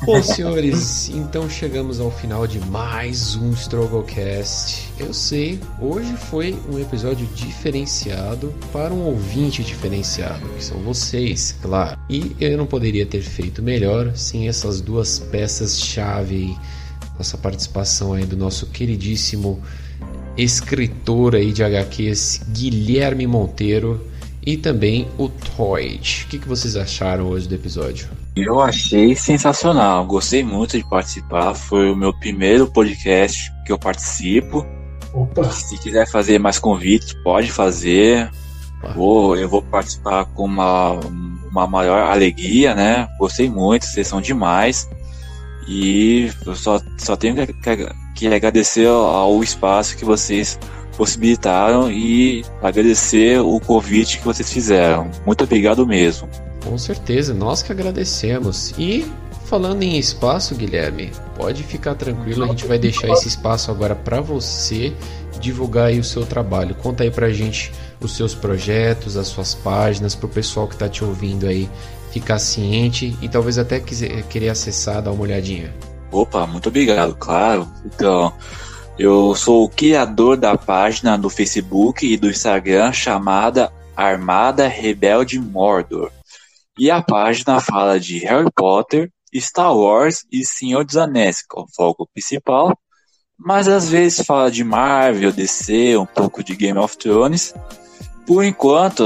Bom, 0.05 0.23
senhores, 0.23 1.09
então 1.09 1.51
chegamos 1.51 2.01
ao 2.01 2.11
final 2.11 2.47
de 2.47 2.61
mais 2.61 3.35
um 3.35 3.53
Stroglecast. 3.53 4.89
Eu 4.99 5.13
sei, 5.13 5.59
hoje 5.81 6.15
foi 6.17 6.57
um 6.73 6.79
episódio 6.79 7.27
diferenciado 7.35 8.55
para 8.73 8.95
um 8.95 9.03
ouvinte 9.03 9.63
diferenciado, 9.63 10.49
que 10.51 10.65
são 10.65 10.79
vocês, 10.79 11.57
claro. 11.61 11.99
E 12.09 12.35
eu 12.41 12.57
não 12.57 12.65
poderia 12.65 13.05
ter 13.05 13.23
feito 13.23 13.61
melhor 13.61 14.17
sem 14.17 14.49
essas 14.49 14.81
duas 14.81 15.19
peças-chave, 15.19 16.57
nossa 17.17 17.37
participação 17.37 18.13
aí 18.13 18.25
do 18.25 18.37
nosso 18.37 18.67
queridíssimo 18.67 19.61
escritor 20.37 21.35
aí 21.35 21.53
de 21.53 21.65
HQs, 21.65 22.43
Guilherme 22.51 23.27
Monteiro, 23.27 24.07
e 24.47 24.57
também 24.57 25.09
o 25.19 25.29
Toyd. 25.29 26.25
O 26.25 26.29
que 26.29 26.49
vocês 26.49 26.77
acharam 26.77 27.27
hoje 27.27 27.49
do 27.49 27.55
episódio? 27.55 28.09
Eu 28.43 28.61
achei 28.61 29.15
sensacional, 29.17 30.05
gostei 30.07 30.45
muito 30.45 30.77
de 30.77 30.85
participar. 30.89 31.55
Foi 31.55 31.91
o 31.91 31.97
meu 31.97 32.13
primeiro 32.13 32.67
podcast 32.67 33.53
que 33.65 33.73
eu 33.73 33.79
participo. 33.79 34.67
Opa. 35.13 35.51
Se 35.51 35.79
quiser 35.79 36.07
fazer 36.07 36.39
mais 36.39 36.59
convites, 36.59 37.15
pode 37.25 37.51
fazer. 37.51 38.31
Vou, 38.95 39.37
eu 39.37 39.49
vou 39.49 39.63
participar 39.63 40.25
com 40.27 40.45
uma, 40.45 40.93
uma 41.51 41.67
maior 41.67 42.11
alegria, 42.11 42.75
né? 42.75 43.09
Gostei 43.19 43.51
muito, 43.51 43.87
vocês 43.87 44.07
são 44.07 44.21
demais. 44.21 44.89
E 45.67 46.31
eu 46.47 46.55
só, 46.55 46.81
só 46.97 47.17
tenho 47.17 47.35
que, 47.35 47.53
que, 47.53 47.89
que 48.15 48.27
agradecer 48.29 48.87
ao 48.87 49.43
espaço 49.43 49.97
que 49.97 50.05
vocês 50.05 50.59
possibilitaram 50.97 51.91
e 51.91 52.45
agradecer 52.63 53.41
o 53.41 53.61
convite 53.61 54.19
que 54.19 54.25
vocês 54.25 54.53
fizeram. 54.53 55.11
Muito 55.27 55.45
obrigado 55.45 55.87
mesmo. 55.87 56.29
Com 56.69 56.77
certeza, 56.77 57.33
nós 57.33 57.63
que 57.63 57.73
agradecemos. 57.73 58.75
E 58.79 59.11
falando 59.47 59.83
em 59.83 59.99
espaço, 59.99 60.55
Guilherme, 60.55 61.11
pode 61.35 61.63
ficar 61.63 61.95
tranquilo, 61.95 62.45
a 62.45 62.49
gente 62.49 62.67
vai 62.67 62.79
deixar 62.79 63.09
esse 63.09 63.27
espaço 63.27 63.71
agora 63.71 63.95
para 63.95 64.21
você 64.21 64.93
divulgar 65.41 65.87
aí 65.87 65.99
o 65.99 66.05
seu 66.05 66.27
trabalho. 66.27 66.75
Conta 66.75 67.05
aí 67.05 67.11
pra 67.11 67.31
gente 67.31 67.73
os 68.01 68.15
seus 68.15 68.35
projetos, 68.35 69.17
as 69.17 69.29
suas 69.29 69.55
páginas, 69.55 70.15
pro 70.15 70.29
pessoal 70.29 70.69
que 70.69 70.77
tá 70.77 70.89
te 70.89 71.03
ouvindo 71.03 71.47
aí 71.47 71.71
ficar 72.11 72.39
ciente 72.39 73.17
e 73.23 73.29
talvez 73.29 73.59
até 73.59 73.81
quiser, 73.81 74.23
querer 74.25 74.51
acessar, 74.51 75.01
dar 75.03 75.13
uma 75.13 75.23
olhadinha. 75.23 75.75
Opa, 76.13 76.47
muito 76.47 76.69
obrigado, 76.69 77.15
claro. 77.15 77.67
Então, 77.85 78.33
eu 78.99 79.35
sou 79.35 79.65
o 79.65 79.69
criador 79.69 80.37
da 80.37 80.57
página 80.57 81.17
do 81.17 81.31
Facebook 81.31 82.07
e 82.07 82.17
do 82.17 82.29
Instagram 82.29 82.93
chamada 82.93 83.73
Armada 83.97 84.69
Rebelde 84.69 85.39
Mordor. 85.39 86.11
E 86.79 86.91
a 86.91 87.03
página 87.03 87.61
fala 87.61 87.99
de 87.99 88.19
Harry 88.19 88.51
Potter, 88.55 89.11
Star 89.35 89.77
Wars 89.77 90.25
e 90.31 90.45
Senhor 90.45 90.85
dos 90.85 90.97
Anéis, 90.97 91.43
que 91.43 91.61
é 91.61 91.65
foco 91.75 92.09
principal, 92.15 92.73
mas 93.37 93.67
às 93.67 93.89
vezes 93.89 94.25
fala 94.25 94.51
de 94.51 94.63
Marvel, 94.63 95.33
DC, 95.33 95.97
um 95.97 96.07
pouco 96.07 96.43
de 96.43 96.55
Game 96.55 96.79
of 96.79 96.97
Thrones. 96.97 97.53
Por 98.27 98.45
enquanto, 98.45 99.05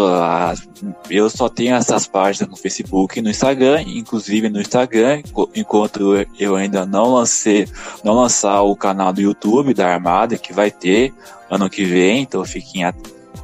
eu 1.09 1.31
só 1.31 1.49
tenho 1.49 1.77
essas 1.77 2.07
páginas 2.07 2.51
no 2.51 2.57
Facebook 2.57 3.19
e 3.19 3.23
no 3.23 3.31
Instagram, 3.31 3.83
inclusive 3.83 4.49
no 4.49 4.61
Instagram, 4.61 5.23
enquanto 5.55 6.27
eu 6.39 6.57
ainda 6.57 6.85
não 6.85 7.15
lancei, 7.15 7.69
não 8.03 8.15
lançar 8.15 8.63
o 8.63 8.77
canal 8.77 9.13
do 9.13 9.21
YouTube 9.21 9.73
da 9.73 9.95
Armada, 9.95 10.37
que 10.37 10.53
vai 10.53 10.71
ter 10.71 11.15
ano 11.49 11.71
que 11.71 11.85
vem, 11.85 12.23
então 12.23 12.45
fiquem 12.45 12.83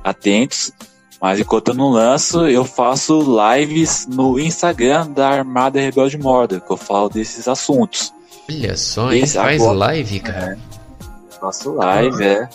atentos. 0.03 0.73
Mas 1.21 1.41
enquanto 1.41 1.69
eu 1.69 1.75
não 1.75 1.91
lanço, 1.91 2.47
eu 2.47 2.65
faço 2.65 3.21
lives 3.21 4.07
no 4.07 4.39
Instagram 4.39 5.11
da 5.11 5.29
Armada 5.29 5.81
Rebelde 5.81 6.17
Morda, 6.17 6.61
que 6.61 6.71
eu 6.71 6.77
falo 6.77 7.09
desses 7.09 7.49
assuntos. 7.49 8.13
Olha 8.49 8.77
só, 8.77 9.13
ele 9.13 9.27
faz 9.27 9.61
agora, 9.61 9.79
live, 9.79 10.21
cara. 10.21 10.57
É, 10.57 11.39
faço 11.41 11.73
live, 11.75 12.25
é. 12.25 12.49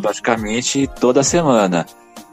Praticamente 0.00 0.88
toda 1.00 1.24
semana. 1.24 1.84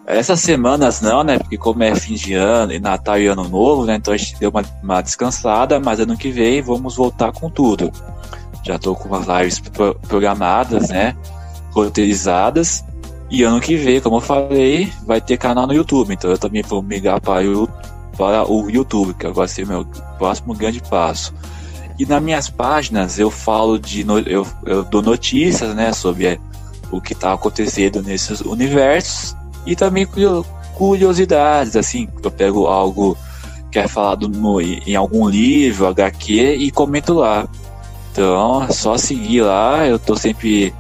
Essas 0.06 0.40
semanas 0.40 1.02
não, 1.02 1.24
né? 1.24 1.40
Porque 1.40 1.58
como 1.58 1.84
é 1.84 1.96
fim 1.96 2.16
de 2.16 2.34
ano, 2.34 2.74
e 2.74 2.80
Natal 2.80 3.20
e 3.20 3.28
Ano 3.28 3.48
Novo, 3.48 3.86
né? 3.86 3.96
Então 3.96 4.14
a 4.14 4.18
gente 4.18 4.38
deu 4.40 4.50
uma, 4.50 4.64
uma 4.84 5.02
descansada, 5.02 5.80
mas 5.80 6.00
ano 6.00 6.18
que 6.18 6.32
vem 6.32 6.62
vamos 6.62 6.96
voltar 6.96 7.32
com 7.32 7.50
tudo. 7.50 7.92
Já 8.64 8.78
tô 8.78 8.96
com 8.96 9.08
umas 9.10 9.26
lives 9.26 9.62
programadas, 10.08 10.90
né? 10.90 11.16
Roteirizadas. 11.72 12.84
E 13.32 13.44
ano 13.44 13.62
que 13.62 13.78
vem, 13.78 14.02
como 14.02 14.18
eu 14.18 14.22
falei, 14.22 14.92
vai 15.06 15.22
ter 15.22 15.38
canal 15.38 15.66
no 15.66 15.74
YouTube. 15.74 16.14
Então 16.14 16.30
eu 16.30 16.38
também 16.38 16.62
vou 16.62 16.82
migrar 16.82 17.22
para 17.22 17.48
o, 17.48 17.68
para 18.18 18.52
o 18.52 18.70
YouTube, 18.70 19.14
que 19.14 19.26
vai 19.30 19.48
ser 19.48 19.66
meu 19.66 19.86
próximo 20.18 20.54
grande 20.54 20.82
passo. 20.82 21.34
E 21.98 22.06
nas 22.06 22.22
minhas 22.22 22.50
páginas 22.50 23.18
eu 23.18 23.32
falo 23.32 23.80
de. 23.80 24.06
Eu, 24.26 24.46
eu 24.66 24.84
dou 24.84 25.02
notícias, 25.02 25.74
né? 25.74 25.94
Sobre 25.94 26.42
o 26.92 27.00
que 27.00 27.14
está 27.14 27.32
acontecendo 27.32 28.04
nesses 28.04 28.42
universos. 28.42 29.34
E 29.66 29.78
também 29.78 30.06
curiosidades, 30.74 31.78
assim. 31.78 32.10
Eu 32.22 32.32
pego 32.32 32.68
algo 32.68 33.18
que 33.72 33.80
é 33.80 33.88
falado 33.88 34.28
no, 34.28 34.60
em 34.60 34.96
algum 34.96 35.30
livro, 35.30 35.88
HQ, 35.88 36.56
e 36.56 36.70
comento 36.70 37.14
lá. 37.14 37.48
Então 38.12 38.64
é 38.64 38.72
só 38.74 38.98
seguir 38.98 39.44
lá. 39.44 39.88
Eu 39.88 39.98
tô 39.98 40.18
sempre 40.18 40.74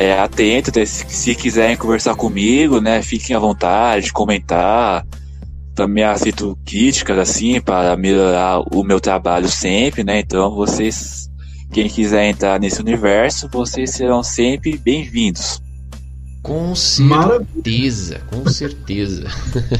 é, 0.00 0.18
atento, 0.18 0.72
né? 0.74 0.86
se, 0.86 1.04
se 1.10 1.34
quiserem 1.34 1.76
conversar 1.76 2.14
comigo, 2.14 2.80
né, 2.80 3.02
fiquem 3.02 3.36
à 3.36 3.38
vontade, 3.38 4.10
comentar. 4.14 5.06
Também 5.74 6.04
aceito 6.04 6.58
críticas, 6.64 7.18
assim, 7.18 7.60
para 7.60 7.96
melhorar 7.98 8.60
o 8.74 8.82
meu 8.82 8.98
trabalho 8.98 9.48
sempre, 9.48 10.02
né? 10.02 10.20
Então, 10.20 10.54
vocês, 10.54 11.30
quem 11.70 11.88
quiser 11.88 12.28
entrar 12.28 12.58
nesse 12.58 12.80
universo, 12.80 13.48
vocês 13.52 13.90
serão 13.90 14.22
sempre 14.22 14.76
bem-vindos. 14.78 15.62
Com 16.42 16.74
certeza, 16.74 18.20
com 18.30 18.48
certeza. 18.48 19.26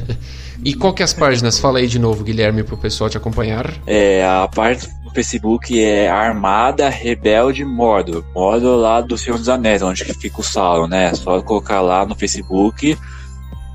e 0.63 0.75
qual 0.75 0.93
que 0.95 1.03
é 1.03 1.05
as 1.05 1.15
páginas? 1.15 1.59
Fala 1.59 1.79
aí 1.81 1.87
de 1.87 1.99
novo, 1.99 2.23
Guilherme, 2.23 2.63
para 2.63 2.75
o 2.75 2.79
pessoal 2.79 3.11
te 3.11 3.17
acompanhar. 3.17 3.75
É, 3.87 4.25
a 4.25 4.47
parte 4.49 4.87
no 5.11 5.15
Facebook 5.15 5.83
é 5.83 6.09
Armada 6.09 6.89
Rebelde 6.89 7.65
Mordor. 7.65 8.25
Mordor 8.33 8.79
lá 8.79 9.01
do 9.01 9.19
Senhor 9.19 9.37
dos 9.37 9.49
Anéis, 9.49 9.83
onde 9.83 10.05
fica 10.05 10.41
o 10.41 10.45
Sauron, 10.45 10.87
né? 10.87 11.07
É 11.07 11.15
só 11.15 11.43
colocar 11.43 11.81
lá 11.81 12.07
no 12.07 12.15
Facebook 12.15 12.97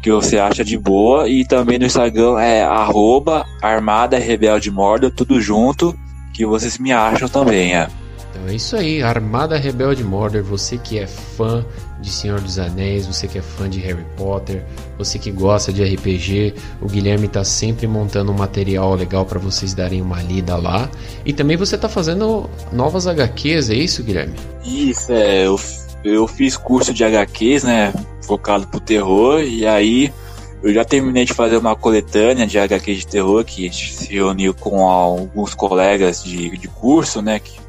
que 0.01 0.11
você 0.11 0.39
acha 0.39 0.63
de 0.63 0.77
boa. 0.77 1.27
E 1.27 1.45
também 1.45 1.77
no 1.77 1.85
Instagram 1.85 2.39
é 2.39 2.63
arroba 2.63 3.45
Armada 3.61 4.17
Rebelde 4.17 4.71
Mordor, 4.71 5.11
tudo 5.11 5.41
junto, 5.41 5.97
que 6.33 6.45
vocês 6.45 6.77
me 6.77 6.91
acham 6.91 7.27
também, 7.27 7.75
é. 7.75 7.89
Então 8.31 8.47
é 8.47 8.55
isso 8.55 8.75
aí, 8.75 9.03
Armada 9.03 9.57
Rebelde 9.57 10.03
Mordor, 10.03 10.43
você 10.43 10.77
que 10.77 10.97
é 10.97 11.07
fã 11.07 11.65
de 12.05 12.11
Senhor 12.11 12.39
dos 12.39 12.59
Anéis, 12.59 13.07
você 13.07 13.27
que 13.27 13.39
é 13.39 13.41
fã 13.41 13.67
de 13.67 13.79
Harry 13.79 14.05
Potter, 14.15 14.63
você 14.95 15.17
que 15.17 15.31
gosta 15.31 15.73
de 15.73 15.83
RPG, 15.83 16.53
o 16.79 16.87
Guilherme 16.87 17.25
está 17.25 17.43
sempre 17.43 17.87
montando 17.87 18.31
um 18.31 18.35
material 18.35 18.93
legal 18.93 19.25
para 19.25 19.39
vocês 19.39 19.73
darem 19.73 20.01
uma 20.01 20.21
lida 20.21 20.55
lá. 20.55 20.89
E 21.25 21.33
também 21.33 21.57
você 21.57 21.75
está 21.75 21.89
fazendo 21.89 22.47
novas 22.71 23.07
HQs, 23.07 23.71
é 23.71 23.73
isso, 23.73 24.03
Guilherme? 24.03 24.35
Isso, 24.63 25.11
é, 25.11 25.47
eu, 25.47 25.59
eu 26.03 26.27
fiz 26.27 26.55
curso 26.55 26.93
de 26.93 27.03
HQs, 27.03 27.63
né, 27.63 27.91
focado 28.21 28.67
pro 28.67 28.79
terror, 28.79 29.41
e 29.41 29.65
aí 29.65 30.13
eu 30.61 30.71
já 30.73 30.85
terminei 30.85 31.25
de 31.25 31.33
fazer 31.33 31.57
uma 31.57 31.75
coletânea 31.75 32.45
de 32.45 32.59
HQs 32.59 32.99
de 32.99 33.07
terror 33.07 33.43
que 33.43 33.67
a 33.67 33.71
gente 33.71 33.93
se 33.93 34.13
reuniu 34.13 34.53
com 34.53 34.87
alguns 34.87 35.55
colegas 35.55 36.23
de, 36.23 36.55
de 36.55 36.67
curso, 36.67 37.19
né, 37.21 37.39
que, 37.39 37.59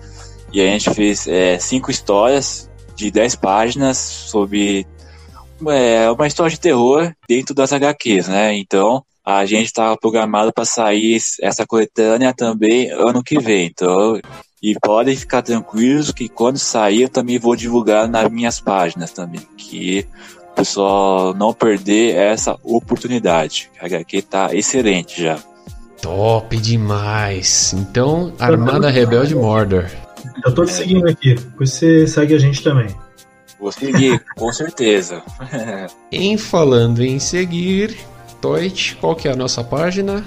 e 0.52 0.60
a 0.60 0.66
gente 0.66 0.90
fez 0.90 1.26
é, 1.26 1.58
cinco 1.58 1.90
histórias 1.90 2.65
de 2.96 3.10
10 3.10 3.36
páginas 3.36 3.96
sobre 3.98 4.86
é, 5.68 6.10
uma 6.10 6.26
história 6.26 6.50
de 6.50 6.60
terror 6.60 7.12
dentro 7.28 7.54
das 7.54 7.72
HQs, 7.72 8.28
né? 8.28 8.54
Então, 8.56 9.04
a 9.24 9.44
gente 9.44 9.66
estava 9.66 9.96
programado 9.96 10.52
para 10.52 10.64
sair 10.64 11.20
essa 11.42 11.66
coletânea 11.66 12.32
também 12.32 12.90
ano 12.90 13.22
que 13.22 13.38
vem. 13.38 13.66
Então, 13.66 14.20
e 14.62 14.74
podem 14.80 15.16
ficar 15.16 15.42
tranquilos 15.42 16.12
que 16.12 16.28
quando 16.28 16.58
sair 16.58 17.02
eu 17.02 17.08
também 17.08 17.38
vou 17.38 17.56
divulgar 17.56 18.08
nas 18.08 18.30
minhas 18.30 18.60
páginas 18.60 19.10
também, 19.10 19.40
que 19.56 20.06
o 20.52 20.54
pessoal 20.54 21.34
não 21.34 21.52
perder 21.52 22.14
essa 22.16 22.56
oportunidade. 22.62 23.70
A 23.80 23.86
HQ 23.86 24.22
tá 24.22 24.54
excelente 24.54 25.22
já. 25.22 25.38
Top 26.00 26.56
demais. 26.56 27.74
Então, 27.74 28.32
Armada 28.38 28.90
Rebelde 28.90 29.34
Mordor. 29.34 29.86
Eu 30.44 30.54
tô 30.54 30.64
te 30.64 30.72
seguindo 30.72 31.08
aqui, 31.08 31.34
depois 31.34 31.70
você 31.70 32.06
segue 32.06 32.34
a 32.34 32.38
gente 32.38 32.62
também. 32.62 32.88
Vou 33.58 33.72
seguir, 33.72 34.22
com 34.36 34.52
certeza. 34.52 35.22
em 36.12 36.36
falando 36.36 37.02
em 37.02 37.18
seguir, 37.18 37.96
Toit, 38.40 38.96
qual 38.96 39.16
que 39.16 39.28
é 39.28 39.32
a 39.32 39.36
nossa 39.36 39.64
página? 39.64 40.24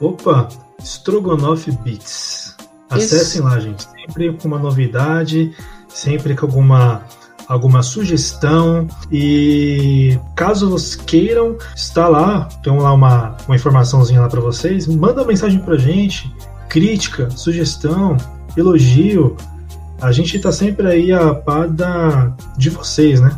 Opa, 0.00 0.48
Strogonoff 0.80 1.70
Beats. 1.82 2.56
Acessem 2.88 3.18
Esse... 3.18 3.40
lá, 3.40 3.58
gente. 3.58 3.84
Sempre 3.84 4.32
com 4.34 4.48
uma 4.48 4.58
novidade, 4.58 5.52
sempre 5.88 6.34
com 6.36 6.46
alguma 6.46 7.04
alguma 7.48 7.82
sugestão 7.82 8.86
e 9.10 10.18
caso 10.36 10.68
vocês 10.68 10.94
queiram 10.94 11.56
está 11.74 12.06
lá, 12.06 12.44
tem 12.62 12.78
lá 12.78 12.92
uma, 12.92 13.38
uma 13.46 13.56
informaçãozinha 13.56 14.20
lá 14.20 14.28
para 14.28 14.40
vocês, 14.40 14.86
manda 14.86 15.22
uma 15.22 15.28
mensagem 15.28 15.58
pra 15.58 15.78
gente, 15.78 16.30
crítica, 16.68 17.30
sugestão, 17.30 18.18
elogio, 18.60 19.36
a 20.00 20.12
gente 20.12 20.36
está 20.36 20.52
sempre 20.52 20.86
aí 20.86 21.12
a 21.12 21.34
par 21.34 21.68
da, 21.68 22.32
de 22.56 22.70
vocês, 22.70 23.20
né? 23.20 23.36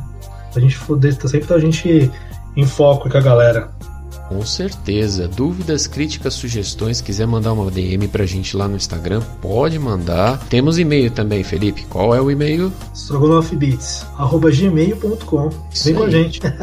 A 0.54 0.60
gente 0.60 0.78
tá 1.16 1.28
sempre 1.28 1.54
a 1.54 1.58
gente 1.58 2.10
em 2.56 2.66
foco 2.66 3.08
com 3.08 3.16
a 3.16 3.20
galera. 3.20 3.70
Com 4.30 4.46
certeza. 4.46 5.26
Dúvidas, 5.26 5.88
críticas, 5.88 6.34
sugestões, 6.34 7.00
quiser 7.00 7.26
mandar 7.26 7.52
uma 7.52 7.68
DM 7.68 8.06
pra 8.06 8.24
gente 8.24 8.56
lá 8.56 8.68
no 8.68 8.76
Instagram, 8.76 9.20
pode 9.42 9.76
mandar. 9.76 10.38
Temos 10.48 10.78
e-mail 10.78 11.10
também, 11.10 11.42
Felipe. 11.42 11.84
Qual 11.90 12.14
é 12.14 12.20
o 12.20 12.30
e-mail? 12.30 12.72
strogonoffbeats@gmail.com. 12.94 15.50
Vem 15.84 15.94
com 15.94 16.02
a 16.04 16.10
gente. 16.10 16.38
então, 16.38 16.54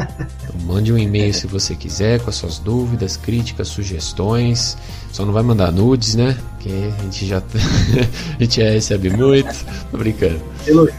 mande 0.64 0.90
um 0.90 0.98
e-mail 0.98 1.34
se 1.34 1.46
você 1.46 1.74
quiser 1.74 2.20
com 2.20 2.30
as 2.30 2.36
suas 2.36 2.58
dúvidas, 2.58 3.18
críticas, 3.18 3.68
sugestões. 3.68 4.78
Só 5.12 5.24
não 5.24 5.32
vai 5.32 5.42
mandar 5.42 5.72
nudes, 5.72 6.14
né? 6.14 6.36
Que 6.60 6.68
a 6.68 7.02
gente 7.02 7.26
já 7.26 7.38
a 8.38 8.42
gente 8.42 8.60
já 8.60 8.70
recebe 8.70 9.10
muito. 9.10 9.54
Tô 9.90 9.98
brincando. 9.98 10.40
Elogio. 10.66 10.94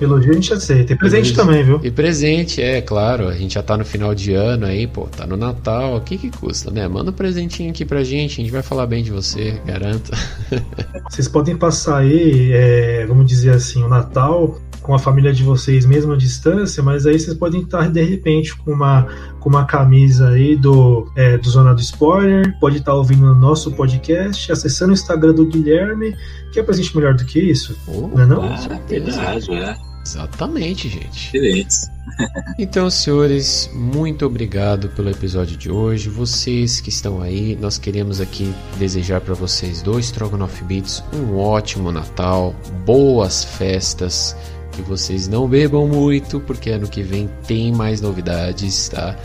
Elogio 0.00 0.30
a 0.30 0.34
gente 0.34 0.52
aceita. 0.52 0.92
E 0.92 0.96
presente 0.96 1.28
Elogio. 1.28 1.36
também, 1.36 1.64
viu? 1.64 1.80
E 1.82 1.90
presente, 1.90 2.60
é, 2.60 2.80
claro. 2.80 3.28
A 3.28 3.34
gente 3.34 3.54
já 3.54 3.62
tá 3.62 3.76
no 3.76 3.84
final 3.84 4.14
de 4.14 4.34
ano 4.34 4.66
aí, 4.66 4.86
pô, 4.86 5.02
tá 5.06 5.26
no 5.26 5.36
Natal. 5.36 5.96
O 5.96 6.00
que 6.00 6.18
que 6.18 6.30
custa, 6.30 6.70
né? 6.70 6.88
Manda 6.88 7.10
um 7.10 7.14
presentinho 7.14 7.70
aqui 7.70 7.84
pra 7.84 8.02
gente, 8.02 8.40
a 8.40 8.44
gente 8.44 8.52
vai 8.52 8.62
falar 8.62 8.86
bem 8.86 9.02
de 9.02 9.10
você, 9.10 9.60
garanto. 9.64 10.10
Vocês 11.08 11.28
podem 11.28 11.56
passar 11.56 11.98
aí, 11.98 12.50
é, 12.52 13.06
vamos 13.06 13.26
dizer 13.26 13.50
assim, 13.50 13.82
o 13.82 13.88
Natal 13.88 14.58
com 14.82 14.94
a 14.94 14.98
família 14.98 15.32
de 15.32 15.42
vocês 15.42 15.86
mesmo 15.86 16.12
à 16.12 16.16
distância, 16.16 16.82
mas 16.82 17.06
aí 17.06 17.18
vocês 17.18 17.36
podem 17.36 17.62
estar 17.62 17.88
de 17.88 18.02
repente 18.02 18.56
com 18.56 18.72
uma, 18.72 19.06
com 19.40 19.48
uma 19.48 19.64
camisa 19.64 20.30
aí 20.30 20.56
do, 20.56 21.10
é, 21.16 21.38
do 21.38 21.48
Zona 21.48 21.74
do 21.74 21.80
Spoiler, 21.80 22.58
pode 22.58 22.78
estar 22.78 22.94
ouvindo 22.94 23.24
o 23.30 23.34
nosso 23.34 23.70
podcast, 23.72 24.50
acessando 24.50 24.90
o 24.90 24.94
Instagram 24.94 25.34
do 25.34 25.46
Guilherme, 25.46 26.14
que 26.52 26.60
é 26.60 26.62
presente 26.62 26.94
melhor 26.96 27.14
do 27.14 27.24
que 27.24 27.38
isso, 27.38 27.76
oh, 27.86 28.08
não 28.08 28.22
é 28.22 28.26
não? 28.26 28.56
Verdade, 28.88 29.54
é. 29.54 29.92
Exatamente, 30.04 30.88
gente. 30.88 31.36
Excelentes. 31.36 31.90
então, 32.58 32.90
senhores, 32.90 33.70
muito 33.72 34.26
obrigado 34.26 34.88
pelo 34.90 35.08
episódio 35.08 35.56
de 35.56 35.70
hoje. 35.70 36.08
Vocês 36.08 36.80
que 36.80 36.88
estão 36.88 37.22
aí, 37.22 37.56
nós 37.56 37.78
queremos 37.78 38.20
aqui 38.20 38.52
desejar 38.78 39.20
para 39.20 39.34
vocês 39.34 39.80
dois 39.80 40.06
Strogonoff 40.06 40.64
Beats 40.64 41.02
um 41.14 41.36
ótimo 41.38 41.92
Natal, 41.92 42.54
boas 42.84 43.44
festas, 43.44 44.36
que 44.72 44.82
vocês 44.82 45.28
não 45.28 45.46
bebam 45.46 45.86
muito, 45.86 46.40
porque 46.40 46.70
ano 46.70 46.88
que 46.88 47.02
vem 47.02 47.28
tem 47.46 47.72
mais 47.72 48.00
novidades, 48.00 48.88
tá? 48.88 49.16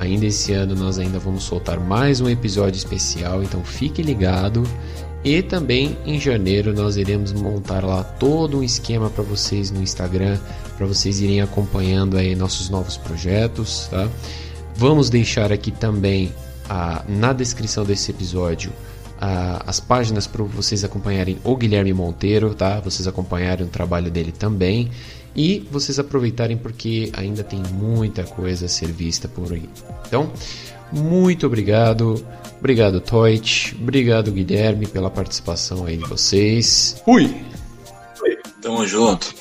Ainda 0.00 0.26
esse 0.26 0.52
ano 0.52 0.74
nós 0.74 0.98
ainda 0.98 1.18
vamos 1.18 1.44
soltar 1.44 1.78
mais 1.78 2.20
um 2.20 2.28
episódio 2.28 2.76
especial, 2.76 3.42
então 3.42 3.62
fique 3.62 4.02
ligado. 4.02 4.64
E 5.22 5.40
também 5.42 5.96
em 6.04 6.18
janeiro 6.18 6.74
nós 6.74 6.96
iremos 6.96 7.32
montar 7.32 7.84
lá 7.84 8.02
todo 8.02 8.58
um 8.58 8.62
esquema 8.62 9.08
para 9.08 9.22
vocês 9.22 9.70
no 9.70 9.82
Instagram, 9.82 10.38
para 10.76 10.86
vocês 10.86 11.20
irem 11.20 11.40
acompanhando 11.40 12.16
aí 12.16 12.34
nossos 12.34 12.68
novos 12.68 12.96
projetos, 12.96 13.86
tá? 13.90 14.08
Vamos 14.74 15.08
deixar 15.08 15.52
aqui 15.52 15.70
também 15.70 16.34
a, 16.68 17.04
na 17.08 17.32
descrição 17.32 17.84
desse 17.84 18.10
episódio 18.10 18.72
as 19.20 19.80
páginas 19.80 20.26
para 20.26 20.42
vocês 20.42 20.84
acompanharem 20.84 21.38
o 21.44 21.56
Guilherme 21.56 21.92
Monteiro, 21.92 22.54
tá? 22.54 22.80
Vocês 22.80 23.06
acompanharem 23.08 23.66
o 23.66 23.70
trabalho 23.70 24.10
dele 24.10 24.32
também 24.32 24.90
e 25.34 25.66
vocês 25.70 25.98
aproveitarem 25.98 26.56
porque 26.56 27.10
ainda 27.12 27.42
tem 27.42 27.62
muita 27.72 28.24
coisa 28.24 28.66
a 28.66 28.68
ser 28.68 28.92
vista 28.92 29.28
por 29.28 29.52
aí. 29.52 29.68
Então, 30.06 30.30
muito 30.92 31.46
obrigado. 31.46 32.24
Obrigado, 32.58 33.00
Toit. 33.00 33.76
Obrigado, 33.80 34.30
Guilherme, 34.30 34.86
pela 34.86 35.10
participação 35.10 35.86
aí 35.86 35.96
de 35.96 36.08
vocês. 36.08 37.02
Fui! 37.04 37.34
Tamo 38.62 38.86
junto. 38.86 39.34